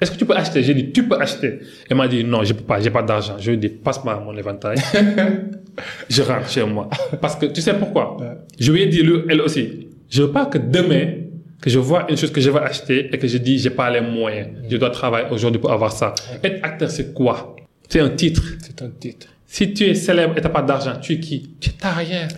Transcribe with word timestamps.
est-ce 0.00 0.10
que 0.10 0.16
tu 0.16 0.24
peux 0.24 0.34
acheter? 0.34 0.62
J'ai 0.62 0.74
dit, 0.74 0.92
tu 0.92 1.06
peux 1.06 1.16
acheter. 1.20 1.58
Elle 1.88 1.96
m'a 1.96 2.08
dit, 2.08 2.24
non, 2.24 2.42
je 2.44 2.52
peux 2.54 2.62
pas, 2.64 2.80
j'ai 2.80 2.90
pas 2.90 3.02
d'argent. 3.02 3.36
Je 3.38 3.50
lui 3.50 3.56
ai 3.56 3.60
dit, 3.60 3.68
passe-moi 3.68 4.20
mon 4.24 4.36
éventail. 4.36 4.76
je 6.08 6.22
rentre 6.22 6.48
chez 6.48 6.64
moi. 6.64 6.88
Parce 7.20 7.36
que 7.36 7.46
tu 7.46 7.60
sais 7.60 7.74
pourquoi? 7.74 8.16
Je 8.58 8.72
lui 8.72 8.82
ai 8.82 8.86
dit, 8.86 9.02
lui, 9.02 9.20
elle 9.28 9.40
aussi, 9.40 9.88
je 10.08 10.22
veux 10.22 10.30
pas 10.30 10.46
que 10.46 10.58
demain, 10.58 11.14
que 11.60 11.68
je 11.70 11.78
vois 11.78 12.06
une 12.10 12.16
chose 12.16 12.30
que 12.32 12.40
je 12.40 12.50
vais 12.50 12.60
acheter 12.60 13.10
et 13.12 13.18
que 13.18 13.26
je 13.28 13.38
dis, 13.38 13.58
j'ai 13.58 13.70
pas 13.70 13.90
les 13.90 14.00
moyens. 14.00 14.48
Je 14.70 14.76
dois 14.76 14.90
travailler 14.90 15.26
aujourd'hui 15.30 15.60
pour 15.60 15.70
avoir 15.72 15.92
ça. 15.92 16.14
Être 16.42 16.64
acteur, 16.64 16.90
c'est 16.90 17.12
quoi? 17.12 17.54
C'est 17.88 18.00
un 18.00 18.10
titre. 18.10 18.42
C'est 18.62 18.80
un 18.82 18.90
titre. 18.98 19.26
Si 19.46 19.72
tu 19.74 19.84
es 19.84 19.94
célèbre 19.94 20.34
et 20.38 20.40
t'as 20.40 20.48
pas 20.48 20.62
d'argent, 20.62 20.92
tu 21.02 21.14
es 21.14 21.20
qui? 21.20 21.50
Tu 21.60 21.70
n'as 21.82 21.92
rien. 21.92 22.28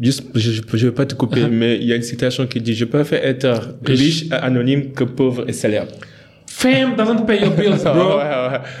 Juste, 0.00 0.24
je, 0.34 0.50
je, 0.50 0.62
je 0.72 0.86
veux 0.86 0.94
pas 0.94 1.06
te 1.06 1.14
couper, 1.14 1.42
Uh-huh. 1.42 1.48
mais 1.50 1.76
il 1.76 1.84
y 1.84 1.92
a 1.92 1.96
une 1.96 2.02
citation 2.02 2.46
qui 2.48 2.60
dit, 2.60 2.74
je 2.74 2.86
préfère 2.86 3.24
être 3.24 3.76
riche 3.84 4.24
et 4.24 4.32
anonyme 4.32 4.90
que 4.92 5.04
pauvre 5.04 5.44
et 5.48 5.52
célèbre. 5.52 5.92
Fame 6.58 6.96
doesn't 6.96 7.26
pay 7.26 7.38
your 7.42 7.50
bills, 7.50 7.84
bro. 7.84 8.18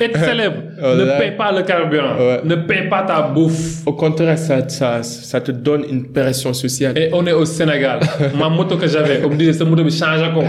Être 0.00 0.18
célèbre 0.24 0.62
Ouais. 0.80 0.96
ne 1.04 1.18
paye 1.18 1.36
pas 1.36 1.52
le 1.52 1.62
carburant, 1.62 2.16
ne 2.42 2.54
paye 2.54 2.88
pas 2.88 3.02
ta 3.02 3.20
bouffe. 3.22 3.86
Au 3.86 3.92
contraire, 3.92 4.38
ça, 4.38 4.66
ça, 4.68 5.02
ça 5.02 5.40
te 5.42 5.50
donne 5.52 5.84
une 5.90 6.10
pression 6.10 6.54
sociale. 6.54 6.96
Et 6.96 7.10
on 7.12 7.26
est 7.26 7.32
au 7.32 7.44
Sénégal. 7.44 8.00
Ma 8.38 8.48
moto 8.48 8.78
que 8.78 8.86
j'avais, 8.86 9.22
on 9.24 9.28
me 9.28 9.36
disait, 9.36 9.52
ce 9.52 9.64
moto, 9.64 9.84
mais 9.84 9.90
change 9.90 10.22
ko. 10.34 10.40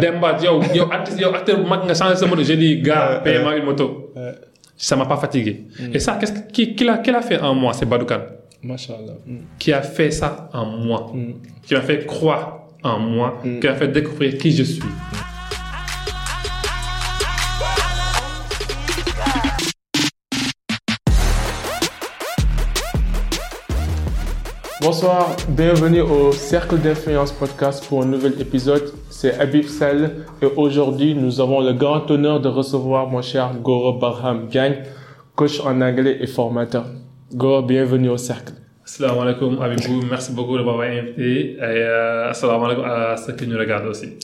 Demba, 0.00 0.38
yo, 0.42 0.62
yo, 0.74 0.84
artiste, 0.90 1.20
yo, 1.20 1.28
acteur, 1.34 1.58
mag, 1.68 1.80
nga 1.84 1.92
change 1.94 2.14
ce 2.14 2.24
moto. 2.24 2.42
J'ai 2.42 2.56
dit, 2.56 2.80
gars, 2.80 3.20
paye-moi 3.22 3.56
une 3.58 3.64
moto. 3.66 4.14
Ça 4.76 4.96
m'a 4.96 5.04
pas 5.04 5.18
fatigué. 5.18 5.66
Et 5.92 5.98
ça, 5.98 6.16
qu'est-ce 6.18 6.32
que- 6.32 6.50
qui, 6.50 6.74
qui 6.74 6.84
l'a, 6.84 6.96
qui 6.98 7.10
l'a 7.12 7.20
fait 7.20 7.38
en 7.40 7.54
moi? 7.54 7.74
C'est 7.74 7.84
Badoukan. 7.86 8.20
Mashallah. 8.62 9.16
Mm. 9.26 9.36
Qui 9.58 9.72
a 9.74 9.82
fait 9.82 10.10
ça 10.10 10.48
en 10.54 10.64
moi. 10.64 11.12
Qui 11.66 11.74
m'a 11.74 11.82
fait 11.82 12.06
croire 12.06 12.68
en 12.82 12.98
moi. 12.98 13.42
Qui 13.60 13.66
m'a 13.66 13.74
fait 13.74 13.88
découvrir 13.88 14.38
qui 14.38 14.50
je 14.50 14.62
suis. 14.62 14.82
Bonsoir, 24.80 25.36
bienvenue 25.46 26.00
au 26.00 26.32
Cercle 26.32 26.78
d'influence 26.78 27.32
podcast 27.32 27.86
pour 27.86 28.02
un 28.02 28.06
nouvel 28.06 28.40
épisode. 28.40 28.94
C'est 29.10 29.38
Habib 29.38 29.64
Sel 29.64 30.24
et 30.40 30.46
aujourd'hui 30.46 31.14
nous 31.14 31.38
avons 31.38 31.60
le 31.60 31.74
grand 31.74 32.10
honneur 32.10 32.40
de 32.40 32.48
recevoir 32.48 33.06
mon 33.06 33.20
cher 33.20 33.52
Goro 33.62 33.98
Barham 33.98 34.48
Gagne, 34.48 34.76
coach 35.36 35.60
en 35.60 35.82
anglais 35.82 36.16
et 36.20 36.26
formateur. 36.26 36.86
Goro, 37.34 37.60
bienvenue 37.60 38.08
au 38.08 38.16
Cercle. 38.16 38.54
Assalamu 38.82 39.20
alaikum, 39.20 39.60
Abibou. 39.60 40.00
Merci 40.08 40.32
beaucoup 40.32 40.56
de 40.56 40.62
m'avoir 40.62 40.88
invité. 40.88 41.52
Et 41.52 41.56
euh, 41.60 42.30
assalamu 42.30 42.64
alaikum 42.64 42.84
à 42.86 43.18
ceux 43.18 43.34
qui 43.34 43.46
nous 43.46 43.58
regardent 43.58 43.88
aussi. 43.88 44.18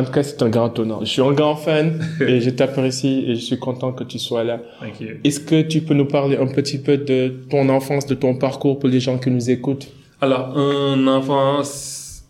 En 0.00 0.04
tout 0.04 0.12
cas, 0.12 0.22
c'est 0.22 0.42
un 0.42 0.48
grand 0.48 0.76
honneur. 0.78 1.00
Je 1.02 1.10
suis 1.10 1.20
un 1.22 1.32
grand 1.32 1.56
fan 1.56 2.00
et 2.26 2.40
je 2.40 2.50
t'apprécie 2.50 3.24
et 3.28 3.34
je 3.34 3.40
suis 3.40 3.58
content 3.58 3.92
que 3.92 4.04
tu 4.04 4.18
sois 4.18 4.44
là. 4.44 4.60
Thank 4.80 5.00
you. 5.00 5.08
Est-ce 5.24 5.40
que 5.40 5.60
tu 5.62 5.82
peux 5.82 5.94
nous 5.94 6.06
parler 6.06 6.36
un 6.38 6.46
petit 6.46 6.78
peu 6.78 6.96
de 6.96 7.28
ton 7.50 7.68
enfance, 7.68 8.06
de 8.06 8.14
ton 8.14 8.34
parcours 8.34 8.78
pour 8.78 8.88
les 8.88 9.00
gens 9.00 9.18
qui 9.18 9.30
nous 9.30 9.50
écoutent? 9.50 9.88
Alors, 10.22 10.56
un 10.56 11.06
enfant, 11.06 11.60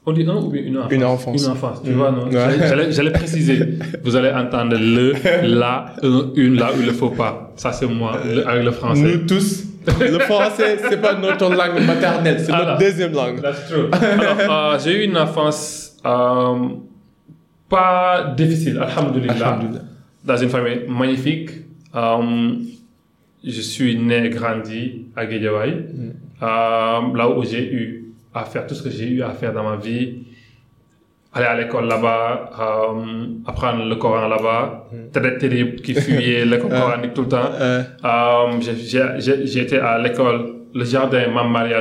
on 0.06 0.12
dit 0.12 0.24
un 0.28 0.36
ou 0.36 0.48
bien 0.50 0.62
une 0.62 0.76
enfance? 0.78 0.92
Une 0.92 1.04
enfance. 1.04 1.42
Une 1.44 1.50
enfance, 1.52 1.82
tu 1.84 1.92
vois, 1.92 2.10
non? 2.10 2.24
Ouais. 2.26 2.90
J'allais- 2.90 3.10
préciser. 3.12 3.58
Vous 4.02 4.16
allez 4.16 4.30
entendre 4.30 4.76
le, 4.78 5.12
la, 5.42 5.94
un, 6.02 6.30
une, 6.34 6.56
là 6.56 6.70
où 6.76 6.80
il 6.80 6.86
ne 6.86 6.92
faut 6.92 7.10
pas. 7.10 7.52
Ça, 7.56 7.72
c'est 7.72 7.86
moi, 7.86 8.12
le- 8.24 8.46
avec 8.48 8.64
le 8.64 8.70
français. 8.72 9.02
Nous 9.02 9.26
tous, 9.26 9.64
le 10.00 10.18
français, 10.20 10.78
c'est 10.88 11.00
pas 11.00 11.14
notre 11.14 11.48
langue 11.50 11.84
maternelle, 11.86 12.40
c'est 12.44 12.52
notre 12.52 12.78
deuxième 12.78 13.12
langue. 13.12 13.40
That's 13.42 13.68
true. 13.68 13.88
Alors, 13.92 14.72
euh, 14.74 14.78
j'ai 14.82 14.92
eu 15.02 15.04
une 15.04 15.16
enfance 15.18 15.96
euh, 16.06 16.54
pas 17.70 18.34
difficile, 18.36 18.78
alhamdulillah, 18.78 19.32
Alhamdulillah. 19.34 19.82
dans 20.24 20.36
une 20.36 20.48
famille 20.50 20.80
magnifique. 20.88 21.50
Euh, 21.94 22.56
je 23.42 23.60
suis 23.62 23.96
né 23.96 24.26
et 24.26 24.30
grandi 24.30 25.06
à 25.16 25.24
Guédiawaye, 25.24 25.72
euh, 26.42 26.46
là 27.16 27.28
où 27.34 27.42
j'ai 27.42 27.72
eu 27.72 28.04
à 28.34 28.44
faire 28.44 28.66
tout 28.66 28.74
ce 28.74 28.82
que 28.82 28.90
j'ai 28.90 29.08
eu 29.08 29.22
à 29.22 29.30
faire 29.30 29.52
dans 29.54 29.64
ma 29.64 29.76
vie. 29.76 30.24
Aller 31.32 31.46
à 31.46 31.56
l'école 31.56 31.86
là-bas, 31.86 32.50
euh, 32.60 33.26
apprendre 33.46 33.84
le 33.84 33.94
Coran 33.96 34.26
là-bas, 34.28 34.88
très 35.12 35.38
terrible 35.38 35.76
qui 35.80 35.94
fuyait 35.94 36.44
l'école 36.50 36.70
coranique 36.70 37.14
tout 37.14 37.22
le 37.22 37.28
temps. 37.28 37.50
J'ai- 38.60 39.60
été 39.62 39.78
à 39.78 39.96
l'école, 39.98 40.40
le 40.74 40.84
jardin 40.84 41.22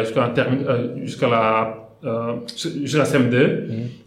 jusqu'à 0.04 0.32
euh, 0.38 0.96
jusqu'à 1.04 1.28
la, 1.30 1.89
euh, 2.06 2.34
jusqu'à 2.56 3.00
la 3.00 3.04
CM2. 3.04 3.40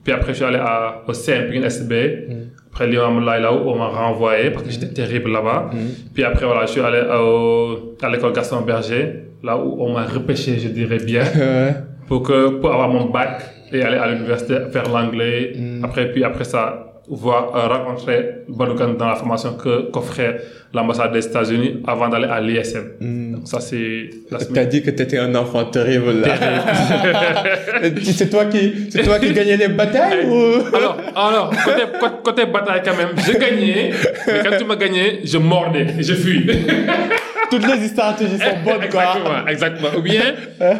Puis 0.02 0.12
après, 0.12 0.28
je 0.32 0.36
suis 0.36 0.44
allé 0.44 0.58
à, 0.58 1.02
au 1.06 1.12
CM, 1.12 1.48
puis 1.48 1.58
une 1.58 1.64
SB. 1.64 2.28
Après, 2.68 2.86
Lyon 2.86 3.20
là 3.20 3.52
où 3.52 3.68
on 3.68 3.76
m'a 3.76 3.88
renvoyé 3.88 4.50
parce 4.50 4.64
que 4.64 4.70
j'étais 4.70 4.88
terrible 4.88 5.30
là-bas. 5.30 5.70
Puis 6.14 6.24
après, 6.24 6.46
voilà, 6.46 6.66
je 6.66 6.72
suis 6.72 6.80
allé 6.80 7.00
au, 7.00 7.94
à 8.00 8.08
l'école 8.08 8.32
Gaston 8.32 8.62
Berger, 8.62 9.24
là 9.42 9.56
où 9.58 9.76
on 9.82 9.92
m'a 9.92 10.04
repêché, 10.04 10.58
je 10.58 10.68
dirais 10.68 10.98
bien 10.98 11.24
pour 12.08 12.22
que 12.22 12.48
pour 12.60 12.72
avoir 12.72 12.88
mon 12.88 13.06
bac 13.10 13.42
et 13.72 13.82
aller 13.82 13.96
à 13.96 14.10
l'université 14.12 14.56
faire 14.70 14.88
l'anglais 14.90 15.54
après 15.82 16.12
puis 16.12 16.24
après 16.24 16.44
ça 16.44 16.91
voir 17.08 17.54
euh, 17.56 17.66
rencontrer 17.68 18.44
Badoukan 18.48 18.94
dans 18.94 19.08
la 19.08 19.16
formation 19.16 19.54
que 19.54 19.90
qu'offrait 19.90 20.40
l'ambassade 20.72 21.12
des 21.12 21.26
États-Unis 21.26 21.82
avant 21.86 22.08
d'aller 22.08 22.28
à 22.28 22.40
l'ISM 22.40 23.32
donc 23.32 23.48
ça 23.48 23.60
c'est 23.60 24.10
la 24.30 24.38
T'as 24.38 24.64
dit 24.64 24.82
que 24.82 24.90
t'étais 24.90 25.18
un 25.18 25.34
enfant 25.34 25.64
terrible 25.64 26.20
là. 26.20 26.34
c'est 28.02 28.30
toi 28.30 28.44
qui, 28.46 28.88
c'est 28.90 29.02
toi 29.02 29.18
qui 29.18 29.32
gagnais 29.32 29.56
les 29.56 29.68
batailles 29.68 30.26
ou? 30.26 30.76
Alors 30.76 30.96
alors 31.14 31.50
côté 31.64 31.82
côté, 32.00 32.14
côté 32.22 32.46
bataille 32.46 32.82
quand 32.84 32.96
même 32.96 33.10
je 33.16 33.32
gagnais 33.32 33.90
mais 34.26 34.40
quand 34.44 34.56
tu 34.58 34.64
m'as 34.64 34.76
gagné 34.76 35.20
je 35.24 35.38
mordais 35.38 35.86
et 35.98 36.02
je 36.02 36.14
fuis 36.14 36.46
toutes 37.58 37.80
les 37.80 37.88
stratégies 37.88 38.38
sont 38.38 38.58
bonnes 38.64 38.88
quoi. 38.90 39.02
exactement 39.04 39.46
exactement 39.48 39.88
ou 39.98 40.02
bien 40.02 40.22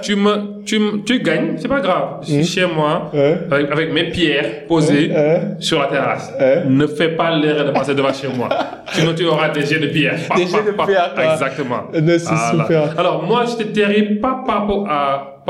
tu 0.02 0.16
me 0.16 0.62
tu 0.64 0.80
tu 1.04 1.20
gagnes 1.20 1.54
c'est 1.56 1.68
pas 1.68 1.80
grave 1.80 2.18
je 2.22 2.32
suis 2.32 2.44
chez 2.44 2.66
moi 2.66 3.10
avec, 3.50 3.70
avec 3.70 3.92
mes 3.92 4.04
pierres 4.10 4.66
posées 4.68 5.10
sur 5.58 5.78
la 5.80 5.86
terrasse. 5.86 6.32
Ne 6.66 6.86
fais 6.86 7.08
pas 7.08 7.36
l'erreur 7.36 7.66
de 7.66 7.70
passer 7.72 7.94
devant 7.94 8.12
chez 8.12 8.28
moi. 8.28 8.48
Sinon, 8.92 9.14
tu 9.14 9.24
auras 9.24 9.48
des 9.50 9.64
jets 9.64 9.78
de 9.78 9.86
pierre. 9.86 10.18
Pa, 10.28 10.36
Des 10.36 10.46
jets 10.46 10.62
de 10.66 10.72
pa. 10.72 10.86
pierre, 10.86 11.12
quoi. 11.14 11.32
Exactement. 11.32 11.82
Super. 11.92 12.98
Alors, 12.98 13.22
moi, 13.22 13.44
j'étais 13.46 13.72
terrible, 13.72 14.20
pas 14.20 14.42
par 14.46 14.60
rapport 14.60 14.86
à, 14.88 15.42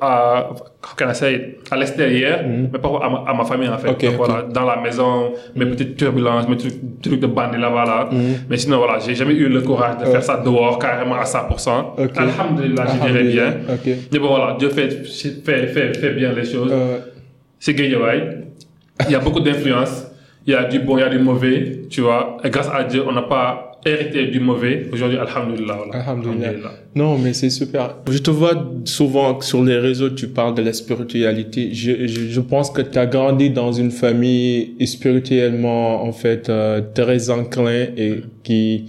à, 0.00 0.50
can 0.96 1.10
I 1.10 1.14
say 1.14 1.58
à 1.70 1.76
l'extérieur, 1.76 2.40
mais 2.46 2.78
par 2.78 2.92
rapport 2.92 3.04
à 3.04 3.10
ma, 3.10 3.30
à 3.30 3.34
ma 3.34 3.44
famille, 3.44 3.68
en 3.68 3.78
fait. 3.78 3.88
Donc, 3.88 4.04
voilà, 4.16 4.42
dans 4.42 4.64
la 4.64 4.80
maison, 4.80 5.32
mes 5.54 5.66
petites 5.66 5.96
turbulences, 5.96 6.48
mes 6.48 6.56
trucs, 6.56 7.00
trucs 7.02 7.20
de 7.20 7.26
bandit 7.26 7.58
là-bas, 7.58 7.84
là. 7.84 8.08
Mm. 8.10 8.18
Mais 8.48 8.56
sinon, 8.56 8.78
voilà, 8.78 8.98
j'ai 8.98 9.14
jamais 9.14 9.34
eu 9.34 9.48
le 9.48 9.60
courage 9.62 9.98
de 9.98 10.04
faire 10.06 10.22
ça 10.22 10.36
dehors, 10.38 10.78
carrément 10.78 11.16
à 11.16 11.24
100%. 11.24 11.94
Ok. 11.98 12.10
Alhamdulillah, 12.16 12.86
je 12.86 13.06
dirais 13.06 13.24
bien. 13.24 13.54
Mais 14.12 14.18
bon, 14.18 14.28
voilà, 14.28 14.56
Dieu 14.58 14.68
fait, 14.70 14.90
fait, 15.04 15.66
fait, 15.66 15.94
fait 15.94 16.10
bien 16.10 16.32
les 16.32 16.44
choses 16.44 16.72
Euh, 16.72 16.98
c'est 17.58 17.74
Guédiawaye. 17.74 18.22
Il 19.06 19.12
y 19.12 19.14
a 19.14 19.18
beaucoup 19.18 19.40
d'influence. 19.40 20.06
Il 20.46 20.52
y 20.52 20.56
a 20.56 20.64
du 20.64 20.78
bon, 20.80 20.96
il 20.96 21.00
y 21.00 21.04
a 21.04 21.08
du 21.08 21.18
mauvais, 21.18 21.82
tu 21.90 22.02
vois. 22.02 22.36
Et 22.44 22.50
grâce 22.50 22.70
à 22.72 22.84
Dieu, 22.84 23.02
on 23.06 23.12
n'a 23.12 23.22
pas 23.22 23.75
hérité 23.86 24.26
du 24.26 24.40
mauvais. 24.40 24.86
Aujourd'hui, 24.92 25.18
Alhamdulillah. 25.18 25.78
voilà. 25.86 26.02
Alhamdulillah. 26.02 26.72
Non, 26.94 27.16
mais 27.18 27.32
c'est 27.32 27.50
super. 27.50 27.96
Je 28.10 28.18
te 28.18 28.30
vois 28.30 28.70
souvent 28.84 29.40
sur 29.40 29.62
les 29.64 29.78
réseaux, 29.78 30.10
tu 30.10 30.28
parles 30.28 30.54
de 30.54 30.62
la 30.62 30.72
spiritualité. 30.72 31.72
Je, 31.72 32.06
je, 32.06 32.28
je 32.28 32.40
pense 32.40 32.70
que 32.70 32.82
tu 32.82 32.98
as 32.98 33.06
grandi 33.06 33.50
dans 33.50 33.72
une 33.72 33.90
famille 33.90 34.74
spirituellement, 34.86 36.02
en 36.04 36.12
fait, 36.12 36.48
euh, 36.48 36.80
très 36.94 37.30
enclin 37.30 37.86
et 37.96 38.22
qui, 38.42 38.86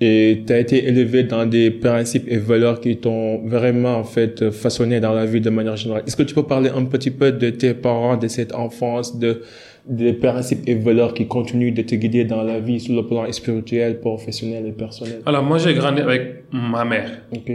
et 0.00 0.42
tu 0.46 0.52
as 0.52 0.58
été 0.58 0.86
élevé 0.86 1.22
dans 1.24 1.46
des 1.46 1.70
principes 1.70 2.26
et 2.28 2.36
valeurs 2.36 2.80
qui 2.80 2.98
t'ont 2.98 3.46
vraiment, 3.46 3.96
en 3.96 4.04
fait, 4.04 4.50
façonné 4.50 5.00
dans 5.00 5.12
la 5.12 5.24
vie 5.24 5.40
de 5.40 5.50
manière 5.50 5.76
générale. 5.76 6.02
Est-ce 6.06 6.16
que 6.16 6.22
tu 6.22 6.34
peux 6.34 6.42
parler 6.42 6.70
un 6.70 6.84
petit 6.84 7.10
peu 7.10 7.32
de 7.32 7.50
tes 7.50 7.72
parents, 7.74 8.16
de 8.16 8.28
cette 8.28 8.54
enfance, 8.54 9.18
de, 9.18 9.40
des 9.88 10.12
principes 10.14 10.68
et 10.68 10.74
valeurs 10.74 11.14
qui 11.14 11.26
continuent 11.28 11.72
de 11.72 11.82
te 11.82 11.94
guider 11.94 12.24
dans 12.24 12.42
la 12.42 12.58
vie 12.60 12.80
sur 12.80 12.94
le 12.94 13.06
plan 13.06 13.30
spirituel, 13.32 14.00
professionnel 14.00 14.66
et 14.66 14.72
personnel? 14.72 15.20
Alors, 15.26 15.42
moi, 15.44 15.58
j'ai 15.58 15.74
grandi 15.74 16.00
avec 16.02 16.44
ma 16.52 16.84
mère. 16.84 17.10
Ok. 17.32 17.52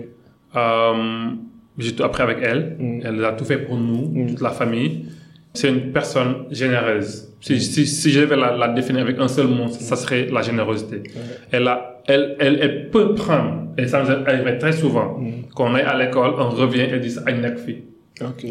Euh, 0.55 1.29
j'ai 1.77 1.93
tout 1.93 2.03
appris 2.03 2.23
avec 2.23 2.37
elle. 2.41 2.75
Mm. 2.79 2.99
Elle 3.05 3.25
a 3.25 3.31
tout 3.33 3.45
fait 3.45 3.57
pour 3.57 3.77
nous, 3.77 4.07
Mm. 4.07 4.27
toute 4.29 4.41
la 4.41 4.49
famille. 4.51 5.05
C'est 5.53 5.69
une 5.69 5.91
personne 5.91 6.45
généreuse. 6.51 7.27
Si, 7.41 7.59
si, 7.59 7.85
si 7.85 8.11
je 8.11 8.21
devais 8.21 8.37
la, 8.37 8.55
la 8.55 8.67
définir 8.69 9.01
avec 9.01 9.19
un 9.19 9.27
seul 9.27 9.47
mot, 9.47 9.67
ça 9.67 9.95
serait 9.97 10.27
la 10.31 10.41
générosité. 10.41 11.03
Elle, 11.51 11.67
a, 11.67 12.01
elle, 12.07 12.35
elle, 12.39 12.57
elle 12.61 12.89
peut 12.89 13.13
prendre, 13.15 13.67
et 13.77 13.87
ça 13.87 14.01
nous 14.03 14.09
arrive 14.11 14.57
très 14.59 14.71
souvent, 14.71 15.19
quand 15.55 15.71
on 15.71 15.75
est 15.75 15.81
à 15.81 15.97
l'école, 15.97 16.33
on 16.37 16.49
revient 16.51 16.81
et 16.93 16.99
dit 16.99 17.15
Aïe, 17.25 17.35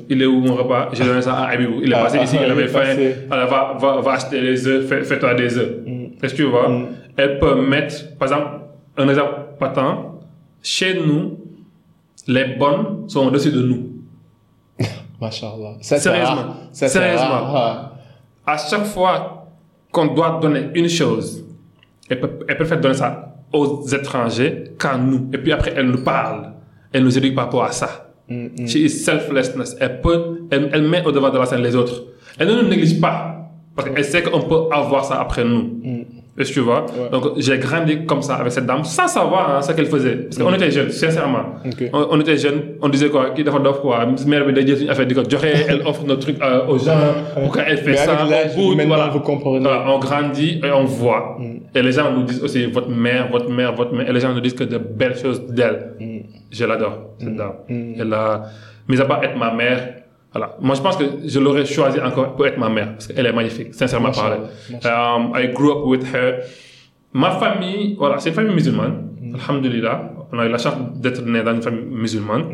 Il 0.08 0.20
est 0.22 0.26
où 0.26 0.40
mon 0.40 0.54
repas 0.56 0.88
J'ai 0.92 1.04
donné 1.04 1.22
ça 1.22 1.34
à 1.34 1.50
Abibou. 1.50 1.80
Il 1.82 1.92
est 1.92 1.94
Ah, 1.94 2.02
passé 2.02 2.18
ah, 2.20 2.24
ici, 2.24 2.36
ah, 2.40 2.44
il 2.46 2.50
avait 2.50 2.66
faim. 2.66 2.82
Alors, 3.30 3.48
va, 3.48 3.76
va, 3.78 4.00
va 4.00 4.12
acheter 4.12 4.40
les 4.40 4.66
œufs, 4.66 4.86
fais- 4.88 5.04
fais-toi 5.04 5.34
des 5.34 5.56
œufs. 5.58 5.74
Est-ce 6.22 6.32
que 6.34 6.38
tu 6.38 6.44
vois? 6.44 6.68
Mm. 6.68 6.86
Elle 7.16 7.38
peut 7.38 7.54
mettre, 7.54 8.16
par 8.18 8.28
exemple, 8.28 8.48
un 8.96 9.08
exemple 9.08 9.34
patent, 9.58 10.20
chez 10.62 10.94
nous, 11.00 11.38
les 12.26 12.56
bonnes 12.56 13.08
sont 13.08 13.26
au-dessus 13.26 13.52
de 13.52 13.62
nous. 13.62 13.86
C'est 15.80 15.98
Sérieusement. 15.98 16.54
Sérieusement. 16.72 17.52
rare. 17.52 17.96
À 18.46 18.56
chaque 18.56 18.84
fois 18.86 19.46
qu'on 19.92 20.06
doit 20.14 20.38
donner 20.42 20.68
une 20.74 20.88
chose, 20.88 21.44
elle, 22.08 22.20
peut, 22.20 22.30
elle 22.48 22.56
préfère 22.56 22.80
donner 22.80 22.94
ça 22.94 23.34
aux 23.52 23.86
étrangers 23.86 24.72
qu'à 24.78 24.96
nous. 24.96 25.28
Et 25.32 25.38
puis 25.38 25.52
après, 25.52 25.74
elle 25.76 25.86
nous 25.90 26.02
parle. 26.02 26.52
Elle 26.92 27.04
nous 27.04 27.16
éduque 27.16 27.34
par 27.34 27.44
rapport 27.44 27.64
à 27.64 27.72
ça. 27.72 28.09
Mm, 28.30 28.66
She 28.66 28.76
is 28.76 28.90
selflessness. 28.90 29.76
Elle 29.80 30.00
peut, 30.00 30.42
elle, 30.50 30.70
elle 30.72 30.82
met 30.82 31.04
au 31.04 31.12
devant 31.12 31.30
de 31.30 31.38
la 31.38 31.46
scène 31.46 31.62
les 31.62 31.74
autres. 31.76 32.04
Elle 32.38 32.48
ne 32.48 32.62
nous 32.62 32.68
néglige 32.68 33.00
pas. 33.00 33.36
Parce 33.76 33.88
qu'elle 33.90 34.04
sait 34.04 34.22
qu'on 34.22 34.40
peut 34.42 34.62
avoir 34.72 35.04
ça 35.04 35.20
après 35.20 35.44
nous. 35.44 35.80
Est-ce 36.38 36.50
que 36.50 36.54
tu 36.54 36.60
vois? 36.60 36.86
Donc, 37.12 37.24
j'ai 37.38 37.58
grandi 37.58 38.06
comme 38.06 38.22
ça 38.22 38.36
avec 38.36 38.52
cette 38.52 38.64
dame 38.66 38.84
sans 38.84 39.06
savoir 39.08 39.56
hein, 39.56 39.62
ce 39.62 39.72
qu'elle 39.72 39.86
faisait. 39.86 40.16
Parce 40.16 40.38
qu'on 40.38 40.54
était 40.54 40.70
jeunes, 40.70 40.90
sincèrement. 40.90 41.44
On, 41.92 42.06
on 42.12 42.20
était 42.20 42.36
jeunes, 42.36 42.62
on 42.80 42.88
disait 42.88 43.08
quoi? 43.10 43.30
Qui 43.30 43.44
dafa 43.44 43.58
dof 43.58 43.80
quoi? 43.80 44.06
Mère 44.26 44.44
ko 44.44 44.50
joxe, 45.28 45.44
elle 45.68 45.82
offre 45.86 46.04
nos 46.06 46.16
trucs 46.16 46.40
euh, 46.42 46.66
aux 46.66 46.78
gens. 46.78 46.96
Pourquoi 47.34 47.62
elle 47.66 47.78
fait 47.78 47.90
Mais 47.90 47.96
ça? 47.96 48.16
avec 48.16 48.54
bout, 48.54 48.74
voilà. 48.86 49.08
vous 49.08 49.20
comprenez. 49.20 49.60
Voilà, 49.60 49.84
on 49.92 49.98
grandit 49.98 50.60
et 50.64 50.70
on 50.70 50.84
voit. 50.84 51.36
Et 51.74 51.82
les 51.82 51.92
gens 51.92 52.10
nous 52.12 52.22
disent 52.22 52.42
aussi 52.42 52.64
votre 52.66 52.88
mère, 52.88 53.28
votre 53.30 53.50
mère, 53.50 53.74
votre 53.74 53.92
mère. 53.92 54.08
Et 54.08 54.12
les 54.12 54.20
gens 54.20 54.32
nous 54.32 54.40
disent 54.40 54.54
que 54.54 54.64
de 54.64 54.78
belles 54.78 55.16
choses 55.18 55.42
d'elle. 55.46 55.92
Je 56.50 56.64
l'adore, 56.64 57.14
cette 57.18 57.36
dame. 57.36 57.52
Elle 57.68 58.12
a, 58.12 58.42
mis 58.88 59.00
à 59.00 59.04
part 59.04 59.22
être 59.22 59.36
ma 59.36 59.52
mère, 59.54 60.00
voilà. 60.32 60.56
Moi, 60.60 60.74
je 60.76 60.80
pense 60.80 60.96
que 60.96 61.04
je 61.24 61.38
l'aurais 61.40 61.66
choisi 61.66 62.00
encore 62.00 62.36
pour 62.36 62.46
être 62.46 62.58
ma 62.58 62.68
mère. 62.68 62.92
Parce 62.92 63.08
qu'elle 63.08 63.26
est 63.26 63.32
magnifique, 63.32 63.74
sincèrement 63.74 64.12
parlé. 64.12 64.36
Um, 64.84 65.32
I 65.34 65.48
grew 65.52 65.72
up 65.72 65.86
with 65.86 66.04
her. 66.14 66.40
Ma 67.12 67.32
famille, 67.32 67.96
voilà, 67.98 68.18
c'est 68.18 68.28
une 68.30 68.36
famille 68.36 68.54
musulmane. 68.54 69.08
Alhamdulillah. 69.34 70.12
On 70.32 70.38
a 70.38 70.46
eu 70.46 70.48
la 70.48 70.58
chance 70.58 70.74
d'être 70.94 71.22
né 71.22 71.42
dans 71.42 71.54
une 71.54 71.62
famille 71.62 71.84
musulmane. 71.84 72.44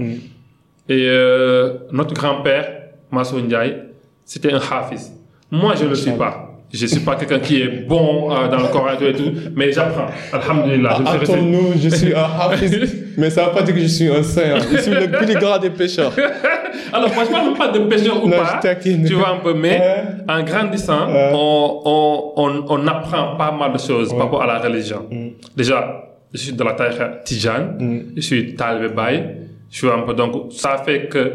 Et 0.89 1.07
euh, 1.09 1.75
notre 1.93 2.15
grand-père, 2.15 2.71
Masou 3.11 3.39
Ndiaye, 3.41 3.83
c'était 4.25 4.53
un 4.53 4.57
hafiz. 4.71 5.13
Moi, 5.51 5.75
je 5.75 5.85
ne 5.85 5.91
le 5.91 5.95
suis 5.95 6.13
pas. 6.13 6.46
Je 6.73 6.83
ne 6.83 6.87
suis 6.89 7.01
pas 7.01 7.15
quelqu'un 7.15 7.39
qui 7.39 7.63
est 7.63 7.87
bon 7.87 8.31
euh, 8.35 8.49
dans 8.49 8.59
le 8.59 8.67
Coran 8.69 8.89
et 8.95 8.97
tout, 8.99 9.05
et 9.05 9.13
tout 9.15 9.33
mais 9.55 9.71
j'apprends. 9.73 10.09
Alhamdulillah. 10.33 10.99
Resté- 10.99 11.33
Attends-nous, 11.33 11.73
je 11.81 11.89
suis 11.89 12.13
un 12.15 12.25
hafiz, 12.41 13.05
mais 13.17 13.31
ça 13.31 13.43
ne 13.43 13.47
veut 13.49 13.55
pas 13.55 13.63
dire 13.63 13.75
que 13.75 13.81
je 13.81 13.87
suis 13.87 14.09
un 14.09 14.23
saint. 14.23 14.57
hein. 14.57 14.59
Je 14.73 14.79
suis 14.79 14.91
le 14.91 15.09
plus 15.11 15.35
grand 15.35 15.59
des 15.59 15.71
pécheurs. 15.71 16.13
Alors, 16.93 17.13
moi, 17.15 17.25
je 17.25 17.31
parle 17.31 17.47
même 17.49 17.57
pas 17.57 17.69
de 17.69 17.79
pécheur 17.81 18.23
ou 18.23 18.29
Non, 18.29 18.37
pas. 18.37 18.61
Tu 18.83 19.15
vois 19.15 19.31
un 19.31 19.37
peu, 19.39 19.55
mais 19.55 19.79
Ouais. 19.79 20.05
en 20.33 20.43
grandissant, 20.43 21.07
Ouais. 21.09 21.31
on, 21.35 21.83
on, 21.85 22.33
on, 22.37 22.65
on 22.69 22.87
apprend 22.87 23.37
pas 23.37 23.53
mal 23.53 23.73
de 23.73 23.79
choses 23.79 24.11
par 24.11 24.21
rapport 24.25 24.43
à 24.43 24.47
la 24.47 24.59
religion. 24.59 25.07
Mm. 25.11 25.29
Déjà, 25.57 26.05
je 26.33 26.39
suis 26.39 26.53
de 26.53 26.63
la 26.65 26.73
taille 26.73 26.97
Tijane, 27.25 28.07
je 28.17 28.21
suis 28.21 28.55
Talibé 28.55 28.89
Baye, 28.95 29.25
je 29.71 29.79
suis 29.79 29.89
un 29.89 30.01
peu, 30.01 30.15
donc, 30.15 30.53
ça 30.53 30.77
fait 30.85 31.07
que 31.09 31.33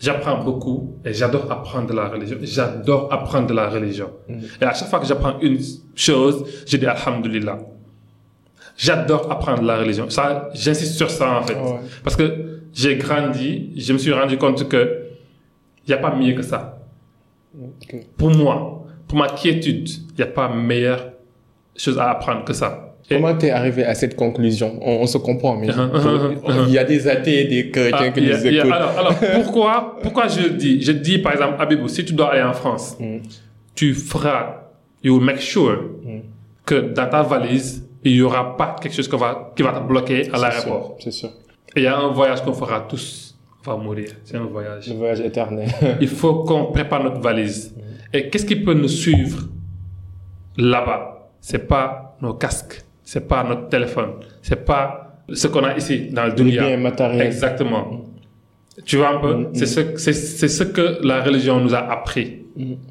j'apprends 0.00 0.42
beaucoup 0.42 0.96
et 1.04 1.12
j'adore 1.12 1.50
apprendre 1.52 1.88
de 1.88 1.92
la 1.92 2.08
religion. 2.08 2.38
J'adore 2.42 3.12
apprendre 3.12 3.46
de 3.46 3.54
la 3.54 3.68
religion. 3.68 4.10
Mm. 4.28 4.38
Et 4.60 4.64
à 4.64 4.74
chaque 4.74 4.88
fois 4.88 4.98
que 4.98 5.06
j'apprends 5.06 5.38
une 5.40 5.58
chose, 5.94 6.44
je 6.66 6.76
dis 6.76 6.86
Alhamdulillah. 6.86 7.58
J'adore 8.76 9.30
apprendre 9.30 9.62
la 9.62 9.76
religion. 9.78 10.08
Ça, 10.08 10.48
j'insiste 10.54 10.94
sur 10.94 11.10
ça, 11.10 11.38
en 11.38 11.42
fait. 11.42 11.54
Ouais. 11.54 11.80
Parce 12.02 12.16
que 12.16 12.62
j'ai 12.72 12.96
grandi, 12.96 13.74
je 13.76 13.92
me 13.92 13.98
suis 13.98 14.12
rendu 14.12 14.38
compte 14.38 14.66
que 14.68 15.02
il 15.86 15.90
n'y 15.90 15.94
a 15.94 15.98
pas 15.98 16.14
mieux 16.14 16.34
que 16.34 16.42
ça. 16.42 16.78
Pour 18.16 18.30
moi, 18.30 18.86
pour 19.06 19.18
ma 19.18 19.28
quiétude, 19.28 19.88
il 19.88 20.16
n'y 20.16 20.22
a 20.22 20.26
pas 20.26 20.48
meilleure 20.48 21.12
chose 21.76 21.98
à 21.98 22.10
apprendre 22.10 22.44
que 22.44 22.52
ça. 22.52 22.89
Comment 23.10 23.34
t'es 23.36 23.50
arrivé 23.50 23.84
à 23.84 23.94
cette 23.94 24.14
conclusion? 24.16 24.78
On, 24.82 25.02
on 25.02 25.06
se 25.06 25.18
comprend, 25.18 25.56
mais 25.56 25.68
Uh-huh, 25.70 26.64
il 26.68 26.72
y 26.72 26.78
a 26.78 26.84
des 26.84 27.08
athées 27.08 27.40
et 27.42 27.44
des 27.48 27.70
chrétiens 27.70 27.98
Ah, 28.00 28.10
qui 28.10 28.20
nous 28.22 28.46
écoutent. 28.46 28.72
alors, 28.72 28.98
alors, 28.98 29.14
pourquoi, 29.34 29.96
pourquoi 30.02 30.28
je 30.28 30.48
dis 30.48 30.80
Je 30.82 30.92
dis 30.92 31.18
par 31.18 31.32
exemple, 31.32 31.54
Abibou, 31.60 31.88
si 31.88 32.04
tu 32.04 32.12
dois 32.12 32.32
aller 32.32 32.42
en 32.42 32.52
France, 32.52 32.96
Mm. 33.00 33.18
tu 33.74 33.94
feras, 33.94 34.62
you 35.02 35.14
will 35.16 35.24
make 35.24 35.40
sure 35.40 35.76
que 36.64 36.76
dans 36.92 37.08
ta 37.08 37.22
valise, 37.22 37.84
il 38.04 38.12
n'y 38.12 38.22
aura 38.22 38.56
pas 38.56 38.76
quelque 38.80 38.94
chose 38.94 39.08
qui 39.08 39.16
va, 39.16 39.52
qui 39.56 39.62
va 39.62 39.72
te 39.72 39.86
bloquer 39.86 40.28
à 40.32 40.38
l'aéroport. 40.38 40.96
C'est 41.00 41.10
sûr. 41.10 41.30
Il 41.76 41.82
y 41.82 41.86
a 41.86 41.96
un 41.98 42.12
voyage 42.12 42.42
qu'on 42.42 42.52
fera 42.52 42.80
tous. 42.88 43.36
On 43.66 43.70
va 43.72 43.76
mourir. 43.76 44.08
C'est 44.24 44.36
un 44.36 44.44
voyage. 44.44 44.88
Le 44.88 44.94
voyage 44.94 45.20
éternel. 45.20 45.68
Il 46.00 46.08
faut 46.08 46.44
qu'on 46.44 46.66
prépare 46.66 47.02
notre 47.04 47.20
valise. 47.20 47.74
Et 48.12 48.28
qu'est-ce 48.30 48.46
qui 48.46 48.56
peut 48.56 48.72
nous 48.74 48.88
suivre 48.88 49.40
là-bas? 50.56 51.30
C'est 51.40 51.66
pas 51.66 52.16
nos 52.20 52.34
casques, 52.34 52.82
c'est 53.10 53.26
pas 53.26 53.42
notre 53.42 53.68
téléphone, 53.68 54.10
c'est 54.40 54.64
pas 54.64 54.84
ce 55.40 55.48
qu'on 55.48 55.64
a 55.64 55.76
ici 55.76 56.10
dans 56.12 56.26
le 56.26 56.30
Les 56.30 56.36
dunya. 56.36 56.62
biens 56.66 56.76
matériels. 56.76 57.26
Exactement. 57.26 58.04
Tu 58.84 58.98
vois 58.98 59.10
un 59.16 59.18
peu? 59.18 59.32
C'est 59.52 59.66
ce, 59.66 59.80
c'est, 59.96 60.48
ce 60.48 60.62
que 60.62 60.98
la 61.04 61.20
religion 61.22 61.58
nous 61.60 61.74
a 61.74 61.82
appris. 61.96 62.28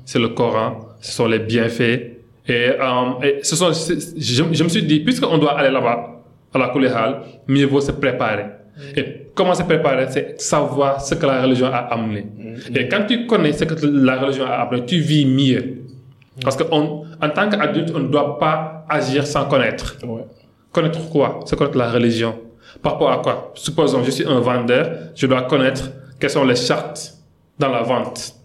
C'est 0.04 0.19
le 0.19 0.30
Coran, 0.30 0.71
ce 1.00 1.12
sont 1.13 1.25
les 1.27 1.39
bienfaits. 1.39 2.00
Et, 2.48 2.51
euh, 2.51 3.25
et 3.25 3.39
ce 3.44 3.56
sont, 3.56 3.71
je, 3.71 4.44
je 4.57 4.63
me 4.66 4.69
suis 4.69 4.83
dit, 4.83 5.00
puisqu'on 5.00 5.38
doit 5.38 5.57
aller 5.57 5.71
là-bas, 5.71 6.22
à 6.54 6.57
la 6.57 6.68
Kouléhal, 6.68 7.22
mieux 7.48 7.65
vaut 7.65 7.80
se 7.80 7.94
préparer. 7.94 8.45
Et 8.98 9.04
comment 9.33 9.54
se 9.54 9.63
préparer? 9.63 10.07
C'est 10.10 10.42
savoir 10.42 11.00
ce 11.00 11.15
que 11.15 11.25
la 11.25 11.42
religion 11.44 11.68
a 11.68 11.77
amené. 11.95 12.25
Et 12.75 12.89
quand 12.89 13.06
tu 13.07 13.25
connais 13.25 13.54
ce 13.54 13.63
que 13.63 13.75
la 13.86 14.18
religion 14.19 14.45
a 14.45 14.56
amené, 14.63 14.86
tu 14.86 14.98
vis 15.00 15.25
mieux. 15.25 15.63
Parce 16.44 16.57
qu'en 16.57 16.99
en 17.21 17.30
tant 17.30 17.50
qu'adulte, 17.50 17.92
on 17.95 18.00
ne 18.00 18.07
doit 18.07 18.38
pas 18.39 18.86
agir 18.89 19.25
sans 19.27 19.45
connaître. 19.45 19.98
Ouais. 20.04 20.25
Connaître 20.71 21.10
quoi? 21.10 21.39
C'est 21.45 21.57
connaître 21.57 21.77
la 21.77 21.92
religion. 21.92 22.36
Par 22.81 22.94
rapport 22.94 23.12
à 23.12 23.18
quoi? 23.18 23.51
Supposons, 23.56 24.04
je 24.04 24.12
suis 24.12 24.25
un 24.25 24.39
vendeur, 24.39 24.89
je 25.16 25.27
dois 25.27 25.42
connaître 25.44 25.89
quelles 26.19 26.30
sont 26.30 26.45
les 26.45 26.56
chartes 26.56 27.16
dans 27.57 27.69
la 27.69 27.81
vente. 27.81 28.36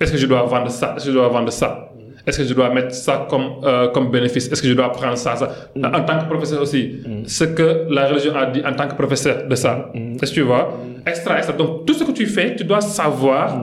Est-ce 0.00 0.12
que 0.12 0.18
je 0.18 0.26
dois 0.26 0.42
vendre 0.42 0.70
ça? 0.70 0.94
Est-ce 0.96 1.06
que 1.06 1.10
je 1.12 1.16
dois 1.16 1.28
vendre 1.28 1.50
ça. 1.52 1.82
Est-ce 2.26 2.38
que 2.38 2.44
je 2.44 2.54
dois 2.54 2.70
mettre 2.70 2.92
ça 2.92 3.26
comme, 3.30 3.60
euh, 3.62 3.88
comme 3.88 4.10
bénéfice? 4.10 4.50
Est-ce 4.50 4.60
que 4.60 4.66
je 4.66 4.72
dois 4.74 4.90
prendre 4.90 5.16
ça, 5.16 5.36
ça? 5.36 5.48
En 5.76 6.02
tant 6.02 6.18
que 6.18 6.24
professeur 6.24 6.60
aussi, 6.60 6.96
ce 7.26 7.44
que 7.44 7.86
la 7.88 8.08
religion 8.08 8.34
a 8.34 8.46
dit 8.46 8.62
en 8.66 8.72
tant 8.72 8.88
que 8.88 8.94
professeur 8.94 9.46
de 9.46 9.54
ça. 9.54 9.92
Est-ce 9.94 10.30
que 10.32 10.34
tu 10.34 10.42
vois? 10.42 10.76
Extra, 11.06 11.36
extra. 11.36 11.54
Donc, 11.56 11.86
tout 11.86 11.94
ce 11.94 12.02
que 12.02 12.10
tu 12.10 12.26
fais, 12.26 12.56
tu 12.56 12.64
dois 12.64 12.80
savoir 12.80 13.56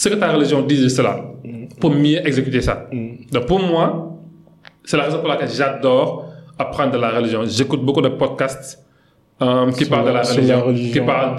ce 0.00 0.06
que 0.10 0.16
ta 0.22 0.28
religion 0.36 0.60
dit 0.70 0.80
de 0.86 0.88
cela 0.98 1.14
pour 1.80 1.90
mieux 1.90 2.20
exécuter 2.30 2.60
ça. 2.68 2.76
Donc, 3.34 3.44
pour 3.50 3.60
moi, 3.72 3.86
c'est 4.84 4.96
la 5.00 5.04
raison 5.04 5.18
pour 5.22 5.28
laquelle 5.28 5.48
j'adore 5.60 6.08
apprendre 6.58 6.92
de 6.96 6.98
la 6.98 7.10
religion. 7.18 7.40
J'écoute 7.58 7.82
beaucoup 7.86 8.02
de 8.08 8.08
podcasts 8.22 8.72
euh, 9.42 9.70
qui 9.76 9.84
parlent 9.92 10.06
de 10.10 10.14
la- 10.18 10.22
religion, 10.22 10.58
qui 10.92 11.00
parlent 11.12 11.36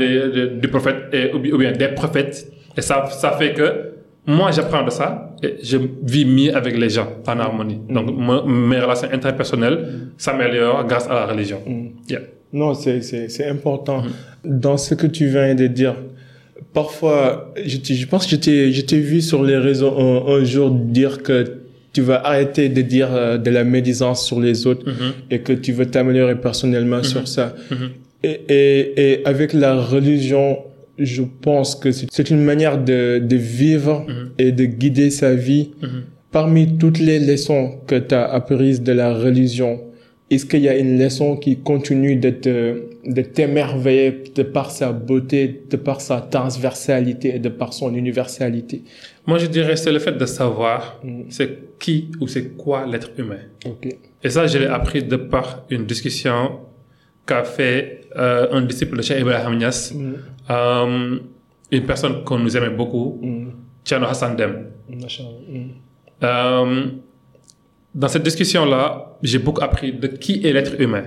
du 0.62 0.68
prophète 0.76 1.00
et, 1.14 1.24
ou, 1.34 1.40
bi- 1.40 1.52
ou 1.54 1.58
bien 1.64 1.72
des 1.84 1.90
prophètes. 2.00 2.38
Et 2.78 2.82
ça, 2.82 3.06
ça 3.24 3.32
fait 3.40 3.54
que 3.54 3.68
moi, 4.38 4.52
j'apprends 4.56 4.84
de 4.84 4.90
ça 5.00 5.08
et 5.46 5.52
je 5.70 5.78
vis 6.14 6.26
mieux 6.26 6.54
avec 6.56 6.74
les 6.78 6.90
gens 6.90 7.08
en 7.28 7.40
harmonie. 7.40 7.80
Mm. 7.88 7.94
Donc, 7.96 8.06
mes 8.48 8.80
relations 8.80 9.10
interpersonnelles 9.12 9.80
s'améliorent 10.18 10.86
grâce 10.86 11.08
à 11.10 11.14
la 11.14 11.26
religion. 11.32 11.60
Mm. 11.66 11.86
Yeah. 12.10 12.22
Non, 12.54 12.74
c'est 12.74 13.48
important. 13.56 14.04
Dans 14.44 14.78
ce 14.78 14.94
que 14.96 15.08
tu 15.08 15.28
viens 15.28 15.54
de 15.56 15.68
dire, 15.68 15.96
parfois, 16.78 17.56
je, 17.66 18.06
pense 18.06 18.26
que 18.26 18.32
je 18.34 18.36
t'ai, 18.36 18.72
je 18.72 18.82
t'ai 18.82 19.00
vu 19.00 19.20
sur 19.22 19.42
les 19.44 19.58
réseaux 19.58 19.98
un, 19.98 20.36
un 20.36 20.44
jour 20.44 20.70
dire 20.70 21.24
que 21.24 21.38
tu 21.92 22.02
vas 22.02 22.24
arrêter 22.24 22.70
de 22.70 22.84
dire 22.84 23.10
euh, 23.12 23.40
de 23.40 23.50
la 23.50 23.64
médisance 23.64 24.24
sur 24.24 24.40
les 24.40 24.68
autres 24.68 24.86
et 25.32 25.40
que 25.40 25.54
tu 25.54 25.72
veux 25.72 25.88
t'améliorer 25.88 26.40
personnellement 26.40 27.02
sur 27.02 27.28
ça. 27.28 27.56
Et, 28.22 28.42
et, 28.50 29.12
et 29.14 29.26
avec 29.26 29.54
la 29.54 29.74
religion, 29.74 30.60
je 31.00 31.24
pense 31.42 31.74
que 31.74 31.92
c'est, 31.92 32.06
c'est 32.12 32.30
une 32.30 32.44
manière 32.44 32.78
de, 32.78 33.18
de 33.18 33.36
vivre 33.36 34.06
et 34.38 34.52
de 34.52 34.66
guider 34.66 35.10
sa 35.10 35.34
vie. 35.34 35.72
Parmi 36.32 36.78
toutes 36.78 37.00
les 37.00 37.20
leçons 37.20 37.80
que 37.88 37.96
tu 37.96 38.14
as 38.14 38.26
apprises 38.32 38.84
de 38.84 38.92
la 38.92 39.16
religion, 39.16 39.82
est-ce 40.30 40.46
qu'il 40.46 40.62
y 40.62 40.70
a 40.70 40.78
une 40.78 41.00
leçon 41.00 41.38
qui 41.38 41.60
continue 41.60 42.18
de 42.18 42.30
te, 42.30 42.84
de 43.06 43.22
t'émerveiller 43.22 44.24
de 44.36 44.44
par 44.44 44.72
sa 44.72 44.92
beauté, 44.92 45.64
de 45.70 45.78
par 45.78 46.02
sa 46.02 46.20
transversalité 46.20 47.36
et 47.36 47.40
de 47.40 47.50
par 47.50 47.72
son 47.74 47.94
universalité? 47.96 48.84
Moi, 49.26 49.38
je 49.38 49.46
dirais 49.46 49.78
c'est 49.78 49.92
le 49.92 50.00
fait 50.00 50.12
de 50.12 50.26
savoir 50.26 51.02
c'est 51.30 51.80
qui 51.80 52.12
ou 52.20 52.28
c'est 52.28 52.58
quoi 52.58 52.86
l'être 52.86 53.12
humain. 53.18 53.40
Et 54.24 54.30
ça, 54.30 54.48
je 54.48 54.58
l'ai 54.58 54.66
appris 54.66 55.04
de 55.04 55.16
par 55.16 55.64
une 55.70 55.86
discussion 55.86 56.60
qu'a 57.26 57.44
fait 57.44 58.02
euh, 58.18 58.48
un 58.52 58.62
disciple 58.62 58.98
de 58.98 59.02
Cheikh 59.02 59.20
Ibrahim 59.22 59.58
Niass, 59.58 59.94
euh, 60.50 61.20
une 61.72 61.86
personne 61.86 62.24
qu'on 62.24 62.40
nous 62.40 62.56
aimait 62.58 62.70
beaucoup, 62.70 63.22
Tiano 63.84 64.08
Hassan 64.08 64.36
Dem. 64.36 64.66
Euh, 66.24 66.86
dans 67.98 68.08
cette 68.08 68.22
discussion-là, 68.22 69.18
j'ai 69.24 69.40
beaucoup 69.40 69.64
appris 69.64 69.92
de 69.92 70.06
qui 70.06 70.46
est 70.46 70.54
l'être 70.54 70.80
humain. 70.80 71.06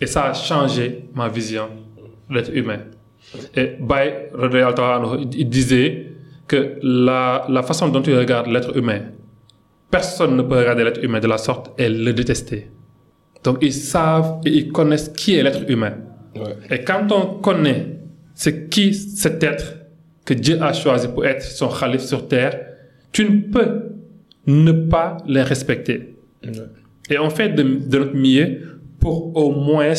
Et 0.00 0.06
ça 0.06 0.26
a 0.26 0.32
changé 0.32 1.08
ma 1.12 1.28
vision 1.28 1.68
de 2.30 2.34
l'être 2.36 2.54
humain. 2.54 2.78
Et 3.56 3.76
Bay, 3.80 4.30
il 4.40 5.28
il 5.36 5.48
disait 5.48 6.06
que 6.46 6.78
la, 6.82 7.44
la 7.48 7.62
façon 7.64 7.88
dont 7.88 8.00
tu 8.00 8.16
regardes 8.16 8.46
l'être 8.46 8.76
humain, 8.76 9.00
personne 9.90 10.36
ne 10.36 10.42
peut 10.42 10.56
regarder 10.56 10.84
l'être 10.84 11.02
humain 11.02 11.18
de 11.18 11.26
la 11.26 11.36
sorte 11.36 11.72
et 11.76 11.88
le 11.88 12.12
détester. 12.12 12.70
Donc 13.42 13.58
ils 13.60 13.74
savent 13.74 14.40
et 14.46 14.50
ils 14.50 14.72
connaissent 14.72 15.08
qui 15.08 15.34
est 15.34 15.42
l'être 15.42 15.68
humain. 15.68 15.94
Ouais. 16.36 16.56
Et 16.70 16.84
quand 16.84 17.10
on 17.10 17.40
connaît 17.40 17.98
c'est 18.34 18.68
qui 18.70 18.94
cet 18.94 19.42
être 19.42 19.74
que 20.24 20.32
Dieu 20.32 20.62
a 20.62 20.72
choisi 20.72 21.08
pour 21.08 21.26
être 21.26 21.42
son 21.42 21.68
calife 21.68 22.02
sur 22.02 22.28
terre, 22.28 22.56
tu 23.10 23.24
ne 23.28 23.40
peux 23.52 23.97
ne 24.48 24.72
pas 24.72 25.18
les 25.26 25.42
respecter. 25.42 26.16
Ouais. 26.44 26.52
Et 27.10 27.18
on 27.18 27.30
fait 27.30 27.50
de, 27.50 27.62
de 27.62 27.98
notre 27.98 28.16
mieux 28.16 28.80
pour 28.98 29.36
au 29.36 29.52
moins 29.52 29.94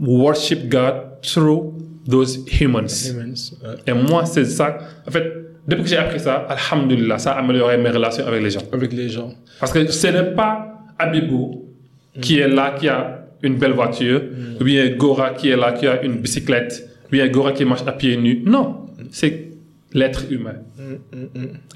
worship 0.00 0.68
God 0.68 0.94
through 1.22 1.74
those 2.08 2.44
humans. 2.60 3.10
Humans, 3.10 3.52
ouais. 3.62 3.74
Et 3.86 3.92
moi, 3.92 4.24
c'est 4.24 4.44
ça. 4.44 4.78
En 5.06 5.10
fait, 5.10 5.24
depuis 5.66 5.84
que 5.84 5.88
j'ai 5.90 5.96
appris 5.96 6.20
ça, 6.20 6.46
Alhamdulillah, 6.48 7.18
ça 7.18 7.32
a 7.32 7.40
amélioré 7.40 7.76
mes 7.76 7.90
relations 7.90 8.26
avec 8.26 8.42
les 8.42 8.50
gens. 8.50 8.62
Avec 8.72 8.92
les 8.92 9.08
gens. 9.08 9.32
Parce 9.60 9.72
que 9.72 9.86
ce 9.90 10.06
n'est 10.08 10.34
pas 10.34 10.80
Abibou 10.98 11.64
qui 12.20 12.38
est 12.38 12.48
là, 12.48 12.74
qui 12.78 12.88
a 12.88 13.26
une 13.42 13.56
belle 13.56 13.72
voiture, 13.72 14.22
ou 14.60 14.64
bien 14.64 14.88
Gora 14.90 15.30
qui 15.30 15.48
est 15.48 15.56
là, 15.56 15.72
qui 15.72 15.86
a 15.86 16.02
une 16.02 16.18
bicyclette, 16.18 16.88
ou 17.06 17.10
bien 17.10 17.28
Gora 17.28 17.52
qui 17.52 17.64
marche 17.64 17.82
à 17.86 17.92
pieds 17.92 18.16
nus. 18.16 18.42
Non, 18.44 18.86
c'est 19.10 19.51
l'être 19.94 20.24
humain. 20.30 20.54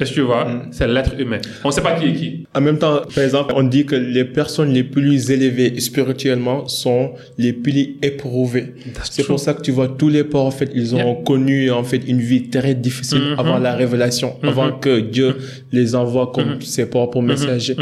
Est-ce 0.00 0.10
que 0.10 0.14
tu 0.14 0.20
vois? 0.22 0.46
C'est 0.70 0.86
l'être 0.88 1.18
humain. 1.18 1.38
On 1.64 1.68
ne 1.68 1.72
sait 1.72 1.82
pas 1.82 1.94
qui 1.98 2.06
est 2.08 2.12
qui. 2.14 2.46
En 2.54 2.60
même 2.60 2.78
temps, 2.78 3.02
par 3.14 3.24
exemple, 3.24 3.52
on 3.56 3.62
dit 3.62 3.84
que 3.86 3.94
les 3.96 4.24
personnes 4.24 4.72
les 4.72 4.84
plus 4.84 5.30
élevées 5.30 5.78
spirituellement 5.80 6.66
sont 6.68 7.12
les 7.38 7.52
plus 7.52 7.96
éprouvées. 8.02 8.74
C'est 9.04 9.24
pour 9.26 9.38
ça 9.38 9.54
que 9.54 9.62
tu 9.62 9.70
vois 9.70 9.88
tous 9.88 10.08
les 10.08 10.24
porcs, 10.24 10.46
en 10.46 10.50
fait, 10.50 10.70
ils 10.74 10.94
ont 10.94 10.98
Yeah. 10.98 11.22
connu 11.26 11.70
en 11.70 11.84
fait 11.84 12.02
une 12.06 12.20
vie 12.20 12.48
très 12.48 12.74
difficile 12.74 13.18
Mhm. 13.32 13.38
avant 13.38 13.58
la 13.58 13.74
révélation, 13.74 14.36
avant 14.42 14.72
que 14.72 15.00
Dieu 15.00 15.36
les 15.72 15.94
envoie 15.94 16.32
comme 16.34 16.60
ses 16.62 16.86
propres 16.86 17.20
messagers. 17.20 17.76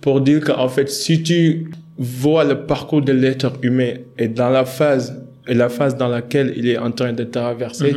Pour 0.00 0.20
dire 0.20 0.40
qu'en 0.40 0.68
fait, 0.68 0.88
si 0.88 1.22
tu 1.22 1.70
vois 1.98 2.44
le 2.44 2.56
parcours 2.66 3.02
de 3.02 3.12
l'être 3.12 3.52
humain 3.62 3.92
et 4.18 4.28
dans 4.28 4.48
la 4.48 4.64
phase 4.64 5.22
et 5.48 5.54
la 5.54 5.68
phase 5.68 5.96
dans 5.96 6.08
laquelle 6.08 6.52
il 6.56 6.66
est 6.68 6.78
en 6.78 6.90
train 6.92 7.12
de 7.12 7.24
traverser. 7.24 7.92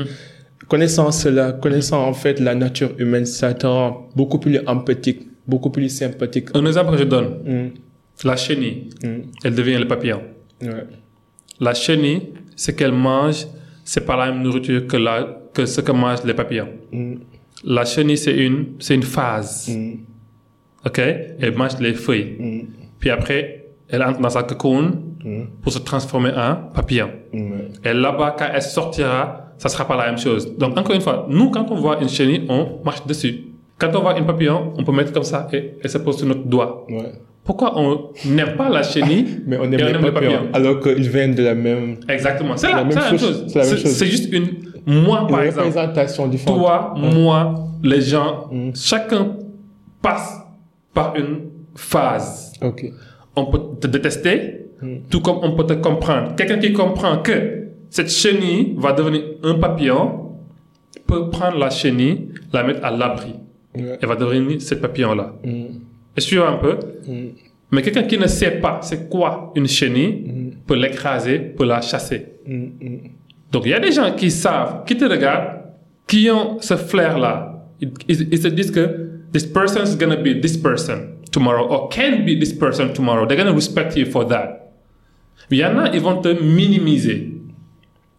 Connaissant 0.73 1.11
cela, 1.11 1.51
connaissant 1.51 2.01
en 2.07 2.13
fait 2.13 2.39
la 2.39 2.55
nature 2.55 2.91
humaine, 2.97 3.25
ça 3.27 3.53
te 3.53 3.67
rend 3.67 4.09
beaucoup 4.15 4.39
plus 4.39 4.59
empathique, 4.65 5.21
beaucoup 5.45 5.69
plus 5.69 5.89
sympathique. 5.89 6.47
Un 6.55 6.65
exemple 6.65 6.91
que 6.93 6.97
je 6.97 7.03
donne, 7.03 7.29
Mm, 7.45 7.69
la 8.29 8.35
chenille, 8.35 8.89
mm, 9.03 9.07
elle 9.43 9.53
devient 9.55 9.77
le 9.77 9.87
papillon. 9.87 10.21
ouais. 10.63 10.85
La 11.59 11.73
chenille, 11.75 12.21
ce 12.55 12.71
qu'elle 12.71 12.91
mange, 12.91 13.45
c'est 13.83 14.03
pas 14.05 14.17
la 14.17 14.31
même 14.31 14.41
nourriture 14.41 14.87
que, 14.87 14.97
la, 14.97 15.15
que 15.53 15.63
ce 15.67 15.81
que 15.81 15.91
mangent 15.91 16.23
les 16.25 16.33
papillons. 16.33 16.69
Mm, 16.91 17.15
La 17.65 17.85
chenille, 17.85 18.17
c'est 18.17 18.35
une, 18.35 18.59
c'est 18.79 18.95
une 18.95 19.03
phase. 19.03 19.69
mm, 19.69 19.93
OK? 20.87 20.99
Elle 21.43 21.55
mange 21.55 21.77
les 21.79 21.93
feuilles. 21.93 22.35
mm, 22.39 22.61
Puis 22.99 23.09
après, 23.11 23.67
elle 23.89 24.01
entre 24.01 24.19
dans 24.21 24.29
sa 24.31 24.41
cocoon 24.43 24.91
pour 25.61 25.71
se 25.71 25.79
transformer 25.79 26.31
en 26.35 26.55
papillon. 26.73 27.09
Et 27.85 27.93
là-bas, 27.93 28.35
quand 28.37 28.47
elle 28.53 28.61
sortira, 28.61 29.42
ça 29.63 29.69
sera 29.69 29.87
pas 29.87 29.95
la 29.95 30.07
même 30.07 30.17
chose. 30.17 30.57
Donc, 30.57 30.77
encore 30.77 30.93
une 30.93 31.01
fois, 31.01 31.25
nous, 31.29 31.49
quand 31.49 31.65
on 31.71 31.75
voit 31.75 32.01
une 32.01 32.09
chenille, 32.09 32.43
on 32.49 32.79
marche 32.83 33.05
dessus. 33.05 33.35
Quand 33.79 33.95
on 33.95 34.01
voit 34.01 34.17
une 34.19 34.25
papillon, 34.25 34.73
on 34.77 34.83
peut 34.83 34.91
mettre 34.91 35.13
comme 35.13 35.23
ça 35.23 35.47
et 35.53 35.75
elle 35.81 35.89
se 35.89 35.97
pose 35.99 36.17
sur 36.17 36.27
notre 36.27 36.43
doigt. 36.53 36.85
Ouais. 36.89 37.13
Pourquoi 37.45 37.69
on 37.79 38.09
n'aime 38.25 38.55
pas 38.57 38.67
la 38.69 38.83
chenille 38.83 39.25
Mais 39.47 39.57
on 39.57 39.71
et 39.71 39.75
aime 39.81 40.01
les 40.03 40.11
papillons, 40.11 40.47
alors 40.53 40.79
qu'ils 40.81 41.09
viennent 41.09 41.33
de 41.35 41.43
la 41.43 41.55
même 41.55 41.95
Exactement. 42.09 42.57
C'est 42.57 42.67
la, 42.71 42.77
la 42.77 42.83
même 42.83 43.17
chose. 43.17 43.45
C'est 43.47 44.05
juste 44.07 44.31
une. 44.33 44.47
Moi, 44.85 45.25
par 45.27 45.39
une 45.39 45.45
exemple, 45.47 45.67
représentation 45.67 46.27
différente. 46.27 46.59
toi, 46.59 46.93
moi, 46.97 47.55
les 47.81 48.01
gens, 48.01 48.47
Mm. 48.51 48.71
chacun 48.75 49.37
passe 50.01 50.41
par 50.93 51.15
une 51.15 51.39
phase. 51.75 52.51
Ok. 52.61 52.85
On 53.35 53.45
peut 53.45 53.61
te 53.79 53.87
détester, 53.87 54.59
Mm. 54.81 54.95
tout 55.09 55.21
comme 55.21 55.37
on 55.41 55.51
peut 55.55 55.65
te 55.65 55.73
comprendre. 55.73 56.35
Quelqu'un 56.35 56.57
qui 56.59 56.73
comprend 56.73 57.17
que 57.19 57.62
cette 57.95 58.09
chenille 58.11 58.73
va 58.77 58.91
devenir 58.93 59.21
un 59.43 59.55
papillon 59.65 60.01
peut 61.05 61.29
prendre 61.29 61.57
la 61.59 61.69
chenille, 61.69 62.29
la 62.51 62.63
mettre 62.63 62.83
à 62.83 62.89
l'abri. 62.91 63.33
Ouais. 63.75 63.97
Elle 64.01 64.07
va 64.07 64.15
devenir 64.15 64.59
ce 64.61 64.73
papillon-là. 64.75 65.27
Mm, 65.43 65.65
tu 66.19 66.37
vois 66.37 66.49
un 66.49 66.57
peu 66.57 66.73
mm, 67.07 67.27
Mais 67.71 67.81
quelqu'un 67.83 68.03
qui 68.03 68.17
ne 68.17 68.27
sait 68.27 68.59
pas 68.59 68.79
c'est 68.81 69.09
quoi 69.09 69.51
une 69.55 69.67
chenille 69.67 70.13
mm, 70.25 70.51
peut 70.67 70.75
l'écraser, 70.75 71.37
peut 71.39 71.65
la 71.65 71.81
chasser. 71.81 72.19
mm. 72.47 72.97
Donc 73.51 73.63
il 73.65 73.69
y 73.71 73.73
a 73.75 73.79
des 73.79 73.91
gens 73.91 74.11
qui 74.15 74.31
savent, 74.31 74.83
qui 74.87 74.95
te 74.97 75.05
regardent, 75.05 75.61
qui 76.07 76.29
ont 76.31 76.57
ce 76.61 76.75
flair-là. 76.75 77.67
Ils, 77.81 77.91
ils- 78.09 78.27
ils 78.33 78.41
se 78.41 78.47
disent 78.47 78.71
que 78.71 78.85
this 79.31 79.45
person 79.45 79.83
is 79.83 79.95
gonna 79.97 80.15
be 80.15 80.39
this 80.41 80.57
person 80.57 80.97
tomorrow 81.31 81.67
or 81.69 81.89
can 81.89 82.23
be 82.25 82.39
this 82.39 82.53
person 82.53 82.87
tomorrow. 82.93 83.25
They're 83.27 83.37
gonna 83.43 83.53
respect 83.55 83.95
you 83.95 84.05
for 84.07 84.25
that. 84.29 84.71
Mais 85.51 85.57
il 85.57 85.59
y 85.59 85.65
en 85.65 85.77
a, 85.77 85.89
ils 85.93 86.01
vont 86.01 86.19
te 86.21 86.29
minimiser. 86.29 87.32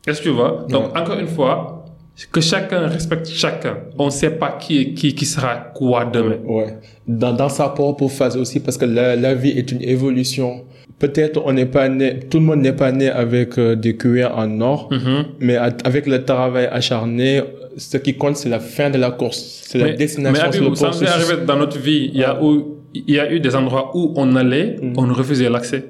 Est-ce 0.07 0.19
que 0.21 0.25
tu 0.25 0.31
vois? 0.31 0.67
Donc 0.69 0.97
encore 0.97 1.19
une 1.19 1.29
fois, 1.29 1.85
que 2.31 2.41
chacun 2.41 2.87
respecte 2.87 3.27
chacun. 3.29 3.77
On 3.99 4.07
ne 4.07 4.11
sait 4.11 4.31
pas 4.31 4.53
qui 4.61 4.95
qui, 4.95 5.15
qui 5.15 5.27
sera 5.27 5.57
quoi 5.75 6.05
demain. 6.05 6.37
Ouais. 6.45 6.79
Dans, 7.09 7.33
dans 7.33 7.49
sa 7.49 7.69
propre 7.71 8.07
phase 8.09 8.37
aussi, 8.37 8.61
parce 8.61 8.77
que 8.79 8.85
la, 8.85 9.17
la 9.17 9.35
vie 9.35 9.51
est 9.51 9.71
une 9.73 9.83
évolution. 9.83 10.65
Peut-être 10.99 11.43
on 11.45 11.53
n'est 11.53 11.67
pas 11.67 11.89
né, 11.89 12.21
tout 12.31 12.39
le 12.39 12.45
monde 12.45 12.61
n'est 12.61 12.73
pas 12.85 12.93
né 12.93 13.09
avec 13.11 13.59
euh, 13.59 13.75
des 13.75 13.97
cuillères 13.97 14.37
en 14.39 14.61
or, 14.61 14.89
Mhm. 14.93 15.25
mais 15.41 15.57
avec 15.57 16.07
le 16.07 16.25
travail 16.25 16.67
acharné, 16.71 17.43
ce 17.77 17.97
qui 17.97 18.15
compte, 18.15 18.37
c'est 18.37 18.49
la 18.49 18.61
fin 18.61 18.91
de 18.91 18.99
la 18.99 19.11
course. 19.11 19.41
C'est 19.69 19.79
la 19.79 19.91
destination, 19.93 20.45
mais 20.53 20.57
Habib, 20.59 20.75
ça 20.77 20.91
arrivé 21.15 21.45
dans 21.45 21.57
notre 21.57 21.79
vie. 21.79 22.11
Il 22.15 22.21
y, 22.21 22.25
a 22.25 22.41
où, 22.41 22.77
il 22.95 23.11
y 23.13 23.19
a 23.19 23.31
eu 23.33 23.41
des 23.41 23.57
endroits 23.57 23.91
où 23.97 24.13
on 24.17 24.37
allait, 24.37 24.77
Mm. 24.81 24.93
on 24.97 25.13
refusait 25.13 25.51
l'accès. 25.51 25.85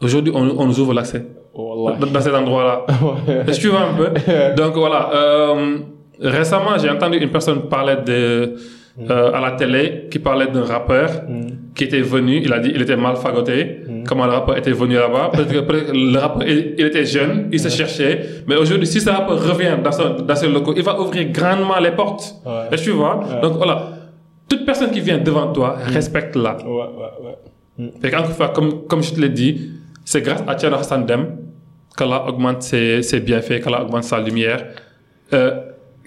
Aujourd'hui, 0.00 0.32
on, 0.34 0.44
on 0.60 0.66
nous 0.66 0.80
ouvre 0.80 0.94
l'accès. 0.94 1.22
Wallah. 1.58 1.98
Dans, 2.12 2.20
cet 2.20 2.34
endroit-là. 2.34 2.86
Est-ce 3.46 3.58
que 3.58 3.62
tu 3.62 3.68
vois 3.68 3.80
un 3.90 3.94
peu 3.94 4.08
Donc 4.62 4.74
voilà. 4.74 5.10
euh, 5.14 5.78
récemment, 6.20 6.76
j'ai 6.80 6.90
entendu 6.90 7.18
une 7.18 7.30
personne 7.30 7.62
parler 7.68 7.96
de, 8.06 8.54
euh, 9.10 9.32
à 9.32 9.40
la 9.40 9.52
télé 9.52 10.06
qui 10.10 10.18
parlait 10.18 10.46
d'un 10.48 10.64
rappeur 10.64 11.10
Mm. 11.28 11.46
qui 11.74 11.84
était 11.84 12.00
venu. 12.00 12.40
Il 12.44 12.52
a 12.52 12.58
dit 12.58 12.72
il 12.74 12.82
était 12.82 12.96
mal 12.96 13.16
fagoté. 13.16 13.80
Comment 14.06 14.26
le 14.26 14.32
rappeur 14.32 14.56
était 14.56 14.72
venu 14.72 14.94
là-bas? 14.94 15.30
Peut-être 15.32 15.66
que 15.66 15.92
le 15.92 16.18
rappeur, 16.18 16.48
il, 16.48 16.74
il 16.78 16.86
était 16.86 17.04
jeune, 17.04 17.48
il 17.52 17.60
se 17.60 17.68
cherchait. 17.68 18.20
Mais 18.46 18.56
aujourd'hui, 18.56 18.86
si 18.86 19.00
ce 19.00 19.10
rappeur 19.10 19.38
revient 19.50 19.76
dans, 19.84 19.92
son, 19.92 20.16
dans 20.28 20.34
ce 20.36 20.46
locaux, 20.46 20.72
il 20.76 20.82
va 20.82 20.98
ouvrir 21.00 21.28
grandement 21.30 21.78
les 21.78 21.90
portes. 21.92 22.34
Ouais. 22.46 22.52
Est-ce 22.72 22.84
que 22.84 22.90
tu 22.90 22.96
vois? 22.96 23.20
Donc 23.42 23.54
voilà. 23.58 23.90
Toute 24.48 24.64
personne 24.64 24.90
qui 24.90 25.00
vient 25.00 25.18
devant 25.18 25.52
toi, 25.52 25.76
respecte-la. 25.84 26.56
Ouais, 26.56 26.70
ouais, 26.72 27.12
ouais. 27.78 27.92
Et 28.02 28.08
encore 28.14 28.26
une 28.30 28.34
fois, 28.34 28.48
comme, 28.48 28.86
comme 28.86 29.02
je 29.02 29.12
te 29.14 29.20
l'ai 29.20 29.28
dit, 29.28 29.70
c'est 30.06 30.22
grâce 30.22 30.42
à 30.46 30.54
Thierry 30.54 30.74
Hassan 30.76 31.04
Dem 31.04 31.26
qu'Allah 31.98 32.24
augmente 32.28 32.62
ses, 32.62 33.02
ses 33.02 33.20
bienfaits, 33.20 33.60
qu'Allah 33.62 33.82
augmente 33.82 34.04
sa 34.04 34.20
lumière, 34.20 34.64
euh, 35.32 35.50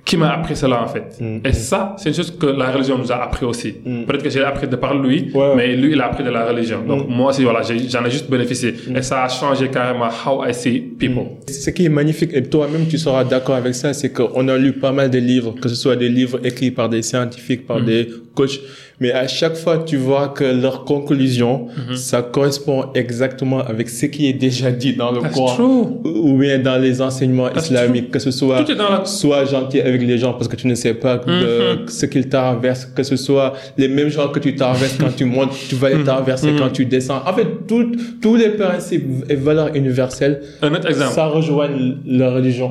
qui 0.03 0.17
m'a 0.17 0.31
appris 0.33 0.55
cela 0.55 0.81
en 0.81 0.87
fait? 0.87 1.09
Mm. 1.19 1.45
Et 1.45 1.53
ça, 1.53 1.95
c'est 1.99 2.09
une 2.09 2.15
chose 2.15 2.31
que 2.35 2.47
la 2.47 2.71
religion 2.71 2.97
nous 2.97 3.11
a 3.11 3.17
appris 3.23 3.45
aussi. 3.45 3.75
Mm. 3.85 4.05
Peut-être 4.05 4.23
que 4.23 4.29
j'ai 4.31 4.43
appris 4.43 4.67
de 4.67 4.75
par 4.75 4.95
lui, 4.97 5.29
Ouais, 5.33 5.53
mais 5.55 5.75
lui, 5.75 5.91
il 5.91 6.01
a 6.01 6.07
appris 6.07 6.23
de 6.23 6.31
la 6.31 6.43
religion. 6.47 6.79
Donc 6.91 7.07
Mm. 7.07 7.11
moi 7.13 7.29
aussi, 7.29 7.43
voilà, 7.43 7.61
j'en 7.61 8.03
ai 8.05 8.09
juste 8.09 8.27
bénéficié. 8.29 8.73
Et 8.95 9.01
ça 9.03 9.23
a 9.25 9.29
changé 9.29 9.67
carrément 9.69 10.09
how 10.25 10.43
I 10.43 10.53
see 10.55 10.79
people. 10.79 11.25
Ce 11.47 11.69
qui 11.69 11.85
est 11.85 11.89
magnifique, 11.89 12.31
et 12.33 12.41
toi-même 12.41 12.87
tu 12.87 12.97
seras 12.97 13.23
d'accord 13.23 13.55
avec 13.55 13.75
ça, 13.75 13.93
c'est 13.93 14.11
qu'on 14.11 14.47
a 14.47 14.57
lu 14.57 14.73
pas 14.73 14.91
mal 14.91 15.09
de 15.11 15.19
livres, 15.19 15.53
que 15.61 15.69
ce 15.69 15.75
soit 15.75 15.95
des 15.95 16.09
livres 16.09 16.39
écrits 16.43 16.71
par 16.71 16.89
des 16.89 17.03
scientifiques, 17.03 17.67
par 17.67 17.79
des 17.81 18.07
coachs, 18.33 18.59
mais 19.01 19.11
à 19.11 19.27
chaque 19.27 19.55
fois 19.63 19.79
tu 19.89 19.97
vois 19.97 20.29
que 20.29 20.45
leur 20.45 20.85
conclusion, 20.85 21.67
Mm-hmm. 21.71 21.95
ça 21.95 22.21
correspond 22.21 22.79
exactement 22.93 23.59
avec 23.71 23.89
ce 23.89 24.05
qui 24.05 24.27
est 24.29 24.33
déjà 24.47 24.71
dit 24.71 24.93
dans 24.93 25.11
le 25.11 25.19
That's 25.21 25.33
Coran 25.35 25.55
true. 25.55 26.11
ou 26.29 26.37
bien 26.37 26.59
dans 26.59 26.77
les 26.85 27.01
enseignements 27.01 27.49
That's 27.49 27.65
islamiques, 27.65 28.11
que 28.11 28.19
ce 28.19 28.31
soit 28.31 28.61
la... 28.67 29.05
soit 29.05 29.43
gentil 29.45 29.81
avec 29.81 30.01
les 30.11 30.17
gens 30.17 30.33
parce 30.33 30.47
que 30.47 30.55
tu 30.55 30.67
ne 30.67 30.75
sais 30.75 30.93
pas 30.93 31.17
de 31.17 31.89
ce 31.99 32.05
qu'ils 32.05 32.29
traversent, 32.29 32.85
que 32.85 33.03
ce 33.03 33.15
soit 33.27 33.53
les 33.77 33.87
mêmes 33.87 34.09
gens 34.09 34.27
que 34.29 34.39
tu 34.39 34.55
traverses 34.55 34.97
quand 34.99 35.13
tu 35.15 35.25
montes, 35.25 35.53
tu 35.69 35.75
vas 35.75 35.89
les 35.89 36.03
traverser 36.03 36.53
quand 36.57 36.69
tu 36.71 36.85
descends. 36.85 37.21
En 37.25 37.33
fait, 37.33 37.47
tout- 37.67 37.91
tous 38.21 38.35
les 38.35 38.49
principes 38.49 39.07
et 39.29 39.35
valeurs 39.35 39.71
universelles, 39.75 40.41
Un 40.61 40.71
autre 40.75 40.87
exemple. 40.89 41.13
ça 41.13 41.25
rejoint 41.27 41.69
la 42.05 42.31
religion. 42.37 42.69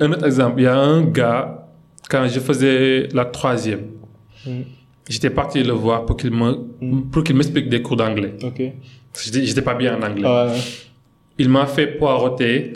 Un 0.00 0.12
autre 0.12 0.26
exemple, 0.26 0.54
il 0.58 0.64
y 0.64 0.66
a 0.66 0.76
un 0.76 1.02
gars, 1.02 1.66
quand 2.10 2.26
je 2.34 2.40
faisais 2.40 3.08
la 3.14 3.24
troisième, 3.24 3.80
Mm. 4.46 4.50
J'étais 5.10 5.28
parti 5.30 5.62
le 5.62 5.72
voir 5.74 6.06
pour 6.06 6.16
qu'il 6.16 6.30
me, 6.30 6.54
pour 7.10 7.22
qu'il 7.24 7.36
m'explique 7.36 7.68
des 7.68 7.82
cours 7.82 7.96
d'anglais. 7.96 8.32
Ok. 8.42 8.62
J'étais 9.22 9.44
j'étais 9.44 9.62
pas 9.62 9.74
bien 9.74 9.98
en 9.98 10.02
anglais. 10.02 10.28
Il 11.38 11.48
m'a 11.48 11.66
fait 11.66 11.86
poireauter 11.98 12.72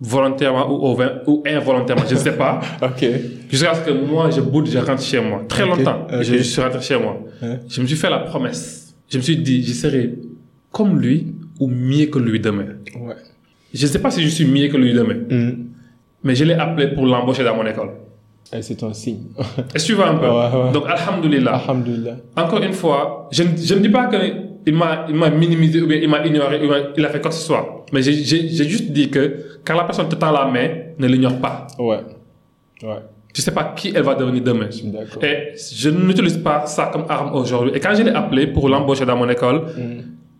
volontairement 0.00 0.70
ou, 0.70 0.96
ou 1.26 1.42
involontairement, 1.46 2.04
je 2.08 2.14
ne 2.14 2.18
sais 2.20 2.36
pas. 2.36 2.60
ok. 2.82 3.04
Jusqu'à 3.50 3.74
ce 3.74 3.80
que 3.80 3.90
moi, 3.90 4.30
je 4.30 4.40
boude, 4.40 4.68
je 4.68 4.78
rentre 4.78 5.02
chez 5.02 5.20
moi. 5.20 5.42
Très 5.48 5.66
longtemps, 5.66 6.06
je, 6.20 6.34
je 6.38 6.42
suis 6.42 6.62
rentré 6.62 6.80
chez 6.80 6.98
moi. 6.98 7.18
Je 7.68 7.80
me 7.82 7.86
suis 7.86 7.96
fait 7.96 8.10
la 8.10 8.20
promesse. 8.20 8.94
Je 9.10 9.16
me 9.18 9.22
suis 9.22 9.36
dit, 9.38 9.62
je 9.64 9.72
serai 9.72 10.14
comme 10.70 11.00
lui 11.00 11.34
ou 11.58 11.66
mieux 11.68 12.06
que 12.06 12.18
lui 12.18 12.38
demain. 12.40 12.66
Ouais. 13.00 13.14
Je 13.74 13.84
ne 13.86 13.90
sais 13.90 13.98
pas 14.00 14.10
si 14.10 14.22
je 14.22 14.28
suis 14.28 14.44
mieux 14.46 14.68
que 14.68 14.76
lui 14.76 14.92
demain, 14.92 15.14
Mm. 15.28 15.64
mais 16.24 16.34
je 16.34 16.44
l'ai 16.44 16.54
appelé 16.54 16.88
pour 16.88 17.04
l'embaucher 17.06 17.42
dans 17.42 17.56
mon 17.56 17.66
école. 17.66 17.90
Et 18.52 18.62
c'est 18.62 18.82
un 18.82 18.92
signe. 18.94 19.24
Est-ce 19.74 19.84
que 19.84 19.92
tu 19.92 19.94
vois 19.94 20.08
un 20.08 20.14
peu 20.16 20.26
Ouais, 20.26 20.64
ouais. 20.66 20.72
Donc, 20.72 20.84
Alhamdulillah. 20.88 21.54
Alhamdulillah. 21.56 22.16
Encore 22.36 22.62
une 22.62 22.72
fois, 22.72 23.28
je, 23.30 23.42
ne- 23.42 23.56
je 23.56 23.74
ne 23.74 23.80
dis 23.80 23.88
pas 23.90 24.06
qu'il 24.06 24.74
m'a, 24.74 25.04
il 25.08 25.14
m'a 25.14 25.28
minimisé 25.30 25.82
ou 25.82 25.86
bien 25.86 25.98
il 25.98 26.08
m'a 26.08 26.24
ignoré, 26.26 26.56
ou 26.64 26.68
bien 26.68 26.88
il 26.96 27.04
a 27.04 27.10
fait 27.10 27.20
quoi 27.20 27.30
que 27.30 27.36
ce 27.36 27.42
soit. 27.44 27.84
Mais 27.92 28.00
j'ai, 28.02 28.14
juste 28.14 28.90
dit 28.90 29.10
que 29.10 29.58
quand 29.64 29.74
la 29.76 29.84
personne 29.84 30.08
te 30.08 30.14
tend 30.14 30.30
la 30.32 30.46
main, 30.46 30.68
ne 30.98 31.06
l'ignore 31.06 31.38
pas. 31.38 31.66
Ouais. 31.78 32.00
Ouais. 32.82 33.00
je 33.34 33.42
sais 33.42 33.50
pas 33.52 33.74
qui 33.76 33.92
elle 33.94 34.02
va 34.02 34.14
devenir 34.14 34.42
demain. 34.42 34.68
Et 35.22 35.52
je 35.56 35.90
n'utilise 35.90 36.38
pas 36.38 36.64
ça 36.66 36.90
comme 36.92 37.04
arme 37.08 37.34
aujourd'hui. 37.34 37.72
Et 37.74 37.80
quand 37.80 37.94
je 37.94 38.02
l'ai 38.02 38.12
appelé 38.12 38.46
pour 38.46 38.68
l'embaucher 38.68 39.04
dans 39.04 39.16
mon 39.16 39.28
école, 39.28 39.66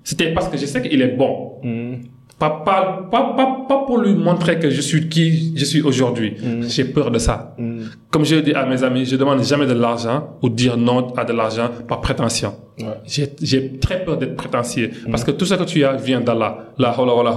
c'était 0.02 0.32
parce 0.32 0.48
que 0.48 0.56
je 0.56 0.64
sais 0.66 0.80
qu'il 0.80 1.02
est 1.02 1.16
bon. 1.16 1.58
Mm. 1.62 1.94
Pas, 2.38 2.62
pas, 2.64 3.09
pas, 3.11 3.35
pas, 3.37 3.64
pas 3.68 3.78
pour 3.85 3.99
lui 3.99 4.14
montrer 4.14 4.61
que 4.61 4.71
je 4.71 4.80
suis 4.80 5.09
qui 5.09 5.57
je 5.57 5.64
suis 5.64 5.83
aujourd'hui. 5.83 6.37
J'ai 6.68 6.85
peur 6.85 7.11
de 7.11 7.18
ça. 7.18 7.54
Mm. 7.59 7.80
Comme 8.11 8.25
je 8.25 8.37
dis 8.37 8.52
à 8.52 8.64
mes 8.64 8.85
amis, 8.85 9.04
je 9.07 9.16
demande 9.16 9.42
jamais 9.42 9.66
de 9.66 9.73
l'argent 9.73 10.37
ou 10.42 10.49
dire 10.49 10.76
non 10.76 11.12
à 11.16 11.25
de 11.25 11.33
l'argent 11.33 11.68
par 11.88 12.00
prétention. 12.00 12.54
Ouais. 12.78 12.87
J'ai, 13.07 13.28
j'ai 13.42 13.78
très 13.78 14.04
peur 14.04 14.18
d'être 14.18 14.37
prétentieux 14.37 14.90
parce 15.11 15.25
que 15.25 15.33
tout 15.33 15.47
ce 15.47 15.54
que 15.54 15.64
tu 15.64 15.85
as 15.85 15.95
vient 15.97 16.21
d'Allah. 16.21 16.59
La 16.78 16.90
hawla 16.90 17.12
wa 17.14 17.25
la. 17.25 17.37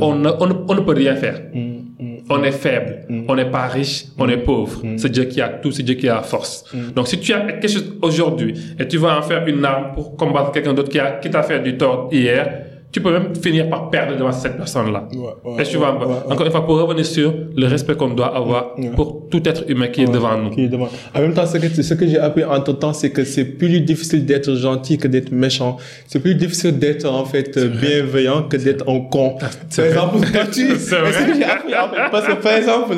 On 0.00 0.14
ne, 0.14 0.30
on, 0.38 0.46
ne, 0.46 0.52
on 0.68 0.74
ne 0.74 0.80
peut 0.82 0.92
rien 0.92 1.16
faire. 1.16 1.40
Mm. 1.52 1.60
Mm. 1.98 2.18
On 2.30 2.42
est 2.44 2.52
faible, 2.52 3.06
on 3.26 3.34
n'est 3.34 3.50
pas 3.50 3.66
riche, 3.66 4.04
on 4.18 4.28
est 4.28 4.36
pauvre. 4.36 4.82
C'est 4.98 5.10
Dieu 5.10 5.24
qui 5.24 5.40
a 5.40 5.48
tout, 5.48 5.72
c'est 5.72 5.82
Dieu 5.82 5.94
qui 5.96 6.08
a 6.08 6.16
la 6.16 6.22
force. 6.22 6.64
Donc 6.94 7.08
si 7.08 7.18
tu 7.18 7.32
as 7.32 7.40
quelque 7.40 7.66
chose 7.66 7.96
aujourd'hui 8.02 8.54
et 8.78 8.86
tu 8.86 8.98
vas 8.98 9.18
en 9.18 9.22
faire 9.22 9.44
une 9.48 9.64
arme 9.64 9.94
pour 9.94 10.14
combattre 10.14 10.52
quelqu'un 10.52 10.74
d'autre 10.74 10.90
qui, 10.90 11.00
a, 11.00 11.12
qui 11.12 11.28
t'a 11.30 11.42
fait 11.42 11.58
du 11.60 11.76
tort 11.76 12.08
hier, 12.12 12.66
tu 12.90 13.00
peux 13.02 13.12
même 13.12 13.34
finir 13.36 13.68
par 13.68 13.90
perdre 13.90 14.16
devant 14.16 14.32
cette 14.32 14.56
personne-là. 14.56 15.08
Ouais, 15.12 15.18
ouais, 15.44 15.60
Est-ce 15.62 15.70
que 15.72 15.76
tu 15.76 15.82
ouais, 15.82 15.86
ouais. 15.88 16.32
Encore 16.32 16.46
une 16.46 16.52
fois, 16.52 16.64
pour 16.64 16.80
revenir 16.80 17.04
sur 17.04 17.34
le 17.54 17.66
respect 17.66 17.94
qu'on 17.96 18.10
doit 18.14 18.34
avoir 18.34 18.74
pour 18.96 19.28
tout 19.30 19.46
être 19.46 19.64
humain 19.68 19.88
qui 19.88 20.02
est 20.02 20.10
devant 20.10 20.38
nous. 20.38 20.50
Qui 20.50 20.64
est 20.64 20.68
devant. 20.68 20.88
En 21.14 21.20
même 21.20 21.34
temps, 21.34 21.44
ce 21.46 21.58
que, 21.58 21.82
ce 21.82 21.94
que 21.94 22.06
j'ai 22.06 22.18
appris 22.18 22.44
entre 22.44 22.72
temps, 22.72 22.94
c'est 22.94 23.10
que 23.10 23.24
c'est 23.24 23.44
plus 23.44 23.80
difficile 23.82 24.24
d'être 24.24 24.54
gentil 24.54 24.96
que 24.96 25.06
d'être 25.06 25.32
méchant. 25.32 25.76
C'est 26.06 26.20
plus 26.20 26.34
difficile 26.34 26.78
d'être, 26.78 27.04
en 27.04 27.24
fait, 27.26 27.56
euh, 27.58 27.68
bienveillant 27.68 28.44
que 28.44 28.56
d'être 28.56 28.88
un 28.88 29.00
con. 29.00 29.36
Par 29.38 29.50
c'est 29.68 29.82
vrai. 29.82 29.90
exemple, 29.90 30.26
quand 30.32 30.50
tu, 30.50 30.68
C'est 30.68 30.76
ce 30.78 31.26
que 31.26 31.34
j'ai 31.36 31.44
appris, 31.44 31.74
en 31.74 31.90
fait, 31.90 32.10
parce 32.10 32.26
que 32.26 32.32
par 32.42 32.52
exemple, 32.56 32.94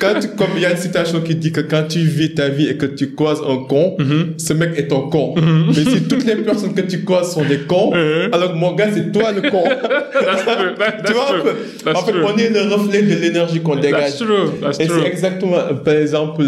quand 0.00 0.20
tu, 0.20 0.28
comme 0.36 0.50
il 0.56 0.62
y 0.62 0.66
a 0.66 0.72
une 0.72 0.76
citation 0.76 1.20
qui 1.22 1.34
dit 1.34 1.50
que 1.52 1.62
quand 1.62 1.84
tu 1.88 2.00
vis 2.00 2.34
ta 2.34 2.48
vie 2.50 2.68
et 2.68 2.76
que 2.76 2.86
tu 2.86 3.14
croises 3.14 3.40
un 3.40 3.56
con, 3.64 3.96
Mm-hmm. 3.98 4.38
ce 4.38 4.52
mec 4.52 4.70
est 4.78 4.92
un 4.92 5.00
con. 5.10 5.34
Mais 5.68 5.72
si 5.72 6.02
toutes 6.08 6.24
les 6.26 6.36
personnes 6.36 6.74
que 6.74 6.82
tu 6.82 7.04
croises 7.04 7.32
sont 7.32 7.44
des 7.44 7.60
cons, 7.60 7.90
Mm-hmm. 7.94 8.30
alors 8.32 8.54
mon 8.54 8.72
gars, 8.74 8.88
c'est 8.92 9.10
toi 9.12 9.29
le 9.32 9.50
con. 9.50 9.64
That's 10.12 10.42
true. 10.44 10.74
That- 10.78 11.02
tu 11.06 11.12
vois 11.12 11.28
un 11.28 11.40
true. 11.40 11.42
peu? 11.42 11.56
That's 11.84 11.98
En 11.98 12.04
fait, 12.06 12.12
true. 12.12 12.24
on 12.24 12.36
est 12.36 12.48
le 12.50 12.74
reflet 12.74 13.02
de 13.02 13.14
l'énergie 13.14 13.60
qu'on 13.60 13.76
dégage. 13.76 14.00
That's 14.00 14.16
true. 14.18 14.50
That's 14.60 14.80
Et 14.80 14.86
c'est 14.88 15.06
exactement, 15.06 15.58
par 15.84 15.94
exemple, 15.94 16.44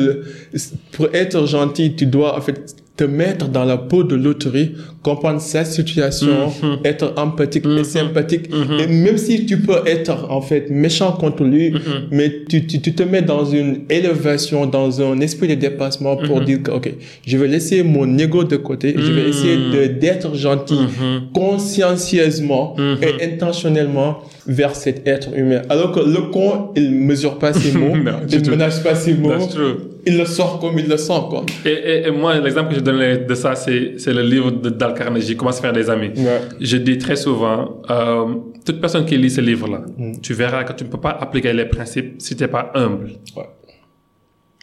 pour 0.92 1.08
être 1.14 1.46
gentil, 1.46 1.94
tu 1.94 2.06
dois 2.06 2.36
en 2.36 2.40
fait 2.40 2.74
te 2.96 3.04
mettre 3.04 3.48
dans 3.48 3.64
la 3.64 3.78
peau 3.78 4.02
de 4.04 4.16
l'autrui, 4.16 4.74
comprendre 5.02 5.40
sa 5.40 5.64
situation, 5.64 6.28
Mm-hmm. 6.48 6.86
être 6.86 7.12
empathique 7.16 7.64
et 7.66 7.84
sympathique. 7.84 8.46
Et 8.80 8.86
même 8.86 9.18
si 9.18 9.46
tu 9.46 9.58
peux 9.60 9.80
être 9.86 10.30
en 10.30 10.40
fait 10.40 10.70
méchant 10.70 11.12
contre 11.12 11.42
lui, 11.44 11.70
Mm-hmm. 11.72 11.78
mais 12.12 12.32
tu, 12.48 12.66
tu, 12.66 12.80
tu 12.80 12.92
te 12.94 13.02
mets 13.02 13.22
dans 13.22 13.44
une 13.44 13.80
élévation, 13.90 14.66
dans 14.66 15.00
un 15.02 15.20
esprit 15.20 15.48
de 15.48 15.54
dépassement 15.54 16.16
pour 16.16 16.40
Mm-hmm. 16.40 16.44
dire 16.44 16.62
que, 16.62 16.70
ok, 16.70 16.92
je 17.26 17.36
vais 17.36 17.48
laisser 17.48 17.82
mon 17.82 18.16
ego 18.18 18.44
de 18.44 18.56
côté, 18.56 18.94
je 18.96 19.10
vais 19.12 19.28
essayer 19.28 19.56
de, 19.56 19.86
d'être 19.98 20.34
gentil 20.36 20.74
Mm-hmm. 20.74 21.32
consciencieusement 21.34 22.76
et 23.02 23.24
intentionnellement 23.24 24.18
vers 24.46 24.74
cet 24.74 25.06
être 25.06 25.28
humain. 25.36 25.62
Alors 25.68 25.92
que 25.92 26.00
le 26.00 26.30
con, 26.30 26.70
il 26.76 26.90
mesure 26.92 27.38
pas 27.38 27.52
ses 27.52 27.72
mots, 27.78 27.96
Non, 27.96 28.12
il 28.30 28.50
menace 28.50 28.80
pas 28.80 28.94
ses 28.94 29.14
mots, 29.14 29.30
That's 29.30 29.50
true. 29.50 29.74
il 30.06 30.18
le 30.18 30.24
sort 30.24 30.58
comme 30.58 30.78
il 30.78 30.88
le 30.88 30.96
sent, 30.96 31.12
quoi. 31.30 31.44
Et, 31.64 31.70
et, 31.70 32.06
et 32.08 32.10
moi, 32.10 32.36
l'exemple 32.38 32.70
que 32.70 32.74
je 32.76 32.80
donnerais 32.80 33.18
de 33.18 33.34
ça, 33.34 33.54
c'est, 33.54 33.94
c'est 33.98 34.12
le 34.12 34.22
livre 34.22 34.50
de 34.50 34.68
Dal 34.94 34.98
Carnegie, 35.04 35.36
Comment 35.36 35.52
se 35.52 35.60
faire 35.60 35.72
des 35.72 35.88
amis. 35.90 36.10
Ouais. 36.16 36.40
Je 36.60 36.76
dis 36.76 36.98
très 36.98 37.16
souvent, 37.16 37.82
euh, 37.90 38.34
toute 38.64 38.80
personne 38.80 39.04
qui 39.04 39.16
lit 39.16 39.30
ce 39.30 39.40
livre-là, 39.40 39.82
Mm. 39.96 40.20
tu 40.20 40.34
verras 40.34 40.64
que 40.64 40.72
tu 40.72 40.84
ne 40.84 40.88
peux 40.88 41.00
pas 41.00 41.10
appliquer 41.20 41.52
les 41.52 41.66
principes 41.66 42.14
si 42.18 42.36
tu 42.36 42.42
n'es 42.42 42.48
pas 42.48 42.70
humble. 42.74 43.10
Ouais. 43.36 43.48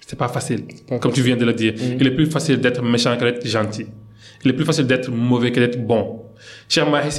C'est 0.05 0.17
pas 0.17 0.27
facile. 0.27 0.63
pas 0.87 0.97
Comme 0.99 1.11
tu 1.11 1.21
viens 1.21 1.37
de 1.37 1.45
le 1.45 1.53
dire. 1.53 1.73
Mm. 1.73 1.97
Il 1.99 2.07
est 2.07 2.11
plus 2.15 2.25
facile 2.25 2.59
d'être 2.59 2.81
méchant 2.83 3.15
que 3.17 3.23
d'être 3.25 3.45
gentil. 3.47 3.85
Il 4.43 4.51
est 4.51 4.53
plus 4.53 4.65
facile 4.65 4.87
d'être 4.87 5.11
mauvais 5.11 5.51
que 5.51 5.59
d'être 5.59 5.85
bon. 5.85 6.21
Cher 6.67 6.89
Mahi 6.89 7.09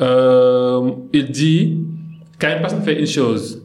euh, 0.00 0.90
il 1.12 1.30
dit, 1.30 1.78
quand 2.38 2.48
une 2.54 2.60
personne 2.60 2.82
fait 2.82 2.98
une 3.00 3.06
chose, 3.06 3.62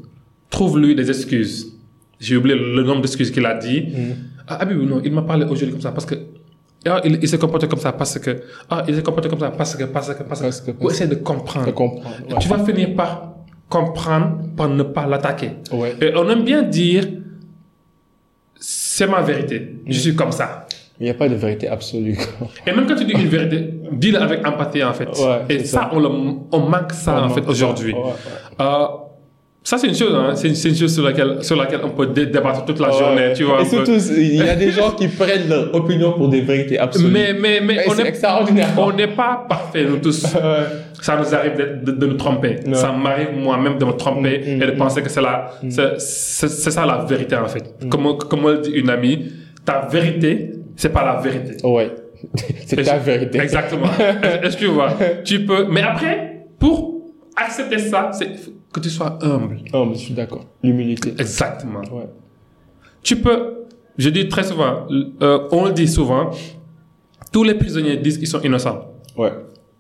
trouve-lui 0.50 0.96
des 0.96 1.10
excuses. 1.10 1.78
J'ai 2.20 2.38
oublié 2.38 2.56
le 2.58 2.84
nombre 2.84 3.02
d'excuses 3.02 3.32
qu'il 3.32 3.46
a 3.46 3.54
dit. 3.58 3.82
Mm. 3.82 4.14
Ah, 4.48 4.60
ah 4.62 4.66
oui, 4.68 4.86
non, 4.86 5.02
il 5.04 5.12
m'a 5.12 5.22
parlé 5.24 5.46
aujourd'hui 5.46 5.72
comme 5.72 5.82
ça 5.82 5.92
parce 5.92 6.06
que 6.06 6.16
ah, 6.88 7.00
il, 7.04 7.20
il 7.22 7.28
s'est 7.28 7.38
comporté 7.38 7.67
comme 7.67 7.80
ça 7.80 7.91
parce 7.91 8.17
que 8.20 8.41
ah, 8.70 8.84
il 8.88 8.96
s'est 8.96 9.04
comporté 9.04 9.30
comme 9.30 9.39
ça 9.39 9.52
parce 9.52 9.76
que 9.76 9.84
parce 9.86 10.13
que 10.13 10.24
parce 10.24 10.39
que, 10.41 10.46
Parce 10.46 10.62
que- 10.62 10.72
Ou 10.80 10.89
essaie 10.89 11.08
de 11.08 11.15
comprendre. 11.15 11.65
Je 11.67 11.72
comprends. 11.72 12.10
Ouais. 12.10 12.38
Tu 12.39 12.48
vas 12.48 12.60
finir 12.63 12.96
par 12.96 13.34
comprendre 13.70 14.38
par 14.58 14.67
ne 14.70 14.84
pas 14.84 15.06
l'attaquer. 15.06 15.52
Ouais. 15.72 15.96
Et 16.02 16.12
on 16.15 16.30
aime 16.30 16.44
bien 16.44 16.63
dire 16.63 17.06
c'est 18.60 19.08
ma 19.08 19.22
vérité. 19.22 19.76
Je 19.88 20.00
suis 20.00 20.15
comme 20.15 20.32
ça. 20.32 20.65
Il 21.00 21.06
n'y 21.06 21.10
a 21.10 21.15
pas 21.15 21.28
de 21.28 21.34
vérité 21.36 21.67
absolue. 21.67 22.15
Et 22.67 22.72
même 22.72 22.86
quand 22.88 22.96
tu 22.96 23.06
dis 23.06 23.13
une 23.13 23.28
vérité, 23.28 23.74
dis-le 23.91 24.20
avec 24.22 24.46
empathie 24.46 24.84
en 24.84 24.94
fait. 24.94 25.10
Ouais, 25.10 25.46
Et 25.50 25.60
c'est 25.60 25.65
ça, 25.65 25.89
on, 25.94 26.00
le, 26.00 26.08
on 26.52 26.60
manque 26.60 26.91
ça 26.94 27.24
en 27.24 27.30
fait 27.30 27.48
aujourd'hui. 27.48 27.96
Euh, 28.60 28.86
ça 29.63 29.78
c'est 29.78 29.88
une 29.88 29.95
chose, 29.95 30.13
hein. 30.15 30.32
c'est 30.36 30.47
une, 30.47 30.76
chose 30.76 30.93
sur 30.93 31.04
laquelle, 31.04 31.38
sur 31.43 31.56
laquelle 31.56 31.82
on 31.84 31.89
peut 31.91 32.08
dé- 32.08 32.26
débattre 32.26 32.65
toute 32.65 32.80
la 32.80 32.89
journée, 32.91 33.32
tu 33.36 33.43
vois. 33.43 33.62
Et 33.62 33.65
surtout, 33.65 33.91
il 34.17 34.36
y 34.38 34.41
a 34.50 34.56
des 34.56 34.71
gens 34.71 34.91
qui 34.91 35.08
prennent 35.08 35.47
leur 35.50 35.74
opinion 35.76 36.13
pour 36.13 36.30
des 36.30 36.41
vérités 36.41 36.80
absolues. 36.80 37.10
Mais, 37.12 37.34
mais, 37.34 37.62
mais 37.62 37.86
on 37.88 37.93
est- 37.95 38.08
extraordinaire. 38.08 38.69
on 38.78 38.91
n'est 38.91 39.08
pas 39.08 39.45
parfait, 39.47 39.86
nous 39.86 39.97
tous. 39.97 40.26
Ça 41.02 41.17
nous 41.17 41.34
arrive 41.34 41.56
de, 41.58 41.91
de- 41.91 41.97
de 41.97 42.06
nous 42.06 42.13
tromper. 42.13 42.58
Ça 42.74 42.91
m'arrive 42.91 43.30
moi-même 43.36 43.78
de 43.80 43.86
me 43.86 43.91
tromper 43.93 44.39
Mm, 44.45 44.58
mm, 44.58 44.62
et 44.62 44.65
de 44.67 44.71
penser 44.78 45.02
que 45.02 45.10
c'est 45.10 45.21
la, 45.21 45.52
c'est, 45.97 46.47
ça 46.47 46.86
la 46.86 47.06
vérité 47.06 47.36
en 47.36 47.47
fait. 47.47 47.63
Comme, 47.89 48.17
comme 48.17 48.43
le 48.47 48.58
dit 48.60 48.69
une 48.71 48.89
amie, 48.89 49.32
ta 49.65 49.88
vérité, 49.91 50.52
c'est 50.76 50.89
pas 50.93 51.04
la 51.04 51.19
vérité. 51.19 51.58
Ouais. 51.65 51.89
C'est 52.67 52.84
ta 52.84 53.00
je- 53.00 53.04
vérité. 53.04 53.39
Exactement. 53.39 53.88
Est-ce 54.43 54.56
que 54.56 54.62
tu 54.62 54.67
vois 54.67 54.93
Tu 55.24 55.39
peux. 55.43 55.65
Mais 55.71 55.82
après, 55.82 56.45
pour 56.60 56.91
accepter 57.46 57.80
ça, 57.80 58.12
c'est 58.14 58.32
que 58.72 58.80
tu 58.80 58.90
sois 58.90 59.20
humble. 59.22 59.60
Mais 59.74 59.94
je 59.94 60.00
suis 60.00 60.14
d'accord. 60.14 60.46
L'humilité. 60.64 61.14
Exactement. 61.18 61.82
Ouais. 61.92 62.10
Tu 63.04 63.16
peux. 63.18 63.66
Je 63.98 64.10
dis 64.10 64.28
très 64.30 64.44
souvent, 64.44 64.88
euh, 65.22 65.48
on 65.52 65.66
le 65.66 65.74
dit 65.74 65.88
souvent, 65.88 66.32
tous 67.32 67.44
les 67.44 67.54
prisonniers 67.56 67.98
disent 67.98 68.18
qu'ils 68.18 68.28
sont 68.28 68.42
innocents. 68.42 68.86
Ouais. 69.18 69.32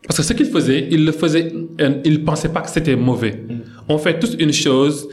Parce 0.05 0.17
que 0.17 0.23
ce 0.23 0.33
qu'ils 0.33 0.47
faisaient, 0.47 0.87
ils 0.91 1.05
le 1.05 1.11
faisaient, 1.11 1.51
euh, 1.79 2.01
ils 2.03 2.13
ne 2.19 2.25
pensaient 2.25 2.49
pas 2.49 2.61
que 2.61 2.69
c'était 2.69 2.95
mauvais. 2.95 3.31
Mm. 3.47 3.59
On 3.87 3.97
fait 3.97 4.19
tous 4.19 4.35
une 4.37 4.51
chose, 4.51 5.07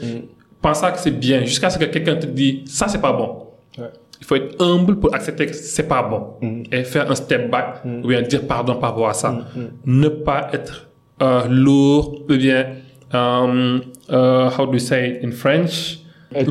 pensant 0.61 0.91
que 0.91 0.99
c'est 0.99 1.17
bien, 1.17 1.45
jusqu'à 1.45 1.69
ce 1.69 1.77
que 1.77 1.85
quelqu'un 1.85 2.15
te 2.15 2.25
dise, 2.25 2.69
ça 2.69 2.87
c'est 2.87 3.01
pas 3.01 3.13
bon. 3.13 3.47
Ouais. 3.77 3.89
Il 4.19 4.25
faut 4.25 4.35
être 4.35 4.61
humble 4.61 4.99
pour 4.99 5.15
accepter 5.15 5.45
que 5.45 5.53
c'est 5.53 5.87
pas 5.87 6.03
bon. 6.03 6.33
Mm. 6.41 6.63
Et 6.73 6.83
faire 6.83 7.09
un 7.09 7.15
step 7.15 7.49
back, 7.49 7.83
ou 7.85 8.07
bien 8.07 8.21
dire 8.21 8.45
pardon 8.45 8.75
par 8.75 8.91
rapport 8.91 9.09
à 9.09 9.13
ça. 9.13 9.45
Ne 9.85 10.09
pas 10.09 10.49
être 10.51 10.88
euh, 11.21 11.41
lourd, 11.49 12.21
ou 12.29 12.35
bien, 12.37 12.65
um, 13.13 13.81
uh, 14.09 14.49
how 14.57 14.65
do 14.65 14.73
you 14.73 14.79
say 14.79 15.09
it 15.09 15.23
in 15.25 15.31
French? 15.31 15.99
Ré- 16.31 16.43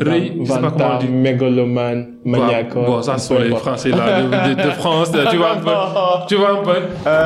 ré- 0.00 0.32
vantard, 0.38 1.02
mégalomane, 1.10 2.18
maniaque. 2.24 2.74
Bon, 2.74 2.84
bon, 2.86 3.02
ça, 3.02 3.18
sont 3.18 3.38
les 3.38 3.50
Français 3.50 3.90
là, 3.90 4.22
de, 4.22 4.54
de- 4.54 4.62
de 4.62 4.70
France, 4.70 5.10
tu 5.30 5.36
vois 5.36 5.52
un 5.52 5.56
peu. 5.56 5.70
Tu 6.28 6.34
vois 6.36 6.52
un 6.60 6.62
peu. 6.62 6.78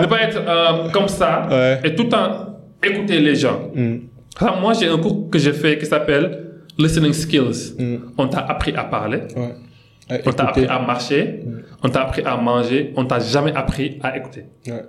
Ne 0.03 0.07
pas 0.07 0.23
être 0.23 0.39
euh, 0.47 0.89
comme 0.91 1.09
ça 1.09 1.47
Ouais. 1.51 1.81
et 1.85 1.95
tout 1.95 2.05
le 2.05 2.09
temps 2.09 2.57
écouter 2.83 3.21
les 3.21 3.35
gens. 3.35 3.61
Mm. 3.75 3.97
Alors, 4.41 4.61
moi, 4.63 4.73
j'ai 4.73 4.89
un 4.89 4.97
cours 4.97 5.29
que 5.31 5.39
j'ai 5.39 5.53
fait 5.53 5.77
qui 5.79 5.85
s'appelle 5.85 6.43
Listening 6.79 7.13
Skills. 7.13 7.75
Mm. 7.79 7.97
On 8.17 8.29
t'a 8.29 8.41
appris 8.41 8.75
à 8.75 8.85
parler, 8.85 9.19
Ouais. 9.37 9.55
À 10.11 10.15
on 10.27 10.33
t'a 10.33 10.45
appris 10.45 10.65
à 10.67 10.79
marcher, 10.79 11.41
on 11.83 11.89
t'a 11.91 12.03
appris 12.03 12.23
à 12.25 12.37
manger, 12.37 12.93
on 12.97 13.05
t'a 13.05 13.19
jamais 13.21 13.53
appris 13.55 13.99
à 14.03 14.17
écouter. 14.17 14.47
Ouais. 14.67 14.83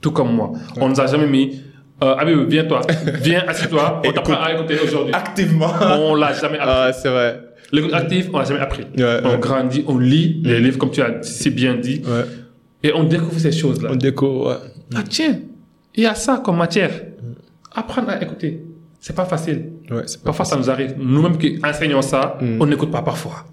Tout 0.00 0.10
comme 0.12 0.32
moi. 0.34 0.52
On 0.80 0.88
nous 0.88 1.00
a 1.00 1.06
jamais 1.06 1.26
mis, 1.26 1.60
euh, 2.02 2.14
Habib, 2.16 2.48
viens 2.48 2.64
toi, 2.64 2.80
viens, 3.22 3.44
assieds-toi, 3.46 4.00
on 4.04 4.12
t'apprend 4.12 4.34
à 4.42 4.52
écouter 4.54 4.76
aujourd'hui. 4.82 5.12
Activement. 5.14 5.70
On 5.98 6.14
l'a 6.14 6.32
jamais 6.32 6.58
appris. 6.58 6.70
Ah, 6.74 6.92
c'est 6.92 7.08
vrai. 7.10 7.40
L'écoute 7.72 7.92
active, 7.94 8.30
on 8.32 8.38
l'a 8.38 8.44
jamais 8.44 8.60
appris. 8.60 8.84
Ouais, 8.96 9.20
on 9.24 9.30
ouais. 9.32 9.38
grandit, 9.38 9.84
on 9.86 9.98
lit 9.98 10.40
les 10.44 10.58
livres 10.60 10.78
comme 10.78 10.90
tu 10.90 11.02
as 11.02 11.22
si 11.22 11.50
bien 11.50 11.74
dit, 11.74 12.02
Ouais. 12.06 12.24
et 12.82 12.92
on 12.94 13.04
découvre 13.04 13.38
ces 13.38 13.52
choses-là. 13.52 13.90
On 13.92 13.96
découvre, 13.96 14.48
ouais. 14.50 14.56
Ah 14.96 15.02
tiens, 15.08 15.38
il 15.94 16.02
y 16.04 16.06
a 16.06 16.14
ça 16.14 16.40
comme 16.44 16.56
matière. 16.56 16.90
Apprendre 17.72 18.08
à 18.10 18.20
écouter, 18.20 18.64
c'est 19.00 19.14
pas 19.14 19.24
facile. 19.26 19.66
Pas 19.88 20.02
Parfois, 20.24 20.44
ça 20.44 20.56
nous 20.56 20.68
arrive. 20.70 20.94
Nous-mêmes 20.98 21.38
qui 21.38 21.60
enseignons 21.64 22.02
ça, 22.02 22.36
Mm. 22.40 22.56
on 22.60 22.66
n'écoute 22.66 22.90
pas 22.90 23.02
parfois. 23.02 23.44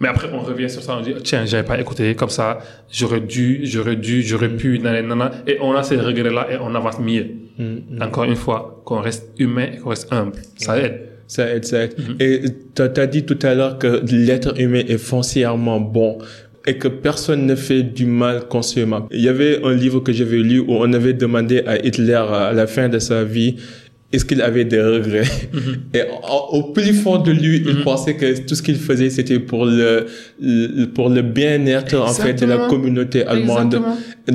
Mais 0.00 0.08
après, 0.08 0.28
on 0.32 0.40
revient 0.40 0.68
sur 0.70 0.82
ça, 0.82 0.96
on 0.96 1.02
dit, 1.02 1.14
tiens, 1.22 1.44
j'avais 1.44 1.62
pas 1.62 1.78
écouté 1.78 2.14
comme 2.14 2.30
ça, 2.30 2.58
j'aurais 2.90 3.20
dû, 3.20 3.60
j'aurais 3.64 3.96
dû, 3.96 4.22
j'aurais 4.22 4.48
pu, 4.48 4.78
nanana, 4.78 5.30
et 5.46 5.58
on 5.60 5.72
a 5.74 5.82
ces 5.82 5.96
regrets-là 5.96 6.48
et 6.50 6.56
on 6.58 6.74
avance 6.74 6.98
mieux. 6.98 7.26
Mm, 7.58 8.02
Encore 8.02 8.24
une 8.24 8.36
fois, 8.36 8.80
qu'on 8.86 9.00
reste 9.00 9.28
humain 9.38 9.66
et 9.74 9.76
qu'on 9.76 9.90
reste 9.90 10.10
humble. 10.10 10.32
Ça 10.56 10.78
aide. 10.78 11.02
Ça 11.26 11.54
aide, 11.54 11.64
ça 11.64 11.84
aide. 11.84 11.94
Mm-hmm. 11.98 12.22
Et 12.22 12.42
tu 12.74 13.00
as 13.00 13.06
dit 13.06 13.24
tout 13.24 13.38
à 13.42 13.54
l'heure 13.54 13.78
que 13.78 14.02
l'être 14.10 14.58
humain 14.58 14.82
est 14.88 14.98
foncièrement 14.98 15.78
bon 15.78 16.18
et 16.66 16.76
que 16.78 16.88
personne 16.88 17.46
ne 17.46 17.54
fait 17.54 17.82
du 17.82 18.06
mal 18.06 18.48
consciemment. 18.48 19.06
Il 19.10 19.20
y 19.20 19.28
avait 19.28 19.62
un 19.64 19.74
livre 19.74 20.00
que 20.00 20.12
j'avais 20.12 20.38
lu 20.38 20.60
où 20.60 20.66
on 20.70 20.92
avait 20.92 21.14
demandé 21.14 21.62
à 21.66 21.78
Hitler 21.78 22.14
à 22.14 22.52
la 22.52 22.66
fin 22.66 22.88
de 22.88 22.98
sa 22.98 23.24
vie 23.24 23.56
est-ce 24.12 24.24
qu'il 24.24 24.42
avait 24.42 24.64
des 24.64 24.80
regrets? 24.80 25.22
Mhm. 25.52 25.76
Et 25.94 26.02
au, 26.28 26.58
au 26.58 26.62
plus 26.72 26.92
fond 26.94 27.18
de 27.18 27.30
lui, 27.30 27.62
il 27.64 27.82
pensait 27.82 28.14
que 28.16 28.40
tout 28.46 28.54
ce 28.56 28.62
qu'il 28.62 28.76
faisait, 28.76 29.08
c'était 29.10 29.38
pour 29.38 29.66
le, 29.66 30.06
le- 30.40 30.86
pour 30.86 31.08
le 31.10 31.22
bien-être 31.22 31.94
en 31.96 32.12
fait 32.24 32.34
de 32.40 32.46
la 32.46 32.56
communauté 32.68 33.24
allemande. 33.24 33.74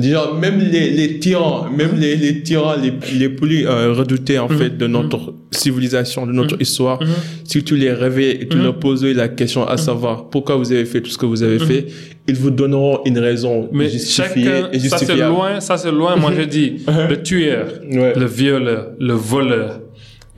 Genre, 0.02 0.34
même 0.38 0.58
les, 0.60 0.90
les 0.90 1.18
tyrans, 1.18 1.68
même 1.70 1.98
les, 1.98 2.16
les 2.16 2.42
tyrans 2.42 2.76
les, 2.82 2.92
les 3.18 3.28
plus 3.28 3.66
euh, 3.66 3.92
redoutés 3.92 4.38
en 4.38 4.48
fait 4.48 4.76
de 4.78 4.86
notre 4.86 5.34
civilisation, 5.56 6.26
de 6.26 6.32
notre 6.32 6.60
histoire, 6.60 7.00
Mhm. 7.02 7.08
si 7.44 7.62
tu 7.64 7.76
les 7.76 7.92
réveilles 7.92 8.38
et 8.42 8.48
tu 8.48 8.56
Mhm. 8.56 8.62
leur 8.64 8.78
posais 8.78 9.12
la 9.14 9.28
question 9.28 9.66
à 9.66 9.76
savoir 9.76 10.28
pourquoi 10.28 10.56
vous 10.56 10.70
avez 10.72 10.84
fait 10.84 11.00
tout 11.00 11.10
ce 11.10 11.18
que 11.18 11.26
vous 11.26 11.42
avez 11.42 11.58
fait, 11.58 11.86
ils 12.28 12.34
vous 12.36 12.50
donneront 12.50 13.00
une 13.04 13.18
raison 13.18 13.68
Mais 13.72 13.88
justifiée 13.88 14.44
chacun, 14.44 14.68
et 14.72 14.78
ça 14.80 14.98
c'est 14.98 15.16
loin, 15.16 15.60
ça 15.60 15.76
c'est 15.78 15.92
loin. 15.92 16.16
Moi 16.16 16.32
je 16.36 16.42
dis, 16.42 16.68
le 17.10 17.22
tueur, 17.22 17.66
Ouais. 17.90 18.12
le 18.18 18.26
violeur, 18.26 18.88
le 18.98 19.14
voleur, 19.14 19.80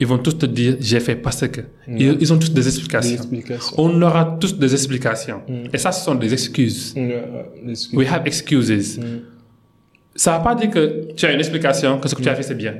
ils 0.01 0.07
vont 0.07 0.17
tous 0.17 0.37
te 0.37 0.45
dire 0.45 0.77
j'ai 0.79 0.99
fait 0.99 1.15
parce 1.15 1.45
que. 1.47 1.61
Ils, 1.87 2.15
ils 2.21 2.31
ont 2.31 2.37
tous 2.37 2.51
des 2.53 2.61
Des 2.61 2.67
explications. 2.67 3.15
explications. 3.15 3.73
On 3.77 4.01
aura 4.01 4.37
tous 4.39 4.57
des 4.57 4.71
explications. 4.73 5.41
Et 5.73 5.77
ça, 5.77 5.91
ce 5.91 6.05
sont 6.05 6.15
des 6.15 6.31
excuses. 6.31 6.95
Excuses. 7.67 7.97
We 7.97 8.07
have 8.09 8.21
excuses. 8.25 8.97
Mm. 8.99 9.03
Ça 10.15 10.33
ne 10.33 10.37
veut 10.37 10.43
pas 10.43 10.55
dire 10.55 10.69
que 10.69 11.13
tu 11.15 11.25
as 11.25 11.31
une 11.31 11.39
explication, 11.39 11.97
que 11.99 12.07
ce 12.09 12.15
que 12.15 12.21
tu 12.21 12.29
as 12.29 12.35
fait 12.35 12.43
c'est 12.43 12.55
bien. 12.65 12.73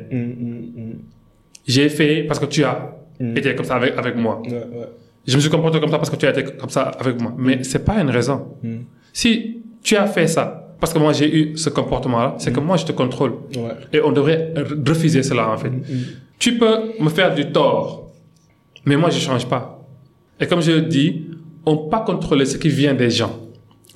Mm, 1.69 1.71
mm, 1.71 1.75
mm. 1.75 1.88
J'ai 1.88 1.89
fait 1.89 2.23
parce 2.23 2.39
que 2.39 2.45
tu 2.45 2.63
as 2.63 2.95
Mm. 3.19 3.38
été 3.38 3.53
comme 3.55 3.65
ça 3.65 3.75
avec, 3.75 3.97
avec 3.97 4.15
moi. 4.15 4.41
Ouais, 4.45 4.51
ouais. 4.53 4.88
Je 5.27 5.36
me 5.36 5.41
suis 5.41 5.49
comporté 5.49 5.79
comme 5.79 5.89
ça 5.91 5.97
parce 5.97 6.10
que 6.10 6.15
tu 6.15 6.25
as 6.25 6.32
été 6.32 6.43
comme 6.43 6.69
ça 6.69 6.84
avec 6.84 7.19
moi. 7.21 7.34
Mais 7.38 7.63
c'est 7.63 7.84
pas 7.84 7.99
une 8.01 8.10
raison. 8.10 8.55
Mm. 8.63 8.77
Si 9.13 9.58
tu 9.84 9.95
as 9.97 10.08
fait 10.08 10.27
ça 10.27 10.75
parce 10.79 10.93
que 10.93 10.99
moi 10.99 11.12
j'ai 11.12 11.29
eu 11.38 11.58
ce 11.58 11.69
comportement-là, 11.69 12.36
c'est 12.38 12.53
que 12.53 12.62
moi 12.62 12.77
je 12.77 12.86
te 12.86 12.93
contrôle. 12.93 13.34
Ouais. 13.58 13.73
Et 13.91 14.01
on 14.01 14.12
devrait 14.13 14.53
refuser 14.88 15.21
cela 15.23 15.49
en 15.51 15.58
fait. 15.58 15.71
Tu 16.38 16.58
peux 16.58 16.93
me 17.01 17.10
faire 17.10 17.36
du 17.36 17.51
tort, 17.51 18.12
mais 18.86 18.95
moi 18.95 19.10
je 19.10 19.19
change 19.19 19.45
pas. 19.45 19.86
Et 20.39 20.47
comme 20.47 20.62
je 20.62 20.71
le 20.71 20.82
dis, 20.84 21.25
on 21.65 21.73
ne 21.73 21.77
peut 21.79 21.89
pas 21.89 21.99
contrôler 21.99 22.45
ce 22.45 22.58
qui 22.58 22.69
vient 22.69 22.93
des 22.93 23.10
gens. 23.10 23.38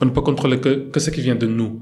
On 0.02 0.06
ne 0.06 0.10
peut 0.12 0.20
contrôler 0.22 0.60
que, 0.60 0.90
que 0.92 1.00
ce 1.00 1.10
qui 1.10 1.22
vient 1.22 1.36
de 1.36 1.48
nous. 1.48 1.80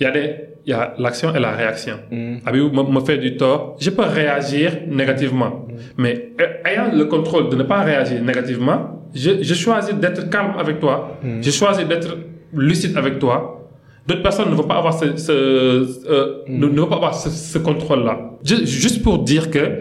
Il 0.00 0.02
y 0.02 0.06
a 0.06 0.10
des, 0.10 0.34
il 0.66 0.70
y 0.70 0.72
a 0.72 0.94
l'action 0.98 1.32
et 1.34 1.38
la 1.38 1.52
réaction. 1.52 1.96
Mm. 2.10 2.36
Abibou 2.44 2.82
me, 2.82 3.00
fait 3.00 3.18
du 3.18 3.36
tort, 3.36 3.76
je 3.78 3.90
peux 3.90 4.02
réagir 4.02 4.72
négativement. 4.88 5.66
Mais 5.96 6.32
euh, 6.40 6.68
ayant 6.70 6.88
le 6.92 7.04
contrôle 7.04 7.48
de 7.50 7.56
ne 7.56 7.62
pas 7.62 7.82
réagir 7.82 8.20
négativement, 8.22 8.80
je, 9.14 9.42
je 9.42 9.54
choisis 9.54 9.94
d'être 9.94 10.28
calme 10.28 10.54
avec 10.58 10.80
toi. 10.80 11.18
Je 11.40 11.50
choisis 11.50 11.86
d'être 11.86 12.16
lucide 12.52 12.96
avec 12.96 13.18
toi. 13.20 13.36
D'autres 14.06 14.22
personnes 14.22 14.50
ne 14.50 14.54
vont 14.54 14.64
pas 14.64 14.76
avoir 14.78 14.94
ce, 14.98 15.16
ce, 15.16 15.32
euh, 15.32 16.42
ne, 16.48 16.66
ne 16.66 16.80
vont 16.80 16.86
pas 16.88 16.96
avoir 16.96 17.14
ce, 17.14 17.28
ce 17.30 17.58
contrôle-là. 17.58 18.14
Ju- 18.44 18.66
Juste 18.66 19.02
pour 19.02 19.18
dire 19.20 19.50
que 19.50 19.80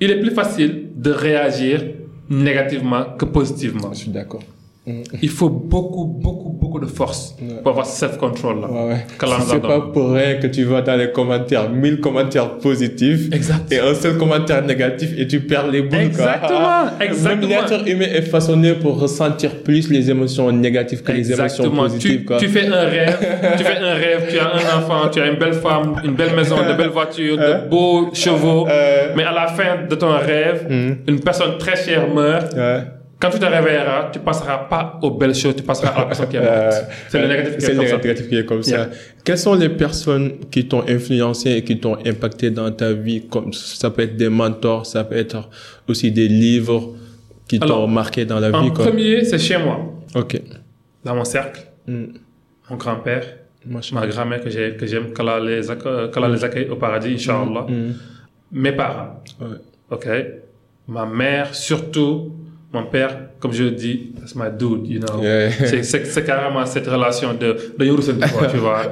il 0.00 0.10
est 0.10 0.20
plus 0.20 0.30
facile 0.30 0.90
de 0.96 1.10
réagir 1.10 1.82
négativement 2.30 3.04
que 3.18 3.24
positivement. 3.24 3.90
Je 3.92 3.98
suis 4.00 4.10
d'accord. 4.10 4.42
Mm. 4.88 5.02
Il 5.20 5.28
faut 5.28 5.50
beaucoup, 5.50 6.06
beaucoup, 6.06 6.48
beaucoup 6.48 6.80
de 6.80 6.86
force 6.86 7.36
pour 7.62 7.72
avoir 7.72 7.84
ce 7.86 7.98
self-control-là. 7.98 8.68
Ouais, 8.70 8.92
ouais. 8.94 9.06
C'est 9.46 9.60
pas 9.60 9.80
pour 9.80 10.12
rien 10.12 10.36
que 10.36 10.46
tu 10.46 10.64
vas 10.64 10.80
dans 10.80 10.96
les 10.96 11.12
commentaires, 11.12 11.68
1000 11.68 12.00
commentaires 12.00 12.56
positifs. 12.58 13.28
Exact. 13.32 13.70
Et 13.70 13.78
un 13.78 13.94
seul 13.94 14.16
commentaire 14.16 14.64
négatif 14.64 15.10
et 15.18 15.26
tu 15.26 15.40
perds 15.40 15.68
les 15.68 15.82
boules. 15.82 15.90
quoi. 15.90 16.06
Exactement, 16.06 16.84
exactement. 17.00 17.48
Même 17.48 17.48
l'être 17.50 17.88
humain 17.88 18.06
est 18.14 18.22
façonné 18.22 18.72
pour 18.74 18.98
ressentir 18.98 19.56
plus 19.62 19.90
les 19.90 20.10
émotions 20.10 20.50
négatives 20.50 21.02
que 21.02 21.12
les 21.12 21.26
émotions 21.32 21.44
Exactement. 21.64 21.82
positives. 21.82 22.18
Tu, 22.20 22.24
quoi. 22.24 22.38
tu 22.38 22.48
fais 22.48 22.66
un 22.66 22.80
rêve, 22.84 23.18
tu 23.58 23.64
fais 23.64 23.76
un 23.78 23.94
rêve, 23.94 24.26
tu 24.30 24.38
as 24.38 24.46
un 24.54 24.78
enfant, 24.78 25.08
tu 25.12 25.20
as 25.20 25.26
une 25.26 25.38
belle 25.38 25.52
femme, 25.52 25.96
une 26.02 26.14
belle 26.14 26.34
maison, 26.34 26.56
de 26.56 26.72
belles 26.74 26.88
voitures, 26.88 27.36
de 27.36 27.68
beaux 27.68 28.08
chevaux. 28.14 28.66
Euh. 28.68 29.12
Mais 29.16 29.24
à 29.24 29.32
la 29.32 29.48
fin 29.48 29.86
de 29.88 29.94
ton 29.94 30.16
rêve, 30.16 30.66
une 31.06 31.20
personne 31.20 31.58
très 31.58 31.76
chère 31.76 32.08
meurt. 32.08 32.54
Ouais. 32.54 32.97
Quand 33.20 33.30
tu 33.30 33.38
te 33.40 33.44
réveilleras, 33.44 34.10
tu 34.12 34.20
passeras 34.20 34.58
pas 34.68 34.98
aux 35.02 35.10
belles 35.10 35.34
choses, 35.34 35.56
tu 35.56 35.64
passeras 35.64 35.88
à 35.90 35.98
la 36.00 36.04
personne 36.06 36.28
qui 36.28 36.36
est 36.36 36.40
Euh, 36.40 36.70
morte. 36.70 36.84
C'est 37.08 37.20
le 37.20 37.26
négatif 37.28 37.56
qui 37.58 37.64
est 37.64 37.68
le 37.70 37.76
comme 37.76 37.86
ça. 37.88 37.96
négatif 37.96 38.28
qui 38.28 38.36
est 38.36 38.44
comme 38.44 38.62
ça. 38.62 38.88
Quelles 39.24 39.38
sont 39.38 39.54
les 39.54 39.68
personnes 39.70 40.32
qui 40.52 40.68
t'ont 40.68 40.84
influencé 40.88 41.50
et 41.50 41.64
qui 41.64 41.80
t'ont 41.80 41.96
impacté 42.06 42.50
dans 42.52 42.70
ta 42.70 42.92
vie? 42.92 43.26
Comme 43.28 43.52
Ça 43.52 43.90
peut 43.90 44.02
être 44.02 44.16
des 44.16 44.28
mentors, 44.28 44.86
ça 44.86 45.02
peut 45.02 45.16
être 45.16 45.48
aussi 45.88 46.12
des 46.12 46.28
livres 46.28 46.94
qui 47.48 47.58
t'ont 47.58 47.88
marqué 47.88 48.24
dans 48.24 48.38
la 48.38 48.50
En 48.56 48.62
vie. 48.62 48.70
Quoi. 48.72 48.84
premier, 48.86 49.24
c'est 49.24 49.38
chez 49.38 49.58
moi, 49.58 49.80
Ok. 50.14 50.40
dans 51.04 51.16
mon 51.16 51.24
cercle, 51.24 51.62
Mm. 51.88 52.04
mon 52.70 52.76
grand-père, 52.76 53.24
ma 53.66 54.06
grand-mère 54.06 54.40
que 54.42 54.50
j'ai- 54.50 54.76
que 54.76 54.86
j'aime, 54.86 55.12
qu'Allah 55.12 55.40
les, 55.40 55.68
acc- 55.68 56.10
qu'Allah 56.12 56.28
les 56.28 56.44
accueille 56.44 56.68
au 56.68 56.76
paradis, 56.76 57.14
Inch'Allah. 57.14 57.66
Mm. 57.68 57.92
Mes 58.52 58.72
parents, 58.72 59.22
Ouais. 59.40 59.56
ok 59.90 60.06
Ma 60.86 61.04
mère, 61.04 61.54
surtout. 61.54 62.32
Mon 62.70 62.84
père, 62.84 63.16
comme 63.40 63.52
je 63.54 63.64
le 63.64 63.70
dis, 63.70 64.12
c'est 64.26 64.36
my 64.36 64.50
dude, 64.58 64.86
you 64.86 65.00
know. 65.00 65.22
Yeah. 65.22 65.50
C'est- 65.64 65.82
C'est 65.82 66.04
c'est 66.04 66.22
carrément 66.22 66.66
cette 66.66 66.86
relation 66.86 67.32
de, 67.32 67.56
de 67.78 68.30
quoi, 68.32 68.46
tu 68.46 68.56
vois. 68.66 68.82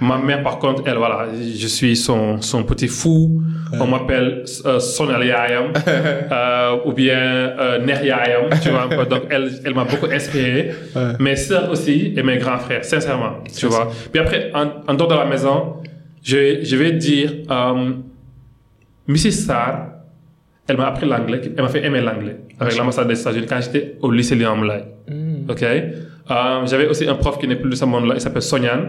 Ma 0.00 0.16
mère, 0.18 0.44
par 0.44 0.60
contre, 0.60 0.84
elle, 0.86 0.96
voilà, 0.96 1.26
je 1.34 1.66
suis 1.66 1.96
son, 1.96 2.40
son 2.40 2.62
petit 2.62 2.86
fou. 2.86 3.42
On 3.80 3.86
m'appelle 3.88 4.44
euh, 4.64 4.78
Sonal 4.78 5.24
Yayam, 5.26 5.72
euh, 5.88 6.76
ou 6.84 6.92
bien 6.92 7.18
euh, 7.18 7.84
Ner 7.84 7.98
Yayam, 8.06 8.44
tu 8.62 8.68
vois. 8.70 8.86
Donc, 9.06 9.22
elle, 9.28 9.50
elle 9.64 9.74
m'a 9.74 9.82
beaucoup 9.84 10.06
inspiré. 10.06 10.70
Mes 11.18 11.34
sœurs 11.34 11.68
aussi 11.68 12.14
et 12.16 12.22
mes 12.22 12.36
grands 12.38 12.58
frères, 12.58 12.84
sincèrement, 12.84 13.42
tu 13.52 13.66
vois. 13.66 13.90
Puis 14.12 14.20
après, 14.20 14.52
en, 14.54 14.66
en 14.86 14.94
dehors 14.94 15.08
de 15.08 15.14
la 15.14 15.24
maison, 15.26 15.74
je, 16.22 16.36
vais- 16.36 16.64
je 16.64 16.76
vais 16.76 16.92
dire, 16.92 17.32
euh, 17.50 17.90
Mrs. 19.08 19.32
Sarr, 19.32 19.88
elle 20.68 20.76
m'a 20.76 20.86
appris 20.88 21.06
l'anglais, 21.06 21.40
elle 21.56 21.62
m'a 21.62 21.68
fait 21.68 21.84
aimer 21.84 22.00
l'anglais 22.00 22.36
avec 22.58 22.76
l'ambassade 22.76 23.08
des 23.08 23.20
États-Unis 23.20 23.46
quand 23.48 23.60
j'étais 23.60 23.96
au 24.00 24.10
lycée 24.10 24.34
Léon 24.34 24.56
Moulay. 24.56 24.84
Ok? 25.48 25.62
Euh, 25.62 26.66
J'avais 26.66 26.88
aussi 26.88 27.06
un 27.06 27.14
prof 27.14 27.38
qui 27.38 27.46
n'est 27.46 27.56
plus 27.56 27.70
de 27.70 27.76
ce 27.76 27.84
monde-là, 27.84 28.14
il 28.16 28.20
s'appelle 28.20 28.42
Sonyan. 28.42 28.80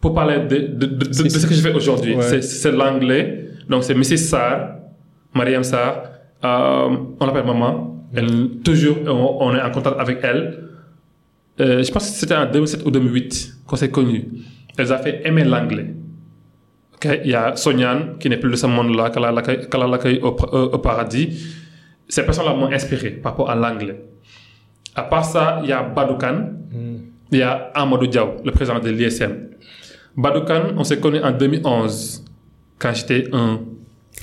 Pour 0.00 0.14
parler 0.14 0.38
de, 0.40 0.56
de, 0.56 0.86
de, 0.86 0.86
de- 0.86 1.04
de 1.04 1.28
ce 1.28 1.46
que 1.46 1.54
je 1.54 1.60
fais 1.60 1.72
aujourd'hui, 1.72 2.14
Ouais. 2.16 2.40
C'est- 2.42 2.72
l'anglais. 2.72 3.48
Donc 3.68 3.84
c'est 3.84 3.94
Mrs. 3.94 4.16
Sarr, 4.16 4.76
Mariam 5.34 5.62
Sarr. 5.62 6.02
Euh, 6.44 6.96
on 7.20 7.26
l'appelle 7.26 7.44
maman. 7.46 8.04
Elle, 8.14 8.48
toujours, 8.64 8.96
on, 9.06 9.36
on 9.40 9.54
est 9.54 9.60
en 9.62 9.70
contact 9.70 9.96
avec 10.00 10.18
elle. 10.22 10.58
Euh, 11.60 11.82
je 11.82 11.92
pense 11.92 12.10
que 12.10 12.16
c'était 12.16 12.34
en 12.34 12.50
2007 12.50 12.84
ou 12.84 12.90
2008 12.90 13.54
qu'on 13.66 13.76
s'est 13.76 13.90
connus. 13.90 14.24
Elle 14.76 14.90
a 14.92 14.98
fait 14.98 15.20
aimer 15.24 15.44
l'anglais. 15.44 15.94
Il 17.04 17.30
y 17.30 17.34
a 17.34 17.56
Sonyan, 17.56 18.16
qui 18.18 18.28
n'est 18.28 18.36
plus 18.36 18.50
de 18.50 18.56
ce 18.56 18.66
monde-là, 18.66 19.10
l'accueille 19.32 19.68
qu'Allah 19.68 19.86
l'accueille 19.86 20.20
au, 20.22 20.32
paradis. 20.78 21.28
Ces 22.08 22.24
personnes-là 22.24 22.54
m'ont 22.54 22.70
inspiré 22.70 23.10
par 23.10 23.32
rapport 23.32 23.50
à 23.50 23.54
l'anglais. 23.54 24.00
À 24.94 25.02
part 25.02 25.24
ça, 25.24 25.60
il 25.62 25.68
y 25.70 25.72
a 25.72 25.82
Badoukan, 25.82 26.50
il 27.32 27.38
y 27.38 27.42
a 27.42 27.70
Amadou 27.74 28.06
Diaw, 28.06 28.36
le 28.44 28.50
président 28.52 28.78
de 28.78 28.90
l'ISM. 28.90 29.32
Badoukan, 30.16 30.74
on 30.76 30.84
s'est 30.84 31.00
connu 31.00 31.18
en 31.22 31.32
2011, 31.32 32.24
quand 32.78 32.92
j'étais 32.92 33.28
un- 33.32 33.60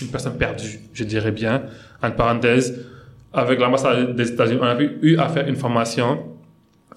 une 0.02 0.08
personne 0.10 0.38
perdue, 0.38 0.80
je 0.94 1.04
dirais 1.04 1.32
bien. 1.32 1.64
En 2.04 2.12
parenthèse, 2.12 2.86
avec 3.34 3.60
l'ambassade 3.60 4.16
des 4.16 4.30
États-Unis, 4.32 4.60
on 4.62 4.66
a 4.66 4.78
eu 4.80 5.18
à 5.18 5.28
faire 5.30 5.48
une 5.48 5.56
formation 5.56 6.20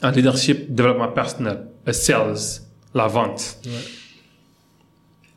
en 0.03 0.11
leadership, 0.11 0.73
développement 0.75 1.09
personnel, 1.09 1.59
sales, 1.91 2.61
la 2.95 3.07
vente. 3.07 3.59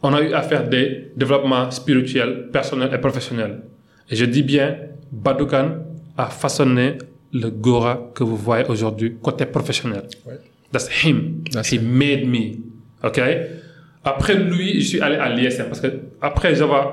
On 0.08 0.14
a 0.14 0.22
eu 0.22 0.34
à 0.34 0.44
faire 0.44 0.70
des 0.70 1.12
développements 1.18 1.72
spirituels, 1.72 2.50
personnels 2.54 2.92
et 2.94 3.00
professionnels. 3.00 3.62
Et 4.08 4.16
je 4.16 4.26
dis 4.26 4.44
bien, 4.44 4.76
Badoukan 5.12 5.68
a 6.16 6.28
façonné 6.28 7.00
le 7.34 7.50
Gora 7.50 8.12
que 8.14 8.24
vous 8.24 8.38
voyez 8.38 8.66
aujourd'hui 8.70 9.18
côté 9.20 9.48
professionnel. 9.48 10.04
Ouais. 10.28 10.40
That's 10.72 10.88
him. 11.04 11.44
That's 11.52 11.72
He 11.72 11.80
made 11.82 12.28
me. 12.28 12.44
OK? 13.04 13.20
Après 14.04 14.36
lui, 14.36 14.80
je 14.82 14.88
suis 14.90 15.02
allé 15.02 15.16
à 15.16 15.28
l'ISM 15.34 15.64
parce 15.70 15.82
que 15.82 15.88
après 16.22 16.54
j'avais 16.54 16.84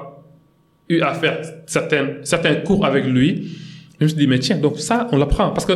eu 0.88 1.02
à 1.02 1.12
faire 1.12 1.38
certains, 1.66 2.06
certains 2.22 2.54
cours 2.66 2.86
avec 2.86 3.04
lui, 3.04 3.58
je 3.98 4.04
me 4.04 4.08
suis 4.08 4.16
dit, 4.16 4.26
mais 4.26 4.38
tiens, 4.38 4.56
donc 4.56 4.78
ça, 4.78 5.06
on 5.12 5.18
l'apprend. 5.18 5.50
Parce 5.50 5.66
que 5.66 5.74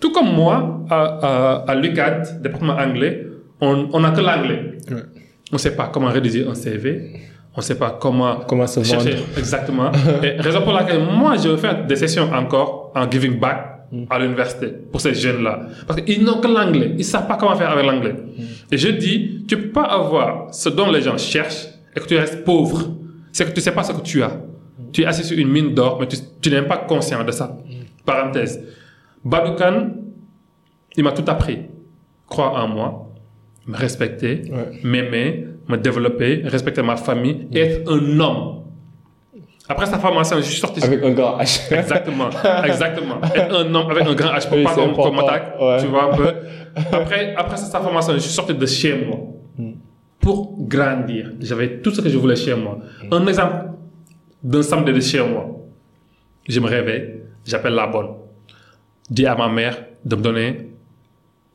tout 0.00 0.10
comme 0.10 0.34
moi, 0.34 0.84
à, 0.90 0.96
à, 0.96 1.70
à 1.70 1.74
l'UCAD, 1.76 2.42
département 2.42 2.74
anglais, 2.76 3.24
on 3.60 4.00
n'a 4.00 4.10
que 4.10 4.20
l'anglais. 4.20 4.78
Ouais. 4.90 5.21
On 5.52 5.56
ne 5.56 5.58
sait 5.58 5.76
pas 5.76 5.90
comment 5.92 6.08
rédiger 6.08 6.46
un 6.46 6.54
CV. 6.54 7.12
On 7.54 7.58
ne 7.58 7.62
sait 7.62 7.74
pas 7.76 7.98
comment, 8.00 8.40
Comment 8.48 8.66
se 8.66 8.82
chercher 8.82 9.10
vendre. 9.10 9.26
exactement. 9.38 9.92
Et 10.22 10.40
raison 10.40 10.62
pour 10.62 10.72
laquelle 10.72 11.02
moi, 11.04 11.36
je 11.36 11.54
faire 11.56 11.86
des 11.86 11.96
sessions 11.96 12.32
encore 12.32 12.90
en 12.94 13.08
giving 13.10 13.38
back 13.38 13.72
à 14.08 14.18
l'université 14.18 14.68
pour 14.90 15.02
ces 15.02 15.12
jeunes-là. 15.12 15.60
Parce 15.86 16.00
qu'ils 16.00 16.24
n'ont 16.24 16.40
que 16.40 16.48
l'anglais. 16.48 16.92
Ils 16.94 16.98
ne 16.98 17.02
savent 17.02 17.26
pas 17.26 17.36
comment 17.36 17.54
faire 17.54 17.70
avec 17.70 17.84
l'anglais. 17.84 18.14
Et 18.70 18.78
je 18.78 18.88
dis, 18.88 19.44
tu 19.46 19.54
ne 19.56 19.60
peux 19.60 19.68
pas 19.68 19.82
avoir 19.82 20.54
ce 20.54 20.70
dont 20.70 20.90
les 20.90 21.02
gens 21.02 21.18
cherchent 21.18 21.66
et 21.94 22.00
que 22.00 22.06
tu 22.06 22.16
restes 22.16 22.42
pauvre. 22.42 22.88
C'est 23.30 23.44
que 23.44 23.50
tu 23.50 23.58
ne 23.58 23.62
sais 23.62 23.72
pas 23.72 23.82
ce 23.82 23.92
que 23.92 24.00
tu 24.00 24.22
as. 24.22 24.32
Tu 24.90 25.02
es 25.02 25.04
assis 25.04 25.24
sur 25.24 25.38
une 25.38 25.48
mine 25.48 25.74
d'or, 25.74 25.98
mais 26.00 26.06
tu, 26.06 26.16
tu 26.40 26.48
n'es 26.48 26.56
même 26.56 26.68
pas 26.68 26.78
conscient 26.78 27.22
de 27.22 27.32
ça. 27.32 27.58
Parenthèse. 28.06 28.60
Badoukan, 29.22 29.90
il 30.96 31.04
m'a 31.04 31.12
tout 31.12 31.24
appris. 31.26 31.58
Croire 32.26 32.54
en 32.64 32.68
moi, 32.68 33.11
me 33.66 33.76
respecter, 33.76 34.42
Ouais. 34.50 34.80
m'aimer, 34.82 35.46
me 35.68 35.76
développer, 35.76 36.42
respecter 36.44 36.82
ma 36.82 36.96
famille, 36.96 37.46
être 37.54 37.90
un 37.90 38.20
homme. 38.20 38.58
Après 39.68 39.86
sa 39.86 39.98
formation, 39.98 40.36
je 40.38 40.42
suis 40.42 40.60
sorti. 40.60 40.82
Avec 40.84 41.02
un 41.02 41.10
grand 41.12 41.38
H. 41.38 41.72
Exactement, 41.72 42.28
exactement. 42.64 43.20
Être 43.34 43.54
un 43.54 43.74
homme 43.74 43.90
avec 43.90 44.04
un 44.06 44.14
grand 44.14 44.32
H 44.34 44.48
pour 44.48 44.56
Oui, 44.58 44.64
pas 44.64 44.74
qu'on 44.74 45.12
m'attaque, 45.12 45.54
ouais. 45.60 45.76
tu 45.80 45.86
vois 45.86 46.12
un 46.12 46.16
peu. 46.16 46.28
Après, 46.92 47.34
après 47.36 47.56
sa 47.56 47.80
formation, 47.80 48.12
je 48.14 48.18
suis 48.18 48.32
sorti 48.32 48.54
de 48.54 48.66
chez 48.66 48.94
moi 49.06 49.18
Hmm. 49.58 49.72
pour 50.18 50.56
grandir. 50.66 51.32
J'avais 51.40 51.78
tout 51.80 51.90
ce 51.90 52.00
que 52.00 52.08
je 52.08 52.16
voulais 52.16 52.36
chez 52.36 52.54
moi. 52.54 52.78
Un 53.10 53.26
exemple 53.26 53.66
d'un 54.42 54.62
samedi 54.62 54.90
de 54.94 55.00
chez 55.00 55.20
moi. 55.22 55.44
Je 56.48 56.58
me 56.58 56.66
réveille, 56.66 57.20
j'appelle 57.44 57.74
la 57.74 57.86
bonne. 57.86 58.08
Dis 59.10 59.26
à 59.26 59.34
ma 59.36 59.48
mère 59.50 59.76
de 60.04 60.16
me 60.16 60.22
donner 60.22 60.70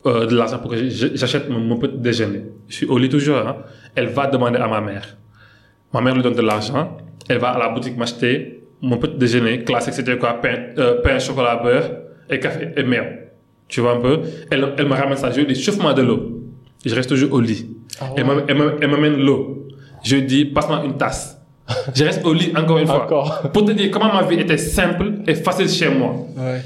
euh, 0.08 0.26
de 0.26 0.36
l'argent 0.36 0.60
pour 0.60 0.72
que 0.72 0.78
j'achète 0.89 1.50
mon, 1.50 1.60
mon 1.60 1.78
petit 1.78 1.98
déjeuner. 1.98 2.43
Je 2.67 2.76
suis 2.76 2.86
au 2.86 2.98
lit 2.98 3.10
toujours. 3.10 3.38
hein. 3.38 3.58
Elle 3.96 4.08
va 4.08 4.28
demander 4.28 4.58
à 4.58 4.67
ma 4.67 4.82
mère. 4.82 5.17
Ma 5.93 6.02
mère 6.02 6.13
lui 6.15 6.22
donne 6.24 6.36
de 6.36 6.41
l'argent. 6.41 6.98
Elle 7.30 7.39
va 7.39 7.50
à 7.50 7.60
la 7.60 7.70
boutique 7.70 7.98
m'acheter 7.98 8.63
mon 8.82 8.98
petit 8.98 9.17
déjeuner 9.17 9.63
classique, 9.63 9.93
c'était 9.93 10.17
quoi? 10.17 10.34
Pain, 10.41 10.56
euh, 10.78 11.02
pain, 11.02 11.17
chocolat, 11.20 11.56
beurre 11.58 11.89
et 12.30 12.39
café 12.39 12.70
et 12.76 12.84
miel. 12.84 13.30
Tu 13.67 13.82
vois 13.82 13.93
un 13.93 14.00
peu? 14.00 14.20
Elle, 14.52 14.74
elle 14.78 14.88
me 14.88 14.93
ramène 14.93 15.17
ça. 15.17 15.32
Je 15.32 15.39
lui 15.41 15.48
dis, 15.54 15.62
chauffe-moi 15.62 15.93
de 15.93 16.02
l'eau. 16.04 16.43
Je 16.86 16.93
reste 16.96 17.10
toujours 17.10 17.34
au 17.34 17.41
lit. 17.41 17.67
Ah 18.00 18.13
ouais. 18.13 18.24
elle 18.82 18.89
m'amène 18.89 19.17
l'eau. 19.17 19.67
Je 20.04 20.15
lui 20.15 20.24
dis, 20.24 20.46
passe-moi 20.46 20.84
une 20.86 20.96
tasse. 20.96 21.41
Je 21.93 22.04
reste 22.04 22.24
au 22.26 22.34
lit 22.34 22.54
encore 22.56 22.78
une 22.78 22.86
fois. 22.86 23.04
Encore. 23.06 23.41
Pour 23.54 23.65
te 23.65 23.72
dire 23.72 23.89
comment 23.91 24.13
ma 24.13 24.24
vie 24.24 24.39
était 24.39 24.58
simple 24.58 25.13
et 25.28 25.36
facile 25.36 25.67
chez 25.67 25.89
moi. 25.89 26.15
Ouais. 26.38 26.62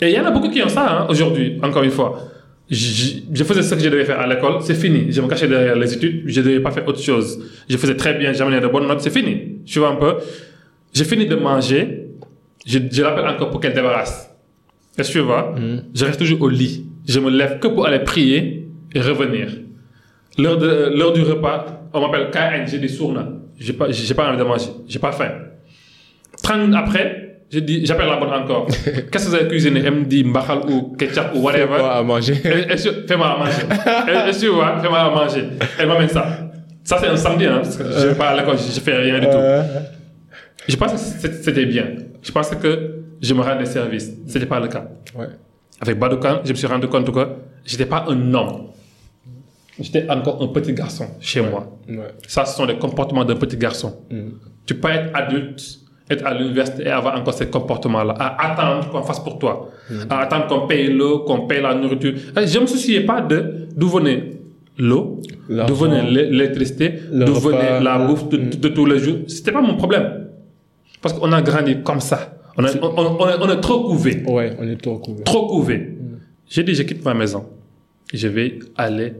Et 0.00 0.10
il 0.10 0.14
y 0.14 0.20
en 0.20 0.24
a 0.26 0.30
beaucoup 0.30 0.48
qui 0.48 0.62
ont 0.62 0.68
ça 0.68 1.00
hein, 1.02 1.06
aujourd'hui, 1.10 1.58
encore 1.62 1.82
une 1.82 1.90
fois. 1.90 2.18
Je, 2.68 3.20
je 3.32 3.44
faisais 3.44 3.62
ce 3.62 3.74
que 3.76 3.80
je 3.80 3.88
devais 3.88 4.04
faire 4.04 4.18
à 4.20 4.26
l'école, 4.26 4.56
c'est 4.60 4.74
fini. 4.74 5.06
Je 5.12 5.20
me 5.20 5.28
cachais 5.28 5.46
derrière 5.46 5.76
les 5.76 5.92
études, 5.94 6.24
je 6.26 6.40
ne 6.40 6.46
devais 6.46 6.60
pas 6.60 6.72
faire 6.72 6.86
autre 6.88 7.00
chose. 7.00 7.38
Je 7.68 7.76
faisais 7.76 7.94
très 7.94 8.14
bien, 8.14 8.32
j'amenais 8.32 8.60
de 8.60 8.66
bonnes 8.66 8.88
notes, 8.88 9.00
c'est 9.00 9.10
fini. 9.10 9.58
Tu 9.64 9.78
vois 9.78 9.90
un 9.90 9.96
peu? 9.96 10.14
J'ai 10.92 11.04
fini 11.04 11.26
de 11.26 11.36
manger, 11.36 12.08
je, 12.66 12.78
je 12.90 13.02
l'appelle 13.02 13.26
encore 13.28 13.50
pour 13.50 13.60
qu'elle 13.60 13.74
débarrasse. 13.74 14.30
Est-ce 14.98 15.08
que 15.08 15.18
tu 15.18 15.24
vois? 15.24 15.54
Je 15.94 16.04
reste 16.04 16.18
toujours 16.18 16.42
au 16.42 16.48
lit. 16.48 16.86
Je 17.06 17.20
me 17.20 17.30
lève 17.30 17.60
que 17.60 17.68
pour 17.68 17.86
aller 17.86 18.00
prier 18.00 18.66
et 18.94 19.00
revenir. 19.00 19.48
L'heure 20.38 20.58
de- 20.58 20.92
l'heure 20.96 21.12
du 21.12 21.22
repas, 21.22 21.88
on 21.92 22.00
m'appelle 22.00 22.30
KN, 22.32 22.66
j'ai 22.68 22.78
des 22.78 22.88
sournas. 22.88 23.28
J'ai 23.58 23.72
pas, 23.74 23.90
j'ai 23.90 24.12
pas 24.14 24.28
envie 24.28 24.38
de 24.38 24.42
manger, 24.42 24.70
j'ai 24.88 24.98
pas 24.98 25.12
faim. 25.12 25.30
30 26.42 26.58
minutes 26.60 26.74
après, 26.76 27.25
je 27.50 27.58
dis, 27.60 27.86
j'appelle 27.86 28.08
la 28.08 28.16
bonne 28.16 28.32
encore. 28.32 28.66
Qu'est-ce 29.10 29.24
que 29.24 29.28
vous 29.30 29.34
avez 29.34 29.48
cuisiné? 29.48 29.82
Elle 29.84 29.94
me 29.94 30.04
dit 30.04 30.24
mbachal 30.24 30.58
ou 30.68 30.96
ketchup 30.96 31.26
ou 31.34 31.40
whatever. 31.40 31.78
Quoi 31.78 31.94
à 31.94 32.02
manger. 32.02 32.34
Fais-moi 32.34 33.26
à 33.26 33.38
manger. 33.38 34.28
Est-ce 34.28 34.40
que 34.40 34.46
tu 34.46 34.52
vois 34.52 34.78
Fais-moi 34.80 34.98
à 34.98 35.10
manger. 35.10 35.44
Elle 35.78 35.88
m'amène 35.88 36.08
ça. 36.08 36.50
Ça, 36.82 36.98
c'est 37.00 37.08
un 37.08 37.16
samedi, 37.16 37.46
hein, 37.46 37.60
parce 37.62 37.76
que 37.76 37.84
je 37.84 38.06
vais 38.08 38.14
pas 38.14 38.28
à 38.28 38.36
l'école, 38.36 38.56
je, 38.58 38.80
fais 38.80 38.96
rien 38.96 39.18
du 39.18 39.26
tout. 39.26 39.32
Euh, 39.36 39.62
Je 40.68 40.76
pense 40.76 40.92
que 40.92 41.28
c'était 41.42 41.66
bien. 41.66 41.86
Je 42.22 42.30
pense 42.30 42.48
que 42.50 43.02
je 43.20 43.34
me 43.34 43.42
rendais 43.42 43.64
service. 43.66 44.12
C'était 44.26 44.46
pas 44.46 44.60
le 44.60 44.68
cas. 44.68 44.86
ouais. 45.16 45.26
Avec 45.80 45.98
Badoukan, 45.98 46.40
je 46.44 46.50
me 46.50 46.54
suis 46.54 46.66
rendu 46.66 46.86
compte 46.88 47.12
que 47.12 47.26
j'étais 47.64 47.86
pas 47.86 48.06
un 48.08 48.34
homme. 48.34 48.68
J'étais 49.78 50.08
encore 50.08 50.42
un 50.42 50.46
petit 50.48 50.72
garçon 50.72 51.06
chez 51.20 51.42
moi. 51.42 51.76
Ouais. 51.88 52.14
Ça, 52.26 52.44
ce 52.46 52.56
sont 52.56 52.64
les 52.64 52.78
comportements 52.78 53.24
d'un 53.24 53.36
petit 53.36 53.56
garçon. 53.58 53.94
Mm. 54.10 54.28
Tu 54.64 54.74
peux 54.74 54.88
être 54.88 55.10
adulte, 55.14 55.60
être 56.10 56.24
à 56.24 56.34
l'université 56.34 56.84
et 56.84 56.88
avoir 56.90 57.18
encore 57.18 57.34
ces 57.34 57.48
comportements-là, 57.48 58.14
à 58.18 58.52
attendre 58.52 58.90
qu'on 58.90 59.02
fasse 59.02 59.20
pour 59.20 59.38
toi, 59.38 59.70
à 60.08 60.20
attendre 60.20 60.46
qu'on 60.46 60.66
paye 60.66 60.88
l'eau, 60.92 61.20
qu'on 61.20 61.46
paye 61.46 61.60
la 61.62 61.74
nourriture. 61.74 62.14
Et 62.40 62.46
Je 62.46 62.56
ne 62.58 62.62
me 62.62 62.66
souciais 62.66 63.00
pas 63.00 63.20
de 63.20 63.66
d'où 63.76 63.88
venait 63.88 64.30
l'eau, 64.78 65.20
d'où 65.66 65.74
venait 65.74 66.02
l'é- 66.10 66.30
l'électricité, 66.30 66.94
Le 67.12 67.24
d'où 67.24 67.34
venait 67.34 67.80
la 67.80 67.98
bouffe 67.98 68.28
de, 68.28 68.36
de- 68.36 68.56
de 68.56 68.68
tous 68.68 68.86
les 68.86 68.98
jours. 68.98 69.16
C'était 69.26 69.52
pas 69.52 69.60
mon 69.62 69.76
problème. 69.76 70.28
Parce 71.02 71.12
qu'on 71.18 71.32
a 71.32 71.42
grandi 71.42 71.82
comme 71.82 72.00
ça. 72.00 72.38
On, 72.56 72.64
a- 72.64 72.70
on, 72.80 72.86
on- 72.86 73.16
on 73.20 73.28
est, 73.28 73.34
on 73.42 73.48
est 73.50 73.60
trop 73.60 73.84
couvé. 73.84 74.22
Ouais, 74.26 74.56
on 74.60 74.66
est 74.68 74.80
trop 74.80 74.98
couvert. 74.98 75.24
Trop 75.24 75.46
couvé. 75.48 75.96
J'ai 76.48 76.62
dit, 76.62 76.74
je 76.74 76.82
quitte 76.84 77.04
ma 77.04 77.14
maison. 77.14 77.44
Je 78.14 78.28
vais 78.28 78.58
aller 78.76 79.12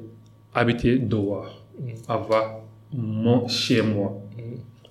habiter 0.54 0.98
dehors. 0.98 1.62
Avoir 2.08 2.60
mon 2.94 3.46
chez 3.48 3.82
moi. 3.82 4.16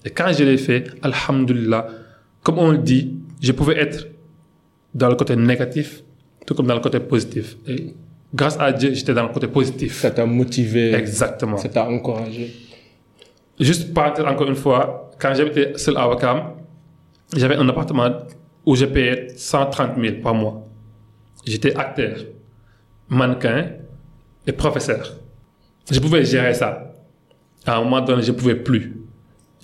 Et 0.06 0.12
quand 0.12 0.32
je 0.32 0.44
l'ai 0.44 0.58
fait, 0.58 0.88
Alhamdulillah, 1.02 1.88
comme 2.44 2.60
on 2.60 2.72
le 2.72 2.78
dit, 2.78 3.16
je 3.42 3.52
pouvais 3.52 3.78
être 3.78 4.08
dans 4.94 5.10
le 5.10 5.16
côté 5.16 5.36
négatif, 5.36 6.04
tout 6.46 6.54
comme 6.54 6.68
dans 6.68 6.76
le 6.76 6.80
côté 6.80 7.00
positif. 7.00 7.58
Et 7.68 7.96
grâce 8.34 8.56
à 8.60 8.72
Dieu, 8.72 8.94
j'étais 8.94 9.16
dans 9.16 9.24
le 9.24 9.34
côté 9.34 9.48
positif. 9.48 9.96
Ça 9.96 10.12
t'a 10.12 10.26
motivé. 10.26 10.94
Exactement. 10.94 11.58
Ça 11.58 11.70
t'a 11.70 11.90
encouragé. 11.90 12.54
Juste 13.60 13.94
parenthèse 13.94 14.26
encore 14.26 14.48
une 14.48 14.56
fois, 14.56 15.12
quand 15.20 15.34
j'habitais 15.34 15.74
seul 15.78 15.98
à 15.98 16.08
Wakam, 16.08 16.52
j'avais 17.36 17.56
un 17.56 17.68
appartement 17.68 18.10
où 18.66 18.76
je 18.76 18.86
payais 18.86 19.30
130 19.36 20.00
000 20.00 20.18
par 20.22 20.36
mois. 20.36 20.68
J'étais 21.46 21.76
acteur, 21.76 22.18
mannequin 23.10 23.70
et 24.46 24.52
professeur. 24.52 25.18
Je 25.90 26.00
pouvais 26.00 26.24
gérer 26.26 26.54
ça. 26.54 26.92
À 27.66 27.78
un 27.78 27.84
moment 27.84 28.02
donné, 28.02 28.22
je 28.22 28.32
ne 28.32 28.38
pouvais 28.38 28.56
plus. 28.56 29.05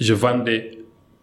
Je 0.01 0.13
vendais 0.15 0.71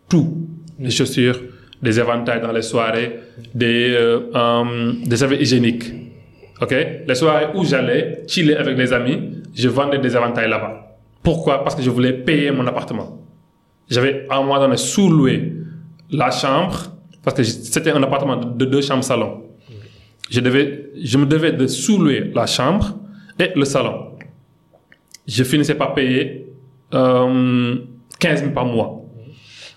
tout. 0.09 0.47
Des 0.79 0.91
chaussures, 0.91 1.41
des 1.83 1.99
éventails 1.99 2.41
dans 2.41 2.53
les 2.53 2.62
soirées, 2.62 3.19
des, 3.53 3.91
euh, 3.91 4.31
euh, 4.33 4.93
des 5.05 5.25
hygiéniques. 5.43 5.93
OK? 6.62 6.75
Les 7.07 7.14
soirées 7.17 7.49
où 7.57 7.64
j'allais 7.64 8.23
chiller 8.29 8.57
avec 8.57 8.79
les 8.79 8.93
amis, 8.93 9.43
je 9.53 9.69
vendais 9.69 9.99
des 9.99 10.14
éventails 10.14 10.49
là-bas. 10.49 10.97
Pourquoi? 11.25 11.64
Parce 11.64 11.75
que 11.75 11.83
je 11.83 11.91
voulais 11.91 12.12
payer 12.12 12.53
mon 12.53 12.64
appartement. 12.69 13.21
J'avais 13.91 14.27
à 14.31 14.37
un 14.37 14.43
moment 14.43 14.61
donné 14.61 14.77
sous-loué 14.77 15.55
la 16.12 16.31
chambre, 16.31 16.79
parce 17.25 17.37
que 17.37 17.43
c'était 17.43 17.91
un 17.91 18.03
appartement 18.03 18.37
de 18.37 18.47
de 18.57 18.64
deux 18.64 18.81
chambres 18.81 19.03
salon. 19.03 19.43
Je, 20.31 20.41
je 20.41 21.19
me 21.19 21.27
devais 21.27 21.53
de 21.53 21.67
sous-louer 21.67 22.31
la 22.33 22.47
chambre 22.47 22.97
et 23.41 23.51
le 23.57 23.64
salon. 23.64 24.12
Je 25.27 25.43
finissais 25.43 25.75
par 25.75 25.95
payer 25.95 26.47
euh, 26.95 27.77
15 28.18 28.40
000 28.40 28.52
par 28.52 28.64
mois. 28.66 29.02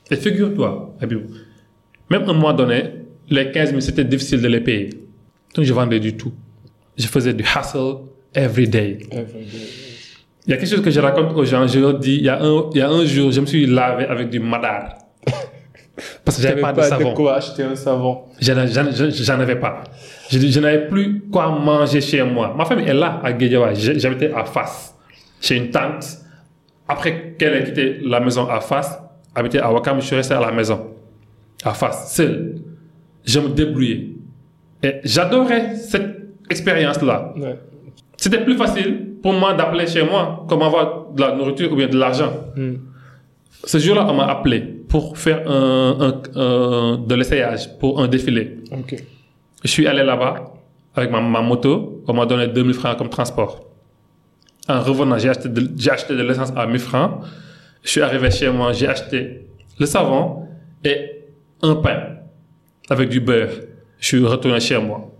Et 0.09 0.15
figure-toi, 0.15 0.95
même 2.09 2.23
un 2.23 2.33
moment 2.33 2.53
donné, 2.53 2.83
les 3.29 3.51
15 3.51 3.69
000, 3.69 3.79
c'était 3.81 4.03
difficile 4.03 4.41
de 4.41 4.47
les 4.47 4.59
payer. 4.59 4.89
Donc 5.55 5.65
je 5.65 5.73
vendais 5.73 5.99
du 5.99 6.15
tout. 6.17 6.33
Je 6.97 7.07
faisais 7.07 7.33
du 7.33 7.43
hustle 7.43 7.97
every 8.33 8.67
day. 8.67 8.99
Il 10.47 10.51
y 10.51 10.53
a 10.53 10.57
quelque 10.57 10.69
chose 10.69 10.81
que 10.81 10.91
je 10.91 10.99
raconte 10.99 11.35
aux 11.35 11.45
gens, 11.45 11.65
je 11.67 11.79
leur 11.79 11.97
dis, 11.99 12.15
il 12.17 12.23
y 12.23 12.29
a 12.29 12.41
un, 12.41 12.69
il 12.73 12.77
y 12.77 12.81
a 12.81 12.89
un 12.89 13.05
jour, 13.05 13.31
je 13.31 13.39
me 13.41 13.45
suis 13.45 13.65
lavé 13.67 14.05
avec 14.05 14.29
du 14.29 14.39
madar. 14.39 14.97
Parce 16.25 16.37
que 16.37 16.43
j'avais 16.43 16.61
J'avais 16.61 16.73
pas, 16.73 16.81
de 16.83 16.87
savon. 16.87 17.13
quoi 17.13 17.35
acheter 17.35 17.63
un 17.63 17.75
savon. 17.75 18.23
J'en 18.39 19.39
avais 19.39 19.55
pas. 19.57 19.83
Je, 20.31 20.39
je 20.39 20.59
n'avais 20.59 20.87
plus 20.87 21.21
quoi 21.31 21.49
manger 21.49 22.01
chez 22.01 22.23
moi. 22.23 22.53
Ma 22.57 22.65
famille 22.65 22.87
est 22.87 22.93
là, 22.93 23.21
à 23.23 23.31
Guédiawaye. 23.33 23.75
J'ai- 23.75 23.99
J'habitais 23.99 24.31
à 24.33 24.45
Fas, 24.45 24.95
chez 25.39 25.57
une 25.57 25.69
tante. 25.69 26.05
Après 26.93 27.35
qu'elle 27.37 27.55
ait 27.57 27.63
quitté 27.63 27.85
la 28.03 28.19
maison 28.19 28.43
à 28.49 28.59
Fas, 28.59 28.87
habité 29.33 29.59
à 29.59 29.71
Wakam, 29.71 29.99
je 30.01 30.05
suis 30.07 30.15
resté 30.15 30.33
à 30.33 30.41
la 30.41 30.51
maison. 30.51 30.79
À 31.63 31.73
Fas, 31.73 31.95
seul. 32.17 32.55
Je 33.23 33.39
me 33.39 33.49
débrouillais. 33.49 34.01
Et 34.83 34.95
j'adorais 35.03 35.75
cette 35.75 36.11
expérience-là. 36.49 37.33
Ouais. 37.37 37.57
C'était 38.17 38.43
plus 38.43 38.57
facile 38.57 38.91
pour 39.23 39.33
moi 39.33 39.53
d'appeler 39.53 39.87
chez 39.87 40.03
moi 40.03 40.45
comme 40.49 40.61
avoir 40.63 40.85
de 41.15 41.21
la 41.21 41.35
nourriture 41.35 41.71
ou 41.71 41.75
bien 41.75 41.87
de 41.87 41.97
l'argent. 41.97 42.31
Mm. 42.57 42.73
Ce 43.63 43.77
jour-là, 43.77 44.05
on 44.09 44.15
m'a 44.15 44.25
appelé 44.35 44.59
pour 44.89 45.17
faire 45.17 45.39
un, 45.49 45.97
un- 46.07 46.39
un- 46.45 46.97
de 46.97 47.15
l'essayage 47.15 47.77
pour 47.79 48.01
un 48.01 48.07
défilé. 48.07 48.57
Ok. 48.71 48.95
Je 49.63 49.69
suis 49.69 49.85
allé 49.87 50.03
là-bas 50.03 50.33
avec 50.95 51.09
ma, 51.11 51.21
ma 51.21 51.41
moto. 51.41 52.03
On 52.07 52.13
m'a 52.13 52.25
donné 52.25 52.47
2000 52.47 52.73
francs 52.73 52.97
comme 52.97 53.09
transport. 53.09 53.53
En 54.67 54.81
revenant, 54.81 55.17
j'ai 55.17 55.29
acheté 55.29 55.49
de, 55.49 55.71
j'ai 55.75 55.91
acheté 55.91 56.15
de 56.15 56.21
l'essence 56.23 56.51
à 56.55 56.65
1000 56.65 56.79
francs. 56.79 57.21
Je 57.83 57.89
suis 57.89 58.01
arrivé 58.01 58.29
chez 58.29 58.49
moi, 58.49 58.73
j'ai 58.73 58.87
acheté 58.87 59.47
le 59.79 59.85
savon 59.85 60.47
et 60.83 61.23
un 61.61 61.75
pain 61.75 62.17
avec 62.89 63.09
du 63.09 63.19
beurre. 63.19 63.49
Je 63.99 64.07
suis 64.07 64.25
retourné 64.25 64.59
chez 64.59 64.77
moi. 64.77 65.11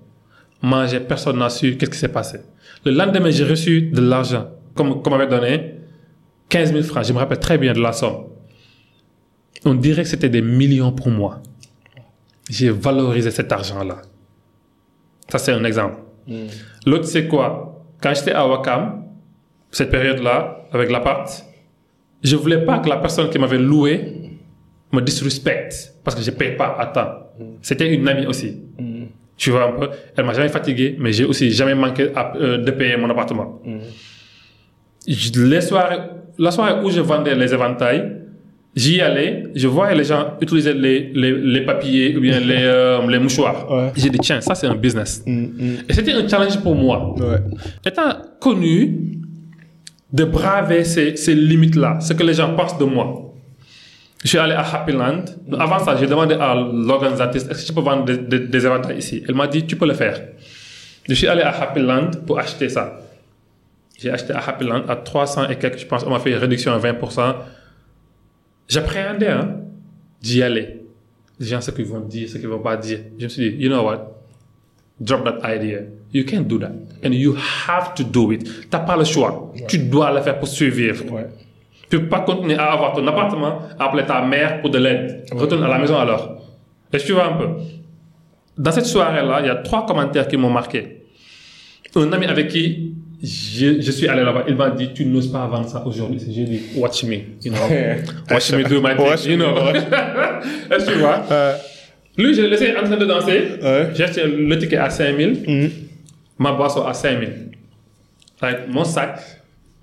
Manger, 0.62 0.99
personne 0.99 1.39
n'a 1.39 1.49
su 1.49 1.75
qu'est-ce 1.77 1.91
qui 1.91 1.97
s'est 1.97 2.08
passé. 2.12 2.39
Le 2.86 2.91
lendemain, 2.91 3.32
j'ai 3.32 3.43
reçu 3.43 3.82
de 3.82 4.01
l'argent, 4.01 4.47
comme, 4.75 5.01
comme 5.01 5.13
on 5.13 5.17
m'avait 5.17 5.30
donné, 5.30 5.75
15 6.49 6.71
000 6.71 6.84
francs. 6.84 7.06
Je 7.06 7.13
me 7.13 7.17
rappelle 7.17 7.39
très 7.39 7.58
bien 7.58 7.73
de 7.73 7.80
la 7.80 7.93
somme. 7.93 8.25
On 9.65 9.73
dirait 9.73 10.04
que 10.04 10.10
c'était 10.10 10.30
des 10.30 10.41
millions 10.41 10.91
pour 10.91 11.10
moi. 11.10 11.41
J'ai 12.49 12.69
valorisé 12.69 13.32
cet 13.32 13.51
argent-là. 13.51 14.01
Ça, 15.30 15.38
c'est 15.38 15.54
un 15.54 15.63
exemple. 15.63 15.97
L'autre, 16.86 17.06
c'est 17.06 17.27
quoi? 17.27 17.86
Quand 18.01 18.13
j'étais 18.13 18.34
à 18.34 18.47
Wakam, 18.47 19.01
cette 19.71 19.89
période-là, 19.89 20.65
avec 20.71 20.91
l'appart, 20.91 21.29
je 22.23 22.36
voulais 22.36 22.60
pas 22.65 22.79
que 22.79 22.89
la 22.89 22.97
personne 22.97 23.29
qui 23.29 23.39
m'avait 23.39 23.57
loué 23.57 24.13
me 24.91 25.01
disrespecte 25.01 25.93
parce 26.03 26.15
que 26.15 26.21
je 26.21 26.31
paye 26.31 26.55
pas 26.55 26.75
à 26.79 26.86
temps. 26.88 27.13
C'était 27.62 27.93
une 27.93 28.07
amie 28.07 28.25
aussi. 28.27 28.57
Tu 29.38 29.49
vois 29.49 29.65
un 29.69 29.71
peu? 29.71 29.89
Elle 30.15 30.25
m'a 30.25 30.34
jamais 30.34 30.49
fatigué, 30.49 30.95
mais 30.99 31.12
j'ai 31.13 31.25
aussi 31.25 31.49
jamais 31.51 31.73
manqué 31.73 32.10
à- 32.15 32.34
euh, 32.36 32.57
de 32.60 32.69
payer 32.71 32.95
mon 32.97 33.10
appartement. 33.10 33.60
Je- 35.07 35.43
Les 35.45 35.62
soirées, 35.62 35.97
la 36.38 36.51
soirée 36.51 36.84
où 36.84 36.89
je 36.91 37.01
vendais 37.01 37.36
les 37.36 37.53
éventails, 37.53 38.17
J'y 38.73 39.01
allais, 39.01 39.47
je 39.53 39.67
voyais 39.67 39.93
les 39.97 40.05
gens 40.05 40.38
utiliser 40.39 40.73
les, 40.73 41.12
les, 41.13 41.34
les 41.34 41.60
papiers 41.65 42.15
ou 42.15 42.21
bien 42.21 42.39
les, 42.39 42.55
euh, 42.62 43.05
les 43.05 43.19
mouchoirs. 43.19 43.69
Ouais. 43.69 43.91
J'ai 43.97 44.10
dit, 44.10 44.17
tiens, 44.19 44.39
ça 44.39 44.55
c'est 44.55 44.65
un 44.67 44.75
business. 44.75 45.21
Mm, 45.27 45.31
mm. 45.41 45.75
Et 45.89 45.93
c'était 45.93 46.13
un 46.13 46.25
challenge 46.25 46.57
pour 46.62 46.73
moi. 46.73 47.13
Ouais. 47.19 47.39
Étant 47.86 48.13
connu 48.39 49.19
de 50.13 50.24
braver 50.26 50.84
ces, 50.84 51.36
limites-là, 51.36 52.00
ce 52.02 52.13
que 52.13 52.24
les 52.24 52.34
gens 52.34 52.54
pensent 52.56 52.78
de 52.78 52.86
moi. 52.86 53.34
Je 54.24 54.28
suis 54.28 54.38
allé 54.38 54.54
à 54.54 54.62
Happy 54.62 54.91
Land. 54.91 55.26
Avant 55.58 55.80
ça, 55.80 55.95
j'ai 55.95 56.06
demandé 56.06 56.36
à 56.36 56.54
l'organisatrice, 56.54 57.47
est-ce 57.50 57.62
que 57.62 57.67
je 57.67 57.74
peux 57.74 57.82
vendre 57.82 58.06
des, 58.06 58.17
des, 58.17 58.67
ici? 58.97 59.24
Elle 59.28 59.36
m'a 59.36 59.47
dit, 59.47 59.65
tu 59.65 59.76
peux 59.76 59.88
le 59.88 59.93
faire. 59.93 60.21
Je 61.08 61.13
suis 61.13 61.28
allé 61.28 61.41
à 61.41 61.50
Happy 61.50 61.80
Land 61.80 62.12
pour 62.28 62.38
acheter 62.38 62.69
ça. 62.69 63.00
J'ai 63.97 64.12
acheté 64.12 64.34
à 64.34 64.39
Happy 64.39 64.65
Land 64.65 64.84
à 64.88 64.95
300 64.95 65.50
et 65.50 65.56
quelques, 65.58 65.80
je 65.80 65.86
pense, 65.86 66.04
on 66.04 66.10
m'a 66.10 66.19
fait 66.19 66.32
une 66.32 66.38
réduction 66.38 66.71
à 66.71 66.80
20%. 66.80 67.36
J'appréhendais 68.67 69.28
hein, 69.28 69.56
d'y 70.21 70.43
aller. 70.43 70.82
Les 71.39 71.45
gens, 71.47 71.62
ce 71.62 71.71
qu'ils 71.71 71.86
vont 71.86 72.00
dire, 72.02 72.30
ce 72.30 72.38
qu'ils 72.38 72.47
vont 72.47 72.60
pas 72.60 72.78
dire. 72.78 73.00
Je 73.17 73.24
me 73.24 73.30
suis 73.30 73.52
dit, 73.52 73.63
you 73.63 73.69
know 73.69 73.84
what? 73.84 74.20
Drop 74.99 75.23
that 75.23 75.39
idea. 75.43 75.82
You 76.13 76.25
can't 76.25 76.47
do 76.47 76.60
that. 76.60 76.73
And 77.04 77.13
you 77.13 77.36
have 77.67 77.93
to 77.95 78.04
do 78.04 78.32
it. 78.32 78.43
Tu 78.43 78.67
n'as 78.71 78.80
pas 78.80 78.97
le 78.97 79.04
choix. 79.04 79.51
Tu 79.67 79.77
dois 79.80 80.12
le 80.12 80.21
faire 80.21 80.38
pour 80.38 80.47
survivre. 80.47 81.12
Ouais. 81.12 81.27
Tu 81.89 81.99
peux 81.99 82.08
pas 82.08 82.21
continuer 82.21 82.56
à 82.56 82.71
avoir 82.71 82.93
ton 82.93 83.06
appartement, 83.08 83.60
à 83.77 83.86
appeler 83.86 84.06
ta 84.06 84.21
mère 84.21 84.62
pour 84.62 84.69
de 84.69 84.77
l'aide. 84.77 85.25
Retourne 85.32 85.63
à 85.63 85.67
la 85.67 85.77
maison 85.77 85.97
alors. 85.97 86.41
Est-ce 86.93 87.04
que 87.04 87.08
tu 87.08 87.13
vois 87.13 87.25
un 87.25 87.38
peu 87.38 87.47
Dans 88.58 88.71
cette 88.71 88.86
soirée-là, 88.86 89.39
il 89.41 89.47
y 89.47 89.49
a 89.49 89.56
trois 89.56 89.86
commentaires 89.86 90.27
qui 90.27 90.38
m'ont 90.38 90.49
marqué. 90.49 91.04
Un 91.95 92.12
ami 92.13 92.25
avec 92.25 92.47
qui 92.47 92.95
je, 93.21 93.80
je 93.82 93.91
suis 93.91 94.08
allé 94.08 94.23
là-bas, 94.23 94.45
il 94.47 94.56
m'a 94.56 94.71
dit 94.71 94.93
Tu 94.93 95.06
n'oses 95.06 95.32
pas 95.32 95.45
vendre 95.45 95.67
ça 95.67 95.84
aujourd'hui. 95.86 96.19
J'ai 96.27 96.43
dit 96.43 96.62
Watch 96.75 97.04
me. 97.04 97.17
You 97.43 97.51
know. 97.51 97.60
Watch 98.32 98.51
me 98.51 98.63
do 98.63 98.82
my 98.82 98.95
thing. 98.95 99.06
Watch 99.06 99.25
you 99.25 99.38
me, 99.38 99.43
know. 99.43 99.58
Est-ce 100.71 100.86
que 100.86 100.91
tu 100.91 100.99
vois 100.99 101.23
Lui, 102.17 102.34
je 102.34 102.41
l'ai 102.41 102.50
laissé 102.50 102.74
en 102.78 102.84
train 102.84 102.97
de 102.97 103.06
danser. 103.06 103.41
Ouais. 103.62 103.89
J'ai 103.95 104.04
acheté 104.04 104.24
le 104.26 104.58
ticket 104.58 104.78
à 104.78 104.89
5000, 104.89 105.43
mm. 105.47 105.69
ma 106.39 106.52
boisson 106.54 106.86
à 106.86 106.93
5000. 106.93 107.30
Avec 108.41 108.67
mon 108.69 108.84
sac, 108.84 109.19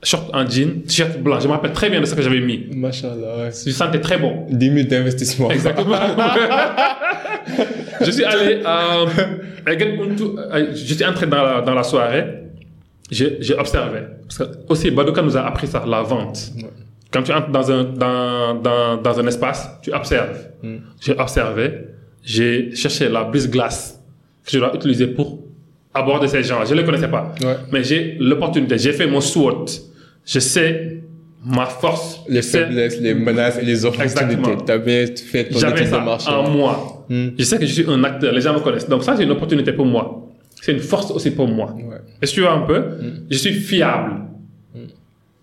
short 0.02 0.30
en 0.34 0.48
jean, 0.48 0.82
t-shirt 0.82 1.18
blanc. 1.18 1.40
Je 1.40 1.46
me 1.46 1.52
rappelle 1.52 1.72
très 1.72 1.90
bien 1.90 2.00
de 2.00 2.06
ce 2.06 2.14
que 2.14 2.22
j'avais 2.22 2.40
mis. 2.40 2.66
Machallah, 2.74 3.36
ouais. 3.38 3.50
Je 3.66 3.70
sentais 3.70 4.00
très 4.00 4.18
bon. 4.18 4.46
10 4.50 4.72
000 4.72 4.88
d'investissement. 4.88 5.50
Exactement. 5.50 5.96
je 8.04 8.10
suis 8.10 8.24
allé 8.24 8.62
euh, 8.66 10.16
tout- 10.16 10.36
euh, 10.38 10.66
J'étais 10.74 11.06
entré 11.06 11.26
dans 11.26 11.42
la, 11.42 11.60
dans 11.62 11.74
la 11.74 11.82
soirée. 11.82 12.24
J'ai 13.10 13.54
observé. 13.58 14.00
Parce 14.28 14.38
que 14.38 14.44
aussi, 14.68 14.90
Badoka 14.90 15.22
nous 15.22 15.36
a 15.36 15.46
appris 15.46 15.66
ça, 15.66 15.82
la 15.86 16.02
vente. 16.02 16.38
Ouais. 16.56 16.64
Quand 17.10 17.22
tu 17.22 17.32
entres 17.32 17.48
dans 17.48 17.72
un, 17.72 17.84
dans, 17.84 18.54
dans, 18.56 18.96
dans 18.98 19.18
un 19.20 19.26
espace, 19.26 19.66
tu 19.82 19.92
observes. 19.92 20.38
J'ai 21.00 21.12
observé. 21.18 21.70
J'ai 22.22 22.74
cherché 22.74 23.08
la 23.08 23.24
brise-glace 23.24 24.00
que 24.44 24.50
je 24.52 24.58
dois 24.58 24.74
utiliser 24.74 25.06
pour 25.08 25.38
aborder 25.94 26.28
ces 26.28 26.42
gens. 26.42 26.64
Je 26.64 26.74
ne 26.74 26.80
les 26.80 26.84
connaissais 26.84 27.08
pas. 27.08 27.32
Ouais. 27.42 27.56
Mais 27.72 27.82
j'ai 27.84 28.16
l'opportunité. 28.20 28.78
J'ai 28.78 28.92
fait 28.92 29.06
mon 29.06 29.20
SWOT. 29.20 29.66
Je 30.24 30.38
sais 30.38 31.02
ma 31.44 31.66
force. 31.66 32.20
Les 32.28 32.42
faiblesses, 32.42 33.00
les 33.00 33.14
menaces 33.14 33.58
et 33.58 33.64
les 33.64 33.84
opportunités. 33.84 34.56
Tu 34.66 34.72
as 34.72 34.78
bien 34.78 35.06
fait 35.06 35.48
ton 35.48 35.58
J'avais 35.58 35.80
étude 35.82 35.92
de 35.94 35.98
marché. 36.04 36.30
en 36.30 36.50
moi. 36.50 37.06
Hmm. 37.08 37.28
Je 37.38 37.44
sais 37.44 37.58
que 37.58 37.64
je 37.66 37.72
suis 37.72 37.84
un 37.88 38.04
acteur, 38.04 38.32
les 38.32 38.40
gens 38.40 38.52
me 38.54 38.60
connaissent. 38.60 38.88
Donc 38.88 39.02
ça, 39.04 39.16
c'est 39.16 39.22
une 39.24 39.30
opportunité 39.30 39.72
pour 39.72 39.86
moi. 39.86 40.26
C'est 40.60 40.72
une 40.72 40.80
force 40.80 41.10
aussi 41.10 41.30
pour 41.30 41.48
moi. 41.48 41.74
Ouais. 41.76 41.96
Est-ce 42.20 42.32
que 42.32 42.36
tu 42.36 42.40
vois 42.42 42.52
un 42.52 42.62
peu? 42.62 42.82
Je 43.30 43.38
suis 43.38 43.54
fiable. 43.54 44.27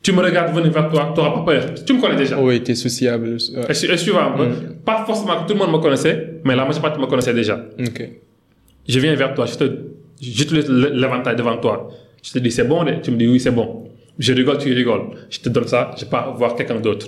Tu 0.05 0.11
me 0.11 0.21
regardes 0.21 0.53
venir 0.55 0.71
vers 0.71 0.87
toi, 0.91 1.11
tu 1.15 1.19
n'auras 1.19 1.33
pas 1.39 1.43
peur. 1.51 1.63
Tu 1.85 1.91
me 1.93 1.99
connais 1.99 2.15
déjà. 2.15 2.39
Oui, 2.39 2.61
tu 2.61 2.71
es 2.73 2.75
sociable. 2.75 3.27
Ouais. 3.55 3.65
Que 3.67 4.03
tu 4.05 4.11
vois 4.11 4.25
un 4.25 4.37
peu 4.37 4.45
Pas 4.85 5.03
forcément 5.03 5.35
que 5.41 5.47
tout 5.47 5.53
le 5.57 5.59
monde 5.61 5.71
me 5.71 5.79
connaissait, 5.85 6.15
mais 6.43 6.55
la 6.55 6.63
majeure 6.63 6.83
partie 6.83 7.01
me 7.01 7.07
connaissait 7.07 7.33
déjà. 7.33 7.55
Ok. 7.79 7.99
Je 8.87 8.99
viens 8.99 9.15
vers 9.15 9.33
toi, 9.33 9.47
je 9.47 9.55
te, 9.55 9.65
j'utilise 10.21 10.69
l- 10.69 10.91
l'éventail 10.93 11.35
devant 11.35 11.57
toi. 11.57 11.89
Je 12.21 12.31
te 12.33 12.37
dis 12.37 12.51
c'est 12.51 12.65
bon, 12.71 12.85
tu 13.01 13.09
me 13.09 13.17
dis 13.17 13.27
oui 13.27 13.39
c'est 13.39 13.49
bon. 13.59 13.67
Je 14.19 14.31
rigole, 14.31 14.59
tu 14.59 14.71
rigoles. 14.73 15.07
Je 15.31 15.39
te 15.39 15.49
donne 15.49 15.67
ça, 15.67 15.89
je 15.99 16.05
pars 16.05 16.35
voir 16.37 16.53
quelqu'un 16.55 16.79
d'autre. 16.79 17.07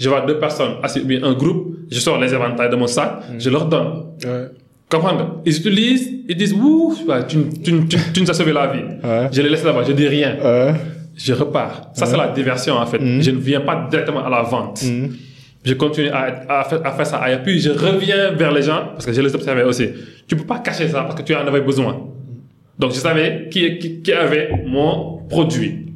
Je 0.00 0.08
vois 0.08 0.22
deux 0.22 0.38
personnes 0.38 0.76
bien 1.04 1.22
un 1.24 1.34
groupe, 1.34 1.76
je 1.90 2.00
sors 2.00 2.18
les 2.18 2.32
éventails 2.32 2.70
de 2.70 2.76
mon 2.76 2.86
sac, 2.86 3.10
je 3.38 3.50
leur 3.50 3.66
donne. 3.66 3.90
Ouais. 4.24 4.46
Comprendre 4.90 5.42
Ils 5.44 5.54
utilisent, 5.58 6.10
ils 6.26 6.36
disent 6.42 6.54
Ouh, 6.54 6.94
tu, 7.28 7.36
tu, 7.62 7.86
tu, 7.86 7.96
tu 8.14 8.20
nous 8.22 8.30
as 8.30 8.34
sauvé 8.34 8.52
la 8.54 8.66
vie. 8.68 8.80
Ouais. 9.04 9.28
Je 9.30 9.42
les 9.42 9.50
laisse 9.50 9.62
là-bas, 9.64 9.82
je 9.86 9.92
dis 9.92 10.08
rien. 10.08 10.36
Ouais. 10.42 10.72
Je 11.18 11.32
repars. 11.32 11.90
Ça, 11.94 12.06
c'est 12.06 12.16
la 12.16 12.28
diversion 12.28 12.74
en 12.76 12.86
fait. 12.86 12.98
Je 13.20 13.30
ne 13.32 13.38
viens 13.38 13.60
pas 13.60 13.86
directement 13.90 14.24
à 14.24 14.30
la 14.30 14.42
vente. 14.42 14.82
Je 15.64 15.74
continue 15.74 16.08
à, 16.10 16.44
à, 16.60 16.64
faire, 16.64 16.80
à 16.86 16.92
faire 16.92 17.06
ça 17.06 17.16
ailleurs. 17.18 17.42
Puis 17.42 17.60
je 17.60 17.70
reviens 17.70 18.30
vers 18.30 18.52
les 18.52 18.62
gens 18.62 18.90
parce 18.92 19.04
que 19.04 19.12
je 19.12 19.20
les 19.20 19.34
observais 19.34 19.64
aussi. 19.64 19.88
Tu 20.28 20.36
peux 20.36 20.44
pas 20.46 20.60
cacher 20.60 20.88
ça 20.88 21.02
parce 21.02 21.16
que 21.16 21.22
tu 21.22 21.34
en 21.34 21.46
avais 21.46 21.60
besoin. 21.60 22.06
Donc 22.78 22.92
je 22.92 22.98
savais 22.98 23.48
qui, 23.50 23.78
qui, 23.78 24.00
qui 24.00 24.12
avait 24.12 24.50
mon 24.66 25.22
produit. 25.28 25.86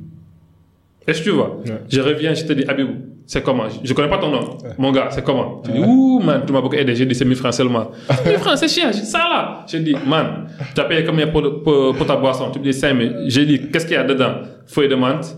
Est-ce 1.07 1.21
que 1.21 1.25
tu 1.25 1.31
vois? 1.31 1.61
Je 1.89 2.01
reviens, 2.01 2.35
je 2.35 2.45
te 2.45 2.53
dis 2.53 2.65
Abibou, 2.67 2.95
c'est 3.27 3.43
comment? 3.43 3.65
Je 3.83 3.93
connais 3.95 4.09
pas 4.09 4.19
ton 4.19 4.31
nom. 4.31 4.59
Mon 4.79 4.93
gars, 4.93 5.09
c'est 5.11 5.25
comment? 5.25 5.63
Tu 5.65 5.73
dis 5.73 5.79
Ouh, 5.79 6.19
man, 6.21 6.43
tu 6.47 6.53
m'as 6.53 6.61
beaucoup 6.61 6.75
aidé. 6.75 6.95
J'ai 6.95 7.07
dit 7.07 7.15
c'est 7.15 7.25
1000 7.25 7.37
francs 7.37 7.55
seulement. 7.55 7.91
1000 8.27 8.39
francs, 8.39 8.59
c'est 8.59 8.69
cher. 8.69 8.93
J'ai 8.93 9.01
dit, 9.01 9.07
ça 9.07 9.19
là. 9.19 9.65
J'ai 9.67 9.81
dit, 9.81 9.95
man, 10.07 10.49
tu 10.75 10.81
as 10.81 10.85
payé 10.85 11.05
combien 11.05 11.27
pour, 11.29 11.63
pour, 11.63 11.95
pour 11.95 12.07
ta 12.07 12.17
boisson? 12.17 12.51
Tu 12.51 12.59
me 12.59 12.65
dis 12.65 12.73
5000. 12.73 13.25
J'ai 13.29 13.47
dit, 13.47 13.71
qu'est-ce 13.71 13.87
qu'il 13.87 13.95
y 13.95 13.99
a 13.99 14.05
dedans? 14.05 14.35
Feuille 14.67 14.89
de 14.89 14.95
menthe, 14.95 15.37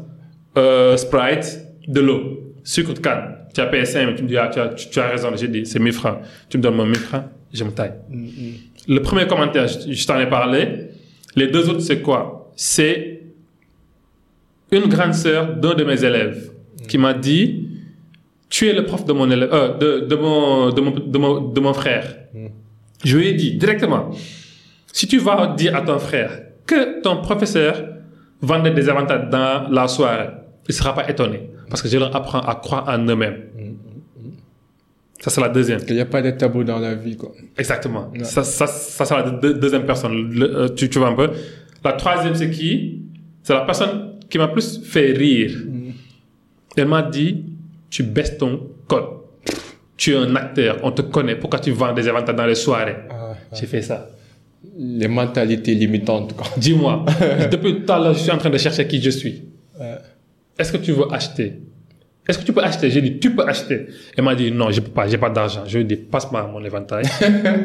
euh, 0.58 0.96
Sprite, 0.96 1.60
de 1.86 2.00
l'eau, 2.00 2.54
sucre 2.62 2.94
de 2.94 2.98
canne. 2.98 3.36
Tu 3.54 3.60
as 3.60 3.66
payé 3.66 3.84
5000. 3.84 4.14
Tu 4.16 4.22
me 4.22 4.28
dis, 4.28 4.36
ah, 4.36 4.48
tu 4.52 4.58
as, 4.60 4.68
tu, 4.68 4.88
tu 4.90 4.98
as 4.98 5.08
raison. 5.08 5.28
J'ai 5.36 5.48
dit, 5.48 5.66
c'est 5.66 5.78
1000 5.78 5.92
francs. 5.92 6.18
Tu 6.48 6.58
me 6.58 6.62
donnes 6.62 6.76
mon 6.76 6.86
1000 6.86 6.96
francs, 6.96 7.24
je 7.52 7.64
me 7.64 7.70
taille. 7.70 7.92
Le 8.88 9.00
premier 9.00 9.26
commentaire, 9.26 9.66
je, 9.68 9.92
je 9.92 10.06
t'en 10.06 10.18
ai 10.18 10.26
parlé. 10.26 10.88
Les 11.36 11.48
deux 11.48 11.68
autres, 11.68 11.80
c'est 11.80 12.00
quoi? 12.00 12.50
C'est 12.56 13.20
une 14.70 14.86
grande 14.88 15.14
sœur 15.14 15.54
d'un 15.56 15.74
de 15.74 15.84
mes 15.84 16.02
élèves 16.04 16.50
qui 16.88 16.98
m'a 16.98 17.14
dit 17.14 17.68
Tu 18.54 18.68
es 18.68 18.72
le 18.72 18.84
prof 18.84 19.04
de 19.04 19.12
mon 19.12 19.28
élève, 19.34 19.48
euh, 19.52 19.76
de, 19.82 20.06
de, 20.10 20.14
mon, 20.14 20.70
de, 20.70 20.80
mon, 20.80 20.90
de, 21.14 21.18
mon, 21.18 21.40
de 21.56 21.60
mon 21.60 21.74
frère. 21.74 22.06
Je 23.04 23.16
lui 23.18 23.26
ai 23.30 23.34
dit 23.34 23.52
directement 23.62 24.10
Si 24.92 25.08
tu 25.08 25.18
vas 25.18 25.54
dire 25.56 25.74
à 25.74 25.82
ton 25.82 25.98
frère 25.98 26.30
que 26.64 27.00
ton 27.02 27.16
professeur 27.28 27.74
vendait 28.40 28.70
des 28.70 28.88
avantages 28.88 29.28
dans 29.28 29.68
la 29.78 29.88
soirée, 29.88 30.28
il 30.68 30.72
ne 30.72 30.74
sera 30.74 30.94
pas 30.94 31.08
étonné 31.10 31.50
parce 31.68 31.82
que 31.82 31.88
je 31.88 31.98
leur 31.98 32.14
apprends 32.14 32.38
à 32.52 32.54
croire 32.54 32.84
en 32.88 32.98
eux-mêmes. 33.12 33.38
Ça, 35.18 35.30
c'est 35.30 35.40
la 35.40 35.48
deuxième. 35.48 35.80
Il 35.88 35.94
n'y 35.96 36.00
a 36.00 36.06
pas 36.06 36.22
de 36.22 36.30
tabou 36.30 36.62
dans 36.62 36.78
la 36.78 36.94
vie, 36.94 37.16
quoi. 37.16 37.32
Exactement. 37.58 38.12
Ça, 38.22 38.44
ça, 38.44 38.66
ça 38.68 39.04
c'est 39.04 39.14
la 39.16 39.30
deux- 39.30 39.54
deuxième 39.54 39.84
personne. 39.86 40.30
Le- 40.32 40.56
euh, 40.56 40.68
tu, 40.68 40.88
tu 40.88 40.98
vois 41.00 41.08
un 41.08 41.14
peu. 41.14 41.30
La 41.84 41.92
troisième, 41.94 42.34
c'est 42.36 42.50
qui? 42.50 43.02
C'est 43.42 43.54
la 43.54 43.62
personne 43.62 44.12
qui 44.30 44.38
m'a 44.38 44.46
plus 44.48 44.80
fait 44.84 45.10
rire. 45.12 45.52
Elle 46.76 46.88
m'a 46.88 47.02
dit, 47.02 47.46
tu 47.94 48.02
baisses 48.02 48.36
ton 48.36 48.60
code. 48.88 49.04
Tu 49.96 50.12
es 50.14 50.16
un 50.16 50.34
acteur, 50.34 50.80
on 50.82 50.90
te 50.90 51.02
connaît. 51.02 51.36
Pourquoi 51.36 51.60
tu 51.60 51.70
vends 51.70 51.92
des 51.92 52.08
avantages 52.08 52.34
dans 52.34 52.46
les 52.46 52.56
soirées? 52.56 52.96
Ah, 53.08 53.34
J'ai 53.52 53.66
fait 53.66 53.82
ça. 53.82 54.08
Les 54.76 55.06
mentalités 55.06 55.74
limitantes. 55.74 56.34
Dis-moi, 56.56 57.04
depuis 57.52 57.84
tout 57.84 57.92
à 57.92 58.00
l'heure, 58.00 58.14
je 58.14 58.18
suis 58.18 58.32
en 58.32 58.38
train 58.38 58.50
de 58.50 58.58
chercher 58.58 58.88
qui 58.88 59.00
je 59.00 59.10
suis. 59.10 59.44
Ouais. 59.78 59.94
Est-ce 60.58 60.72
que 60.72 60.78
tu 60.78 60.90
veux 60.90 61.04
acheter? 61.12 61.60
Est-ce 62.28 62.38
que 62.40 62.44
tu 62.44 62.52
peux 62.52 62.64
acheter? 62.64 62.90
J'ai 62.90 63.00
dit, 63.00 63.20
tu 63.20 63.32
peux 63.32 63.44
acheter. 63.46 63.86
Elle 64.16 64.24
m'a 64.24 64.34
dit, 64.34 64.50
non, 64.50 64.72
je 64.72 64.80
peux 64.80 64.90
pas, 64.90 65.06
j'ai 65.06 65.18
pas 65.18 65.30
d'argent. 65.30 65.62
Je 65.64 65.78
lui 65.78 65.84
ai 65.84 65.86
dit, 65.86 65.96
passe-moi 65.96 66.50
mon 66.52 66.64
éventail. 66.64 67.04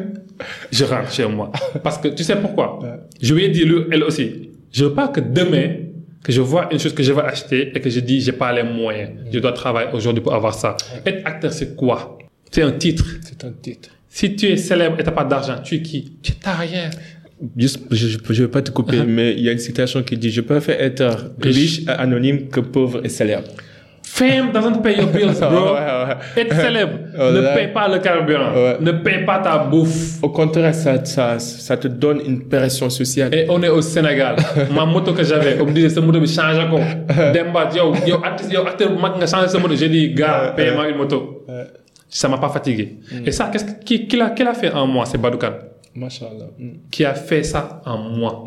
je 0.71 0.83
rentre 0.85 1.11
chez 1.11 1.25
moi. 1.25 1.51
Parce 1.81 1.97
que 1.97 2.09
tu 2.09 2.23
sais 2.23 2.35
pourquoi? 2.35 2.77
Ouais. 2.83 2.89
Je 3.19 3.33
lui 3.33 3.45
ai 3.45 3.49
dit, 3.49 3.63
elle 3.91 4.03
aussi, 4.03 4.51
je 4.71 4.85
veux 4.85 4.93
pas 4.93 5.07
que 5.07 5.21
demain, 5.21 5.69
que 6.23 6.31
je 6.31 6.41
vois 6.41 6.67
une 6.71 6.79
chose 6.79 6.93
que 6.93 7.03
je 7.03 7.13
veux 7.13 7.23
acheter 7.23 7.71
et 7.75 7.79
que 7.81 7.89
je 7.89 7.99
dis, 7.99 8.21
j'ai 8.21 8.31
pas 8.33 8.51
les 8.51 8.63
moyens. 8.63 9.11
Je 9.31 9.39
dois 9.39 9.53
travailler 9.53 9.89
aujourd'hui 9.93 10.21
pour 10.21 10.33
avoir 10.33 10.53
ça. 10.53 10.75
Être 11.05 11.21
acteur, 11.25 11.53
c'est 11.53 11.75
quoi? 11.75 12.17
C'est 12.51 12.61
un 12.63 12.71
titre. 12.71 13.05
C'est 13.21 13.43
un 13.45 13.51
titre. 13.51 13.89
Si 14.09 14.35
tu 14.35 14.47
es 14.47 14.57
célèbre 14.57 14.99
et 14.99 15.03
t'as 15.03 15.11
pas 15.11 15.23
d'argent, 15.23 15.59
tu 15.63 15.75
es 15.75 15.81
qui? 15.81 16.13
Tu 16.21 16.33
n'as 16.45 16.55
rien. 16.55 16.89
Juste, 17.55 17.83
je 17.91 18.17
ne 18.17 18.33
vais 18.33 18.47
pas 18.49 18.61
te 18.61 18.71
couper, 18.71 19.03
mais 19.07 19.33
il 19.33 19.41
y 19.43 19.49
a 19.49 19.53
une 19.53 19.59
citation 19.59 20.03
qui 20.03 20.17
dit 20.17 20.29
Je 20.29 20.41
préfère 20.41 20.81
être 20.81 21.31
Riche. 21.39 21.55
riche 21.55 21.81
et 21.83 21.89
anonyme 21.89 22.49
que 22.49 22.59
pauvre 22.59 22.99
et 23.05 23.09
célèbre. 23.09 23.47
Fame 24.11 24.51
doesn't 24.51 24.81
pay 24.81 24.95
your 24.97 25.07
bills, 25.07 25.39
bro. 25.39 25.49
Ouais, 25.75 25.79
ouais. 26.07 26.41
Être 26.41 26.55
célèbre 26.55 26.97
ne 27.35 27.39
là. 27.41 27.53
paye 27.53 27.67
pas 27.71 27.87
le 27.87 27.99
carburant, 27.99 28.53
Ouais. 28.55 28.77
ne 28.81 28.91
paye 28.91 29.23
pas 29.25 29.39
ta 29.39 29.59
bouffe. 29.59 30.21
Au 30.23 30.29
contraire, 30.29 30.73
ça, 30.73 31.03
ça, 31.05 31.37
ça 31.39 31.77
te 31.77 31.87
donne 31.87 32.19
une 32.25 32.47
pression 32.49 32.89
sociale. 32.89 33.33
Et 33.35 33.45
on 33.49 33.61
est 33.61 33.69
au 33.69 33.81
Sénégal. 33.81 34.35
Ma 34.75 34.85
moto 34.85 35.13
que 35.13 35.23
j'avais, 35.23 35.61
on 35.61 35.65
me 35.65 35.71
disait, 35.71 35.89
ce 35.89 35.99
moto, 35.99 36.19
change 36.25 36.59
ko. 36.71 36.79
Demba, 37.35 37.69
yo, 37.75 37.93
yo, 38.07 38.15
artiste, 38.23 38.51
yo, 38.51 38.61
acteur, 38.65 38.89
nga 38.91 39.27
change 39.27 39.47
ce 39.49 39.57
moto. 39.57 39.75
J'ai 39.75 39.89
dit, 39.89 40.13
gars, 40.13 40.53
paye-moi 40.55 40.89
une 40.89 40.97
moto. 40.97 41.45
Ça 42.09 42.27
m'a 42.27 42.39
pas 42.39 42.49
fatigué. 42.49 42.97
Et 43.25 43.31
ça, 43.31 43.49
qu'est-ce 43.51 43.65
que- 43.65 43.83
qui, 43.85 44.07
qui 44.07 44.17
l'a, 44.17 44.31
qui 44.31 44.43
l'a 44.43 44.55
fait 44.55 44.71
en 44.73 44.87
moi? 44.87 45.05
C'est 45.05 45.19
Badoukan. 45.19 45.51
Machallah. 45.95 46.49
Mm. 46.57 46.69
Qui 46.91 47.05
a 47.05 47.13
fait 47.13 47.43
ça 47.43 47.81
en 47.85 47.97
moi. 47.99 48.43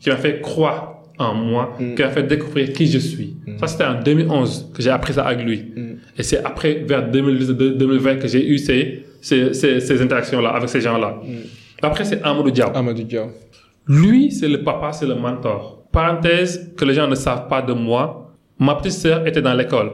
Qui 0.00 0.08
m'a 0.08 0.16
fait 0.16 0.40
croire 0.40 1.01
en 1.22 1.34
moi. 1.34 1.74
Qui 1.78 2.02
m'a 2.02 2.10
fait 2.10 2.22
découvrir 2.24 2.72
qui 2.72 2.86
je 2.86 2.98
suis. 2.98 3.36
Ça, 3.60 3.66
c'était 3.66 3.84
en 3.84 4.00
2011 4.02 4.70
que 4.74 4.82
j'ai 4.82 4.90
appris 4.90 5.12
ça 5.14 5.24
avec 5.24 5.44
lui. 5.44 5.72
Et 6.18 6.22
c'est 6.22 6.44
après, 6.44 6.84
vers 6.86 7.08
2020, 7.10 8.16
que 8.16 8.28
j'ai 8.28 8.46
eu 8.46 8.58
ces, 8.58 9.04
ces, 9.20 9.54
ces, 9.54 9.80
ces 9.80 10.02
interactions-là 10.02 10.50
avec 10.50 10.68
ces 10.68 10.80
gens-là. 10.80 11.20
Après, 11.82 12.04
c'est 12.04 12.22
Amadou 12.22 12.50
Diaw. 12.50 12.70
Amadou 12.74 13.02
Diaw. 13.02 13.30
Lui, 13.88 14.30
c'est 14.30 14.48
le 14.48 14.62
papa, 14.62 14.92
c'est 14.92 15.06
le 15.06 15.14
mentor. 15.16 15.84
Parenthèse 15.92 16.72
que 16.76 16.84
les 16.84 16.94
gens 16.94 17.08
ne 17.08 17.14
savent 17.16 17.48
pas 17.48 17.60
de 17.62 17.72
moi. 17.72 18.32
Ma 18.58 18.74
petite 18.76 18.92
sœur 18.92 19.26
était 19.26 19.42
dans 19.42 19.54
l'école. 19.54 19.90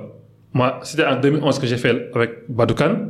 Moi, 0.53 0.81
c'était 0.83 1.05
en 1.07 1.19
2011 1.21 1.59
que 1.59 1.67
j'ai 1.67 1.77
fait 1.77 2.11
avec 2.15 2.31
Badoukan. 2.49 3.09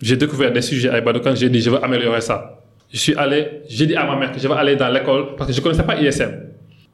J'ai 0.00 0.16
découvert 0.16 0.52
des 0.52 0.62
sujets 0.62 0.88
avec 0.90 1.04
Badoukan. 1.04 1.34
J'ai 1.34 1.48
dit, 1.48 1.60
je 1.60 1.70
veux 1.70 1.82
améliorer 1.82 2.20
ça. 2.20 2.60
Je 2.92 2.98
suis 2.98 3.14
allé, 3.16 3.62
j'ai 3.68 3.86
dit 3.86 3.96
à 3.96 4.04
ma 4.06 4.16
mère 4.16 4.30
que 4.32 4.38
je 4.38 4.46
vais 4.46 4.54
aller 4.54 4.76
dans 4.76 4.88
l'école 4.88 5.34
parce 5.36 5.50
que 5.50 5.56
je 5.56 5.60
connaissais 5.60 5.82
pas 5.82 6.00
ISM. 6.00 6.30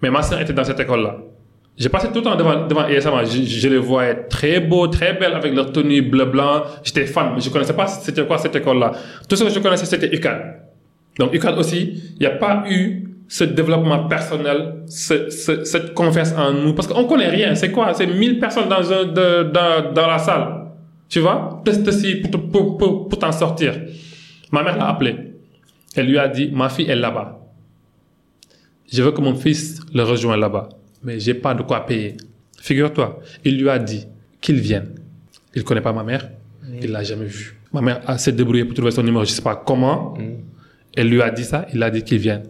Mais 0.03 0.11
ma 0.11 0.23
sœur 0.23 0.41
était 0.41 0.53
dans 0.53 0.65
cette 0.65 0.81
école-là. 0.81 1.17
J'ai 1.77 1.89
passé 1.89 2.09
tout 2.09 2.17
le 2.17 2.23
temps 2.23 2.37
devant, 2.37 2.67
devant 2.67 2.87
ISM. 2.87 3.11
Je, 3.25 3.43
je 3.45 3.69
les 3.69 3.79
voyais 3.79 4.15
très 4.29 4.61
beaux, 4.61 4.89
très 4.89 5.15
belles 5.15 5.33
avec 5.33 5.55
leur 5.55 5.73
tenue 5.73 6.03
bleu-blanc. 6.03 6.63
J'étais 6.83 7.07
fan, 7.07 7.33
mais 7.35 7.41
je 7.41 7.49
connaissais 7.49 7.73
pas 7.73 7.87
c'était 7.87 8.27
quoi 8.27 8.37
cette 8.39 8.55
école-là. 8.57 8.93
Tout 9.29 9.37
ce 9.37 9.45
que 9.45 9.51
je 9.51 9.59
connaissais, 9.59 9.87
c'était 9.87 10.15
UCAD. 10.15 10.61
Donc 11.19 11.33
UCAD 11.33 11.59
aussi, 11.59 12.03
il 12.15 12.21
n'y 12.21 12.27
a 12.27 12.31
pas 12.37 12.65
eu 12.69 13.09
ce 13.27 13.45
développement 13.45 14.07
personnel, 14.09 14.83
ce, 14.87 15.31
ce, 15.31 15.65
cette 15.65 15.95
confiance 15.95 16.35
en 16.37 16.53
nous. 16.53 16.75
Parce 16.75 16.89
qu'on 16.89 17.05
connaît 17.05 17.29
rien. 17.31 17.55
C'est 17.55 17.71
quoi? 17.71 17.95
C'est 17.95 18.07
1000 18.07 18.39
personnes 18.39 18.69
dans, 18.69 18.93
un, 18.93 19.05
dans, 19.07 19.93
dans 19.95 20.07
la 20.07 20.19
salle. 20.19 20.67
Tu 21.09 21.21
vois? 21.21 21.63
Teste 21.65 21.91
ci 21.93 22.17
pour, 22.17 22.51
pour, 22.51 22.77
pour, 22.77 23.09
pour 23.09 23.19
t'en 23.19 23.33
sortir. 23.33 23.75
Ma 24.51 24.63
mère 24.63 24.77
l'a 24.77 24.89
appelé. 24.89 25.17
Elle 25.97 26.07
lui 26.07 26.19
a 26.19 26.29
dit, 26.29 26.51
ma 26.53 26.69
fille 26.69 26.91
est 26.91 26.97
là-bas. 26.97 27.39
Je 28.93 29.03
veux 29.03 29.13
que 29.13 29.21
mon 29.21 29.35
fils 29.35 29.81
le 29.95 30.03
rejoigne 30.03 30.41
là-bas. 30.41 30.69
Mais 31.03 31.19
j'ai 31.19 31.35
pas 31.35 31.55
de 31.55 31.63
quoi 31.63 31.87
payer. 31.87 32.17
Figure-toi, 32.61 33.21
il 33.45 33.59
lui 33.61 33.69
a 33.69 33.79
dit 33.79 34.07
qu'il 34.41 34.61
vienne. 34.61 34.95
Il 35.55 35.65
connaît 35.65 35.81
pas 35.81 35.93
ma 35.93 36.05
mère. 36.05 36.31
Il 36.81 36.91
l'a 36.93 37.03
jamais 37.03 37.25
vu. 37.25 37.59
Ma 37.73 37.81
mère 37.81 38.03
a 38.07 38.19
s'est 38.19 38.33
débrouillée 38.33 38.65
pour 38.65 38.75
trouver 38.75 38.91
son 38.91 39.03
numéro. 39.03 39.25
Je 39.25 39.31
sais 39.31 39.43
pas 39.43 39.57
comment. 39.57 40.17
Elle 40.95 41.09
lui 41.09 41.23
a 41.23 41.31
dit 41.31 41.45
ça. 41.45 41.67
Il 41.73 41.83
a 41.83 41.91
dit 41.91 42.03
qu'il 42.03 42.19
vienne. 42.19 42.45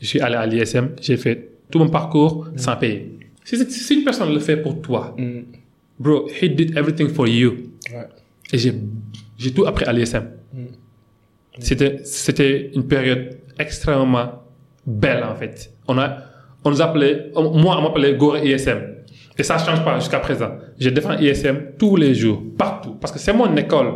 Je 0.00 0.06
suis 0.06 0.20
allé 0.20 0.36
à 0.36 0.46
l'ISM. 0.46 0.90
J'ai 1.00 1.16
fait 1.16 1.50
tout 1.70 1.78
mon 1.78 1.88
parcours 1.88 2.48
sans 2.56 2.76
payer. 2.76 3.18
Si, 3.44 3.94
une 3.94 4.04
personne 4.04 4.32
le 4.32 4.40
fait 4.40 4.56
pour 4.56 4.80
toi, 4.80 5.16
bro, 5.98 6.28
he 6.28 6.48
did 6.48 6.76
everything 6.76 7.08
for 7.08 7.26
you. 7.26 7.70
Ouais. 7.92 8.06
Et 8.52 8.58
j'ai, 8.58 9.52
tout 9.52 9.66
appris 9.66 9.84
à 9.84 9.92
l'ISM. 9.92 10.24
C'était 11.58 12.70
une 12.74 12.86
période 12.86 13.36
extrêmement 13.58 14.42
belle, 14.86 15.24
en 15.24 15.34
fait. 15.34 15.71
On 15.88 15.98
a, 15.98 16.18
on 16.64 16.70
nous 16.70 16.80
appelait, 16.82 17.30
on- 17.34 17.50
moi, 17.58 17.76
on 17.78 17.82
m'appelait 17.82 18.14
Gore 18.14 18.38
ISM. 18.38 18.80
Et 19.38 19.42
ça 19.42 19.56
change 19.58 19.82
pas 19.84 19.98
jusqu'à 19.98 20.18
présent. 20.20 20.50
Je 20.78 20.90
défends 20.90 21.16
ISM 21.18 21.72
tous 21.78 21.96
les 21.96 22.14
jours, 22.14 22.42
partout. 22.58 22.96
Parce 23.00 23.12
que 23.12 23.18
c'est 23.18 23.32
mon 23.32 23.54
école. 23.56 23.94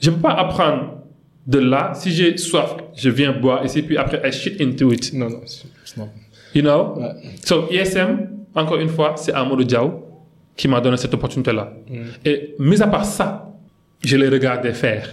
Je 0.00 0.10
peux 0.10 0.20
pas 0.20 0.32
apprendre 0.32 0.98
de 1.46 1.58
là. 1.58 1.92
Si 1.94 2.10
j'ai 2.10 2.36
soif, 2.36 2.74
je 2.96 3.10
viens 3.10 3.32
boire 3.32 3.64
ici, 3.64 3.82
puis 3.82 3.96
après, 3.96 4.20
I 4.28 4.32
shit 4.32 4.60
into 4.60 4.92
it. 4.92 5.12
Non, 5.14 5.30
non, 5.30 5.40
non. 5.96 6.08
You 6.54 6.62
know? 6.62 6.94
Ouais. 6.96 7.10
So, 7.44 7.68
ISM, 7.70 8.28
encore 8.54 8.78
une 8.80 8.88
fois, 8.88 9.14
c'est 9.16 9.32
Amadou 9.32 9.62
Diaw 9.64 10.04
qui 10.56 10.66
m'a 10.68 10.80
donné 10.80 10.96
cette 10.96 11.14
opportunité-là. 11.14 11.72
Et 12.24 12.54
mis 12.58 12.82
à 12.82 12.88
part 12.88 13.04
ça, 13.04 13.48
je 14.04 14.16
l'ai 14.16 14.28
regardé 14.28 14.72
faire. 14.72 15.08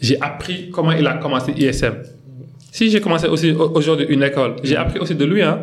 J'ai 0.00 0.20
appris 0.20 0.70
comment 0.70 0.92
il 0.92 1.06
a 1.06 1.14
commencé 1.14 1.52
ISM. 1.52 1.94
Si 2.78 2.84
j'ai 2.90 3.00
commencé 3.00 3.26
aussi 3.34 3.50
au- 3.62 3.70
aujourd'hui 3.78 4.06
une 4.08 4.22
école, 4.30 4.52
j'ai 4.62 4.76
appris 4.76 4.98
aussi 5.02 5.14
de 5.22 5.24
lui. 5.32 5.42
Hein. 5.42 5.56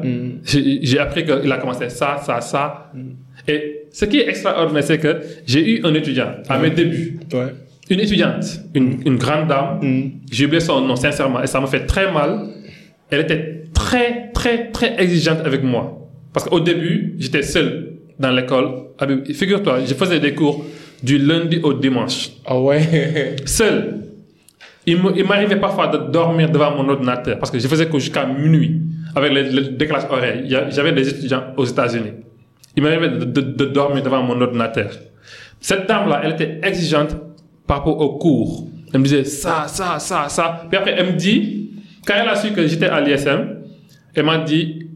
J'ai 0.50 0.62
j'ai 0.90 1.00
appris 1.06 1.22
qu'il 1.28 1.52
a 1.56 1.58
commencé 1.64 1.86
ça, 2.00 2.10
ça, 2.26 2.42
ça. 2.42 2.92
Et 3.52 3.58
ce 3.98 4.04
qui 4.10 4.18
est 4.22 4.28
extraordinaire, 4.34 4.84
c'est 4.90 4.98
que 5.06 5.14
j'ai 5.52 5.64
eu 5.72 5.76
un 5.88 5.94
étudiant 6.02 6.32
à 6.50 6.56
mes 6.60 6.72
débuts. 6.80 7.20
Ouais. 7.38 7.52
Une 7.94 8.02
étudiante, 8.06 8.44
une, 8.80 8.92
une 9.10 9.18
grande 9.24 9.48
dame, 9.48 9.80
j'ai 10.36 10.44
oublié 10.48 10.60
son 10.70 10.82
nom 10.90 10.98
sincèrement 10.98 11.42
et 11.46 11.48
ça 11.54 11.62
me 11.62 11.68
fait 11.68 11.86
très 11.94 12.12
mal. 12.12 12.32
Elle 13.12 13.22
était 13.28 13.44
très, 13.74 14.32
très, 14.34 14.72
très 14.76 14.92
exigeante 15.04 15.40
avec 15.50 15.64
moi. 15.64 15.84
Parce 16.34 16.44
qu'au 16.50 16.60
début, 16.60 17.16
j'étais 17.20 17.44
seul 17.44 17.68
dans 18.20 18.32
l'école. 18.38 18.68
Figure-toi, 19.42 19.76
je 19.90 19.94
faisais 20.02 20.20
des 20.20 20.34
cours 20.34 20.66
du 21.02 21.18
lundi 21.30 21.58
au 21.64 21.72
dimanche. 21.86 22.32
Ah 22.46 22.60
ouais. 22.60 23.36
Seul. 23.46 23.78
Il 24.88 25.26
m'arrivait 25.28 25.56
parfois 25.60 25.88
de 25.88 25.98
dormir 26.12 26.50
devant 26.52 26.72
mon 26.76 26.88
ordinateur 26.90 27.40
parce 27.40 27.50
que 27.52 27.58
je 27.60 27.68
faisais 27.68 27.88
cours 27.90 28.00
jusqu'à 28.00 28.26
minuit 28.26 28.82
avec 29.16 29.32
le, 29.34 29.42
le 29.44 29.62
décalage 29.70 30.04
horaire. 30.10 30.42
Il 30.44 30.52
y 30.52 30.56
a- 30.56 30.70
J'avais 30.70 30.92
des 30.92 31.08
étudiants 31.10 31.44
aux 31.58 31.66
États-Unis. 31.66 32.12
Il 32.76 32.84
m'arrivait 32.84 33.10
de, 33.10 33.66
dormir 33.66 34.04
devant 34.04 34.22
mon 34.22 34.40
ordinateur. 34.42 34.92
Cette 35.60 35.88
dame-là, 35.88 36.22
elle 36.24 36.34
était 36.34 36.60
exigeante 36.62 37.16
par 37.66 37.78
rapport 37.78 38.00
aux 38.00 38.18
cours. 38.18 38.68
Elle 38.94 39.00
me 39.00 39.06
disait 39.06 39.24
ça, 39.24 39.66
ça, 39.68 39.98
ça, 40.00 40.30
ça. 40.30 40.66
Puis 40.70 40.78
après, 40.78 40.94
elle 40.98 41.08
me 41.08 41.18
dit, 41.18 41.72
quand 42.06 42.14
elle 42.22 42.30
a 42.30 42.36
su 42.36 42.52
que 42.52 42.68
j'étais 42.68 42.88
à 42.88 43.02
l'ISM, 43.02 43.62
elle 44.14 44.26
m'a 44.26 44.38
dit, 44.40 44.88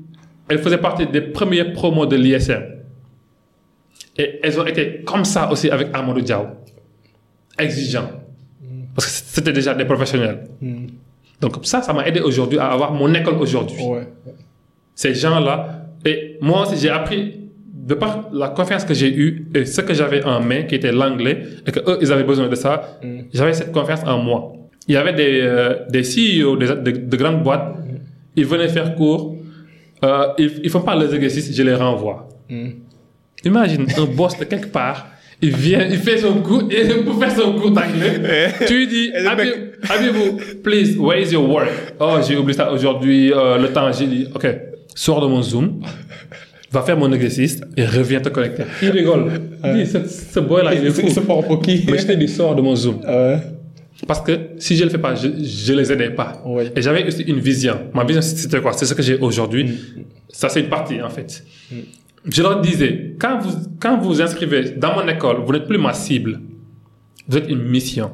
elle 0.47 0.59
faisait 0.59 0.77
partie 0.77 1.07
des 1.07 1.21
premiers 1.21 1.65
promos 1.73 2.05
de 2.05 2.15
l'ISM. 2.15 2.61
Et 4.17 4.39
elles 4.43 4.59
ont 4.59 4.65
été 4.65 5.01
comme 5.05 5.25
ça 5.25 5.49
aussi 5.51 5.69
avec 5.71 5.87
Amadou 5.93 6.21
Diaw. 6.21 6.45
Exigeant. 7.57 8.09
Parce 8.99 9.05
que 9.07 9.11
c'était 9.35 9.53
déjà 9.53 9.73
des 9.73 9.85
professionnels. 9.85 10.39
Donc 11.41 11.53
ça, 11.63 11.81
ça 11.81 11.93
m'a 11.93 12.05
aidé 12.05 12.19
aujourd'hui 12.19 12.59
à 12.59 12.67
avoir 12.75 12.91
mon 12.93 13.13
école 13.13 13.35
aujourd'hui. 13.35 13.81
Ouais. 13.81 14.07
Ces 14.93 15.13
gens-là, 15.13 15.85
et 16.05 16.37
moi 16.41 16.63
aussi 16.63 16.75
j'ai 16.81 16.89
appris 16.89 17.35
de 17.89 17.93
par 17.95 18.29
la 18.33 18.49
confiance 18.49 18.83
que 18.83 18.93
j'ai 18.93 19.11
eue 19.23 19.47
et 19.55 19.63
ce 19.65 19.79
que 19.81 19.93
j'avais 19.93 20.21
en 20.25 20.41
main, 20.41 20.63
qui 20.63 20.75
était 20.75 20.91
l'anglais, 20.91 21.35
et 21.65 21.71
que 21.71 21.79
eux, 21.89 21.97
ils 22.01 22.11
avaient 22.11 22.25
besoin 22.33 22.47
de 22.49 22.55
ça, 22.55 22.99
j'avais 23.33 23.53
cette 23.53 23.71
confiance 23.71 24.01
en 24.05 24.17
moi. 24.17 24.53
Il 24.87 24.93
y 24.95 24.97
avait 24.97 25.13
des, 25.13 25.39
euh, 25.41 25.75
des 25.89 26.03
CEO 26.03 26.57
des- 26.57 26.67
de, 26.67 26.91
de 27.11 27.17
grandes 27.17 27.41
boîtes, 27.41 27.75
ils 28.35 28.45
venaient 28.45 28.67
faire 28.67 28.93
cours, 28.95 29.35
euh, 30.03 30.27
ils, 30.37 30.51
ils 30.65 30.69
font 30.69 30.81
pas 30.81 30.95
les 30.95 31.15
exercices, 31.15 31.55
je 31.55 31.63
les 31.63 31.73
renvoie. 31.75 32.27
Imagine 33.45 33.85
un 33.97 34.05
boss 34.05 34.37
de 34.37 34.43
quelque 34.43 34.67
part, 34.67 35.07
il 35.41 35.55
vient, 35.55 35.87
il 35.89 35.97
fait 35.97 36.17
son 36.17 36.33
cours, 36.41 36.63
et 36.69 36.85
pour 37.05 37.19
faire 37.19 37.31
son 37.31 37.53
cours 37.53 37.71
d'anglais, 37.71 38.51
tu 38.67 38.77
lui 38.77 38.87
dis, 38.87 39.11
Habibou, 39.89 40.37
please, 40.63 40.97
where 40.97 41.21
is 41.21 41.31
your 41.31 41.49
work? 41.49 41.69
Oh, 41.99 42.17
j'ai 42.27 42.35
oublié 42.35 42.57
ça 42.57 42.71
aujourd'hui, 42.71 43.31
euh, 43.31 43.57
le 43.57 43.69
temps, 43.71 43.91
j'ai 43.91 44.07
dit, 44.07 44.27
ok, 44.33 44.47
sors 44.95 45.21
de 45.21 45.27
mon 45.27 45.41
Zoom, 45.41 45.81
va 46.71 46.81
faire 46.81 46.97
mon 46.97 47.11
exercice 47.11 47.61
et 47.77 47.85
reviens 47.85 48.19
te 48.19 48.29
connecter. 48.29 48.63
Il 48.81 48.89
rigole. 48.89 49.31
Il 49.65 49.73
dit, 49.83 49.85
ce, 49.89 49.99
ce 50.07 50.39
boy-là, 50.39 50.75
il 50.75 50.85
est 50.85 50.91
fou. 50.91 51.01
Il 51.03 51.11
se 51.11 51.19
prend 51.21 51.41
pour 51.41 51.61
qui? 51.61 51.85
Mais 51.89 51.97
je 51.97 52.05
te 52.05 52.11
dis, 52.11 52.27
sors 52.27 52.55
de 52.55 52.61
mon 52.61 52.75
Zoom. 52.75 52.99
Ah. 53.07 53.39
Parce 54.07 54.21
que 54.21 54.31
si 54.59 54.75
je 54.77 54.83
le 54.83 54.89
fais 54.89 54.97
pas, 54.97 55.15
je, 55.15 55.27
je 55.43 55.73
les 55.73 55.91
aidais 55.91 56.11
pas. 56.11 56.41
Ouais. 56.45 56.71
Et 56.75 56.81
j'avais 56.81 57.01
une 57.27 57.39
vision. 57.39 57.75
Ma 57.93 58.03
vision, 58.03 58.21
c'était 58.21 58.61
quoi? 58.61 58.73
C'est 58.73 58.85
ce 58.85 58.93
que 58.93 59.01
j'ai 59.01 59.17
aujourd'hui. 59.17 59.77
Ça, 60.29 60.47
c'est 60.47 60.61
une 60.61 60.69
partie, 60.69 61.01
en 61.01 61.09
fait. 61.09 61.43
Je 62.25 62.41
leur 62.41 62.61
disais, 62.61 63.15
quand 63.19 63.39
vous, 63.39 63.51
quand 63.79 63.97
vous 63.97 64.21
inscrivez 64.21 64.71
dans 64.71 64.93
mon 64.95 65.07
école, 65.07 65.37
vous 65.45 65.53
n'êtes 65.53 65.67
plus 65.67 65.77
ma 65.77 65.93
cible. 65.93 66.39
Vous 67.27 67.37
êtes 67.37 67.49
une 67.49 67.63
mission. 67.63 68.11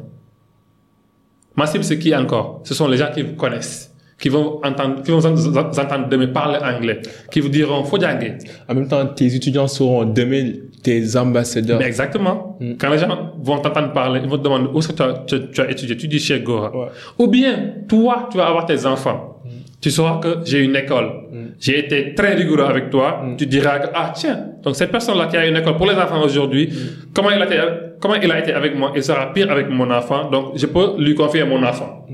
Ma 1.55 1.65
cible, 1.65 1.83
c'est 1.83 1.97
qui 1.97 2.15
encore? 2.15 2.61
Ce 2.65 2.73
sont 2.73 2.87
les 2.87 2.97
gens 2.97 3.09
qui 3.13 3.21
vous 3.21 3.35
connaissent. 3.35 3.91
Qui 4.19 4.29
vont 4.29 4.61
entendre, 4.63 5.01
qui 5.03 5.11
vont 5.11 5.19
vous 5.19 5.57
entendre 5.57 6.07
demain 6.07 6.27
parler 6.27 6.57
anglais. 6.61 7.01
Qui 7.31 7.41
vous 7.41 7.49
diront, 7.49 7.83
faut 7.83 7.97
dialoguer. 7.97 8.37
En 8.69 8.73
même 8.73 8.87
temps, 8.87 9.05
tes 9.07 9.33
étudiants 9.35 9.67
seront 9.67 10.05
demain 10.05 10.53
tes 10.83 11.17
ambassadeurs. 11.17 11.79
Mais 11.79 11.85
exactement. 11.85 12.57
Quand 12.79 12.89
les 12.89 12.97
gens 12.97 13.33
vont 13.41 13.59
t'entendre 13.59 13.91
parler, 13.91 14.21
ils 14.23 14.29
vont 14.29 14.37
te 14.37 14.43
demander 14.43 14.67
où 14.73 14.79
est-ce 14.79 14.89
que 14.89 14.93
tu 14.93 15.01
as, 15.01 15.13
tu, 15.27 15.51
tu 15.51 15.61
as 15.61 15.69
étudié? 15.69 15.97
Tu 15.97 16.07
dis 16.07 16.19
chez 16.19 16.39
Gora. 16.39 16.75
Ouais. 16.75 16.87
Ou 17.19 17.27
bien, 17.27 17.73
toi, 17.89 18.29
tu 18.31 18.37
vas 18.37 18.47
avoir 18.47 18.65
tes 18.65 18.85
enfants. 18.85 19.41
Tu 19.85 19.91
sauras 19.91 20.17
que 20.17 20.39
j'ai 20.43 20.63
une 20.63 20.75
école. 20.75 21.11
J'ai 21.59 21.77
été 21.77 22.15
très 22.15 22.33
rigoureux 22.33 22.63
avec 22.63 22.89
toi. 22.89 23.21
Tu 23.37 23.45
diras 23.45 23.77
que, 23.77 23.87
ah, 23.93 24.11
tiens, 24.15 24.39
donc 24.63 24.75
cette 24.75 24.91
personne-là 24.91 25.27
qui 25.27 25.37
a 25.37 25.45
une 25.45 25.55
école 25.57 25.77
pour 25.77 25.85
les 25.85 25.93
enfants 25.93 26.23
aujourd'hui, 26.23 26.67
comment, 27.13 27.29
il 27.29 27.39
a 27.39 27.45
été, 27.45 27.59
comment 27.99 28.15
il 28.15 28.31
a 28.31 28.39
été 28.39 28.51
avec 28.51 28.75
moi, 28.75 28.93
il 28.95 29.03
sera 29.03 29.31
pire 29.31 29.51
avec 29.51 29.69
mon 29.69 29.91
enfant. 29.91 30.31
Donc, 30.31 30.53
je 30.55 30.65
peux 30.65 30.97
lui 30.97 31.13
confier 31.13 31.43
mon 31.43 31.61
enfant. 31.61 32.07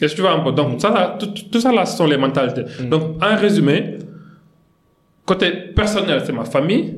Est-ce 0.00 0.12
que 0.12 0.16
tu 0.18 0.22
vois 0.22 0.34
un 0.34 0.38
peu? 0.38 0.52
Donc, 0.52 0.80
ça, 0.80 1.16
tout, 1.18 1.32
tout 1.50 1.60
ça 1.60 1.72
là, 1.72 1.84
ce 1.84 1.96
sont 1.96 2.06
les 2.06 2.16
mentalités. 2.16 2.62
Donc, 2.84 3.20
en 3.20 3.34
résumé, 3.34 3.98
côté 5.26 5.50
personnel, 5.74 6.22
c'est 6.24 6.32
ma 6.32 6.44
famille. 6.44 6.94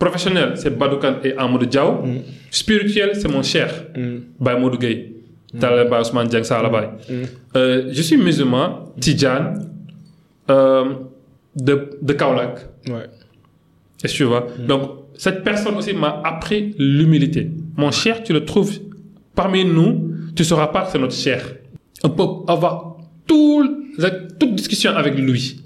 Professionnel, 0.00 0.54
c'est 0.56 0.76
Badoukan 0.76 1.18
et 1.22 1.34
Amadou 1.38 1.66
Diaw. 1.66 2.02
Spirituel, 2.50 3.10
c'est 3.14 3.28
mon 3.28 3.44
cher, 3.44 3.68
Baye 4.40 4.58
Modou 4.58 4.78
Gueye. 4.78 5.11
Ousmane 6.00 6.28
Dieng 6.28 6.42
Salabaye. 6.44 6.88
Euh, 7.56 7.88
je 7.90 8.02
suis 8.02 8.16
musulman, 8.16 8.92
Tidjane, 9.00 9.68
euh, 10.50 10.84
de, 11.56 11.90
de 12.00 12.12
Kaolack. 12.14 12.66
Ouais. 12.88 13.06
Est-ce 14.02 14.12
que 14.14 14.18
tu 14.18 14.24
vois? 14.24 14.46
Donc, 14.66 14.90
cette 15.16 15.44
personne 15.44 15.76
aussi 15.76 15.92
m'a 15.92 16.20
appris 16.24 16.74
l'humilité. 16.78 17.50
Mon 17.76 17.90
cher, 17.90 18.22
tu 18.22 18.32
le 18.32 18.44
trouves 18.44 18.72
parmi 19.34 19.64
nous, 19.64 20.10
tu 20.34 20.42
ne 20.42 20.46
sauras 20.46 20.68
pas 20.68 20.82
que 20.84 20.90
c'est 20.92 20.98
notre 20.98 21.14
cher. 21.14 21.42
On 22.02 22.10
peut 22.10 22.50
avoir 22.50 22.96
tout, 23.26 23.86
toute 24.38 24.54
discussion 24.54 24.90
avec 24.92 25.14
lui. 25.16 25.60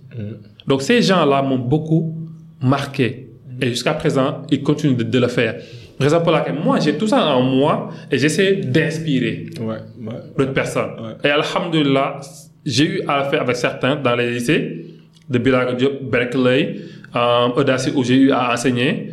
Donc, 0.67 0.83
ces 0.83 1.01
gens-là 1.01 1.43
m'ont 1.43 1.59
beaucoup 1.59 2.17
marqué. 2.61 3.31
Et 3.61 3.69
jusqu'à 3.69 3.95
présent, 3.95 4.43
ils 4.51 4.63
continuent 4.63 4.97
de, 4.97 5.05
de 5.05 5.19
le 5.19 5.29
faire. 5.29 5.63
Raison 5.99 6.21
pour 6.21 6.33
laquelle 6.33 6.55
moi, 6.63 6.79
j'ai 6.79 6.97
tout 6.99 7.07
ça 7.07 7.25
en 7.37 7.43
moi 7.43 7.91
et 8.11 8.19
j'essaie 8.19 8.57
d'inspirer 8.57 9.47
Ouais, 9.61 9.77
ouais. 9.99 10.15
d'autres 10.37 10.53
personnes. 10.53 10.91
Et 11.25 11.29
alhamdulillah, 11.29 12.21
j'ai 12.65 12.85
eu 12.85 13.03
à 13.09 13.25
le 13.25 13.31
faire 13.31 13.41
avec 13.43 13.57
certains 13.57 13.97
dans 13.97 14.15
les 14.15 14.31
lycées, 14.33 14.87
de 15.29 15.39
Bilal 15.39 15.75
Diop, 15.77 16.03
Berkeley, 16.03 16.77
euh, 17.15 17.49
Audacy 17.57 17.93
où 17.95 18.05
j'ai 18.05 18.17
eu 18.17 18.31
à 18.31 18.53
enseigner. 18.53 19.13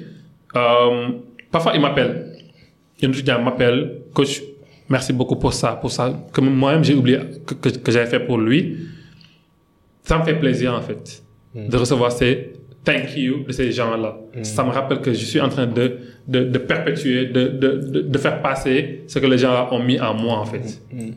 Euh, 0.56 1.10
parfois, 1.52 1.72
ils 1.74 1.82
m'appellent. 1.82 2.34
Un 3.02 3.10
étudiant 3.10 3.42
m'appelle, 3.42 4.02
coach, 4.14 4.42
merci 4.90 5.12
beaucoup 5.14 5.36
pour 5.38 5.54
ça, 5.54 5.74
pour 5.74 5.92
ça, 5.92 6.14
que 6.34 6.40
moi-même 6.42 6.84
j'ai 6.84 6.94
oublié 6.96 7.20
que, 7.46 7.54
que, 7.56 7.70
que 7.70 7.92
j'avais 7.92 8.06
fait 8.10 8.20
pour 8.20 8.38
lui. 8.38 8.78
Ça 10.04 10.18
me 10.20 10.24
fait 10.24 10.36
plaisir 10.36 10.74
en 10.74 10.82
fait 10.82 11.22
de 11.56 11.78
recevoir 11.78 12.12
ces 12.12 12.54
thank 12.86 13.16
you 13.16 13.44
de 13.48 13.52
ces 13.52 13.72
gens-là. 13.72 14.18
Ça 14.44 14.64
me 14.64 14.70
rappelle 14.70 15.00
que 15.00 15.14
je 15.14 15.24
suis 15.26 15.40
en 15.40 15.50
train 15.50 15.68
de, 15.68 15.98
de, 16.28 16.44
de 16.44 16.58
perpétuer, 16.58 17.28
de, 17.28 17.48
de, 17.48 17.68
de, 17.78 18.02
de 18.02 18.18
faire 18.18 18.42
passer 18.42 19.02
ce 19.08 19.20
que 19.20 19.26
les 19.26 19.38
gens 19.38 19.70
ont 19.72 19.82
mis 19.84 20.00
en 20.00 20.14
moi 20.14 20.40
en 20.40 20.46
fait. 20.46 20.62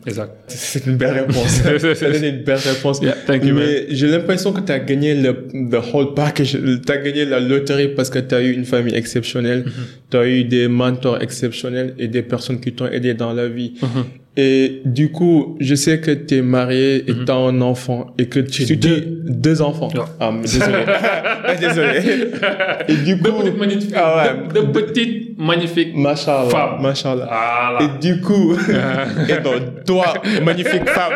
Exact. 0.07 0.33
C'est 0.49 0.87
une 0.87 0.97
belle 0.97 1.15
réponse. 1.15 1.63
C'est 1.95 2.29
une 2.29 2.43
belle 2.45 2.59
réponse. 2.59 3.01
Yeah, 3.03 3.15
thank 3.27 3.45
you, 3.45 3.55
Mais 3.55 3.87
j'ai 3.91 4.07
l'impression 4.09 4.53
que 4.53 4.61
tu 4.61 4.73
as 4.73 4.79
gagné 4.81 5.15
le 5.15 5.33
the 5.71 5.81
whole 5.93 6.15
package. 6.15 6.59
Tu 6.87 6.93
as 6.93 6.97
gagné 6.99 7.25
la 7.25 7.41
loterie 7.41 7.89
parce 7.89 8.11
que 8.11 8.19
tu 8.19 8.35
as 8.35 8.43
eu 8.43 8.53
une 8.53 8.65
famille 8.65 8.95
exceptionnelle. 8.95 9.65
Tu 10.11 10.17
as 10.17 10.27
eu 10.27 10.45
des 10.45 10.69
mentors 10.69 11.23
exceptionnels 11.23 11.95
et 11.99 12.09
des 12.09 12.23
personnes 12.23 12.61
qui 12.61 12.73
t'ont 12.73 12.87
aidé 12.89 13.15
dans 13.15 13.33
la 13.33 13.49
vie. 13.49 13.75
Et 14.39 14.83
du 14.85 15.11
coup, 15.11 15.57
je 15.61 15.75
sais 15.75 15.99
que 16.01 16.11
tu 16.11 16.37
es 16.37 16.43
marié 16.43 16.97
et 17.09 17.15
tu 17.25 17.31
as 17.31 17.35
un 17.35 17.59
enfant 17.63 18.09
et 18.19 18.27
que 18.29 18.39
tu 18.41 18.67
J'ai 18.67 18.77
deux, 18.77 19.01
deux. 19.01 19.23
deux 19.31 19.63
enfants. 19.63 19.89
Ah, 20.21 20.31
mais 20.31 20.43
désolé. 20.43 20.85
désolé. 21.61 22.31
Et 22.89 22.95
du 22.97 23.17
De 23.17 23.29
coup, 23.31 23.39
petites 23.43 23.59
magnifiques, 23.59 23.95
ah 23.97 24.25
ouais. 24.27 24.53
de, 24.53 24.61
de 24.61 24.67
petites 24.73 25.39
magnifiques 25.39 25.97
Machallah. 25.97 26.51
femmes. 26.51 26.83
Machallah. 26.83 27.25
Voilà. 27.27 27.79
Et 27.81 27.99
du 27.99 28.21
coup, 28.21 28.55
et 29.29 29.41
donc, 29.43 29.85
toi, 29.87 30.13
magnifique 30.45 30.87
femme. 30.89 31.13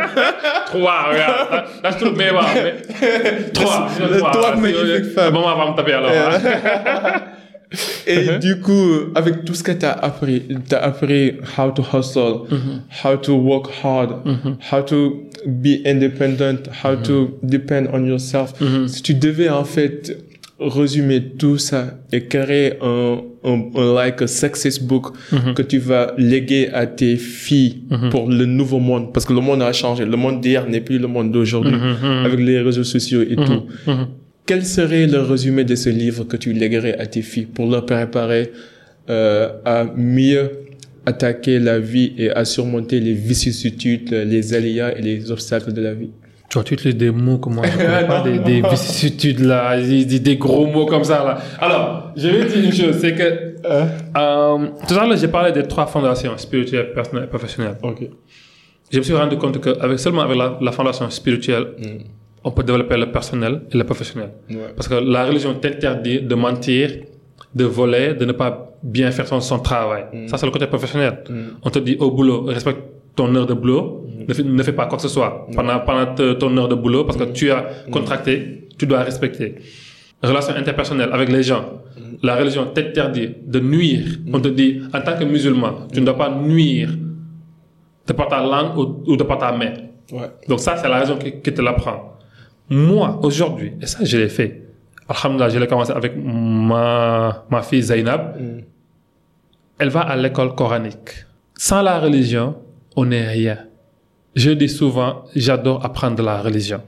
Trois, 0.67 1.11
regarde. 1.11 1.65
Là, 1.85 1.91
je 1.91 1.97
trouve 2.03 2.17
mais 2.17 2.29
Trois. 3.53 3.89
Trois. 4.19 4.31
toi, 4.33 4.51
Là, 4.51 4.57
magnifique 4.57 5.05
c'est- 5.05 5.11
femme. 5.11 5.33
Bon, 5.35 5.41
on 5.45 5.59
va 5.59 5.71
me 5.73 5.77
taper 5.77 5.93
alors. 5.93 6.11
Et 8.07 8.39
du 8.41 8.61
coup, 8.61 9.13
avec 9.15 9.45
tout 9.45 9.55
ce 9.55 9.63
que 9.63 9.73
tu 9.73 9.87
as 9.87 9.93
appris, 9.93 10.43
tu 10.69 10.75
as 10.75 10.79
appris 10.83 11.35
how 11.57 11.71
to 11.71 11.83
hustle, 11.83 12.47
how 13.05 13.17
to 13.17 13.33
work 13.35 13.67
hard, 13.85 14.11
how 14.73 14.83
to 14.83 15.25
be 15.47 15.81
independent, 15.87 16.69
how 16.85 16.97
to 16.97 17.39
depend 17.43 17.87
on 17.93 18.05
yourself. 18.05 18.55
Si 18.89 19.03
tu 19.03 19.15
devais 19.15 19.49
en 19.49 19.65
fait 19.65 20.19
résumer 20.59 21.23
tout 21.39 21.57
ça 21.57 22.01
et 22.13 22.27
créer 22.27 22.75
un, 22.83 23.19
un, 23.45 23.63
un 23.75 23.95
like 23.95 24.21
a 24.21 24.27
success 24.27 24.79
book 24.79 25.15
que 25.55 25.63
tu 25.63 25.79
vas 25.79 26.13
léguer 26.19 26.69
à 26.73 26.87
tes 26.87 27.17
filles 27.17 27.85
pour 28.11 28.29
le 28.29 28.45
nouveau 28.47 28.79
monde, 28.79 29.13
parce 29.13 29.25
que 29.25 29.33
le 29.33 29.41
monde 29.41 29.63
a 29.63 29.73
changé. 29.73 30.05
Le 30.05 30.17
monde 30.17 30.41
d'hier 30.41 30.67
n'est 30.69 30.83
plus 30.83 30.99
le 30.99 31.07
monde 31.07 31.31
d'aujourd'hui 31.33 31.77
avec 32.27 32.41
les 32.41 32.61
réseaux 32.61 32.85
sociaux 32.85 33.23
et 33.23 33.37
tout. 33.37 33.63
Quel 34.51 34.67
serait 34.67 35.07
le 35.07 35.21
résumé 35.21 35.63
de 35.63 35.77
ce 35.77 35.91
livre 35.91 36.25
que 36.25 36.37
tu 36.37 36.53
léguerais 36.53 36.99
à 36.99 37.07
tes 37.07 37.23
filles 37.23 37.47
pour 37.47 37.71
leur 37.71 37.87
préparer 37.87 38.51
euh, 39.09 39.53
à 39.65 39.85
mieux 39.85 40.51
attaquer 41.07 41.61
la 41.61 41.79
vie 41.79 42.15
et 42.19 42.33
à 42.33 42.45
surmonter 42.45 42.99
les 42.99 43.13
vicissitudes, 43.13 44.11
les 44.11 44.53
aléas 44.53 44.99
et 44.99 45.03
les 45.03 45.31
obstacles 45.31 45.73
de 45.73 45.81
la 45.81 45.95
vie? 45.95 46.11
Tu 46.49 46.55
vois, 46.55 46.65
tu 46.65 46.75
utilises 46.75 46.97
des 46.97 47.13
mots 47.13 47.39
comme 47.39 47.55
moi, 47.55 47.65
je 47.65 48.07
pas 48.09 48.23
des, 48.23 48.61
vicissitudes 48.61 49.39
là, 49.39 49.81
des, 49.81 50.37
gros 50.37 50.67
mots 50.67 50.87
comme 50.87 51.05
ça 51.05 51.23
là. 51.23 51.39
Alors, 51.61 52.11
je 52.17 52.27
vais 52.27 52.45
dire 52.47 52.65
une 52.65 52.73
chose, 52.73 52.99
c'est 53.01 53.15
que 53.15 53.23
euh, 53.65 53.87
tout 54.89 54.95
à 54.95 55.07
l'heure 55.07 55.17
j'ai 55.17 55.29
parlé 55.29 55.53
des 55.53 55.63
trois 55.63 55.87
fondations 55.87 56.37
spirituelles, 56.39 56.93
personnelles 56.93 57.27
et 57.27 57.29
professionnelles. 57.29 57.77
Ok. 57.85 58.03
Je 58.91 58.99
me 58.99 59.03
suis 59.05 59.15
rendu 59.15 59.37
compte 59.37 59.61
qu'avec 59.61 60.01
seulement 60.01 60.23
avec 60.23 60.37
la, 60.37 60.59
la 60.61 60.73
fondation 60.73 61.09
spirituelle, 61.09 61.67
on 62.45 62.51
peut 62.51 62.63
développer 62.63 62.97
le 62.97 63.11
personnel 63.13 63.63
et 63.73 63.77
le 63.77 63.85
professionnel. 63.85 64.31
Ouais. 64.51 64.57
Parce 64.77 64.89
que 64.89 64.95
la 64.95 65.25
religion 65.27 65.55
t'interdit 65.55 66.21
de 66.23 66.35
mentir, 66.35 66.91
de 67.55 67.65
voler, 67.65 68.15
de 68.15 68.25
ne 68.25 68.33
pas 68.33 68.53
bien 68.83 69.11
faire 69.11 69.27
son, 69.27 69.41
son 69.41 69.59
travail. 69.59 70.05
Ça, 70.27 70.39
c'est 70.39 70.47
le 70.47 70.53
côté 70.53 70.67
professionnel. 70.67 71.23
On 71.63 71.71
te 71.71 71.79
dit 71.79 71.97
au 72.01 72.11
boulot, 72.11 72.43
respecte 72.45 72.81
ton 73.17 73.35
heure 73.35 73.47
de 73.47 73.55
boulot, 73.55 74.07
ne, 74.29 74.33
fais, 74.33 74.43
ne 74.43 74.63
fais 74.63 74.73
pas 74.73 74.87
quoi 74.87 74.97
que 74.97 75.03
ce 75.03 75.09
soit 75.09 75.47
pendant, 75.55 75.81
pendant 75.81 76.15
te- 76.15 76.33
ton 76.35 76.57
heure 76.57 76.69
de 76.69 76.75
boulot 76.77 77.05
parce 77.05 77.19
que 77.19 77.25
tu 77.25 77.51
as 77.51 77.65
contracté, 77.91 78.69
tu 78.79 78.87
dois 78.87 79.01
respecter. 79.03 79.57
Relation 80.23 80.55
interpersonnelle 80.55 81.11
avec 81.13 81.29
les 81.31 81.43
gens. 81.43 81.65
La 82.23 82.37
religion 82.37 82.67
t'interdit 82.73 83.31
de 83.47 83.61
nuire. 83.61 84.07
On 84.33 84.41
te 84.41 84.49
dit, 84.49 84.81
en 84.95 85.01
tant 85.01 85.17
que 85.19 85.25
musulman, 85.25 85.89
tu 85.93 86.01
ne 86.01 86.05
dois 86.07 86.17
pas 86.17 86.31
nuire 86.31 86.91
de 88.07 88.13
par 88.13 88.29
ta 88.29 88.41
langue 88.43 88.77
ou, 88.79 89.03
ou 89.13 89.17
de 89.17 89.23
par 89.25 89.39
ta 89.39 89.53
main. 89.53 89.73
Ouais. 90.13 90.29
Donc 90.49 90.61
ça, 90.61 90.77
c'est 90.77 90.89
la 90.89 90.99
raison 91.01 91.17
qui, 91.17 91.41
qui 91.41 91.53
te 91.55 91.63
l'apprend. 91.63 92.10
Moi, 92.71 93.19
aujourd'hui, 93.23 93.73
et 93.83 93.87
ça, 93.87 94.05
je 94.05 94.17
l'ai 94.17 94.29
fait. 94.29 94.63
Alhamdulillah, 95.09 95.49
je 95.49 95.59
l'ai 95.59 95.67
commencé 95.67 95.91
avec 95.91 96.13
ma, 96.17 97.45
ma 97.51 97.63
fille 97.63 97.83
Zainab. 97.83 98.37
Elle 99.79 99.89
va 99.89 100.03
à 100.03 100.17
l'école 100.17 100.55
coranique. 100.55 101.27
Sans 101.57 101.83
la 101.83 101.99
religion, 101.99 102.55
on 102.95 103.07
n'est 103.07 103.27
rien. 103.27 103.59
Je 104.37 104.51
dis 104.53 104.69
souvent, 104.69 105.25
j'adore 105.35 105.85
apprendre 105.85 106.23
la 106.23 106.41
religion. 106.41 106.81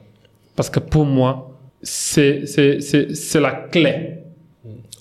Parce 0.55 0.70
que 0.70 0.78
pour 0.78 1.05
moi, 1.05 1.59
c'est, 1.83 2.47
c'est, 2.47 2.80
c'est, 2.80 3.14
c'est 3.16 3.41
la 3.41 3.51
clé. 3.51 4.18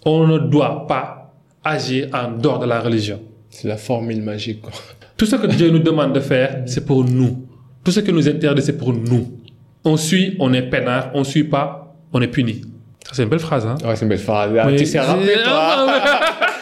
On 0.03 0.25
ne 0.27 0.39
doit 0.39 0.87
pas 0.87 1.31
agir 1.63 2.07
en 2.13 2.31
dehors 2.31 2.57
de 2.57 2.65
la 2.65 2.79
religion. 2.81 3.21
C'est 3.49 3.67
la 3.67 3.77
formule 3.77 4.21
magique. 4.23 4.61
Quoi. 4.61 4.71
Tout 5.15 5.27
ce 5.27 5.35
que 5.35 5.45
Dieu 5.45 5.69
nous 5.69 5.79
demande 5.79 6.13
de 6.13 6.19
faire, 6.19 6.63
c'est 6.65 6.85
pour 6.85 7.03
nous. 7.03 7.45
Tout 7.83 7.91
ce 7.91 7.99
que 7.99 8.09
nous 8.11 8.27
interdit, 8.27 8.63
c'est 8.63 8.77
pour 8.77 8.93
nous. 8.93 9.40
On 9.83 9.97
suit, 9.97 10.35
on 10.39 10.53
est 10.53 10.61
peinard. 10.63 11.09
On 11.13 11.23
suit 11.23 11.43
pas, 11.43 11.95
on 12.13 12.21
est 12.21 12.27
puni. 12.27 12.61
Ça, 13.05 13.13
c'est 13.13 13.23
une 13.23 13.29
belle 13.29 13.39
phrase, 13.39 13.65
hein? 13.65 13.75
Ouais, 13.83 13.95
c'est 13.95 14.03
une 14.03 14.09
belle 14.09 14.19
phrase. 14.19 14.51
Ah. 14.57 14.67
Tu 14.77 14.85
sais 14.85 14.99
rappeler, 14.99 15.35
toi. 15.43 15.87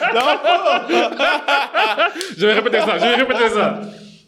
Je 2.38 2.46
vais 2.46 2.54
répéter 2.54 2.80
ça, 2.80 2.98
je 2.98 3.04
vais 3.04 3.16
répéter 3.16 3.50
ça. 3.50 3.82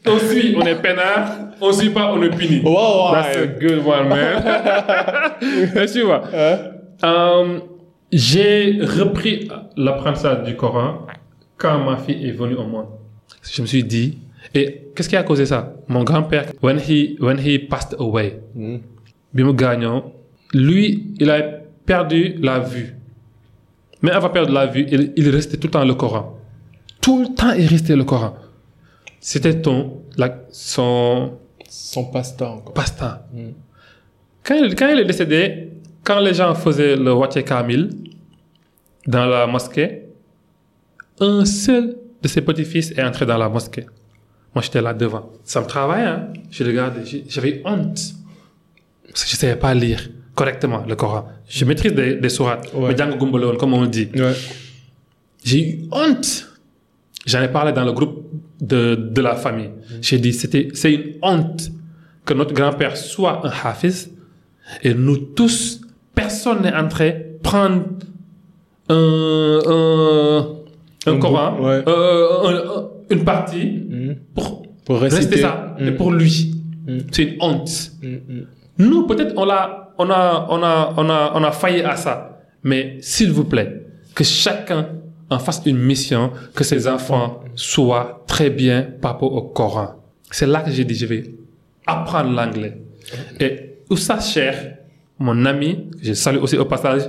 On 0.06 0.18
suit, 0.18 0.56
on 0.58 0.66
est 0.66 0.76
peinard. 0.76 1.28
On 1.62 1.72
suit 1.72 1.92
pas, 1.92 2.12
on 2.12 2.22
est 2.24 2.30
puni. 2.30 2.62
Wow, 2.62 3.14
That's 3.14 3.38
a 3.38 3.48
good 3.48 3.86
one, 3.86 4.10
man. 4.10 4.44
Tu 5.94 6.02
vois. 6.02 6.24
Euh, 7.04 7.60
j'ai 8.12 8.80
repris 8.82 9.48
l'apprentissage 9.78 10.44
du 10.44 10.56
Coran 10.56 11.06
quand 11.58 11.80
ma 11.80 11.98
fille 11.98 12.28
est 12.28 12.32
venue 12.32 12.56
au 12.56 12.66
monde. 12.66 12.88
Je 13.44 13.62
me 13.62 13.68
suis 13.68 13.84
dit, 13.84 14.18
et 14.54 14.88
qu'est-ce 14.96 15.10
qui 15.10 15.16
a 15.16 15.24
causé 15.24 15.46
ça? 15.46 15.74
Mon 15.88 16.04
grand-père, 16.04 16.52
when 16.62 16.78
he, 16.80 17.16
when 17.20 17.38
he 17.40 17.60
passed 17.60 17.96
away, 18.00 18.40
mu 19.34 19.54
gaañoo, 19.54 20.04
lui, 20.54 21.14
il 21.20 21.30
a 21.30 21.42
perdu 21.86 22.36
la 22.42 22.60
vue. 22.60 22.96
Mais 24.02 24.12
avant 24.12 24.28
de 24.28 24.34
perdre 24.34 24.52
la 24.54 24.66
vue, 24.66 24.86
il, 24.92 25.14
il 25.16 25.30
restait 25.30 25.58
tout 25.58 25.68
le 25.68 25.72
temps 25.72 25.86
le 25.86 25.94
Coran. 25.94 26.38
Tout 27.00 27.22
le 27.22 27.28
temps, 27.34 27.54
il 27.54 27.68
restait 27.68 27.96
le 27.96 28.04
Coran. 28.04 28.36
C'était 29.20 29.62
ton, 29.62 30.02
la, 30.18 30.36
son 30.52 31.34
Son 31.70 32.06
passe-temps. 32.06 32.64
passe-temps. 32.76 33.20
Quand, 34.44 34.56
il, 34.56 34.76
quand 34.76 34.90
il 34.90 35.00
est 35.00 35.06
décédé, 35.06 35.70
quand 36.04 36.20
les 36.20 36.34
gens 36.34 36.54
faisaient 36.56 36.96
le 36.96 37.14
Wache 37.14 37.44
Kamil 37.46 37.90
dans 39.08 39.26
la 39.26 39.46
mosquée, 39.48 40.04
un 41.20 41.46
seul 41.46 41.96
de 42.22 42.28
ses 42.28 42.42
petits-fils 42.42 42.92
est 42.98 43.04
entré 43.04 43.26
dans 43.26 43.38
la 43.38 43.48
mosquée. 43.48 43.86
Moi, 44.54 44.62
j'étais 44.62 44.82
là 44.82 44.94
devant. 44.94 45.30
Ça 45.44 45.62
me 45.62 45.66
travaillait, 45.68 46.08
hein. 46.08 46.28
Je 46.50 46.64
regardais, 46.64 47.06
j'ai- 47.06 47.24
j'avais 47.30 47.62
honte. 47.66 48.00
Parce 49.08 49.24
que 49.24 49.30
je 49.30 49.36
ne 49.36 49.40
savais 49.40 49.56
pas 49.56 49.74
lire 49.74 50.10
correctement 50.36 50.84
le 50.88 50.96
Coran. 50.96 51.28
Je 51.48 51.64
maîtrise 51.66 51.94
des, 51.94 52.16
des 52.16 52.30
sourates, 52.30 52.70
Ouais. 52.74 52.96
comme 53.58 53.74
on 53.74 53.86
dit. 53.86 54.10
Ouais. 54.16 54.34
J'ai 55.44 55.60
eu 55.70 55.82
honte. 55.92 56.48
J'en 57.26 57.42
ai 57.42 57.48
parlé 57.50 57.72
dans 57.72 57.86
le 57.86 57.92
groupe 57.94 58.26
de, 58.60 58.96
de 58.96 59.22
la 59.22 59.36
famille. 59.36 59.70
J'ai 60.02 60.18
dit, 60.20 60.34
c'était, 60.34 60.70
c'est 60.74 60.94
une 60.94 61.14
honte 61.22 61.70
que 62.26 62.34
notre 62.34 62.54
grand-père 62.54 62.96
soit 62.98 63.46
un 63.46 63.52
hafiz 63.70 64.12
et 64.84 64.94
nous 64.94 65.18
tous, 65.18 65.82
personne 66.16 66.62
n'est 66.64 66.74
entré 66.74 67.38
prendre 67.44 67.84
un, 68.90 69.60
un, 69.66 70.40
un 71.08 71.12
Un 71.14 71.18
Coran, 71.20 71.60
ouais. 71.62 71.84
euh, 71.88 72.48
un- 72.48 72.80
un- 72.80 72.88
une 73.10 73.24
partie 73.24 73.84
pour, 74.36 74.64
Pour 74.86 75.00
rester 75.00 75.38
ça, 75.38 75.76
et 75.80 75.92
Mm. 75.92 75.96
pour 75.98 76.12
lui. 76.12 76.56
Mm. 76.88 76.98
C'est 77.12 77.24
une 77.24 77.38
honte. 77.42 77.92
Mm, 78.02 78.08
mm. 78.08 78.46
Nous, 78.80 79.06
peut-être, 79.08 79.34
on 79.38 79.50
a, 79.50 79.94
on 79.98 80.10
a, 80.10 80.48
on 80.50 80.64
a, 80.64 80.94
on 80.98 81.10
a, 81.10 81.32
on 81.36 81.44
a 81.44 81.52
failli 81.52 81.82
à 81.84 81.96
ça. 81.96 82.40
Mais 82.64 82.98
s'il 83.02 83.32
vous 83.32 83.46
plaît, 83.46 83.86
que 84.16 84.24
chacun 84.24 84.88
en 85.30 85.40
fasse 85.40 85.62
une 85.66 85.78
mission, 85.78 86.32
que 86.56 86.64
ses 86.64 86.88
enfants 86.88 87.42
soient 87.56 88.24
très 88.28 88.50
bien 88.50 88.88
par 89.02 89.14
rapport 89.14 89.34
au 89.34 89.42
Coran. 89.44 89.96
C'est 90.30 90.48
là 90.48 90.62
que 90.62 90.72
j'ai 90.72 90.84
dit, 90.86 90.96
je 90.96 91.06
vais 91.06 91.24
apprendre 91.86 92.32
l'anglais. 92.32 92.82
Et 93.40 93.78
Oussa 93.90 94.20
Cher, 94.20 94.78
mon 95.20 95.46
ami, 95.46 95.90
que 95.92 95.98
je 96.08 96.14
salue 96.14 96.38
aussi 96.38 96.58
au 96.58 96.66
passage, 96.66 97.04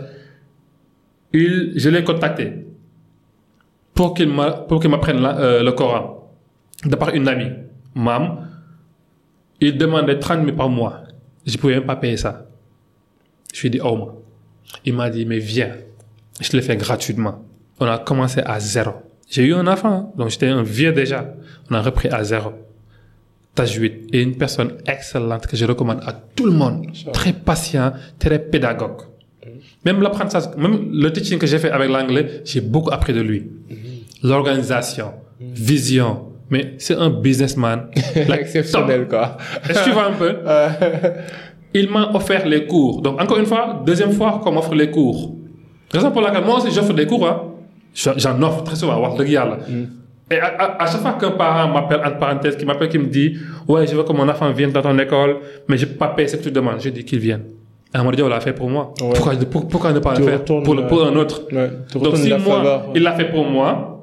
il, 1.32 1.72
je 1.76 1.88
l'ai 1.88 2.04
contacté. 2.04 2.52
pour 3.94 4.14
qu'il 4.14 4.28
m'apprenne 4.28 5.24
euh, 5.24 5.62
le 5.62 5.72
Coran, 5.72 6.21
de 6.84 6.96
par 6.96 7.10
une 7.14 7.28
amie, 7.28 7.50
Mam, 7.94 8.48
il 9.60 9.76
demandait 9.76 10.18
30 10.18 10.44
000 10.44 10.56
par 10.56 10.68
mois. 10.68 11.02
Je 11.46 11.56
pouvais 11.56 11.74
même 11.74 11.86
pas 11.86 11.96
payer 11.96 12.16
ça. 12.16 12.46
Je 13.52 13.60
lui 13.60 13.68
ai 13.68 13.70
dit, 13.70 13.80
oh, 13.82 13.96
moi. 13.96 14.20
Il 14.84 14.94
m'a 14.94 15.10
dit, 15.10 15.26
mais 15.26 15.38
viens. 15.38 15.72
Je 16.40 16.50
l'ai 16.52 16.62
fait 16.62 16.76
gratuitement. 16.76 17.44
On 17.78 17.86
a 17.86 17.98
commencé 17.98 18.40
à 18.44 18.58
zéro. 18.58 18.92
J'ai 19.30 19.44
eu 19.44 19.54
un 19.54 19.66
enfant, 19.66 19.92
hein. 19.92 20.10
donc 20.16 20.30
j'étais 20.30 20.48
un 20.48 20.62
vieux 20.62 20.92
déjà. 20.92 21.34
On 21.70 21.74
a 21.74 21.82
repris 21.82 22.08
à 22.08 22.24
zéro. 22.24 22.52
Tajwid 23.54 24.14
est 24.14 24.22
une 24.22 24.36
personne 24.36 24.78
excellente 24.86 25.46
que 25.46 25.56
je 25.56 25.64
recommande 25.64 26.00
à 26.06 26.12
tout 26.12 26.46
le 26.46 26.52
monde. 26.52 26.86
Très 27.12 27.32
patient, 27.32 27.92
très 28.18 28.38
pédagogue. 28.38 29.02
Même 29.84 30.00
l'apprentissage, 30.00 30.54
même 30.56 30.90
le 30.92 31.12
teaching 31.12 31.38
que 31.38 31.46
j'ai 31.46 31.58
fait 31.58 31.70
avec 31.70 31.90
l'anglais, 31.90 32.42
j'ai 32.44 32.60
beaucoup 32.60 32.90
appris 32.90 33.12
de 33.12 33.20
lui. 33.20 33.50
L'organisation, 34.22 35.12
vision. 35.40 36.31
Mais 36.52 36.74
c'est 36.78 36.94
un 36.96 37.10
businessman. 37.10 37.86
like 38.28 38.42
Exceptionnel, 38.42 39.08
quoi. 39.08 39.36
Est-ce 39.68 39.80
que 39.80 39.84
tu 39.84 39.90
vois 39.90 40.06
un 40.06 40.12
peu? 40.12 40.30
Il 41.74 41.88
m'a 41.90 42.10
offert 42.14 42.46
les 42.46 42.66
cours. 42.66 43.00
Donc, 43.00 43.20
encore 43.20 43.38
une 43.38 43.46
fois, 43.46 43.82
deuxième 43.86 44.12
fois 44.12 44.40
qu'on 44.42 44.52
m'offre 44.52 44.74
les 44.74 44.90
cours. 44.90 45.34
Raison 45.90 46.10
pour 46.10 46.20
laquelle 46.20 46.44
moi 46.44 46.56
aussi 46.58 46.70
j'offre 46.70 46.92
des 46.92 47.06
cours. 47.06 47.26
Hein. 47.26 47.42
J'en 47.94 48.40
offre 48.42 48.62
très 48.64 48.76
souvent. 48.76 49.00
wax 49.02 49.16
dëgg 49.18 49.30
yàlla. 49.30 49.56
Et 50.30 50.38
à, 50.38 50.46
à- 50.64 50.82
à 50.82 50.86
chaque 50.90 51.00
fois 51.00 51.12
qu'un 51.20 51.30
parent 51.32 51.68
m'appelle, 51.72 52.00
entre 52.06 52.18
parenthèses, 52.18 52.56
qui 52.56 52.64
m'appelle, 52.66 52.88
qui 52.90 52.98
me 52.98 53.06
dit 53.06 53.36
Ouais, 53.68 53.86
je 53.86 53.94
veux 53.96 54.02
que 54.02 54.12
mon 54.12 54.28
enfant 54.28 54.50
vienne 54.52 54.72
dans 54.72 54.82
ton 54.82 54.98
école, 54.98 55.36
mais 55.68 55.76
je 55.78 55.86
peux 55.86 55.96
pas 55.96 56.08
payer 56.08 56.28
ce 56.28 56.36
que 56.36 56.42
tu 56.44 56.50
demandes. 56.50 56.80
Je 56.80 56.90
dis 56.90 57.04
qu'il 57.04 57.18
vienne. 57.18 57.42
Et 57.94 57.98
Amadou 57.98 58.16
Diaw 58.16 58.28
l'a 58.28 58.40
fait 58.40 58.52
pour 58.54 58.68
moi. 58.70 58.92
Ouais. 59.00 59.10
Pourquoi, 59.14 59.32
pour- 59.50 59.68
pourquoi 59.68 59.92
ne 59.92 59.98
pas 59.98 60.14
le 60.18 60.24
faire 60.24 60.44
pour, 60.44 60.74
le- 60.74 60.86
pour 60.86 61.04
un 61.06 61.14
autre? 61.16 61.42
Ouais, 61.52 61.70
Donc, 61.94 62.16
si 62.16 62.28
moi, 62.30 62.38
faveur. 62.56 62.84
il 62.94 63.02
l'a 63.02 63.12
fait 63.12 63.30
pour 63.30 63.44
moi, 63.46 64.02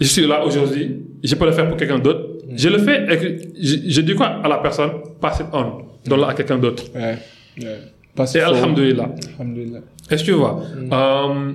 je 0.00 0.06
suis 0.06 0.26
là 0.26 0.44
aujourd'hui, 0.44 1.00
je 1.24 1.34
peux 1.34 1.46
le 1.46 1.52
faire 1.52 1.66
pour 1.68 1.76
quelqu'un 1.76 1.98
d'autre. 1.98 2.20
Je 2.54 2.68
le 2.68 2.78
fais 2.78 2.98
et 3.12 3.16
que 3.18 3.28
je, 3.60 3.76
je 3.88 4.00
dis 4.02 4.14
quoi 4.14 4.28
à 4.44 4.48
la 4.48 4.58
personne? 4.58 4.90
Passe 5.20 5.40
it 5.40 5.46
on. 5.52 5.82
Donne-le 6.06 6.24
à 6.24 6.34
quelqu'un 6.34 6.58
d'autre. 6.58 6.84
Ouais. 6.94 7.16
ouais. 7.62 7.78
Et 8.34 8.40
Alhamdulillah. 8.40 9.08
Alhamdulillah. 9.38 9.80
Est-ce 10.10 10.22
que 10.22 10.30
tu 10.30 10.36
vois? 10.36 10.62
Euh, 10.92 11.52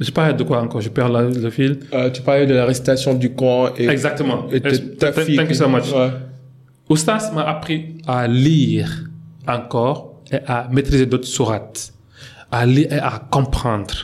Je 0.00 0.10
parlais 0.10 0.34
de 0.34 0.42
quoi 0.42 0.60
encore? 0.60 0.80
Je 0.80 0.88
perds 0.88 1.08
la- 1.08 1.22
le 1.22 1.50
fil. 1.50 1.78
Euh, 1.94 2.10
tu 2.10 2.20
parlais 2.22 2.46
de 2.46 2.54
la 2.54 2.66
récitation 2.66 3.14
du 3.14 3.32
Coran 3.32 3.68
et, 3.78 3.86
Exactement. 3.88 4.46
et 4.52 4.60
ta- 4.60 5.12
fille. 5.12 5.36
Thank 5.36 5.48
you 5.50 5.54
so 5.54 5.68
much. 5.68 5.90
Ouais. 5.92 6.10
Oustas 6.90 7.30
m'a 7.34 7.42
appris 7.48 7.96
à 8.06 8.26
lire 8.26 8.90
encore 9.46 10.20
et 10.32 10.38
à 10.46 10.68
maîtriser 10.70 11.06
d'autres 11.06 11.28
sourates. 11.28 11.92
À 12.50 12.66
lire 12.66 12.92
et 12.92 12.98
à 12.98 13.22
comprendre. 13.30 13.94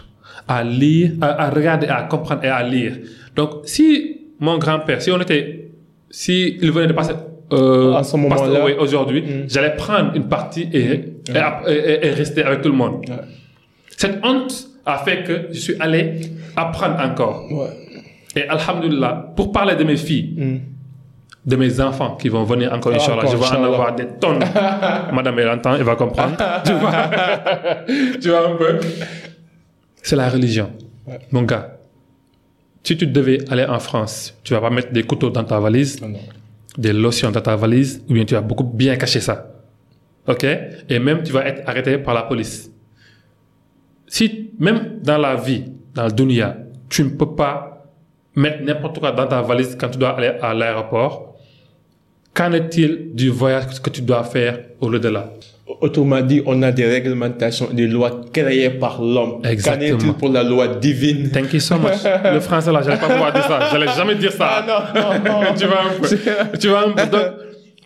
À 0.48 0.62
lire, 0.64 1.12
à, 1.20 1.46
à 1.46 1.50
regarder, 1.50 1.86
à 1.88 2.02
comprendre 2.04 2.44
et 2.44 2.48
à 2.48 2.62
lire. 2.62 2.96
Donc, 3.36 3.50
si 3.64 4.19
mon 4.40 4.58
grand-père, 4.58 5.00
si 5.02 5.10
on 5.12 5.20
était, 5.20 5.70
si 6.10 6.58
il 6.60 6.72
venait 6.72 6.86
de 6.88 6.92
passer, 6.92 7.12
euh, 7.52 7.94
À 7.94 8.02
ce 8.02 8.16
moment-là. 8.16 8.64
aujourd'hui, 8.80 9.22
Mm. 9.22 9.48
j'allais 9.48 9.76
prendre 9.76 10.14
une 10.14 10.28
partie 10.28 10.68
et, 10.72 11.14
et, 11.32 11.36
ap- 11.36 11.64
et- 11.68 11.72
et- 11.72 12.06
et 12.06 12.10
rester 12.10 12.42
avec 12.42 12.62
tout 12.62 12.68
le 12.70 12.76
monde. 12.76 13.04
Ouais. 13.08 13.16
Cette 13.96 14.24
honte 14.24 14.66
a 14.86 14.98
fait 14.98 15.22
que 15.24 15.48
je 15.52 15.58
suis 15.58 15.74
allé 15.80 16.20
apprendre 16.56 16.98
encore. 17.04 17.44
Ouais. 17.52 17.68
Et 18.36 18.48
Alhamdulillah, 18.48 19.32
pour 19.36 19.50
parler 19.52 19.74
de 19.76 19.84
mes 19.84 19.96
filles, 19.96 20.34
Mm. 20.36 20.56
de 21.46 21.56
mes 21.56 21.80
enfants 21.80 22.16
qui 22.16 22.28
vont 22.28 22.44
venir 22.44 22.72
encore, 22.72 22.92
Inch'Allah. 22.94 23.18
Encore, 23.24 23.30
Je 23.32 23.36
vais 23.36 23.56
en 23.56 23.64
avoir 23.64 23.94
des 23.94 24.06
tonnes. 24.20 24.38
Madame, 25.12 25.38
elle 25.38 25.48
entend, 25.50 25.74
elle 25.74 25.82
va 25.82 25.96
comprendre. 25.96 26.36
tu 26.64 26.72
vois, 26.72 27.08
tu 28.20 28.28
vois 28.28 28.48
un 28.48 28.56
peu. 28.56 28.78
C'est 30.02 30.16
la 30.16 30.28
religion. 30.28 30.70
Ouais. 31.06 31.18
Mon 31.32 31.42
gars, 31.42 31.76
si 32.82 32.96
tu 32.96 33.06
devais 33.06 33.38
aller 33.50 33.64
en 33.64 33.78
France, 33.78 34.34
tu 34.42 34.54
vas 34.54 34.60
pas 34.60 34.70
mettre 34.70 34.92
des 34.92 35.02
couteaux 35.02 35.30
dans 35.30 35.44
ta 35.44 35.58
valise, 35.60 36.00
Non, 36.00 36.18
des 36.78 36.92
lotions 36.92 37.30
dans 37.30 37.40
ta 37.40 37.56
valise, 37.56 38.02
ou 38.08 38.14
bien 38.14 38.24
tu 38.24 38.34
vas 38.34 38.40
beaucoup 38.40 38.64
bien 38.64 38.96
cacher 38.96 39.20
ça. 39.20 39.46
OK? 40.26 40.44
Et 40.88 40.98
même, 40.98 41.22
tu 41.22 41.32
vas 41.32 41.46
être 41.46 41.68
arrêté 41.68 41.98
par 41.98 42.14
la 42.14 42.22
police. 42.22 42.70
Si, 44.06 44.50
même 44.58 45.00
dans 45.02 45.18
la 45.18 45.36
vie, 45.36 45.64
dans 45.94 46.06
le 46.06 46.12
dunya, 46.12 46.56
tu 46.88 47.04
ne 47.04 47.10
peux 47.10 47.34
pas 47.34 47.86
mettre 48.34 48.62
n'importe 48.62 48.98
quoi 48.98 49.12
dans 49.12 49.26
ta 49.26 49.42
valise 49.42 49.76
quand 49.78 49.88
tu 49.88 49.98
dois 49.98 50.10
aller 50.10 50.32
à 50.40 50.54
l'aéroport, 50.54 51.36
qu'en 52.34 52.52
est-il 52.52 53.14
du 53.14 53.28
voyage 53.30 53.80
que 53.80 53.90
tu 53.90 54.02
dois 54.02 54.24
faire 54.24 54.60
au-delà 54.80 55.32
Autrement 55.80 56.20
dit, 56.20 56.42
on 56.46 56.62
a 56.62 56.72
des 56.72 56.84
réglementations, 56.86 57.68
des 57.72 57.86
lois 57.86 58.20
créées 58.32 58.70
par 58.70 59.00
l'homme. 59.02 59.40
Exactement. 59.44 59.90
Qu'en 59.90 59.96
est-il 60.04 60.12
pour 60.14 60.28
la 60.30 60.42
loi 60.42 60.68
divine? 60.68 61.30
Thank 61.30 61.52
you 61.52 61.60
so 61.60 61.76
much. 61.76 62.02
Le 62.32 62.40
français 62.40 62.72
là, 62.72 62.80
j'allais 62.82 62.98
pas 62.98 63.08
pouvoir 63.08 63.32
dire 63.32 63.44
ça. 63.44 63.58
J'allais 63.70 63.92
jamais 63.96 64.14
dire 64.16 64.32
ça. 64.32 64.48
Ah 64.50 64.64
non, 64.66 65.00
non, 65.00 65.42
non. 65.42 65.54
tu 65.58 65.66
vois 65.66 65.82
un 65.84 66.00
peu. 66.00 66.58
tu 66.58 66.68
vois 66.68 66.86
un 66.88 66.92
peu. 66.92 67.06
Donc, 67.10 67.26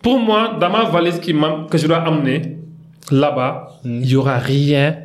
pour 0.01 0.19
moi, 0.19 0.57
dans 0.59 0.69
ma 0.69 0.83
valise 0.85 1.19
qui 1.19 1.33
que 1.69 1.77
je 1.77 1.87
dois 1.87 1.97
amener 2.07 2.57
là-bas, 3.11 3.69
il 3.85 4.05
y 4.05 4.15
aura 4.15 4.37
rien 4.37 4.97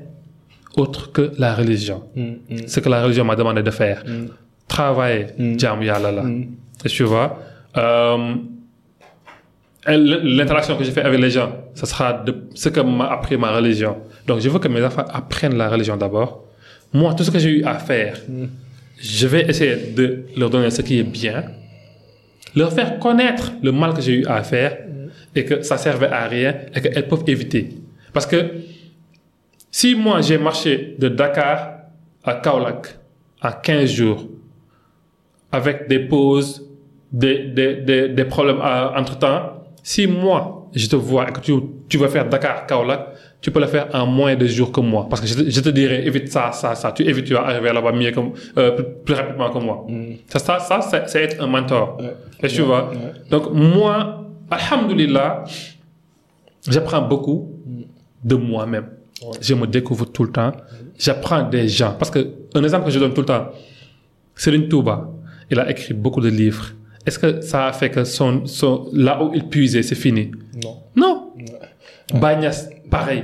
autre 0.77 1.13
que 1.13 1.33
la 1.39 1.55
religion. 1.55 2.03
Mm, 2.17 2.23
mm, 2.23 2.57
Ce 2.67 2.81
que 2.81 2.89
la 2.89 3.03
religion 3.03 3.25
m'a 3.25 3.37
demandé 3.37 3.63
de 3.63 3.71
faire. 3.71 4.03
mm, 4.07 4.27
Travailler, 4.69 5.27
Mm. 5.39 5.59
jaamu 5.59 5.85
yàlla 5.87 6.13
la. 6.13 6.23
mm. 6.23 6.47
Et 6.85 6.89
tu 6.89 7.03
vois, 7.05 7.39
euh, 7.77 8.35
l'interaction 9.87 10.77
que 10.77 10.85
j'ai 10.85 10.91
fait 10.93 11.03
avec 11.03 11.21
les 11.21 11.31
gens, 11.31 11.53
ce 11.75 11.87
sera 11.87 12.13
de 12.13 12.35
ce 12.55 12.69
que 12.69 12.81
m'a 12.81 13.07
appris 13.11 13.37
ma 13.37 13.51
religion. 13.53 13.97
Donc, 14.27 14.41
je 14.41 14.49
veux 14.49 14.59
que 14.59 14.69
mes 14.69 14.83
enfants 14.85 15.05
apprennent 15.13 15.57
la 15.57 15.69
religion 15.69 15.97
d'abord. 15.97 16.45
Moi, 16.93 17.15
tout 17.15 17.25
ce 17.25 17.31
que 17.31 17.39
j'ai 17.39 17.51
eu 17.59 17.65
à 17.65 17.75
faire, 17.79 18.17
je 19.01 19.27
vais 19.27 19.49
essayer 19.49 19.77
de 19.95 20.25
leur 20.37 20.51
donner 20.51 20.71
ce 20.71 20.83
qui 20.83 20.99
est 20.99 21.03
bien, 21.05 21.45
leur 22.55 22.73
faire 22.73 22.99
connaître 22.99 23.53
le 23.63 23.73
mal 23.73 23.95
que 23.95 24.03
j'ai 24.03 24.21
eu 24.21 24.27
à 24.27 24.43
faire 24.43 24.77
et 25.35 25.45
que 25.45 25.63
ça 25.63 25.79
servait 25.79 26.09
à 26.09 26.27
rien 26.27 26.55
et 26.75 26.81
qu'elles 26.81 27.09
peuvent 27.09 27.25
éviter. 27.27 27.71
Parce 28.13 28.27
que 28.27 28.51
si 29.71 29.95
moi 29.95 30.21
j'ai 30.21 30.37
marché 30.37 30.97
de 30.99 31.09
Dakar 31.09 31.75
à 32.25 32.35
Kaolack 32.35 32.97
en 33.43 33.53
15 33.53 33.89
jours 33.91 34.27
avec 35.53 35.89
des 35.89 36.01
pauses, 36.01 36.67
des, 37.13 37.45
des, 37.45 37.77
des, 37.77 38.09
des 38.09 38.25
problèmes 38.25 38.61
entre 38.61 39.19
temps, 39.19 39.60
si 39.83 40.07
moi 40.07 40.69
je 40.75 40.87
te 40.87 40.97
vois 40.97 41.29
et 41.29 41.33
que 41.33 41.41
tu, 41.41 41.53
tu 41.89 41.99
vas 41.99 42.09
faire 42.09 42.29
Dakar 42.29 42.67
Kaolack, 42.67 43.09
tu 43.41 43.51
peux 43.51 43.61
le 43.61 43.67
faire 43.67 43.89
en 43.95 44.07
moins 44.07 44.37
de 44.37 44.47
jours 44.47 44.71
que 44.71 44.81
moi. 44.81 45.07
Parce 45.09 45.23
que 45.23 45.27
je 45.27 45.35
te, 45.35 45.51
je 45.51 45.61
te 45.61 45.69
dirais, 45.71 46.07
évite 46.07 46.31
ça, 46.31 46.53
ça, 46.53 46.75
ça. 46.75 46.93
Tu 46.93 47.03
évites, 47.09 47.25
tu 47.25 47.33
vas 47.33 47.47
arriver 47.47 47.73
là-bas 47.73 47.93
mieux 47.93 48.11
que, 48.11 48.21
euh, 48.59 48.71
plus, 48.73 48.85
plus 49.05 49.15
rapidement 49.15 49.51
que 49.51 49.59
moi. 49.59 49.87
Ça, 50.29 50.39
ça, 50.39 50.59
ça 50.61 51.07
c'est, 51.07 51.23
être 51.23 51.43
un 51.43 51.47
mentor. 51.47 51.99
Ouais. 51.99 52.15
Et 52.43 52.49
tu 52.49 52.63
vois? 52.63 52.91
ouais. 52.91 52.97
Donc, 53.31 53.51
moi, 53.53 54.27
Alhamdulillah, 54.51 55.45
j'apprends 56.69 57.03
beaucoup 57.03 57.53
de 58.23 58.35
moi-même. 58.35 58.89
Je 59.41 59.55
me 59.55 59.67
découvre 59.67 60.07
tout 60.07 60.25
le 60.25 60.33
temps. 60.33 60.53
J'apprends 60.99 61.43
des 61.49 61.69
gens. 61.69 61.95
Parce 61.99 62.11
que, 62.11 62.27
un 62.55 62.63
exemple 62.63 62.87
que 62.87 62.91
je 62.91 62.99
donne 62.99 63.15
tout 63.15 63.23
le 63.23 63.27
temps, 63.27 63.49
Serine 64.35 64.69
Touba, 64.69 65.11
il 65.51 65.59
a 65.59 65.71
écrit 65.71 65.95
beaucoup 65.95 66.21
de 66.21 66.29
livres. 66.29 66.73
Est-ce 67.07 67.19
que 67.19 67.41
ça 67.41 67.67
a 67.67 67.73
fait 67.73 67.91
que 67.91 68.05
son, 68.05 68.47
son, 68.47 68.89
là 68.93 69.23
où 69.23 69.33
il 69.35 69.45
puisait, 69.49 69.83
c'est 69.83 69.95
fini? 69.95 70.31
Non. 70.63 70.77
Non? 70.95 71.33
Bagnas, 72.15 72.69
pareil. 72.91 73.23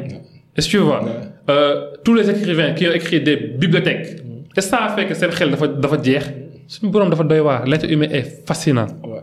Est-ce 0.56 0.66
que 0.66 0.70
tu 0.72 0.78
vois? 0.78 1.04
Euh, 1.50 1.92
tous 2.02 2.14
les 2.14 2.28
écrivains 2.30 2.72
qui 2.72 2.88
ont 2.88 2.92
écrit 2.92 3.20
des 3.20 3.36
bibliothèques, 3.36 4.22
est-ce 4.56 4.66
que 4.66 4.70
ça 4.76 4.84
a 4.84 4.88
fait 4.96 5.06
que 5.06 5.14
c'est 5.14 5.28
xel 5.28 5.50
dafa 5.50 5.68
dafa 5.68 6.02
jeex? 6.02 6.24
Suñu 6.66 6.90
borom 6.90 7.10
dafa 7.10 7.24
doy 7.24 7.40
waar. 7.40 7.66
L'être 7.66 7.88
humain 7.90 8.08
est 8.10 8.46
fascinant. 8.46 8.86
Ouais. 9.04 9.20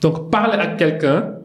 Donc, 0.00 0.30
parler 0.30 0.58
à 0.58 0.66
quelqu'un 0.68 1.37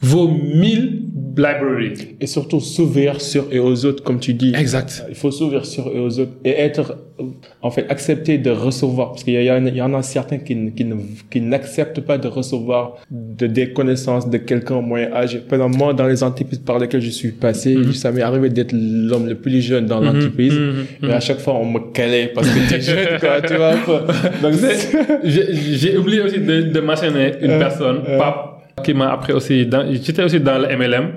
vaut 0.00 0.28
mille 0.28 1.02
library. 1.36 2.16
Et 2.20 2.26
surtout 2.26 2.60
s'ouvrir 2.60 3.20
sur 3.20 3.46
et 3.52 3.58
aux 3.60 3.84
autres, 3.84 4.02
comme 4.02 4.18
tu 4.18 4.34
dis. 4.34 4.52
Exact. 4.56 5.04
Il 5.08 5.14
faut 5.14 5.30
s'ouvrir 5.30 5.64
sur 5.64 5.86
et 5.88 6.00
aux 6.00 6.18
autres 6.18 6.32
et 6.44 6.50
être, 6.50 6.96
euh, 7.20 7.24
en 7.62 7.70
fait, 7.70 7.86
accepter 7.88 8.38
de 8.38 8.50
recevoir. 8.50 9.10
Parce 9.12 9.22
qu'il 9.22 9.34
y, 9.34 9.44
y 9.44 9.82
en 9.82 9.94
a 9.94 10.02
certains 10.02 10.38
qui, 10.38 10.72
qui, 10.72 10.84
qui 11.30 11.40
n'acceptent 11.40 12.00
pas 12.00 12.18
de 12.18 12.26
recevoir 12.26 12.96
de, 13.10 13.46
des 13.46 13.72
connaissances 13.72 14.28
de 14.28 14.38
quelqu'un 14.38 14.80
moyen 14.80 15.12
âgé. 15.12 15.38
Par 15.38 15.58
exemple, 15.60 15.76
moi, 15.78 15.94
dans 15.94 16.06
les 16.08 16.22
entreprises 16.24 16.58
par 16.58 16.78
lesquelles 16.80 17.02
je 17.02 17.10
suis 17.10 17.30
passé, 17.32 17.76
ça 17.94 18.10
m'est 18.10 18.22
arrivé 18.22 18.48
d'être 18.50 18.72
l'homme 18.72 19.28
le 19.28 19.36
plus 19.36 19.60
jeune 19.60 19.86
dans 19.86 20.00
l'entreprise. 20.00 20.54
mhm, 20.54 21.08
Et 21.08 21.12
à 21.12 21.20
chaque 21.20 21.38
fois, 21.38 21.54
on 21.54 21.66
me 21.70 21.78
calait 21.92 22.32
parce 22.34 22.48
que 22.48 22.68
t'es 22.68 22.80
jeune, 22.90 23.18
quoi, 23.20 23.40
tu 23.42 23.54
vois. 23.54 23.74
Donc, 24.42 24.54
J'ai 25.24 25.96
oublié 25.96 26.20
aussi 26.20 26.40
de, 26.40 26.62
de 26.62 26.80
mentionner 26.80 27.32
une 27.40 27.58
personne, 27.60 27.98
Pape, 28.18 28.57
qui 28.82 28.94
m'a 28.94 29.12
appris 29.12 29.32
aussi. 29.32 29.66
dans- 29.66 29.86
J'étais 29.92 30.22
aussi 30.22 30.40
dans 30.40 30.58
le 30.58 30.66
MLM. 30.76 31.12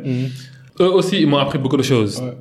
Eux 0.80 0.92
aussi, 0.92 1.22
ils 1.22 1.28
m'ont 1.28 1.38
appris 1.38 1.58
beaucoup 1.60 1.78
de 1.78 1.84
choses. 1.84 2.22
Ouais. 2.22 2.34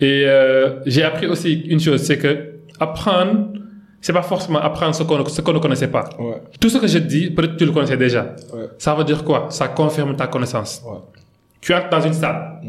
Et 0.00 0.24
euh, 0.26 0.80
j'ai 0.86 1.02
appris 1.02 1.26
aussi 1.26 1.52
une 1.68 1.78
chose, 1.80 2.00
c'est 2.02 2.16
que 2.18 2.52
apprendre, 2.78 3.52
c'est 4.00 4.14
pas 4.14 4.22
forcément 4.22 4.58
apprendre 4.60 4.94
ce 4.94 5.02
qu'on 5.02 5.18
ne- 5.18 5.28
ce 5.28 5.40
qu'on 5.42 5.52
ne 5.52 5.58
connaissait 5.58 5.88
pas. 5.88 6.08
Ouais, 6.18 6.36
Tout 6.58 6.70
ce 6.70 6.78
que 6.78 6.86
je 6.86 6.98
dis, 6.98 7.30
peut-être 7.30 7.56
tu 7.58 7.66
le 7.66 7.72
connaissais 7.72 7.98
déjà. 7.98 8.34
ouais, 8.54 8.64
Ça 8.78 8.94
veut 8.94 9.04
dire 9.04 9.22
quoi? 9.24 9.48
Ça 9.50 9.68
confirme 9.68 10.16
ta 10.16 10.26
connaissance. 10.26 10.82
Tu 11.60 11.74
entres 11.74 11.90
dans 11.90 12.00
une 12.00 12.14
salle. 12.14 12.60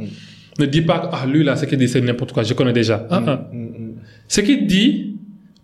Ne 0.60 0.66
dis 0.66 0.82
pas, 0.82 1.10
ah 1.14 1.26
lui 1.26 1.44
là, 1.46 1.56
ce 1.56 1.66
qu'il 1.66 1.78
dit, 1.78 1.88
c'est 1.88 2.02
n'importe 2.02 2.34
quoi, 2.34 2.44
je 2.44 2.54
connais 2.54 2.74
déjà. 2.74 3.08
Ah, 3.10 3.22
ah. 3.26 3.48
Mm, 3.54 3.64
mm. 3.64 3.94
Ce 4.28 4.42
qu'il 4.42 4.68
dit, 4.68 5.16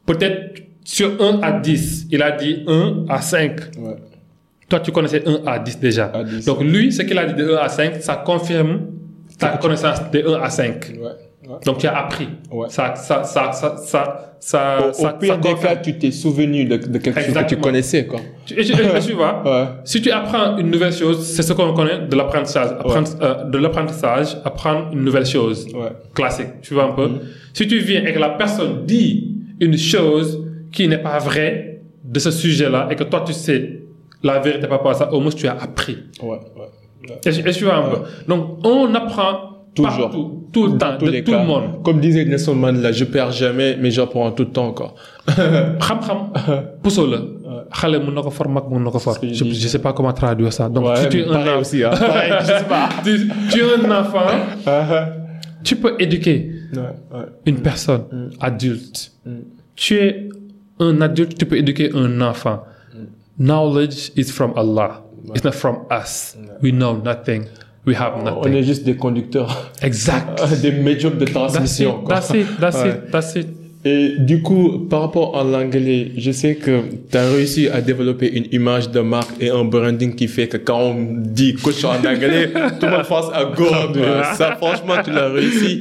peut-être 0.05 0.61
sur 0.86 1.22
1 1.22 1.41
à 1.41 1.51
10, 1.59 2.07
il 2.09 2.22
a 2.24 2.32
dit 2.32 2.63
1 2.68 3.03
à 3.09 3.20
5. 3.20 3.59
Toi, 4.70 4.80
tu 4.82 4.91
connaissais 4.91 5.24
1 5.26 5.41
à 5.45 5.59
10 5.59 5.80
déjà. 5.80 6.05
À 6.13 6.24
10, 6.24 6.45
Donc 6.45 6.61
lui, 6.61 6.91
ce 6.91 7.01
qu'il 7.03 7.18
a 7.18 7.26
dit 7.26 7.34
de 7.41 7.51
1 7.53 7.57
à 7.57 7.70
5, 7.70 7.95
ça 8.01 8.15
confirme 8.18 8.82
ta 9.39 9.49
connaissance 9.57 9.99
de 10.11 10.28
1 10.28 10.41
à 10.41 10.49
5. 10.49 10.89
Ouais. 10.89 10.97
ouais. 11.49 11.55
Donc 11.65 11.78
tu 11.78 11.88
as 11.88 11.97
appris. 11.97 12.28
Ouais. 12.51 12.68
Ça, 12.70 12.93
ça, 12.95 13.24
ça, 13.24 13.51
ça, 13.53 13.76
ça, 13.78 14.34
ça, 14.39 14.78
Au, 14.86 14.89
au 14.89 14.93
ça, 14.93 15.13
pire 15.13 15.36
ça 15.36 15.38
des 15.39 15.53
cas, 15.55 15.76
tu 15.78 15.97
t'es 15.97 16.11
souvenu 16.11 16.65
de, 16.65 16.76
de 16.78 16.97
quelque 16.97 17.05
chose 17.05 17.13
que 17.15 17.20
tu 17.22 17.28
Exactement. 17.30 17.61
connaissais, 17.61 18.05
quoi. 18.05 18.20
Tu- 18.45 18.53
Et 18.59 18.63
tu, 18.65 18.74
et 18.74 18.99
tu 19.05 19.13
vois, 19.13 19.41
Ouais. 19.45 19.65
si 19.86 20.01
tu 20.01 20.11
apprends 20.11 20.57
une 20.57 20.70
nouvelle 20.70 20.91
chose, 20.93 21.26
c'est 21.26 21.43
ce 21.43 21.53
qu'on 21.53 21.74
connaît 21.74 21.99
de 22.07 22.15
l'apprentissage. 22.15 22.72
Apprendre, 22.80 23.09
euh, 23.22 23.43
de 23.45 23.57
l'apprentissage, 23.57 24.38
apprendre 24.43 24.89
une 24.91 25.03
nouvelle 25.03 25.26
chose. 25.26 25.65
Ouais. 25.74 25.89
Classique, 26.13 26.61
tu 26.61 26.74
vois 26.74 26.84
un 26.86 26.91
peu. 26.91 27.09
Si 27.53 27.65
tu 27.68 27.80
viens 27.80 28.03
et 28.05 28.11
que 28.13 28.20
la 28.20 28.30
personne 28.32 28.86
dit 28.86 29.34
une 29.61 29.78
chose 29.78 30.43
qui 30.74 30.88
n'est 30.89 30.97
pas 31.01 31.18
vraie 31.20 31.80
de 32.03 32.20
ce 32.20 32.32
sujet-là 32.32 32.88
et 32.91 32.95
que 32.95 33.03
toi 33.03 33.24
tu 33.26 33.34
sais 33.34 33.76
la 34.24 34.39
vérité 34.39 34.68
par 34.68 34.78
rapport 34.78 34.91
à 34.91 34.95
ça, 34.95 35.13
au 35.13 35.20
moins 35.20 35.32
tu 35.32 35.47
as 35.47 35.53
appris. 35.61 35.97
Ouais. 36.22 36.30
ouais. 36.30 36.38
ouais. 37.09 37.20
Et, 37.26 37.30
et 37.49 37.51
tu 37.53 37.63
vois 37.65 37.76
un 37.76 37.89
peu. 37.89 37.97
Donc 38.28 38.65
on 38.65 38.93
apprend 38.95 39.57
Toujours. 39.76 40.09
partout, 40.09 40.43
tout 40.51 40.68
le 40.68 40.78
temps, 40.78 40.97
de 40.97 41.20
tout 41.22 41.32
cas. 41.32 41.39
le 41.39 41.45
monde. 41.45 41.84
Comme 41.84 41.99
disait 41.99 42.26
Nelson 42.26 42.55
Mandela, 42.55 42.91
je 42.91 43.03
perds 43.05 43.32
jamais, 43.32 43.78
mais 43.80 43.91
j'apprends 43.91 44.32
tout 44.32 44.43
le 44.43 44.49
temps, 44.49 44.74
xam-xam 45.28 46.32
for 48.32 49.20
que 49.20 49.28
je, 49.28 49.34
je 49.34 49.53
je 49.53 49.68
sais 49.68 49.80
pas 49.80 49.93
comment 49.93 50.13
traduire 50.13 50.53
ça 50.53 50.70
donc 50.70 50.86
Ouais, 50.88 50.95
si 50.95 51.09
tu 51.09 51.20
es 51.22 51.28
un 51.28 51.57
aussi, 51.57 51.84
hein. 51.84 51.91
Pareil, 51.91 52.34
je 52.41 52.45
sais 52.45 52.63
pas. 52.63 52.89
tu, 53.03 53.30
tu 53.51 53.59
es 53.59 53.86
un 53.86 53.91
enfant 53.91 54.26
tu 55.63 55.76
peux 55.76 55.95
éduquer 55.99 56.49
ouais. 56.74 57.26
une 57.45 57.57
personne 57.59 58.32
adulte 58.39 59.11
tu 59.76 59.95
es 59.97 60.30
un 60.80 61.01
adulte 61.01 61.38
tu 61.38 61.45
peux 61.45 61.57
éduquer 61.57 61.91
un 61.93 62.22
enfant 62.22 62.63
knowledge 63.38 64.11
is 64.15 64.31
from 64.31 64.53
Allah. 64.55 65.01
It's 65.33 65.43
not 65.43 65.55
from 65.55 65.79
us. 65.91 66.35
We 66.61 66.71
know 66.71 66.95
nothing. 67.03 67.45
We 67.85 67.95
have 67.95 68.13
On 68.15 68.23
nothing. 68.23 68.53
est 68.53 68.63
juste 68.63 68.83
des 68.83 68.95
conducteurs, 68.95 69.71
exact. 69.81 70.41
Des 70.61 70.71
médiums 70.71 71.17
de 71.17 71.25
that's 71.25 71.29
it. 71.29 71.33
transmission, 71.33 72.03
that's 72.07 72.29
it. 72.31 72.45
That's 72.59 72.75
Ouais. 72.77 72.89
it 72.89 73.11
that's 73.11 73.35
it. 73.35 73.47
Et 73.85 74.15
du 74.19 74.41
coup, 74.41 74.79
par 74.89 75.01
rapport 75.01 75.38
à 75.39 75.43
l'anglais, 75.45 76.11
je 76.17 76.31
sais 76.31 76.55
que 76.55 76.81
tu 77.09 77.15
as 77.17 77.29
réussi 77.29 77.69
à 77.69 77.79
développer 77.79 78.27
une 78.35 78.45
image 78.51 78.89
de 78.91 78.99
marque 78.99 79.31
et 79.39 79.49
un 79.49 79.63
branding 79.63 80.13
qui 80.15 80.27
fait 80.27 80.47
que 80.49 80.57
quand 80.57 80.79
on 80.79 80.95
dit 81.21 81.53
coach 81.53 81.85
en 81.85 81.91
anglais, 81.95 82.49
tout 82.79 82.85
le 82.85 82.91
monde 82.91 83.05
pense 83.07 83.27
à 83.33 83.45
go. 83.45 83.65
Ça, 84.35 84.57
franchement, 84.57 84.95
tu 85.05 85.11
l'as 85.11 85.29
réussi. 85.29 85.79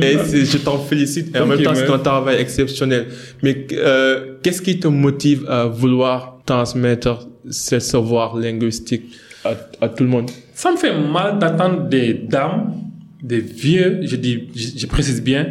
Et 0.00 0.44
je 0.46 0.56
t'en 0.58 0.78
félicite. 0.78 1.36
Et 1.36 1.40
en 1.40 1.46
Thank 1.46 1.56
même 1.56 1.62
temps, 1.64 1.74
c'est 1.74 1.90
un 1.90 1.98
travail 1.98 2.36
exceptionnel. 2.40 3.08
Mais 3.42 3.66
euh, 3.72 4.36
qu'est-ce 4.42 4.62
qui 4.62 4.78
te 4.80 4.88
motive 4.88 5.44
à 5.50 5.66
vouloir 5.66 6.31
transmettre 6.44 7.28
ce 7.50 7.78
savoir 7.78 8.36
linguistique 8.36 9.04
à, 9.44 9.50
à 9.80 9.88
tout 9.88 10.04
le 10.04 10.10
monde 10.10 10.30
Ça 10.54 10.70
me 10.72 10.76
fait 10.76 10.96
mal 10.96 11.38
d'entendre 11.38 11.88
des 11.88 12.14
dames, 12.14 12.74
des 13.22 13.40
vieux, 13.40 14.00
je 14.02 14.16
dis, 14.16 14.48
je, 14.54 14.78
je 14.78 14.86
précise 14.86 15.22
bien, 15.22 15.46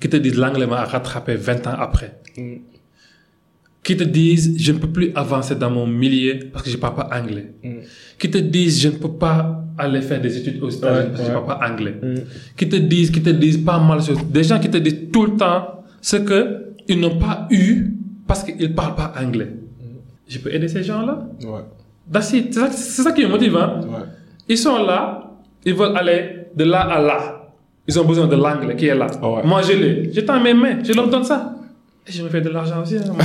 qui 0.00 0.08
te 0.08 0.16
disent 0.16 0.36
l'anglais 0.36 0.66
m'a 0.66 0.84
rattrapé 0.84 1.34
20 1.36 1.66
ans 1.66 1.76
après. 1.78 2.18
Mm. 2.36 2.56
Qui 3.82 3.96
te 3.96 4.04
disent 4.04 4.56
je 4.58 4.72
ne 4.72 4.78
peux 4.78 4.88
plus 4.90 5.10
avancer 5.14 5.54
dans 5.54 5.70
mon 5.70 5.86
milieu 5.86 6.38
parce 6.52 6.64
que 6.64 6.70
je 6.70 6.76
ne 6.76 6.80
parle 6.80 6.96
pas 6.96 7.08
anglais. 7.12 7.54
Qui 8.18 8.30
te 8.30 8.36
disent 8.36 8.80
je 8.82 8.88
ne 8.88 8.94
peux 8.94 9.12
pas 9.12 9.64
aller 9.78 10.02
faire 10.02 10.20
des 10.20 10.36
études 10.36 10.62
aux 10.62 10.68
États-Unis 10.68 10.98
Ouais, 10.98 11.06
parce 11.06 11.20
que 11.20 11.26
je 11.26 11.30
ne 11.30 11.34
parle 11.40 11.58
pas 11.58 11.66
anglais. 11.66 11.94
Qui 12.56 12.68
te 12.68 12.76
disent, 12.76 13.10
qui 13.10 13.22
te 13.22 13.30
disent 13.30 13.56
pas 13.64 13.78
mal 13.78 14.00
de 14.00 14.04
choses. 14.04 14.22
Des 14.26 14.44
gens 14.44 14.60
qui 14.60 14.68
te 14.68 14.76
disent 14.76 15.08
tout 15.10 15.24
le 15.24 15.36
temps 15.36 15.82
ce 16.02 16.16
que 16.16 16.74
ils 16.88 17.00
n'ont 17.00 17.18
pas 17.18 17.48
eu 17.50 17.94
parce 18.26 18.44
qu'ils 18.44 18.56
ne 18.58 18.66
parlent 18.74 18.96
pas 18.96 19.14
anglais. 19.18 19.48
Je 20.30 20.38
peux 20.38 20.52
aider 20.54 20.68
ces 20.68 20.82
gens-là? 20.84 21.18
Ouais. 21.42 22.20
C'est 22.22 22.54
ça, 22.54 22.70
ça 22.70 23.12
qui 23.12 23.22
me 23.24 23.28
motive. 23.28 23.56
Hein? 23.56 23.80
Ouais. 23.84 23.98
Ils 24.48 24.56
sont 24.58 24.78
là, 24.84 25.30
ils 25.64 25.74
veulent 25.74 25.96
aller 25.96 26.46
de 26.54 26.64
là 26.64 26.80
à 26.82 27.00
là. 27.00 27.18
Ils 27.86 27.98
ont 28.00 28.04
besoin 28.04 28.26
de 28.28 28.36
l'anglais 28.36 28.76
qui 28.76 28.86
est 28.86 28.94
là. 28.94 29.08
Ah 29.20 29.28
ouais. 29.28 29.42
Moi, 29.44 29.60
je 29.62 29.72
l'ai. 29.72 30.10
J'ai 30.12 30.22
dans 30.22 30.38
mes 30.40 30.54
mains, 30.54 30.78
je 30.84 30.92
leur 30.92 31.08
donne 31.08 31.24
ça. 31.24 31.54
Et 32.06 32.12
je 32.12 32.22
me 32.22 32.28
fais 32.28 32.40
de 32.40 32.48
l'argent 32.48 32.80
aussi. 32.82 32.96
Hein, 32.96 33.02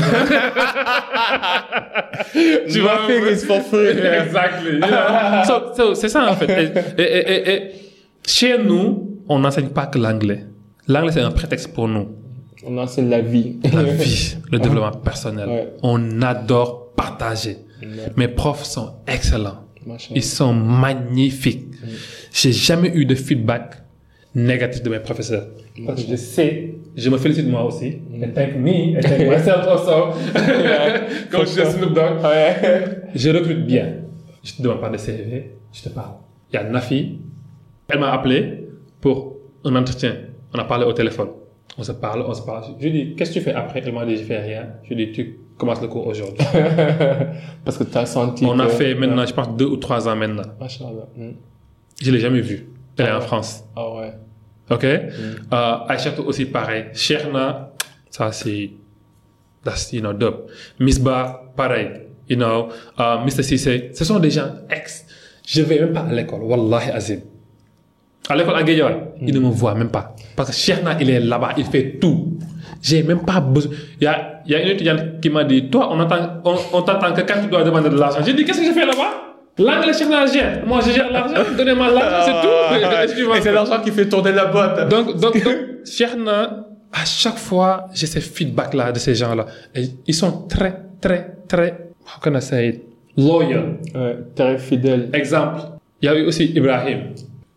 Tu 2.71 2.79
vas 2.81 2.97
faire 3.07 3.31
is 3.31 3.45
for 3.45 3.61
free. 3.61 3.87
exactly. 4.23 4.81
So, 5.45 5.53
so, 5.75 5.95
c'est 5.95 6.09
ça 6.09 6.29
en 6.31 6.35
fait. 6.35 6.49
Et, 6.97 7.01
et- 7.01 7.03
et- 7.03 7.31
et- 7.35 7.53
et 7.53 7.71
chez 8.27 8.57
nous, 8.57 9.19
on 9.29 9.39
n'enseigne 9.39 9.69
pas 9.69 9.85
que 9.87 9.97
l'anglais. 9.99 10.45
L'anglais, 10.87 11.11
c'est 11.13 11.21
un 11.21 11.31
prétexte 11.31 11.73
pour 11.73 11.87
nous. 11.87 12.07
On 12.65 12.77
enseigne 12.77 13.09
la 13.09 13.21
vie. 13.21 13.57
La 13.73 13.83
vie, 13.83 14.35
le 14.51 14.59
développement 14.65 14.91
personnel. 14.99 15.47
Ouais. 15.47 15.73
On 15.83 16.21
adore 16.21 16.84
partager. 16.95 17.57
Mes 18.15 18.27
profs 18.27 18.65
sont 18.65 18.93
excellents. 19.07 19.65
Ils 20.13 20.23
sont 20.23 20.53
magnifiques. 20.53 21.67
J'ai 22.33 22.51
jamais 22.51 22.91
eu 22.95 23.05
de 23.05 23.15
feedback 23.15 23.83
négatif 24.33 24.81
de 24.83 24.89
mes 24.89 24.99
professeurs. 24.99 25.47
Parce 25.85 26.03
que 26.03 26.11
je 26.11 26.15
sais, 26.15 26.75
je 26.95 27.09
me 27.09 27.17
félicite 27.17 27.47
moi 27.47 27.63
aussi. 27.65 27.99
And 28.13 28.31
thank 28.33 28.55
me, 28.55 28.97
and 28.97 29.01
thank 29.01 29.19
myself 29.19 29.67
also. 29.67 30.17
Comme 31.29 31.41
je 31.41 31.51
suis 31.51 31.65
Snoop 31.65 31.93
Dogg. 31.93 32.19
Je 33.13 33.29
recrute 33.29 33.65
bien. 33.65 33.97
Je 34.43 34.53
te 34.53 34.61
demande 34.61 34.81
pas 34.81 34.89
de 34.89 34.97
CV, 34.97 35.51
je 35.73 35.81
te 35.81 35.89
parle. 35.89 36.15
Il 36.51 36.55
y 36.55 36.59
a 36.59 36.63
Nafi, 36.63 37.19
elle 37.89 37.99
m'a 37.99 38.11
appelé 38.11 38.67
pour 39.01 39.37
un 39.63 39.75
entretien. 39.75 40.15
On 40.53 40.59
a 40.59 40.63
parlé 40.63 40.85
au 40.85 40.93
téléphone. 40.93 41.29
On 41.77 41.83
se 41.83 41.91
parle, 41.91 42.23
on 42.27 42.33
se 42.33 42.43
parle. 42.43 42.63
Je 42.79 42.85
lui 42.85 42.91
dis, 42.91 43.15
qu'est-ce 43.15 43.31
que 43.31 43.39
tu 43.39 43.41
fais 43.41 43.53
après? 43.53 43.81
Elle 43.85 43.93
m'a 43.93 44.05
dit, 44.05 44.15
je 44.17 44.23
fais 44.23 44.39
rien. 44.39 44.67
Je 44.83 44.93
lui 44.93 45.07
dis, 45.07 45.11
tu 45.11 45.39
commences 45.57 45.81
le 45.81 45.87
cours 45.87 46.07
aujourd'hui. 46.07 46.37
Parce 47.65 47.77
que 47.77 47.83
tu 47.83 47.97
as 47.97 48.05
senti. 48.05 48.45
On 48.45 48.59
a 48.59 48.67
fait 48.67 48.95
maintenant, 48.95 49.25
je 49.25 49.33
pense, 49.33 49.55
deux 49.55 49.65
ou 49.65 49.77
trois 49.77 50.07
ans 50.07 50.15
maintenant. 50.15 50.43
Machallah. 50.59 51.07
Mm. 51.15 51.31
Je 52.01 52.11
l'ai 52.11 52.19
jamais 52.19 52.41
vue. 52.41 52.67
Elle 52.97 53.07
est 53.07 53.11
en 53.11 53.21
France. 53.21 53.63
Ah 53.75 53.93
ouais. 53.95 54.13
OK? 54.69 54.83
Euh, 54.83 55.77
Aïchatou 55.87 56.23
aussi 56.23 56.45
pareil. 56.45 56.85
Cherna, 56.93 57.71
ça 58.09 58.31
c'est 58.31 58.71
that's 59.63 59.93
you 59.93 60.01
know 60.01 60.13
dope. 60.13 60.49
Misbah 60.79 61.51
pareil. 61.55 61.91
You 62.27 62.37
know, 62.37 62.69
euh, 62.99 63.17
Mr. 63.23 63.43
Cissé, 63.43 63.91
ce 63.93 64.03
sont 64.03 64.17
des 64.19 64.31
gens 64.31 64.49
ex. 64.69 65.05
Je 65.45 65.61
vais 65.61 65.79
même 65.79 65.93
pas 65.93 66.01
à 66.01 66.11
l'école, 66.11 66.41
wallahi 66.41 66.89
azim. 66.89 67.19
À 68.27 68.35
l'école 68.35 68.55
à 68.55 68.63
Guédiawaye, 68.63 68.97
il 69.21 69.35
ne 69.35 69.39
me 69.39 69.49
voit 69.49 69.75
même 69.75 69.91
pas 69.91 70.15
parce 70.35 70.49
que 70.49 70.55
Cherna 70.55 70.97
il 70.99 71.09
est 71.09 71.19
là-bas, 71.19 71.53
il 71.57 71.65
fait 71.65 71.97
tout. 71.99 72.37
J'ai 72.85 73.01
même 73.01 73.23
pas 73.25 73.39
besoin. 73.39 73.71
Il 73.99 74.03
y 74.03 74.07
a, 74.07 74.41
y 74.45 74.53
a 74.53 74.61
une 74.61 74.69
étudiante 74.69 75.19
qui 75.19 75.29
m'a 75.31 75.43
dit, 75.43 75.69
toi, 75.71 75.89
on 75.91 75.99
entend, 75.99 76.17
on, 76.43 76.55
on 76.71 76.81
que 76.83 77.21
quand 77.21 77.41
tu 77.41 77.47
dois 77.49 77.63
demander 77.63 77.89
de 77.89 77.97
l'argent. 77.97 78.19
J'ai 78.23 78.33
dit, 78.33 78.45
qu'est-ce 78.45 78.61
que 78.61 78.67
je 78.67 78.73
fais 78.73 78.85
là-bas? 78.85 79.11
L'anglais, 79.57 79.93
Cherna 79.93 80.27
gère. 80.27 80.63
Moi, 80.67 80.81
je 80.85 80.91
gère 80.91 81.11
l'argent. 81.11 81.41
Donnez-moi 81.57 81.89
l'argent, 81.89 82.21
c'est 82.27 82.41
tout. 82.43 83.19
Et 83.19 83.23
vois. 83.23 83.37
Et 83.37 83.41
c'est 83.41 83.51
l'argent 83.51 83.81
qui 83.81 83.89
fait 83.89 84.07
tourner 84.07 84.33
la 84.33 84.45
boîte. 84.45 84.87
Donc, 84.87 85.19
donc, 85.19 85.43
donc 85.43 85.57
Cherna, 85.83 86.67
à 86.93 87.05
chaque 87.05 87.37
fois, 87.37 87.87
j'ai 87.91 88.05
ces 88.05 88.21
feedbacks-là 88.21 88.91
de 88.91 88.99
ces 88.99 89.15
gens-là. 89.15 89.47
Et 89.73 89.85
ils 90.05 90.13
sont 90.13 90.43
très, 90.47 90.75
très, 91.01 91.37
très, 91.47 91.89
how 92.05 92.19
can 92.21 92.35
I 92.35 92.41
say 92.41 92.67
it, 92.69 92.83
loyal. 93.17 93.77
Ouais, 93.95 94.17
très 94.35 94.59
fidèle. 94.59 95.09
Exemple, 95.11 95.61
il 96.01 96.05
y 96.05 96.09
a 96.09 96.15
eu 96.19 96.25
aussi 96.27 96.51
Ibrahim. 96.53 96.99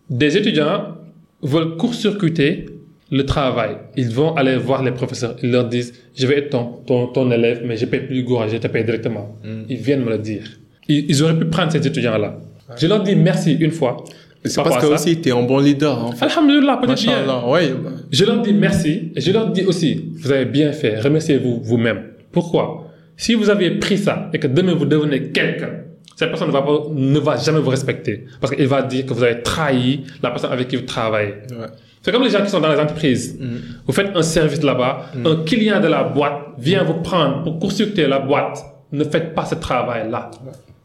Des 0.09 0.39
étudiants 0.39 0.97
veulent 1.43 1.77
court-circuiter 1.77 2.67
le 3.11 3.25
travail. 3.25 3.77
Ils 3.97 4.11
vont 4.11 4.35
aller 4.37 4.57
voir 4.57 4.83
les 4.83 4.93
professeurs. 4.93 5.37
Ils 5.43 5.51
leur 5.51 5.69
disent, 5.69 5.93
je 6.17 6.27
vais 6.27 6.39
être 6.39 6.51
ton, 6.51 6.65
ton, 6.87 7.07
ton 7.09 7.31
élève, 7.31 7.63
mais 7.65 7.77
je 7.77 7.87
paye 7.87 8.01
plus 8.01 8.23
gros, 8.23 8.47
je 8.47 8.57
te 8.57 8.67
paye 8.69 8.85
directement. 8.85 9.37
Ils 9.69 9.77
viennent 9.79 10.05
me 10.05 10.11
le 10.11 10.19
dire. 10.19 10.45
Ils, 10.89 11.07
ils 11.11 11.23
auraient 11.23 11.39
pu 11.39 11.47
prendre 11.47 11.73
ces 11.73 11.87
étudiants-là. 11.87 12.39
Je 12.77 12.87
leur 12.87 13.03
dis 13.03 13.17
merci 13.17 13.55
une 13.55 13.71
fois. 13.71 14.05
C'est 14.45 14.55
par 14.57 14.65
parce 14.65 14.85
que 14.85 14.93
aussi, 14.93 15.21
tu 15.21 15.31
es 15.31 15.33
un 15.33 15.43
bon 15.43 15.59
leader. 15.59 16.05
En 16.05 16.13
fait. 16.13 16.25
Alhamdulillah, 16.27 16.79
peut-être 16.81 17.03
bien. 17.03 17.45
Ouais. 17.49 17.73
Je 18.11 18.25
leur 18.25 18.41
dis 18.41 18.53
merci 18.53 19.11
et 19.17 19.21
je 19.21 19.33
leur 19.33 19.51
dis 19.51 19.65
aussi, 19.65 20.11
vous 20.15 20.31
avez 20.31 20.45
bien 20.45 20.73
fait, 20.73 21.01
remerciez-vous 21.01 21.61
vous-même. 21.63 22.03
Pourquoi? 22.31 22.85
Si 23.17 23.35
vous 23.35 23.51
aviez 23.51 23.73
pris 23.73 23.99
ça 23.99 24.31
et 24.33 24.39
que 24.39 24.47
demain 24.47 24.75
vous 24.75 24.85
devenez 24.85 25.31
quelqu'un, 25.31 25.71
cette 26.19 26.31
personne 26.31 26.49
ne 26.49 26.53
va, 26.53 26.63
pas- 26.63 26.83
ne 26.93 27.19
va 27.21 27.37
jamais 27.37 27.61
vous 27.61 27.71
respecter 27.71 28.25
parce 28.41 28.53
qu'il 28.55 28.67
va 28.67 28.83
dire 28.83 29.07
que 29.07 29.13
vous 29.15 29.23
avez 29.23 29.41
trahi 29.43 30.03
la 30.23 30.31
personne 30.31 30.51
avec 30.53 30.67
qui 30.69 30.77
vous 30.77 30.83
travaillez. 30.97 31.35
Ouais. 31.61 31.67
C'est 32.03 32.11
comme 32.13 32.25
les 32.25 32.31
gens 32.31 32.43
qui 32.43 32.51
sont 32.51 32.59
dans 32.61 32.73
les 32.73 32.81
entreprises. 32.81 33.39
Vous 33.87 33.93
faites 33.93 34.11
un 34.17 34.23
service 34.23 34.63
là-bas, 34.71 34.93
un 35.25 35.37
client 35.45 35.81
de 35.81 35.87
la 35.97 36.03
boîte 36.17 36.39
vient 36.59 36.83
vous 36.83 36.95
prendre 37.11 37.43
pour 37.45 37.59
court-circuiter 37.61 38.07
la 38.09 38.19
boîte. 38.19 38.59
Ne 38.91 39.05
faites 39.05 39.33
pas 39.35 39.45
ce 39.45 39.55
travail-là. 39.55 40.31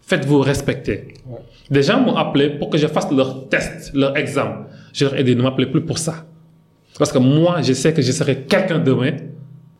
Faites-vous 0.01 0.39
respecter. 0.41 0.97
Des 1.71 1.81
gens 1.81 1.99
m'ont 2.01 2.15
appelé 2.15 2.49
pour 2.59 2.69
que 2.69 2.77
je 2.77 2.87
fasse 2.87 3.09
leur 3.11 3.47
test, 3.49 3.91
leur 3.95 4.15
examen. 4.17 4.67
Je 4.93 5.05
leur 5.05 5.15
ai 5.19 5.23
dit, 5.23 5.35
ne 5.35 5.41
m'appelez 5.41 5.65
plus 5.67 5.81
pour 5.81 5.97
ça. 5.97 6.25
Parce 6.99 7.11
que 7.11 7.17
moi, 7.19 7.61
je 7.63 7.73
sais 7.73 7.91
que 7.93 8.01
je 8.03 8.11
serai 8.11 8.35
quelqu'un 8.41 8.77
demain. 8.79 9.13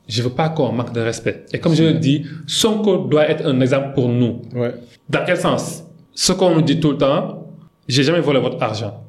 Je 0.08 0.22
veux 0.22 0.30
pas 0.32 0.50
qu'on 0.50 0.72
manque 0.72 0.94
de 0.94 1.02
respect. 1.02 1.46
Et 1.54 1.60
comme 1.60 1.74
je 1.76 1.84
le 1.84 1.94
dis, 1.94 2.26
Sonko 2.48 3.06
doit 3.08 3.30
être 3.30 3.46
un 3.46 3.60
exemple 3.62 3.94
pour 3.94 4.10
nous. 4.10 4.42
Ouais. 4.54 4.74
Dans 5.10 5.24
quel 5.26 5.38
sens? 5.38 5.84
Ce 6.14 6.34
qu'on 6.34 6.54
nous 6.56 6.62
dit 6.62 6.80
tout 6.80 6.92
le 6.92 6.98
temps, 6.98 7.48
j'ai 7.88 8.04
jamais 8.04 8.20
volé 8.20 8.40
votre 8.40 8.62
argent. 8.62 9.00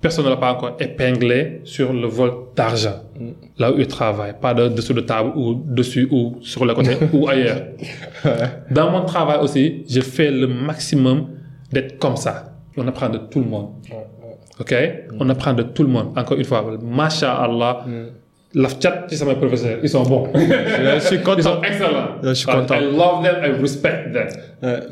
personne 0.00 0.24
ne 0.24 0.30
l'a 0.30 0.36
pas 0.36 0.52
encore 0.52 0.76
épinglé 0.80 1.60
sur 1.64 1.92
le 1.92 2.06
vol 2.06 2.32
d'argent. 2.56 3.02
Là 3.58 3.72
où 3.72 3.78
il 3.78 3.86
travaille, 3.86 4.34
pas 4.40 4.54
de 4.54 4.68
dessous 4.68 4.92
de 4.94 5.00
table 5.00 5.32
ou 5.36 5.54
dessus 5.54 6.06
ou 6.10 6.36
sur 6.40 6.64
le 6.64 6.74
côté 6.74 6.96
ou 7.12 7.28
ailleurs. 7.28 7.62
Dans 8.70 8.90
mon 8.90 9.04
travail 9.04 9.38
aussi, 9.40 9.84
je 9.88 10.00
fais 10.00 10.30
le 10.30 10.46
maximum 10.46 11.28
d'être 11.72 11.98
comme 11.98 12.16
ça. 12.16 12.54
On 12.76 12.86
apprend 12.86 13.08
de 13.08 13.18
tout 13.18 13.40
le 13.40 13.46
monde. 13.46 13.70
OK? 14.60 14.74
On 15.18 15.28
apprend 15.28 15.52
de 15.52 15.62
tout 15.64 15.82
le 15.82 15.88
monde. 15.88 16.16
Encore 16.16 16.38
une 16.38 16.44
fois, 16.44 16.64
Masha'Allah. 16.82 17.84
La 18.54 18.68
chat, 18.80 19.06
c'est 19.08 19.24
mes 19.26 19.34
professeurs. 19.34 19.78
Ils 19.82 19.88
sont 19.90 20.02
bons. 20.04 20.28
Je 20.34 20.98
suis 21.00 21.16
Ils 21.16 21.22
content. 21.22 21.42
sont 21.42 21.62
excellents. 21.62 22.08
Je 22.22 22.32
suis 22.32 22.46
content. 22.46 22.74
I 22.76 22.84
love 22.84 23.22
them, 23.22 23.36
I 23.44 23.60
respect 23.60 24.12
them. 24.12 24.28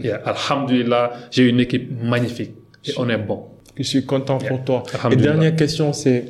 Yeah, 0.03 0.21
Alhamdulillah, 0.27 1.13
j'ai 1.31 1.49
une 1.49 1.61
équipe 1.61 1.91
magnifique. 2.03 2.53
Et 2.87 2.93
on 2.99 3.09
est 3.09 3.17
bon. 3.17 3.45
Je 3.77 3.83
suis 3.83 4.05
content 4.05 4.39
pour 4.39 4.63
toi. 4.65 4.83
Et 5.11 5.17
dernière 5.17 5.57
question, 5.57 5.93
c'est 5.93 6.27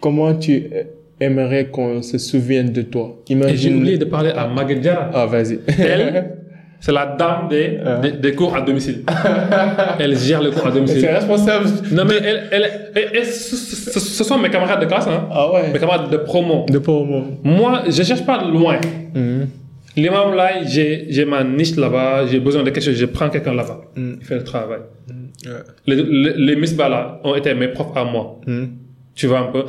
comment 0.00 0.34
tu 0.34 0.68
aimerais 1.20 1.66
qu'on 1.66 2.02
se 2.02 2.18
souvienne 2.18 2.72
de 2.72 2.82
toi? 2.82 3.16
Et 3.28 3.32
j'ai 3.32 3.34
Imagine. 3.34 3.76
oublié 3.76 3.98
de 3.98 4.04
parler 4.06 4.30
à 4.30 4.46
Maguette 4.48 4.80
Diarra. 4.80 5.10
Ah, 5.12 5.26
vas-y. 5.26 5.60
Elle, 5.78 6.38
c'est 6.84 6.92
la 6.92 7.06
dame 7.06 7.48
des, 7.48 7.78
des, 8.02 8.12
des 8.24 8.34
cours 8.34 8.54
à 8.54 8.60
domicile. 8.60 9.04
elle 9.98 10.14
gère 10.18 10.42
les 10.42 10.50
cours 10.50 10.66
à 10.66 10.70
C'est 10.70 10.74
domicile. 10.76 11.06
responsable. 11.06 11.64
Non, 11.92 12.04
mais 12.04 12.16
elle, 12.22 12.40
elle, 12.50 12.70
elle- 12.94 13.10
elle- 13.14 13.24
ce, 13.24 14.22
sont 14.22 14.36
mes 14.38 14.50
camarades 14.50 14.82
de 14.82 14.84
classe, 14.92 15.06
hein. 15.06 15.26
Ah 15.32 15.50
ouais. 15.50 15.72
mes 15.72 15.78
camarades 15.78 16.10
de 16.10 16.18
promo. 16.18 16.66
De 16.68 16.78
pauvre. 16.78 17.24
Moi, 17.42 17.84
je 17.88 18.02
cherche 18.02 18.26
pas 18.26 18.44
loin. 18.44 18.76
Mhm. 19.14 19.46
L'imam 19.96 20.34
là, 20.34 20.62
j'ai 20.66 21.24
ma 21.24 21.42
niche 21.42 21.74
là-bas, 21.76 22.26
j'ai 22.26 22.40
besoin 22.40 22.62
de 22.62 22.68
quelque 22.68 22.84
chose, 22.84 22.96
je 22.96 23.06
prends 23.06 23.30
quelqu'un 23.30 23.54
là-bas. 23.54 23.80
Mm. 23.96 24.12
Il 24.20 24.26
fait 24.26 24.34
le 24.34 24.44
travail. 24.44 24.80
Ouais. 25.46 25.52
Les, 25.86 25.96
les, 25.96 26.54
les 26.56 26.76
là 26.76 27.18
ont 27.24 27.34
été 27.34 27.54
mes 27.54 27.68
profs 27.68 27.96
à 27.96 28.04
moi. 28.04 28.40
Mhm. 28.46 28.68
Tu 29.14 29.26
vois 29.26 29.38
un 29.38 29.50
peu. 29.54 29.64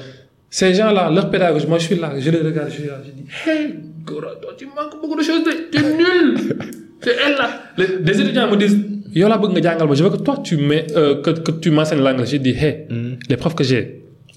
Ces 0.50 0.74
gens-là, 0.74 1.10
leur 1.12 1.30
pédagogie, 1.30 1.68
moi 1.68 1.78
je 1.78 1.86
suis 1.86 1.96
là, 1.96 2.12
je 2.20 2.30
les 2.30 2.40
regarde, 2.40 2.70
je 2.72 2.74
suis 2.82 2.88
là, 2.88 2.98
je 3.06 3.12
dis, 3.12 3.26
hey, 3.48 3.76
Gora, 4.06 4.32
toi 4.42 4.52
tu 4.58 4.66
manques 4.66 5.00
beaucoup 5.02 5.16
de 5.18 5.24
choses, 5.24 5.44
de- 5.46 5.70
t'es 5.72 5.82
nul. 5.82 6.58
C'est 7.06 7.16
elle 7.26 7.36
là. 7.42 7.48
Les, 7.78 7.90
des 8.08 8.16
étudiants 8.22 8.50
me 8.52 8.58
disent, 8.58 8.78
yo 9.14 9.28
ma, 9.30 9.40
je 10.00 10.04
veux 10.04 10.10
que 10.16 10.22
toi 10.28 10.36
tu 10.44 10.58
mets, 10.58 10.88
euh, 10.96 11.22
que, 11.24 11.30
que 11.46 11.52
tu 11.64 11.70
m'enseignes 11.72 12.02
l'anglais. 12.08 12.26
Je 12.26 12.38
dis, 12.38 12.56
hey, 12.64 12.74
Mhm. 12.90 13.18
les 13.30 13.38
profs 13.38 13.56
que 13.60 13.64
j'ai, 13.64 13.84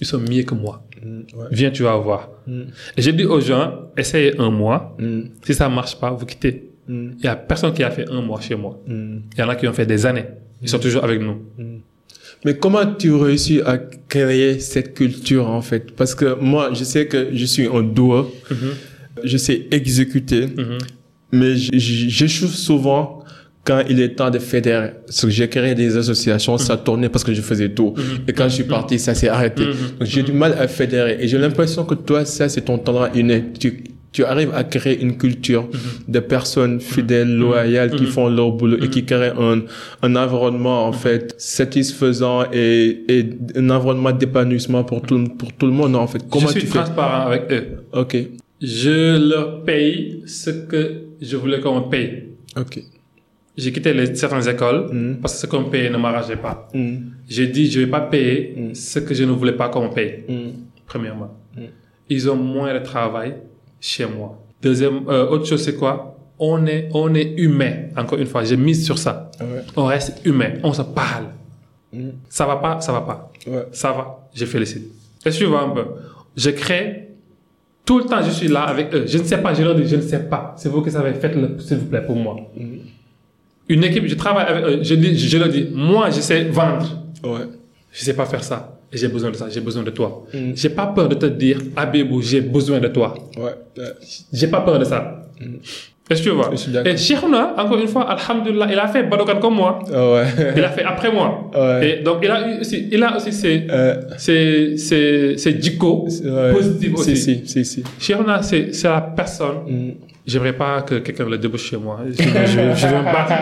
ils 0.00 0.06
sont 0.06 0.18
mieux 0.30 0.42
que 0.42 0.54
moi. 0.54 0.74
Ouais. 1.02 1.46
Viens, 1.58 1.70
tu 1.70 1.82
vas 1.84 1.96
voir. 1.96 2.22
Et 2.96 3.02
je 3.02 3.10
dis 3.18 3.24
aux 3.24 3.40
gens, 3.40 3.64
essayez 3.96 4.32
un 4.38 4.50
mois. 4.50 4.96
Si 5.44 5.54
ça 5.54 5.68
marche 5.68 5.96
pas, 6.02 6.10
vous 6.10 6.26
quittez. 6.26 6.54
Il 6.88 7.22
y 7.22 7.28
a 7.28 7.36
personne 7.36 7.72
qui 7.76 7.82
a 7.84 7.90
fait 7.90 8.06
un 8.10 8.20
mois 8.28 8.40
chez 8.40 8.54
moi. 8.56 8.74
Il 8.88 9.38
y 9.38 9.42
en 9.42 9.48
a 9.48 9.54
qui 9.56 9.66
ont 9.68 9.72
fait 9.72 9.86
des 9.94 10.04
années. 10.06 10.24
Ils 10.62 10.68
sont 10.68 10.78
toujours 10.86 11.04
avec 11.04 11.20
nous. 11.20 11.36
Mais 12.44 12.54
comment 12.62 12.84
tu 13.02 13.12
réussis 13.12 13.60
à 13.64 13.78
créer 14.08 14.58
cette 14.60 14.94
culture 14.94 15.46
en 15.48 15.62
fait? 15.62 15.84
Parce 15.98 16.14
que 16.14 16.28
moi, 16.52 16.70
je 16.78 16.84
sais 16.84 17.06
que 17.06 17.28
je 17.32 17.44
suis 17.44 17.66
un 17.66 17.82
doueur, 17.82 18.26
je 19.24 19.36
sais 19.36 19.66
exécuter, 19.70 20.42
Mhm. 20.46 20.78
Mais 21.32 21.56
j'échoue 21.56 22.48
souvent 22.48 23.22
quand 23.64 23.82
il 23.90 24.00
est 24.00 24.14
temps 24.16 24.30
de 24.30 24.38
fédérer. 24.38 24.92
Parce 25.06 25.22
que 25.22 25.28
j'ai 25.30 25.48
créé 25.48 25.74
des 25.74 25.96
associations, 25.96 26.56
ça 26.56 26.76
tournait 26.78 27.10
parce 27.10 27.22
que 27.24 27.34
je 27.34 27.42
faisais 27.42 27.68
tout. 27.68 27.92
Et 28.26 28.32
quand 28.32 28.44
je 28.48 28.54
suis 28.54 28.64
parti, 28.64 28.98
ça 28.98 29.14
s'est 29.14 29.28
arrêté. 29.28 29.64
Donc 29.64 30.08
j'ai 30.08 30.22
du 30.22 30.32
mal 30.32 30.54
à 30.58 30.66
fédérer. 30.68 31.18
Et 31.20 31.28
j'ai 31.28 31.36
l'impression 31.38 31.84
que 31.84 31.94
toi, 31.94 32.24
ça, 32.24 32.48
c'est 32.48 32.62
ton 32.62 32.78
talent 32.78 33.08
inné. 33.14 33.44
Tu, 33.60 33.84
tu 34.10 34.24
arrives 34.24 34.52
à 34.54 34.64
créer 34.64 34.98
une 35.02 35.18
culture 35.18 35.68
de 36.08 36.18
personnes 36.18 36.80
fidèles, 36.80 37.36
loyales, 37.36 37.90
qui 37.90 38.06
font 38.06 38.30
leur 38.30 38.52
boulot 38.52 38.78
et 38.82 38.88
qui 38.88 39.04
créent 39.04 39.34
un, 39.38 39.60
un 40.02 40.16
environnement, 40.16 40.86
en 40.86 40.92
fait, 40.92 41.34
satisfaisant 41.36 42.44
et, 42.50 43.04
et 43.08 43.26
un 43.54 43.68
environnement 43.68 44.12
d'épanouissement 44.12 44.82
pour 44.82 45.02
tout, 45.02 45.22
pour 45.38 45.52
tout 45.52 45.66
le 45.66 45.72
monde, 45.72 45.94
en 45.94 46.06
fait. 46.06 46.22
Comment 46.30 46.46
je 46.46 46.52
suis 46.52 46.60
tu 46.62 46.66
fais? 46.68 46.78
transparent 46.78 47.26
avec 47.26 47.42
eux. 47.52 47.64
Ok. 47.92 48.16
Je 48.62 49.28
leur 49.28 49.62
paye 49.62 50.22
ce 50.26 50.50
que 50.50 51.07
je 51.20 51.36
voulais 51.36 51.60
qu'on 51.60 51.80
me 51.80 51.88
paye. 51.88 52.24
Ok. 52.56 52.82
J'ai 53.56 53.72
quitté 53.72 53.92
les, 53.92 54.14
certaines 54.14 54.48
écoles 54.48 54.88
Mhm. 54.92 55.18
parce 55.20 55.34
que 55.34 55.40
ce 55.40 55.46
qu'on 55.46 55.62
me 55.62 55.70
payait 55.70 55.90
ne 55.90 55.98
m'arrangeait 55.98 56.36
pas. 56.36 56.68
Mhm. 56.74 57.10
J'ai 57.28 57.46
dit, 57.48 57.70
je 57.70 57.80
vais 57.80 57.86
pas 57.88 58.00
payer 58.02 58.54
Mm. 58.56 58.74
ce 58.74 58.98
que 59.00 59.14
je 59.14 59.24
ne 59.24 59.32
voulais 59.32 59.52
pas 59.56 59.68
qu'on 59.68 59.88
me 59.88 59.92
paye, 59.94 60.24
premièrement. 60.86 61.36
Mm. 61.56 61.60
Ils 62.08 62.30
ont 62.30 62.36
moins 62.36 62.72
de 62.72 62.78
travail 62.78 63.34
chez 63.80 64.06
moi. 64.06 64.38
Deuxième, 64.62 65.08
euh, 65.08 65.26
autre 65.28 65.46
chose, 65.46 65.62
c'est 65.62 65.74
quoi? 65.76 66.16
On 66.38 66.64
est, 66.66 66.88
on 66.94 67.12
est 67.14 67.34
humain. 67.36 67.88
Encore 67.96 68.18
une 68.18 68.26
fois, 68.26 68.44
j'ai 68.44 68.56
mis 68.56 68.74
sur 68.76 68.96
ça. 68.96 69.30
Ouais. 69.40 69.62
On 69.76 69.84
reste 69.86 70.24
humain. 70.24 70.52
On 70.62 70.72
se 70.72 70.82
parle. 70.82 71.26
Mhm. 71.92 72.12
Ça 72.28 72.46
va 72.46 72.56
pas, 72.56 72.80
ça 72.80 72.92
va 72.92 73.00
pas. 73.00 73.32
Ouais. 73.46 73.66
Ça 73.72 73.90
va, 73.92 74.28
je 74.34 74.44
félicite. 74.44 74.84
Tu 75.32 75.44
vois 75.46 75.62
un 75.62 75.70
peu 75.70 75.84
Je 76.36 76.50
crée, 76.50 77.07
tout 77.88 78.00
le 78.00 78.04
temps 78.04 78.22
je 78.22 78.30
suis 78.30 78.48
là 78.48 78.64
avec 78.64 78.94
eux. 78.94 79.04
Je 79.06 79.16
ne 79.16 79.24
sais 79.24 79.38
pas, 79.38 79.54
je 79.54 79.62
leur 79.62 79.74
dis, 79.74 79.88
je 79.88 79.96
ne 79.96 80.02
sais 80.02 80.24
pas. 80.32 80.54
C'est 80.58 80.68
vous 80.68 80.82
qui 80.82 80.90
savez, 80.90 81.14
faites-le, 81.14 81.58
s'il 81.58 81.78
vous 81.78 81.86
plaît, 81.86 82.02
pour 82.02 82.16
moi. 82.16 82.36
Une 83.66 83.82
équipe, 83.82 84.06
je 84.06 84.14
travaille 84.14 84.46
avec 84.46 84.64
eux, 84.66 84.78
je, 84.82 84.94
dis, 84.94 85.18
je 85.18 85.38
leur 85.38 85.48
dis, 85.48 85.66
moi, 85.72 86.10
je 86.10 86.20
sais 86.20 86.44
vendre. 86.44 86.86
Ouais. 87.24 87.46
Je 87.90 88.04
sais 88.04 88.12
pas 88.12 88.26
faire 88.26 88.44
ça. 88.44 88.78
J'ai 88.92 89.08
besoin 89.08 89.30
de 89.30 89.36
ça, 89.36 89.48
j'ai 89.48 89.62
besoin 89.62 89.82
de 89.84 89.90
toi. 89.90 90.26
Mm. 90.34 90.52
J'ai 90.54 90.68
pas 90.68 90.88
peur 90.88 91.08
de 91.08 91.14
te 91.14 91.26
dire, 91.26 91.60
Abibou, 91.76 92.20
j'ai 92.20 92.42
besoin 92.42 92.78
de 92.78 92.88
toi. 92.88 93.14
Ouais. 93.38 93.54
Ouais. 93.78 93.92
J'ai 94.34 94.48
pas 94.48 94.60
peur 94.60 94.78
de 94.78 94.84
ça. 94.84 95.22
Est-ce 96.10 96.22
que 96.22 96.28
tu 96.30 96.34
vois. 96.34 96.50
Et 96.86 96.96
Cheikhouna, 96.96 97.54
encore 97.58 97.78
une 97.78 97.86
fois, 97.88 98.08
Alhamdulillah, 98.10 98.68
il 98.72 98.78
a 98.78 98.88
fait 98.88 99.02
Badokan 99.02 99.38
comme 99.40 99.56
moi. 99.56 99.78
Ah 99.92 100.10
ouais. 100.12 100.24
Il 100.56 100.64
a 100.64 100.70
fait 100.70 100.82
après 100.84 101.12
moi. 101.12 101.50
Ouais. 101.54 101.98
Et 102.00 102.02
donc, 102.02 102.16
il 102.22 102.30
a, 102.30 102.38
aussi, 102.60 102.88
il 102.90 103.02
a 103.02 103.14
aussi 103.16 103.32
ses, 103.32 103.66
Euh, 103.70 103.94
ses, 104.16 104.76
ses, 104.78 105.36
ses 105.36 105.60
jikko 105.60 106.06
ouais. 106.06 106.52
positifs 106.52 106.94
aussi. 106.94 107.16
Si, 107.16 107.42
si, 107.46 107.64
si, 107.64 107.82
si. 107.82 107.84
C'est 108.42 108.74
c'est 108.74 108.88
la 108.88 109.00
personne. 109.02 109.58
Mm. 109.66 109.90
J'aimerais 110.28 110.52
pas 110.52 110.82
que 110.82 110.96
quelqu'un 110.96 111.24
le 111.24 111.38
débouche 111.38 111.64
chez 111.70 111.78
moi. 111.78 112.00
Je, 112.06 112.22
je, 112.22 112.28
je, 112.28 112.74
je 112.80 112.86
vais 112.86 112.98
me 112.98 113.04
battre. 113.04 113.32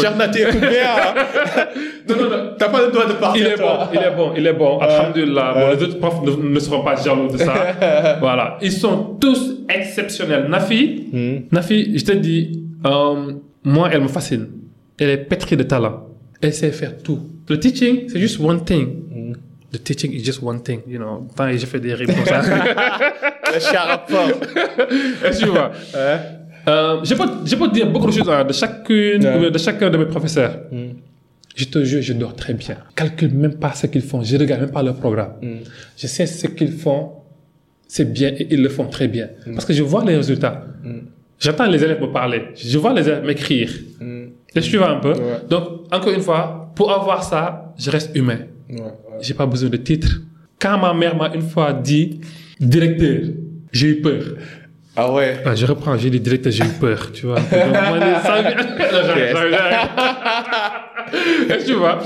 Charna, 0.00 0.28
t'es 0.28 0.46
ouvert. 0.46 1.14
Non, 2.08 2.16
non, 2.16 2.30
non. 2.30 2.50
T'as 2.58 2.68
pas 2.70 2.80
le 2.86 2.90
droit 2.90 3.06
de 3.06 3.12
partir. 3.12 3.46
Il 3.46 3.52
est 3.52 3.56
bon, 3.56 3.78
il 3.92 3.98
est 4.00 4.10
bon, 4.16 4.32
il 4.38 4.46
est 4.46 4.52
bon. 4.54 4.78
Alhamdulillah. 4.78 5.52
Bon, 5.54 5.70
les 5.76 5.82
autres 5.84 5.98
profs 5.98 6.22
ne, 6.24 6.48
ne 6.54 6.58
seront 6.60 6.82
pas 6.82 6.96
jaloux 6.96 7.28
de 7.28 7.36
ça. 7.36 7.54
voilà. 8.20 8.56
Ils 8.62 8.72
sont 8.72 9.16
tous 9.20 9.60
exceptionnels. 9.68 10.46
Nafi, 10.48 11.08
Mm. 11.12 11.36
Nafi, 11.52 11.98
je 11.98 12.04
te 12.04 12.12
dis, 12.12 12.64
euh, 12.86 13.32
moi, 13.62 13.90
elle 13.92 14.00
me 14.00 14.08
fascine. 14.08 14.48
Elle 14.98 15.10
est 15.10 15.18
pétrie 15.18 15.56
de 15.56 15.62
talent. 15.62 16.06
Elle 16.40 16.52
sait 16.54 16.72
faire 16.72 16.96
tout. 17.02 17.20
Le 17.48 17.60
teaching, 17.60 18.08
c'est 18.08 18.18
juste 18.18 18.40
one 18.40 18.64
thing. 18.64 18.88
The 19.74 19.82
teaching 19.82 20.12
is 20.12 20.22
just 20.24 20.40
one 20.40 20.60
thing. 20.62 20.82
You 20.86 20.98
know, 20.98 21.26
j'ai 21.50 21.66
fait 21.66 21.80
des 21.80 21.96
ça. 22.26 22.42
Le 23.54 25.38
tu 25.38 25.46
vois? 25.46 25.72
Ouais. 25.92 26.18
Euh, 26.68 27.00
je, 27.02 27.14
peux, 27.14 27.24
je 27.44 27.56
peux 27.56 27.68
te 27.68 27.74
dire 27.74 27.90
beaucoup 27.90 28.06
de 28.06 28.12
choses 28.12 28.30
hein, 28.30 28.44
de 28.44 28.52
chacune, 28.52 29.50
de 29.50 29.58
chacun 29.58 29.90
de 29.90 29.98
mes 29.98 30.06
professeurs. 30.06 30.60
Mm. 30.70 30.90
Je 31.56 31.64
te 31.64 31.82
jure, 31.82 32.02
je 32.02 32.12
dors 32.12 32.36
très 32.36 32.54
bien. 32.54 32.76
Calcule 32.94 33.34
même 33.34 33.54
pas 33.54 33.72
ce 33.72 33.88
qu'ils 33.88 34.02
font. 34.02 34.22
Je 34.22 34.36
regarde 34.36 34.60
même 34.60 34.70
pas 34.70 34.82
leur 34.82 34.94
programme. 34.94 35.32
Mm. 35.42 35.56
Je 35.96 36.06
sais 36.06 36.26
ce 36.26 36.46
qu'ils 36.46 36.72
font, 36.72 37.10
c'est 37.88 38.12
bien 38.12 38.28
et 38.28 38.46
ils 38.50 38.62
le 38.62 38.68
font 38.68 38.86
très 38.86 39.08
bien. 39.08 39.28
Parce 39.54 39.64
que 39.64 39.72
je 39.72 39.82
vois 39.82 40.04
les 40.04 40.16
résultats. 40.16 40.64
Mm. 40.84 40.98
J'entends 41.40 41.66
les 41.66 41.82
élèves 41.82 42.00
me 42.00 42.12
parler. 42.12 42.42
Je 42.54 42.78
vois 42.78 42.92
les 42.92 43.08
élèves 43.08 43.24
m'écrire. 43.24 43.70
Mm. 44.00 44.26
Tu 44.60 44.76
vois 44.78 44.90
un 44.90 45.00
peu? 45.00 45.12
Ouais. 45.14 45.40
Donc, 45.50 45.64
encore 45.92 46.12
une 46.12 46.20
fois, 46.22 46.72
pour 46.76 46.92
avoir 46.92 47.24
ça, 47.24 47.74
je 47.76 47.90
reste 47.90 48.14
humain. 48.14 48.38
Ouais. 48.70 48.80
ouais. 48.80 48.90
J'ai 49.20 49.34
pas 49.34 49.46
besoin 49.46 49.68
de 49.68 49.76
titre. 49.76 50.20
Quand 50.58 50.78
ma 50.78 50.94
mère 50.94 51.16
m'a 51.16 51.34
une 51.34 51.42
fois 51.42 51.72
dit 51.72 52.20
directeur, 52.58 53.22
j'ai 53.72 53.88
eu 53.88 54.00
peur. 54.00 54.22
Ah 54.96 55.12
ouais? 55.12 55.38
Ah, 55.44 55.54
je 55.54 55.66
reprends, 55.66 55.96
j'ai 55.98 56.08
dit 56.08 56.20
directeur, 56.20 56.52
j'ai 56.52 56.64
eu 56.64 56.68
peur, 56.80 57.10
tu 57.12 57.26
vois. 57.26 57.38
Tu 61.66 61.74
vois 61.74 61.98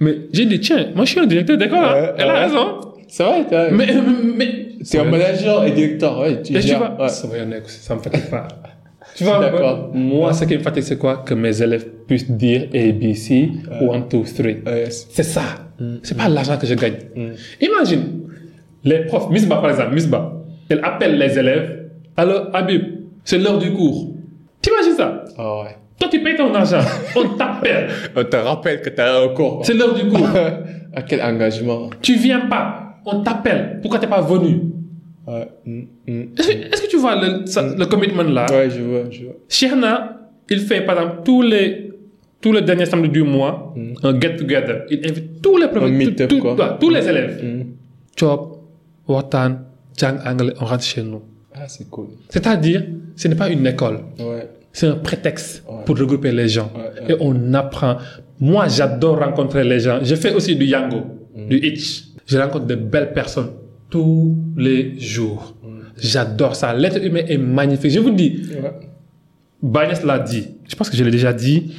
Mais 0.00 0.18
j'ai 0.32 0.46
dit, 0.46 0.60
tiens, 0.60 0.88
moi 0.94 1.04
je 1.04 1.10
suis 1.10 1.20
un 1.20 1.26
directeur 1.26 1.58
d'école, 1.58 1.78
hein. 1.78 1.92
Ouais, 1.92 2.12
elle 2.18 2.28
a 2.28 2.46
raison. 2.46 2.80
C'est 3.08 3.22
vrai, 3.22 3.44
t'as. 3.48 3.70
Mais, 3.70 3.94
mais. 4.36 4.68
C'est 4.82 4.98
un 4.98 5.04
manager 5.04 5.64
et 5.64 5.70
directeur, 5.70 6.18
ouais. 6.20 6.42
Tu 6.42 6.56
Et 6.56 6.60
tu 6.60 6.74
vois, 6.74 7.08
ça 7.08 7.28
ça 7.66 7.94
me 7.94 8.00
fatigue 8.00 8.30
pas. 8.30 8.48
Tu 9.16 9.24
vois, 9.24 9.38
D'accord. 9.38 9.90
moi, 9.94 10.32
ce 10.32 10.44
qui 10.44 10.56
me 10.56 10.62
fatigue, 10.62 10.82
c'est 10.82 10.98
quoi? 10.98 11.18
Que 11.18 11.34
mes 11.34 11.62
élèves 11.62 11.86
puissent 12.06 12.30
dire 12.30 12.68
A, 12.74 12.92
B, 12.92 13.14
C, 13.14 13.50
1, 13.70 13.98
2, 14.00 14.06
3. 14.08 14.44
Ouais. 14.72 14.84
C'est 14.90 15.22
ça. 15.22 15.42
Mm. 15.78 15.94
C'est 16.02 16.16
pas 16.16 16.28
l'argent 16.28 16.56
que 16.58 16.66
je 16.66 16.74
gagne. 16.74 16.96
Imagine, 17.60 18.22
les 18.82 19.06
profs, 19.06 19.30
Misba 19.30 19.56
par 19.56 19.70
exemple, 19.70 19.94
Misba, 19.94 20.32
elle 20.68 20.80
appelle 20.82 21.16
les 21.18 21.38
élèves. 21.38 21.90
Alors, 22.16 22.48
Habib, 22.52 22.82
c'est 23.24 23.38
l'heure 23.38 23.58
du 23.58 23.72
cours. 23.72 24.12
T'imagines 24.60 24.94
ça? 24.96 25.24
Ah 25.38 25.62
ouais. 25.62 25.76
Toi, 25.98 26.08
tu 26.10 26.22
payes 26.22 26.36
ton 26.36 26.52
argent, 26.54 26.80
on 27.16 27.28
t'appelle. 27.36 27.88
On 28.16 28.24
te 28.24 28.36
rappelle 28.36 28.80
que 28.82 28.90
t'as 28.90 29.22
un 29.22 29.28
cours. 29.28 29.60
C'est 29.64 29.74
l'heure 29.74 29.94
du 29.94 30.08
cours. 30.08 30.28
à 30.94 31.02
quel 31.08 31.22
engagement 31.22 31.90
tu 32.02 32.14
viens 32.16 32.46
pas, 32.46 32.96
on 33.06 33.22
t'appelle. 33.22 33.78
Pourquoi 33.80 34.00
t'es 34.00 34.06
pas 34.08 34.20
venu? 34.20 34.60
Ouais. 35.26 35.48
Mm, 35.64 35.80
mm. 36.06 36.22
Est-ce 36.38 36.82
que, 36.82 36.88
tu 36.90 36.96
vois 36.98 37.16
le, 37.16 37.46
ça- 37.46 37.74
le 37.76 37.86
commitment 37.86 38.22
là? 38.24 38.46
Ouais, 38.50 38.68
je 38.70 38.82
vois, 38.82 39.04
je 39.10 39.24
vois. 39.24 39.34
Cherna, 39.48 40.20
il 40.50 40.60
fait 40.60 40.82
par 40.82 40.96
exemple 41.00 41.22
tous 41.24 41.42
les 41.42 41.90
tous 42.40 42.52
les 42.52 42.60
derniers 42.60 42.84
samedis 42.84 43.08
du 43.08 43.22
mois, 43.22 43.74
un 44.02 44.20
get-together. 44.20 44.84
Il 44.90 44.98
invite 45.08 45.40
tous 45.40 45.56
les 45.56 45.68
tout- 45.68 46.26
tout- 46.26 46.42
tous 46.78 46.90
les 46.90 47.08
élèves. 47.08 47.64
Job, 48.16 48.40
Watan, 49.08 49.52
Jang 49.96 50.18
Anglais, 50.26 50.52
on 50.60 50.66
rentre 50.66 50.84
chez 50.84 51.02
nous. 51.02 51.22
Ah, 51.54 51.66
c'est 51.68 51.88
cool. 51.88 52.08
C'est-à-dire, 52.28 52.84
ce 53.16 53.28
n'est 53.28 53.34
pas 53.34 53.48
une 53.48 53.66
école. 53.66 54.00
Ouais. 54.18 54.46
C'est 54.72 54.88
un 54.88 54.96
prétexte 54.96 55.64
Ouais. 55.66 55.84
pour 55.86 55.96
regrouper 55.98 56.32
les 56.32 56.48
gens. 56.48 56.70
Et 57.08 57.14
on 57.20 57.54
apprend. 57.54 57.96
Moi, 58.40 58.66
j'adore 58.68 59.20
rencontrer 59.20 59.64
les 59.64 59.80
gens. 59.80 60.00
Je 60.02 60.14
fais 60.16 60.34
aussi 60.34 60.54
du 60.56 60.66
yango, 60.66 60.98
Mm. 61.34 61.48
du 61.48 61.56
hitch. 61.66 62.04
Je 62.26 62.36
rencontre 62.38 62.66
de 62.66 62.74
belles 62.74 63.12
personnes 63.12 63.50
tous 63.94 64.36
les 64.56 64.98
jours. 64.98 65.54
J'adore 65.96 66.56
ça. 66.56 66.74
L'être 66.74 67.00
humain 67.00 67.22
est 67.28 67.38
magnifique. 67.38 67.92
Je 67.92 68.00
vous 68.00 68.10
dis, 68.10 68.42
Ouais. 69.62 69.94
L'a 70.04 70.18
dit. 70.18 70.48
Je 70.68 70.74
pense 70.74 70.90
que 70.90 70.96
je 70.96 71.04
l'ai 71.04 71.12
déjà 71.12 71.32
dit. 71.32 71.76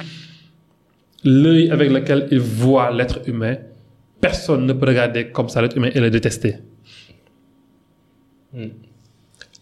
L'œil 1.24 1.70
avec 1.70 1.90
lequel 1.90 2.28
il 2.30 2.40
voit 2.40 2.90
l'être 2.90 3.20
humain, 3.28 3.56
personne 4.18 4.64
ne 4.64 4.72
peut 4.72 4.86
regarder 4.86 5.26
comme 5.28 5.50
ça 5.50 5.60
l'être 5.60 5.76
humain 5.76 5.90
et 5.94 6.00
le 6.00 6.08
détester. 6.10 6.54
Mm. 8.54 8.64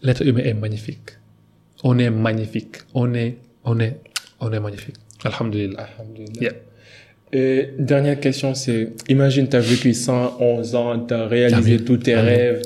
L'être 0.03 0.25
humain 0.25 0.43
est 0.45 0.53
magnifique. 0.53 1.09
On 1.83 1.97
est 1.99 2.09
magnifique. 2.09 2.77
On 2.93 3.13
est, 3.13 3.35
on 3.65 3.77
est, 3.81 3.99
on 4.39 4.49
est 4.53 4.61
magnifique. 4.61 4.95
Alhamdulillah. 5.25 5.89
Alhamdulillah. 5.97 6.41
Yeah. 6.41 6.53
Et 7.37 7.69
dernière 7.77 8.17
question, 8.19 8.53
c'est, 8.53 8.93
imagine, 9.09 9.47
tu 9.49 9.57
as 9.57 9.59
vécu 9.59 9.93
111 9.93 10.75
ans, 10.75 10.99
tu 11.05 11.13
as 11.13 11.25
réalisé 11.27 11.73
Amin. 11.75 11.83
tous 11.85 11.97
tes 11.97 12.13
Amin. 12.13 12.23
rêves. 12.29 12.61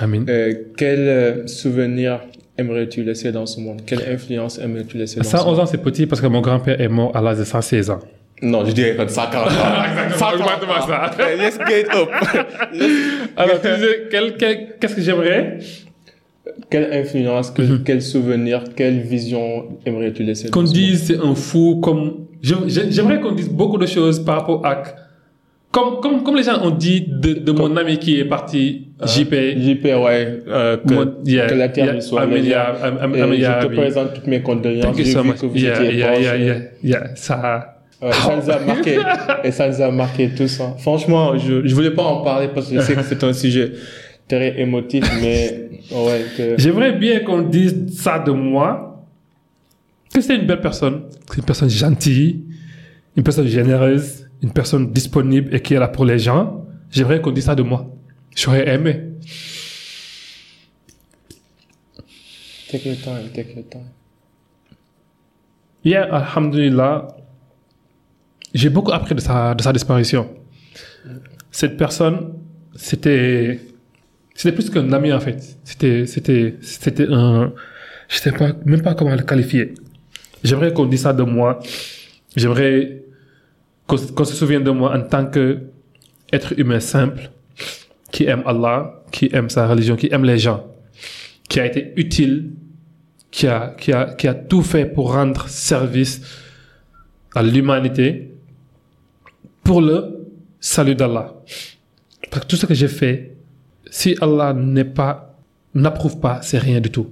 Amin. 0.00 0.24
Euh, 0.28 0.52
quel 0.76 0.98
euh, 0.98 1.46
souvenir 1.46 2.20
aimerais-tu 2.58 3.02
laisser 3.04 3.32
dans 3.32 3.46
ce 3.46 3.58
monde? 3.58 3.80
Quelle 3.86 4.02
influence 4.12 4.58
aimerais-tu 4.58 4.98
laisser 4.98 5.16
dans 5.16 5.24
ce 5.24 5.30
111 5.30 5.46
monde? 5.46 5.60
ans, 5.60 5.66
c'est 5.66 5.78
petit 5.82 6.06
parce 6.06 6.20
que 6.20 6.26
mon 6.26 6.42
grand-père 6.42 6.78
est 6.78 6.88
mort 6.88 7.16
à 7.16 7.22
l'âge 7.22 7.38
de 7.38 7.44
116 7.44 7.88
ans. 7.88 8.00
Non, 8.42 8.66
je 8.66 8.72
dirais 8.72 8.94
pas 8.94 9.04
de 9.06 9.10
50 9.10 9.34
ans. 9.46 9.48
Exactement 10.32 10.86
ça. 10.86 11.10
Let's 11.38 11.58
get 11.66 11.86
up. 11.94 12.08
Alors, 13.36 13.60
qu'est-ce 13.62 14.94
que 14.94 15.00
j'aimerais? 15.00 15.58
Quelle 16.68 16.92
influence, 16.92 17.50
que- 17.50 17.78
quel 17.84 18.02
souvenir, 18.02 18.64
quelle 18.76 18.98
vision 19.00 19.78
aimerais-tu 19.86 20.22
laisser 20.24 20.50
Qu'on 20.50 20.62
dans 20.62 20.66
ce 20.66 20.72
dise 20.74 21.04
c'est 21.04 21.18
un 21.18 21.34
fou, 21.34 21.80
comme. 21.82 22.21
J'aimerais 22.42 23.20
qu'on 23.20 23.32
dise 23.32 23.48
beaucoup 23.50 23.78
de 23.78 23.86
choses 23.86 24.24
par 24.24 24.40
rapport 24.40 24.64
à. 24.66 24.82
Comme, 25.70 26.00
comme, 26.02 26.22
comme 26.22 26.36
les 26.36 26.42
gens 26.42 26.60
ont 26.62 26.70
dit 26.70 27.00
de, 27.08 27.32
de 27.32 27.52
mon 27.52 27.74
ami 27.78 27.98
qui 27.98 28.18
est 28.20 28.26
parti, 28.26 28.88
JP. 29.02 29.32
monde 29.32 29.62
JP, 29.62 29.84
ouais. 29.84 30.38
euh, 30.46 30.76
que, 30.76 30.92
Mon- 30.92 31.14
yeah, 31.24 31.46
que 31.46 31.54
la 31.54 31.68
terre 31.70 31.92
yeah, 31.94 32.00
soit 32.02 32.20
Amin, 32.22 32.34
légère. 32.34 32.74
yeah, 32.78 32.86
am- 32.88 32.98
am- 33.00 33.14
Et 33.14 33.20
Amin, 33.22 33.36
je 33.36 33.66
te 33.68 33.72
présente 33.72 34.12
toutes 34.14 34.26
mes 34.26 34.42
condoléances. 34.42 34.94
J'ai 34.98 35.04
so 35.06 35.22
vu 35.22 35.32
que 35.32 35.46
vous 35.46 35.56
Yeah, 35.56 35.82
étiez 35.82 35.96
yeah, 35.98 36.18
yeah, 36.20 36.36
yeah, 36.36 36.56
yeah. 36.84 37.02
Ça. 37.14 37.78
Ouais, 38.02 38.12
ça 38.12 38.36
nous 38.36 38.50
a 38.50 38.58
marqué. 38.58 38.98
et 39.44 39.50
ça 39.50 39.66
nous 39.68 39.80
a 39.80 39.90
marqué 39.90 40.28
tous. 40.36 40.60
hein. 40.60 40.74
Franchement, 40.78 41.38
je, 41.38 41.66
je 41.66 41.74
voulais 41.74 41.92
pas 41.92 42.02
en 42.02 42.20
parler 42.22 42.48
parce 42.54 42.68
que 42.68 42.74
je 42.74 42.80
sais 42.80 42.94
que 42.94 43.02
c'est 43.02 43.24
un 43.24 43.32
sujet 43.32 43.72
très 44.28 44.60
émotif, 44.60 45.04
mais 45.22 45.70
ouais, 45.90 46.24
que, 46.36 46.54
J'aimerais 46.58 46.92
bien 46.92 47.20
qu'on 47.20 47.40
dise 47.42 47.96
ça 47.98 48.18
de 48.18 48.30
moi, 48.32 48.91
que 50.14 50.20
c'est 50.20 50.36
une 50.36 50.46
belle 50.46 50.60
personne, 50.60 51.04
c'est 51.28 51.38
une 51.38 51.44
personne 51.44 51.70
gentille, 51.70 52.44
une 53.16 53.22
personne 53.22 53.46
généreuse, 53.46 54.28
une 54.42 54.52
personne 54.52 54.92
disponible 54.92 55.54
et 55.54 55.60
qui 55.60 55.74
est 55.74 55.78
là 55.78 55.88
pour 55.88 56.04
les 56.04 56.18
gens. 56.18 56.66
J'aimerais 56.90 57.20
qu'on 57.20 57.30
dise 57.30 57.44
ça 57.44 57.54
de 57.54 57.62
moi. 57.62 57.90
J'aurais 58.34 58.68
aimé. 58.68 59.12
take 62.72 62.88
your 62.88 62.96
time, 62.96 63.28
take 63.34 63.54
your 63.54 63.64
time. 63.68 63.88
Hier, 65.84 66.08
alhamdulillah, 66.12 67.08
j'ai 68.54 68.70
beaucoup 68.70 68.92
appris 68.92 69.14
de 69.14 69.20
sa, 69.20 69.54
de 69.54 69.62
sa 69.62 69.72
disparition. 69.72 70.28
Cette 71.50 71.76
personne, 71.76 72.34
c'était, 72.74 73.60
c'était 74.34 74.52
plus 74.52 74.70
qu'un 74.70 74.90
ami 74.92 75.12
en 75.12 75.20
fait. 75.20 75.58
C'était, 75.64 76.06
c'était, 76.06 76.54
c'était 76.62 77.06
un, 77.10 77.52
je 78.08 78.16
sais 78.18 78.32
pas, 78.32 78.52
même 78.64 78.82
pas 78.82 78.94
comment 78.94 79.14
le 79.14 79.22
qualifier. 79.22 79.74
J'aimerais 80.42 80.72
qu'on 80.72 80.86
dise 80.86 81.02
ça 81.02 81.12
de 81.12 81.22
moi. 81.22 81.58
J'aimerais 82.36 83.02
qu'on, 83.86 83.96
se 84.24 84.34
souvienne 84.34 84.64
de 84.64 84.70
moi 84.70 84.96
en 84.96 85.02
tant 85.02 85.26
que 85.26 85.60
être 86.32 86.58
humain 86.58 86.80
simple, 86.80 87.30
qui 88.10 88.24
aime 88.24 88.42
Allah, 88.46 89.02
qui 89.10 89.28
aime 89.32 89.50
sa 89.50 89.66
religion, 89.66 89.96
qui 89.96 90.08
aime 90.10 90.24
les 90.24 90.38
gens, 90.38 90.66
qui 91.48 91.60
a 91.60 91.66
été 91.66 91.92
utile 91.96 92.52
qui 93.32 93.48
a, 93.48 93.74
qui, 93.78 93.92
a, 93.92 94.14
qui 94.14 94.28
a 94.28 94.34
tout 94.34 94.62
fait 94.62 94.84
pour 94.84 95.14
rendre 95.14 95.48
service 95.48 96.20
à 97.34 97.42
l'humanité 97.42 98.30
pour 99.64 99.80
le 99.80 100.28
salut 100.60 100.94
d'Allah. 100.94 101.34
Parce 102.30 102.44
que 102.44 102.50
tout 102.50 102.56
ce 102.56 102.66
que 102.66 102.74
j'ai 102.74 102.88
fait, 102.88 103.34
si 103.90 104.16
Allah 104.20 104.52
n'est 104.52 104.84
pas, 104.84 105.34
n'approuve 105.74 106.20
pas, 106.20 106.42
c'est 106.42 106.58
rien 106.58 106.80
du 106.80 106.90
tout. 106.90 107.10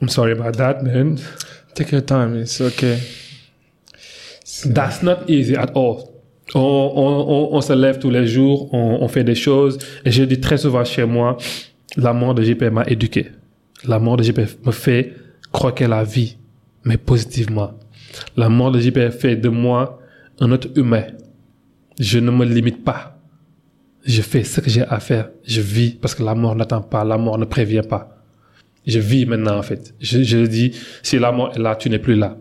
I'm 0.00 0.08
sorry 0.08 0.32
about 0.32 0.52
that, 0.58 0.82
man. 0.82 1.18
Take 1.78 1.92
your 1.92 2.04
time, 2.04 2.34
it's 2.34 2.60
okay. 2.60 2.98
That's 4.64 5.00
not 5.00 5.30
easy 5.30 5.54
at 5.54 5.70
all. 5.76 6.10
On, 6.56 7.60
se 7.60 7.72
lève 7.72 8.00
tous 8.00 8.10
les 8.10 8.26
jours, 8.26 8.68
on, 8.74 8.98
on 9.00 9.06
fait 9.06 9.22
des 9.22 9.36
choses. 9.36 9.78
Et 10.04 10.10
je 10.10 10.24
dis 10.24 10.40
très 10.40 10.58
souvent 10.58 10.84
chez 10.84 11.04
moi, 11.04 11.36
la 11.96 12.12
mort 12.12 12.34
de 12.34 12.42
JP 12.42 12.64
m'a 12.72 12.82
éduqué. 12.88 13.28
La 13.84 14.00
mort 14.00 14.16
de 14.16 14.24
JP 14.24 14.40
me 14.66 14.72
fait 14.72 15.14
croquer 15.52 15.86
la 15.86 16.02
vie, 16.02 16.36
mais 16.82 16.96
positivement. 16.96 17.70
La 18.36 18.48
mort 18.48 18.72
de 18.72 18.80
JP 18.80 19.10
fait 19.10 19.36
de 19.36 19.48
moi 19.48 20.00
un 20.40 20.50
autre 20.50 20.70
humain. 20.74 21.04
Je 22.00 22.18
ne 22.18 22.32
me 22.32 22.44
limite 22.44 22.82
pas. 22.82 23.20
Je 24.04 24.20
fais 24.22 24.42
ce 24.42 24.60
que 24.60 24.68
j'ai 24.68 24.82
à 24.82 24.98
faire. 24.98 25.30
Je 25.44 25.60
vis 25.60 25.92
parce 25.92 26.16
que 26.16 26.24
la 26.24 26.34
mort 26.34 26.56
n'attend 26.56 26.82
pas, 26.82 27.04
la 27.04 27.18
mort 27.18 27.38
ne 27.38 27.44
prévient 27.44 27.82
pas. 27.88 28.17
Je 28.88 28.98
vis 28.98 29.26
maintenant 29.26 29.58
en 29.58 29.62
fait. 29.62 29.94
Je, 30.00 30.22
je 30.22 30.38
dis, 30.46 30.72
si 31.02 31.18
la 31.18 31.30
mort 31.30 31.52
est 31.54 31.58
là, 31.58 31.76
tu 31.76 31.90
n'es 31.90 31.98
plus 31.98 32.16
là. 32.16 32.36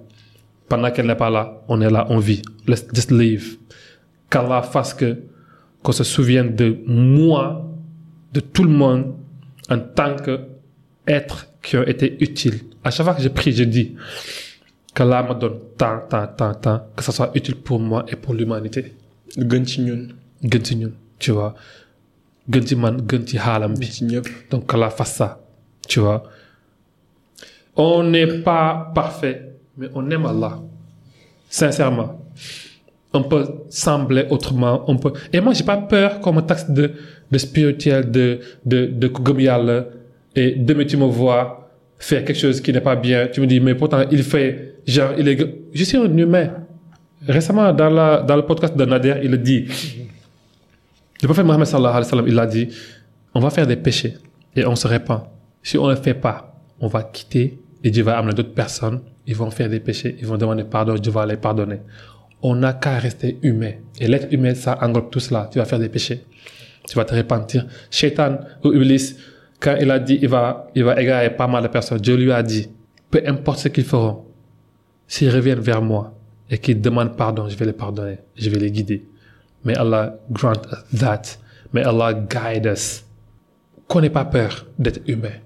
Pendant 0.70 0.90
qu'elle 0.92 1.06
n'est 1.06 1.16
pas 1.16 1.30
là, 1.30 1.62
on 1.68 1.82
est 1.82 1.90
là, 1.90 2.08
on 2.10 2.20
vit. 2.20 2.42
Let's 2.68 2.86
just 2.94 3.12
live. 3.12 3.58
Qu'Allah 4.30 4.62
fasse 4.62 4.94
que, 4.94 5.18
qu'on 5.84 5.92
se 5.92 6.04
souvienne 6.06 6.56
de 6.56 6.78
moi, 6.88 7.70
de 8.34 8.40
tout 8.40 8.64
le 8.64 8.70
monde, 8.70 9.14
en 9.70 9.80
tant 9.80 10.16
que 10.16 10.40
être 11.06 11.48
qui 11.62 11.78
ont 11.78 11.84
été 11.84 12.18
utiles. 12.24 12.62
À 12.84 12.92
chaque 12.92 13.06
fois 13.06 13.16
que 13.16 13.22
je 13.22 13.28
prie, 13.30 13.52
je 13.52 13.64
dis 13.64 13.96
qu'Allah 14.94 15.24
me 15.24 15.34
donne 15.40 15.60
tant, 15.78 16.00
tant, 16.10 16.28
tant, 16.28 16.54
tant, 16.56 16.82
que 16.96 17.04
ça 17.04 17.12
soit 17.12 17.32
utile 17.36 17.56
pour 17.56 17.80
moi 17.80 18.06
et 18.08 18.16
pour 18.16 18.34
l'humanité. 18.34 18.94
tu 21.20 21.32
vois. 21.32 21.56
Gën 22.50 22.66
ci 22.66 22.76
man, 22.78 23.02
gën 23.06 23.26
ci 23.28 23.36
xaalam 23.38 23.74
bi. 23.78 23.88
ci 23.88 24.06
ñëpp. 24.06 24.28
Donc 24.52 24.70
qu'Allah 24.72 24.90
fasse 24.90 25.16
ça, 25.16 25.42
tu 25.88 26.00
vois. 26.00 26.24
On 27.78 28.04
n'est 28.04 28.42
pas 28.42 28.92
parfait, 28.94 29.54
mais 29.78 29.88
on 29.94 30.10
aime 30.10 30.26
Allah. 30.26 30.60
Sincèrement. 31.48 32.26
On 33.14 33.24
peut 33.24 33.46
sembler 33.70 34.26
autrement, 34.30 34.84
on 34.88 34.98
peut... 34.98 35.14
Et 35.32 35.40
moi, 35.40 35.54
j'ai 35.54 35.64
pas 35.64 35.78
peur 35.78 36.20
qu'on 36.20 36.34
me 36.34 36.42
taxe 36.42 36.70
de, 36.70 36.92
spirituel, 37.38 38.12
de, 38.12 38.40
de, 38.66 38.88
de. 38.88 39.86
Et 40.36 40.56
demain, 40.56 40.86
tu 40.86 40.98
me 40.98 41.06
vois 41.06 41.70
faire 41.98 42.26
quelque 42.26 42.38
chose 42.38 42.60
qui 42.62 42.74
n'est 42.74 42.82
pas 42.82 42.96
bien. 42.96 43.28
Tu 43.28 43.42
me 43.42 43.48
dis, 43.48 43.60
mais 43.60 43.76
pourtant, 43.76 44.02
il 44.12 44.24
fait, 44.24 44.76
genre. 44.86 45.12
Je 45.74 45.84
suis 45.84 45.98
un 45.98 46.18
humain. 46.18 46.50
Récemment, 47.28 47.72
dans, 47.74 47.90
la, 47.90 48.22
dans 48.22 48.36
le 48.36 48.44
podcast 48.44 48.76
de 48.76 48.86
Nader, 48.86 49.16
il 49.24 49.34
a 49.34 49.38
dit, 49.38 49.66
le 51.22 51.28
prophète 51.28 51.46
Mohammed 51.46 51.66
sallallahu 51.66 51.96
alayhi 51.96 52.06
wa 52.06 52.10
sallam, 52.10 52.28
il 52.28 52.40
a 52.40 52.46
dit, 52.46 52.68
on 53.34 53.40
va 53.40 53.50
faire 53.50 53.66
des 53.66 53.76
péchés 53.76 54.16
et 54.56 54.66
on 54.66 54.76
se 54.76 54.88
répand. 54.88 55.22
Si 55.64 55.78
on 55.78 55.88
ne 55.88 55.96
le 55.96 56.02
fait 56.02 56.14
pas, 56.14 56.56
on 56.80 56.88
va 56.88 57.04
quitter 57.04 57.58
et 57.84 57.92
Dieu 57.92 58.04
va 58.04 58.18
amener 58.18 58.34
d'autres 58.34 58.54
personnes. 58.54 59.02
Ils 59.26 59.36
vont 59.36 59.52
faire 59.52 59.70
des 59.70 59.80
péchés, 59.80 60.16
ils 60.20 60.26
vont 60.26 60.38
demander 60.38 60.64
pardon, 60.64 60.96
Dieu 60.96 61.12
va 61.12 61.26
les 61.26 61.38
pardonner. 61.38 61.80
On 62.42 62.56
n'a 62.56 62.74
qu'à 62.74 63.00
rester 63.00 63.40
humain. 63.42 63.74
Et 64.00 64.08
l'être 64.08 64.32
humain, 64.32 64.54
ça 64.54 64.78
englobe 64.82 65.10
tout 65.10 65.20
cela. 65.20 65.50
Tu 65.52 65.58
vas 65.58 65.66
faire 65.66 65.80
des 65.80 65.90
péchés. 65.90 66.24
Tu 66.88 66.96
vas 66.96 67.04
te 67.04 67.16
repentir. 67.16 67.66
Shaitan 67.90 68.38
ou 68.64 68.72
Iblis, 68.74 69.16
quand 69.60 69.76
il 69.80 69.90
a 69.90 70.00
dit, 70.00 70.20
il 70.22 70.30
va, 70.30 70.68
il 70.76 70.84
va 70.84 71.02
égarer 71.02 71.36
pas 71.36 71.48
mal 71.48 71.64
de 71.64 71.68
personnes, 71.68 72.00
Dieu 72.00 72.16
lui 72.16 72.32
a 72.32 72.44
dit, 72.44 72.70
peu 73.10 73.22
importe 73.26 73.60
ce 73.60 73.68
qu'ils 73.70 73.84
feront, 73.84 74.26
s'ils 75.08 75.34
reviennent 75.34 75.60
vers 75.60 75.82
moi 75.82 76.14
et 76.50 76.58
qu'ils 76.58 76.80
demandent 76.80 77.16
pardon, 77.18 77.50
je 77.50 77.56
vais 77.56 77.66
les 77.66 77.74
pardonner, 77.74 78.20
je 78.36 78.50
vais 78.50 78.60
les 78.60 78.72
guider. 78.72 79.06
May 79.64 79.76
Allah 79.76 80.20
grant 80.32 80.62
us 80.72 81.00
that. 81.00 81.38
May 81.74 81.84
Allah 81.84 82.14
guide 82.14 82.68
us. 82.68 83.04
Qu'on 83.88 84.02
n'ait 84.02 84.10
pas 84.10 84.26
peur 84.26 84.66
d'être 84.78 85.02
humain. 85.08 85.42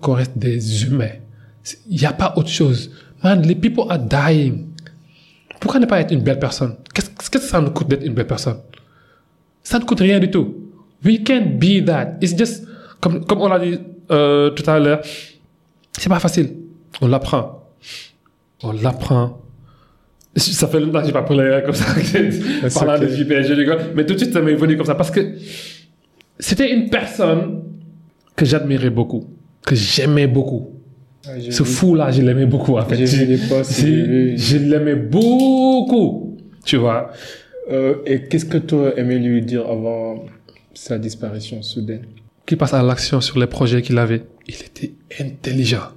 Qu'on 0.00 0.14
reste 0.14 0.38
des 0.38 0.84
humains. 0.84 1.16
Il 1.88 1.98
n'y 1.98 2.06
a 2.06 2.12
pas 2.12 2.34
autre 2.36 2.48
chose. 2.48 2.90
Man, 3.22 3.42
les 3.42 3.54
people 3.54 3.84
are 3.88 3.98
dying. 3.98 4.66
Pourquoi 5.60 5.80
ne 5.80 5.86
pas 5.86 6.00
être 6.00 6.12
une 6.12 6.22
belle 6.22 6.38
personne? 6.38 6.76
Qu'est-ce 6.94 7.30
que 7.30 7.38
ça 7.40 7.60
nous 7.60 7.70
coûte 7.70 7.88
d'être 7.88 8.04
une 8.04 8.14
belle 8.14 8.26
personne? 8.26 8.58
Ça 9.62 9.78
ne 9.78 9.84
coûte 9.84 10.00
rien 10.00 10.20
du 10.20 10.30
tout. 10.30 10.54
We 11.04 11.22
can't 11.24 11.58
be 11.58 11.84
that. 11.84 12.16
It's 12.20 12.36
just, 12.36 12.64
comme, 13.00 13.24
comme 13.24 13.40
on 13.40 13.48
l'a 13.48 13.58
dit 13.58 13.78
euh, 14.10 14.50
tout 14.50 14.68
à 14.68 14.78
l'heure, 14.78 15.00
c'est 15.98 16.08
pas 16.08 16.20
facile. 16.20 16.54
On 17.00 17.08
l'apprend. 17.08 17.70
On 18.62 18.72
l'apprend. 18.72 19.40
Ça 20.36 20.68
fait 20.68 20.78
longtemps 20.78 21.00
que 21.00 21.06
j'ai 21.06 21.12
pas 21.12 21.22
parlé 21.22 21.60
comme 21.64 21.74
ça, 21.74 21.86
parlant 22.74 22.94
ok. 22.94 23.08
de 23.08 23.14
JP, 23.14 23.32
je 23.42 23.52
rigole. 23.54 23.78
Mais 23.96 24.06
tout 24.06 24.14
de 24.14 24.18
suite, 24.18 24.32
ça 24.32 24.40
m'est 24.40 24.54
venu 24.54 24.76
comme 24.76 24.86
ça 24.86 24.94
parce 24.94 25.10
que 25.10 25.34
c'était 26.38 26.72
une 26.72 26.88
personne 26.88 27.62
que 28.36 28.44
j'admirais 28.44 28.90
beaucoup, 28.90 29.24
que 29.66 29.74
j'aimais 29.74 30.28
beaucoup. 30.28 30.77
Ah, 31.26 31.30
Ce 31.50 31.62
fou-là, 31.62 32.10
je 32.10 32.22
l'aimais 32.22 32.46
beaucoup, 32.46 32.76
en 32.78 32.84
fait. 32.86 32.96
Je- 33.06 34.36
Je 34.36 34.56
l'aimais 34.58 34.94
beaucoup, 34.96 36.36
tu 36.64 36.76
vois. 36.76 37.10
Euh, 37.70 37.96
et 38.06 38.24
qu'est-ce 38.24 38.44
que 38.46 38.58
tu 38.58 38.76
aimé 38.96 39.18
lui 39.18 39.42
dire 39.42 39.66
avant 39.68 40.24
sa 40.74 40.98
disparition 40.98 41.60
soudaine? 41.62 42.06
Qui 42.46 42.56
passe 42.56 42.72
à 42.72 42.82
l'action 42.82 43.20
sur 43.20 43.38
les 43.38 43.46
projets 43.46 43.82
qu'il 43.82 43.98
avait. 43.98 44.22
Il 44.46 44.54
était 44.54 44.92
intelligent. 45.20 45.88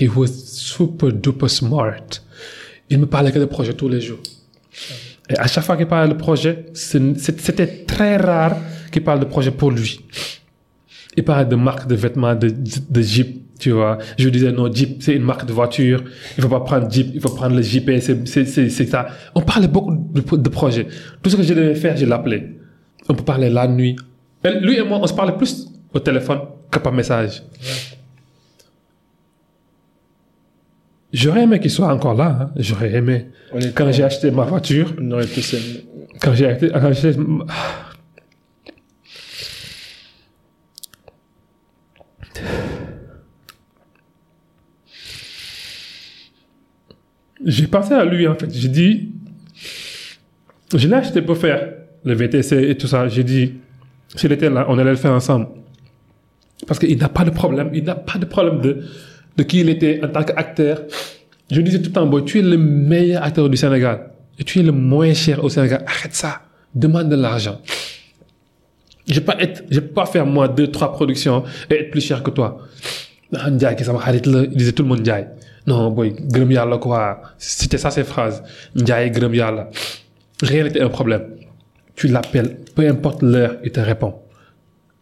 He 0.00 0.08
was 0.08 0.26
super 0.26 1.12
duper 1.12 1.48
smart. 1.48 2.02
Il 2.90 2.98
me 2.98 3.06
parlait 3.06 3.30
que 3.32 3.38
de 3.38 3.44
projets 3.44 3.74
tous 3.74 3.88
les 3.88 4.00
jours. 4.00 4.18
Et 5.30 5.36
à 5.38 5.46
chaque 5.46 5.64
fois 5.64 5.76
qu'il 5.76 5.86
parlait 5.86 6.12
de 6.12 6.18
projet, 6.18 6.66
c'était 6.74 7.84
très 7.86 8.16
rare 8.16 8.56
qu'il 8.92 9.02
parle 9.04 9.20
de 9.20 9.24
projet 9.24 9.50
pour 9.52 9.70
lui. 9.70 10.00
Il 11.16 11.24
parlait 11.24 11.46
de 11.46 11.56
marque 11.56 11.86
de 11.88 11.94
vêtements, 11.94 12.34
de, 12.34 12.48
de 12.90 13.00
Jeep, 13.00 13.42
tu 13.58 13.70
vois. 13.70 13.96
Je 14.18 14.28
disais, 14.28 14.52
non, 14.52 14.70
Jeep, 14.72 15.02
c'est 15.02 15.14
une 15.14 15.22
marque 15.22 15.46
de 15.46 15.52
voiture. 15.52 16.04
Il 16.36 16.42
faut 16.42 16.48
pas 16.50 16.60
prendre 16.60 16.90
Jeep, 16.90 17.08
il 17.14 17.20
faut 17.20 17.30
prendre 17.30 17.56
le 17.56 17.62
JP, 17.62 17.90
c'est- 18.00 18.86
ça. 18.86 19.06
On 19.34 19.40
parlait 19.40 19.68
beaucoup 19.68 19.94
de, 19.94 20.36
de 20.36 20.48
projets. 20.50 20.86
Tout 21.22 21.30
ce 21.30 21.36
que 21.36 21.42
je 21.42 21.54
devais 21.54 21.74
faire, 21.74 21.96
je 21.96 22.04
l'appelais. 22.06 22.50
On 23.08 23.14
peut 23.14 23.24
parler 23.24 23.48
la 23.48 23.66
nuit. 23.66 23.96
Et 24.44 24.60
lui 24.60 24.76
et 24.76 24.82
moi, 24.82 24.98
on 25.00 25.06
se 25.06 25.14
parlait 25.14 25.36
plus 25.36 25.68
au 25.94 25.98
téléphone 26.00 26.40
que 26.70 26.78
par 26.78 26.92
message. 26.92 27.42
J'aurais 31.12 31.44
aimé 31.44 31.58
qu'il 31.60 31.70
soit 31.70 31.92
encore 31.92 32.14
là. 32.14 32.38
hein. 32.42 32.50
J'aurais 32.56 32.92
aimé. 32.92 33.26
Quand 33.74 33.90
j'ai 33.90 34.02
acheté 34.04 34.30
ma 34.30 34.42
voiture, 34.44 34.92
on 35.00 35.10
aurait 35.12 35.26
tous 35.26 35.54
aimé. 35.54 35.86
quand 36.20 36.34
j'ai 36.34 36.46
acheté, 36.46 36.70
quand 36.70 36.92
j'ai- 47.46 47.66
pensé 47.66 47.94
à 47.94 48.04
lui 48.04 48.26
en 48.28 48.34
fait. 48.34 48.52
J'ai 48.52 48.68
dit, 48.68 49.08
je 50.74 50.86
l'ai 50.88 50.94
acheté 50.94 51.22
pour 51.22 51.36
faire 51.38 51.68
le 52.04 52.14
VTC 52.14 52.70
et 52.70 52.76
tout 52.76 52.86
ça. 52.86 53.08
J'ai 53.08 53.24
dit, 53.24 53.54
s'il 54.14 54.30
était 54.32 54.50
là, 54.50 54.66
on 54.68 54.78
allait 54.78 54.90
le 54.90 54.96
faire 54.96 55.12
ensemble. 55.12 55.46
Parce 56.66 56.78
qu'il 56.78 56.96
n'a 56.98 57.08
pas 57.08 57.24
de 57.24 57.30
problème. 57.30 57.70
Il 57.74 57.84
n'a 57.84 57.94
pas 57.94 58.18
de 58.18 58.24
problème 58.24 58.60
de, 58.60 58.82
de 59.36 59.42
qui 59.42 59.60
il 59.60 59.68
était 59.68 60.00
en 60.04 60.08
tant 60.08 60.22
qu'acteur. 60.22 60.82
Je 61.50 61.56
lui 61.56 61.64
disais 61.64 61.78
tout 61.78 61.90
le 61.90 61.92
temps, 61.92 62.20
tu 62.22 62.38
es 62.38 62.42
le 62.42 62.56
meilleur 62.56 63.22
acteur 63.22 63.48
du 63.48 63.56
Sénégal. 63.56 64.10
Et 64.38 64.44
tu 64.44 64.58
es 64.58 64.62
le 64.62 64.72
moins 64.72 65.12
cher 65.14 65.42
au 65.44 65.48
Sénégal. 65.48 65.84
Arrête 65.86 66.14
ça. 66.14 66.42
Demande 66.74 67.08
de 67.08 67.16
l'argent. 67.16 67.60
Je 69.08 69.20
je 69.70 69.80
vais 69.80 69.86
pas 69.86 70.06
faire 70.06 70.26
moi 70.26 70.48
deux, 70.48 70.66
trois 70.68 70.92
productions 70.92 71.44
et 71.70 71.74
être 71.74 71.90
plus 71.92 72.00
cher 72.00 72.22
que 72.22 72.30
toi. 72.30 72.58
Ah, 73.34 73.50
disait 73.50 74.72
tout 74.72 74.82
le 74.82 74.88
monde 74.88 75.00
Ndiaye. 75.00 75.26
Non, 75.66 75.90
boy, 75.90 76.14
gërëm 76.30 76.78
quoi. 76.78 77.22
C'était 77.38 77.78
ça 77.78 77.90
ses 77.90 78.04
phrases. 78.04 78.42
Ndiaye, 78.74 79.10
gërëm. 79.10 79.66
Rien 80.42 80.64
n'était 80.64 80.80
un 80.80 80.88
problème. 80.88 81.36
Tu 81.94 82.08
l'appelles, 82.08 82.58
peu 82.74 82.86
importe 82.86 83.22
l'heure, 83.22 83.56
il 83.64 83.72
te 83.72 83.80
répond. 83.80 84.14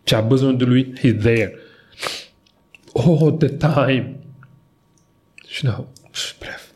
Tu 0.05 0.15
as 0.15 0.23
besoin 0.23 0.53
de 0.53 0.65
lui, 0.65 0.95
he's 1.03 1.19
there. 1.19 1.53
All 2.95 3.37
the 3.39 3.59
time. 3.59 4.15
Bref. 6.41 6.73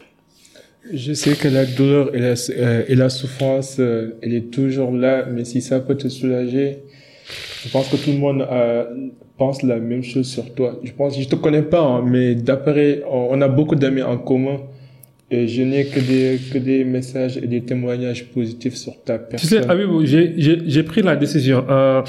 Je 0.93 1.13
sais 1.13 1.35
que 1.35 1.49
la 1.49 1.67
douleur 1.67 2.15
et 2.15 2.19
la, 2.21 2.35
euh, 2.51 3.09
souffrance, 3.09 3.77
euh, 3.79 4.17
elle 4.23 4.35
est 4.35 4.51
toujours 4.51 4.91
là, 4.93 5.27
mais 5.27 5.45
si 5.45 5.61
ça 5.61 5.81
peut 5.81 5.97
te 5.97 6.09
soulager, 6.09 6.79
je 7.65 7.69
pense 7.69 7.89
que 7.89 7.97
tout 7.97 8.11
le 8.11 8.19
monde 8.19 8.47
euh, 8.51 8.85
pense 9.39 9.63
la 9.63 9.79
même 9.79 10.03
chose 10.03 10.27
sur 10.27 10.53
toi. 10.55 10.79
Je 10.85 10.93
pense, 10.93 11.19
je 11.19 11.29
te 11.29 11.37
connais 11.37 11.63
pas, 11.63 11.81
hein, 11.81 12.03
mais 12.05 12.35
d'après, 12.35 13.03
on 13.11 13.41
a 13.41 13.49
beaucoup 13.49 13.77
d'amis 13.77 14.03
en 14.03 14.19
commun, 14.19 14.59
et 15.31 15.47
je 15.47 15.63
n'ai 15.63 15.85
que 15.87 16.01
des, 16.01 16.39
que 16.53 16.59
des 16.59 16.85
messages 16.85 17.37
et 17.37 17.47
des 17.47 17.63
témoignages 17.63 18.27
positifs 18.31 18.75
sur 18.75 18.95
ta 19.05 19.19
Tu 19.19 19.25
personne. 19.31 19.63
sais, 19.63 19.71
Habib, 19.71 19.91
j'ai, 20.05 20.35
j'ai, 20.37 20.59
j'ai 20.67 20.83
pris 20.83 21.03
la 21.03 21.17
décision, 21.17 21.65
euh, 21.69 22.03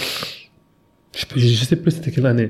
je, 1.15 1.25
je 1.39 1.63
sais 1.65 1.75
plus 1.75 1.91
c'était 1.91 2.11
quelle 2.11 2.25
année. 2.25 2.49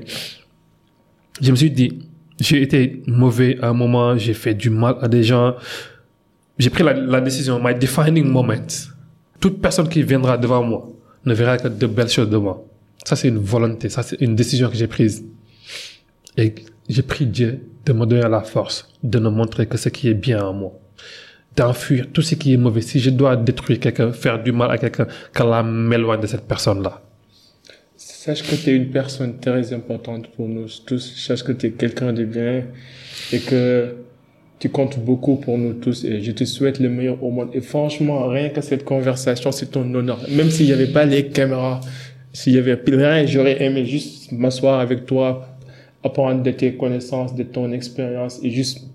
Je 1.40 1.50
me 1.50 1.56
suis 1.56 1.70
dit, 1.70 1.98
j'ai 2.38 2.62
été 2.62 3.02
mauvais 3.06 3.58
à 3.60 3.68
un 3.68 3.72
moment, 3.74 4.16
j'ai 4.16 4.34
fait 4.34 4.54
du 4.54 4.70
mal 4.70 4.96
à 5.00 5.08
des 5.08 5.22
gens. 5.22 5.54
J'ai 6.58 6.70
pris 6.70 6.84
la, 6.84 6.92
la 6.92 7.20
décision, 7.20 7.58
my 7.62 7.74
defining 7.74 8.24
moment. 8.26 8.54
Toute 9.40 9.60
personne 9.60 9.88
qui 9.88 10.02
viendra 10.02 10.36
devant 10.36 10.62
moi 10.62 10.90
ne 11.24 11.32
verra 11.34 11.56
que 11.58 11.68
de 11.68 11.86
belles 11.86 12.08
choses 12.10 12.28
de 12.30 12.36
moi. 12.36 12.64
Ça, 13.10 13.16
c'est 13.16 13.26
une 13.26 13.38
volonté, 13.38 13.88
ça, 13.88 14.04
c'est 14.04 14.20
une 14.20 14.36
décision 14.36 14.70
que 14.70 14.76
j'ai 14.76 14.86
prise. 14.86 15.24
Et 16.36 16.54
j'ai 16.88 17.02
pris 17.02 17.26
Dieu 17.26 17.60
de 17.84 17.92
me 17.92 18.06
donner 18.06 18.28
la 18.28 18.42
force 18.42 18.88
de 19.02 19.18
me 19.18 19.30
montrer 19.30 19.66
que 19.66 19.76
ce 19.76 19.88
qui 19.88 20.06
est 20.06 20.14
bien 20.14 20.44
en 20.44 20.52
moi 20.52 20.78
d'enfuir 21.56 22.06
tout 22.12 22.22
ce 22.22 22.36
qui 22.36 22.52
est 22.52 22.56
mauvais. 22.56 22.82
Si 22.82 23.00
je 23.00 23.10
dois 23.10 23.34
détruire 23.34 23.80
quelqu'un, 23.80 24.12
faire 24.12 24.40
du 24.40 24.52
mal 24.52 24.70
à 24.70 24.78
quelqu'un, 24.78 25.08
qu'Allah 25.34 25.64
m'éloigne 25.64 26.20
de 26.20 26.28
cette 26.28 26.46
personne-là. 26.46 27.02
Sache 27.96 28.44
que 28.44 28.54
tu 28.54 28.70
es 28.70 28.76
une 28.76 28.90
personne 28.90 29.40
très 29.40 29.72
importante 29.72 30.28
pour 30.28 30.46
nous 30.46 30.68
tous. 30.86 31.16
Sache 31.16 31.42
que 31.42 31.50
tu 31.50 31.66
es 31.66 31.70
quelqu'un 31.72 32.12
de 32.12 32.24
bien 32.24 32.62
et 33.32 33.40
que 33.40 33.96
tu 34.60 34.68
comptes 34.68 35.00
beaucoup 35.00 35.34
pour 35.36 35.58
nous 35.58 35.72
tous 35.72 36.04
et 36.04 36.20
je 36.20 36.30
te 36.30 36.44
souhaite 36.44 36.78
le 36.78 36.90
meilleur 36.90 37.20
au 37.24 37.30
monde. 37.30 37.48
Et 37.54 37.62
franchement, 37.62 38.28
rien 38.28 38.50
que 38.50 38.60
cette 38.60 38.84
conversation, 38.84 39.50
c'est 39.50 39.72
ton 39.72 39.92
honneur. 39.94 40.20
Même 40.30 40.50
s'il 40.50 40.66
n'y 40.66 40.72
avait 40.72 40.92
pas 40.92 41.06
les 41.06 41.28
caméras, 41.28 41.80
s'il 42.32 42.54
y 42.54 42.58
avait 42.58 42.78
rien, 42.86 43.26
j'aurais 43.26 43.62
aimé 43.62 43.84
juste 43.84 44.32
m'asseoir 44.32 44.80
avec 44.80 45.06
toi, 45.06 45.46
apprendre 46.04 46.42
de 46.42 46.50
tes 46.50 46.74
connaissances, 46.74 47.34
de 47.34 47.42
ton 47.42 47.72
expérience 47.72 48.40
et 48.42 48.50
juste 48.50 48.86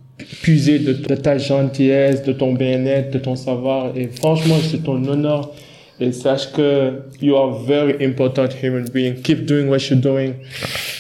puiser 0.42 0.80
de, 0.80 0.94
de 0.94 1.16
ta 1.16 1.38
gentillesse, 1.38 2.24
de 2.24 2.34
ton 2.34 2.54
bien-être, 2.54 3.12
de 3.12 3.20
ton 3.20 3.36
savoir. 3.36 3.96
Et 3.98 4.08
franchement, 4.08 4.56
c'est 4.62 4.84
ton 4.84 5.04
honneur. 5.06 5.52
Et 5.98 6.12
sache 6.12 6.52
que 6.52 7.04
you 7.22 7.38
are 7.38 7.56
a 7.56 7.64
very 7.64 8.06
important 8.06 8.50
human 8.62 8.84
being. 8.94 9.22
Keep 9.22 9.46
doing 9.46 9.70
what 9.70 9.90
you're 9.90 9.96
doing. 9.98 10.34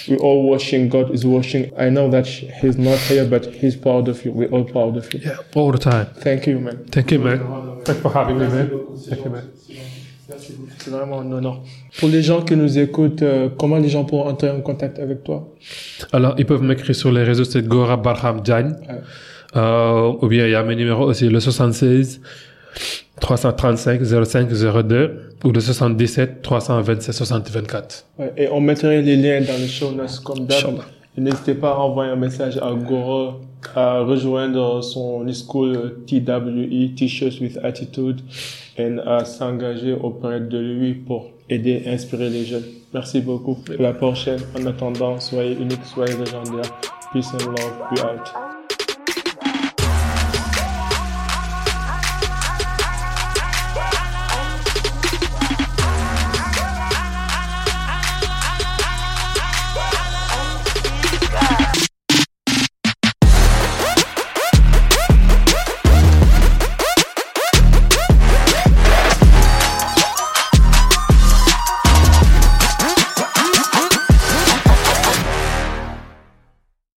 We're 0.08 0.22
all 0.22 0.50
watching. 0.50 0.88
God 0.88 1.14
is 1.14 1.26
watching. 1.26 1.70
I 1.78 1.90
know 1.90 2.10
that 2.12 2.26
he's 2.26 2.78
not 2.78 2.98
here, 3.10 3.26
but 3.26 3.46
he's 3.46 3.76
proud 3.76 4.08
of 4.08 4.24
you. 4.24 4.32
We're 4.32 4.48
all 4.52 4.64
proud 4.64 4.96
of 4.96 5.14
you. 5.14 5.20
Yeah, 5.20 5.40
all 5.54 5.74
the 5.74 5.80
time. 5.80 6.08
Thank 6.22 6.48
you, 6.48 6.60
man. 6.62 6.86
Thank 6.90 7.12
you, 7.12 7.20
man. 7.20 7.40
Thanks 7.84 8.02
for 8.02 8.10
having 8.10 8.40
me, 8.40 8.48
man. 8.48 8.70
Thank 9.10 9.26
you, 9.26 9.32
man. 9.32 9.52
C'est 10.80 10.89
vraiment 10.89 11.21
un 11.21 11.32
honneur. 11.32 11.61
Pour 11.99 12.09
les 12.09 12.21
gens 12.23 12.41
qui 12.41 12.55
nous 12.55 12.80
écoutent, 12.80 13.21
euh, 13.21 13.49
comment 13.57 13.78
les 13.78 13.89
gens 13.89 14.05
pourront 14.05 14.30
entrer 14.30 14.49
en 14.49 14.61
contact 14.61 14.97
avec 14.99 15.23
toi? 15.23 15.47
Alors, 16.11 16.36
ils 16.38 16.45
peuvent 16.45 16.63
m'écrire 16.63 16.95
sur 16.95 17.11
les 17.11 17.23
réseaux, 17.23 17.43
c'est 17.43 17.65
Gora 17.67 17.97
Barham. 17.97 18.41
Ouais. 18.47 18.65
Euh, 19.55 20.13
ou 20.21 20.28
bien 20.28 20.45
il 20.47 20.51
y 20.51 20.55
a 20.55 20.63
mes 20.63 20.76
numéros 20.76 21.05
aussi, 21.05 21.30
le 21.30 21.39
76 21.39 22.21
335 23.22 24.02
05 24.26 24.49
02 24.84 25.30
ou 25.43 25.52
le 25.52 25.60
77 25.60 26.41
327 26.41 27.14
60 27.14 27.49
24. 27.49 28.06
Ouais, 28.19 28.34
Et 28.35 28.49
on 28.49 28.60
mettrait 28.60 29.02
les 29.02 29.15
liens 29.15 29.41
dans 29.41 29.57
les 29.57 29.68
show 29.68 29.91
notes 29.91 30.19
comme 30.23 30.45
d'hab. 30.45 30.80
N'hésitez 31.18 31.53
pas 31.53 31.72
à 31.72 31.77
envoyer 31.77 32.11
un 32.11 32.18
message 32.18 32.57
à 32.57 32.73
Goro, 32.73 33.35
à 33.76 34.00
rejoindre 34.02 34.82
son 34.82 35.26
school 35.34 36.04
TWE, 36.08 36.96
T-shirts 36.96 37.40
with 37.42 37.58
Attitude, 37.64 38.22
et 38.78 38.90
à 39.06 39.26
s'engager 39.26 39.94
auprès 39.94 40.42
de 40.42 40.58
lui 40.58 40.94
pour 40.94 41.32
aider, 41.50 41.84
inspirer 41.88 42.30
les 42.30 42.46
jeunes. 42.46 42.64
Merci 42.94 43.22
beaucoup. 43.22 43.58
La 43.80 43.94
prochaine. 43.94 44.40
En 44.58 44.66
attendant, 44.66 45.20
soyez 45.20 45.54
unique, 45.54 45.84
soyez 45.84 46.16
légendaire. 46.18 46.72
Peace 47.12 47.34
and 47.34 47.48
love. 47.48 47.92
We 47.92 48.02
out. 48.02 48.55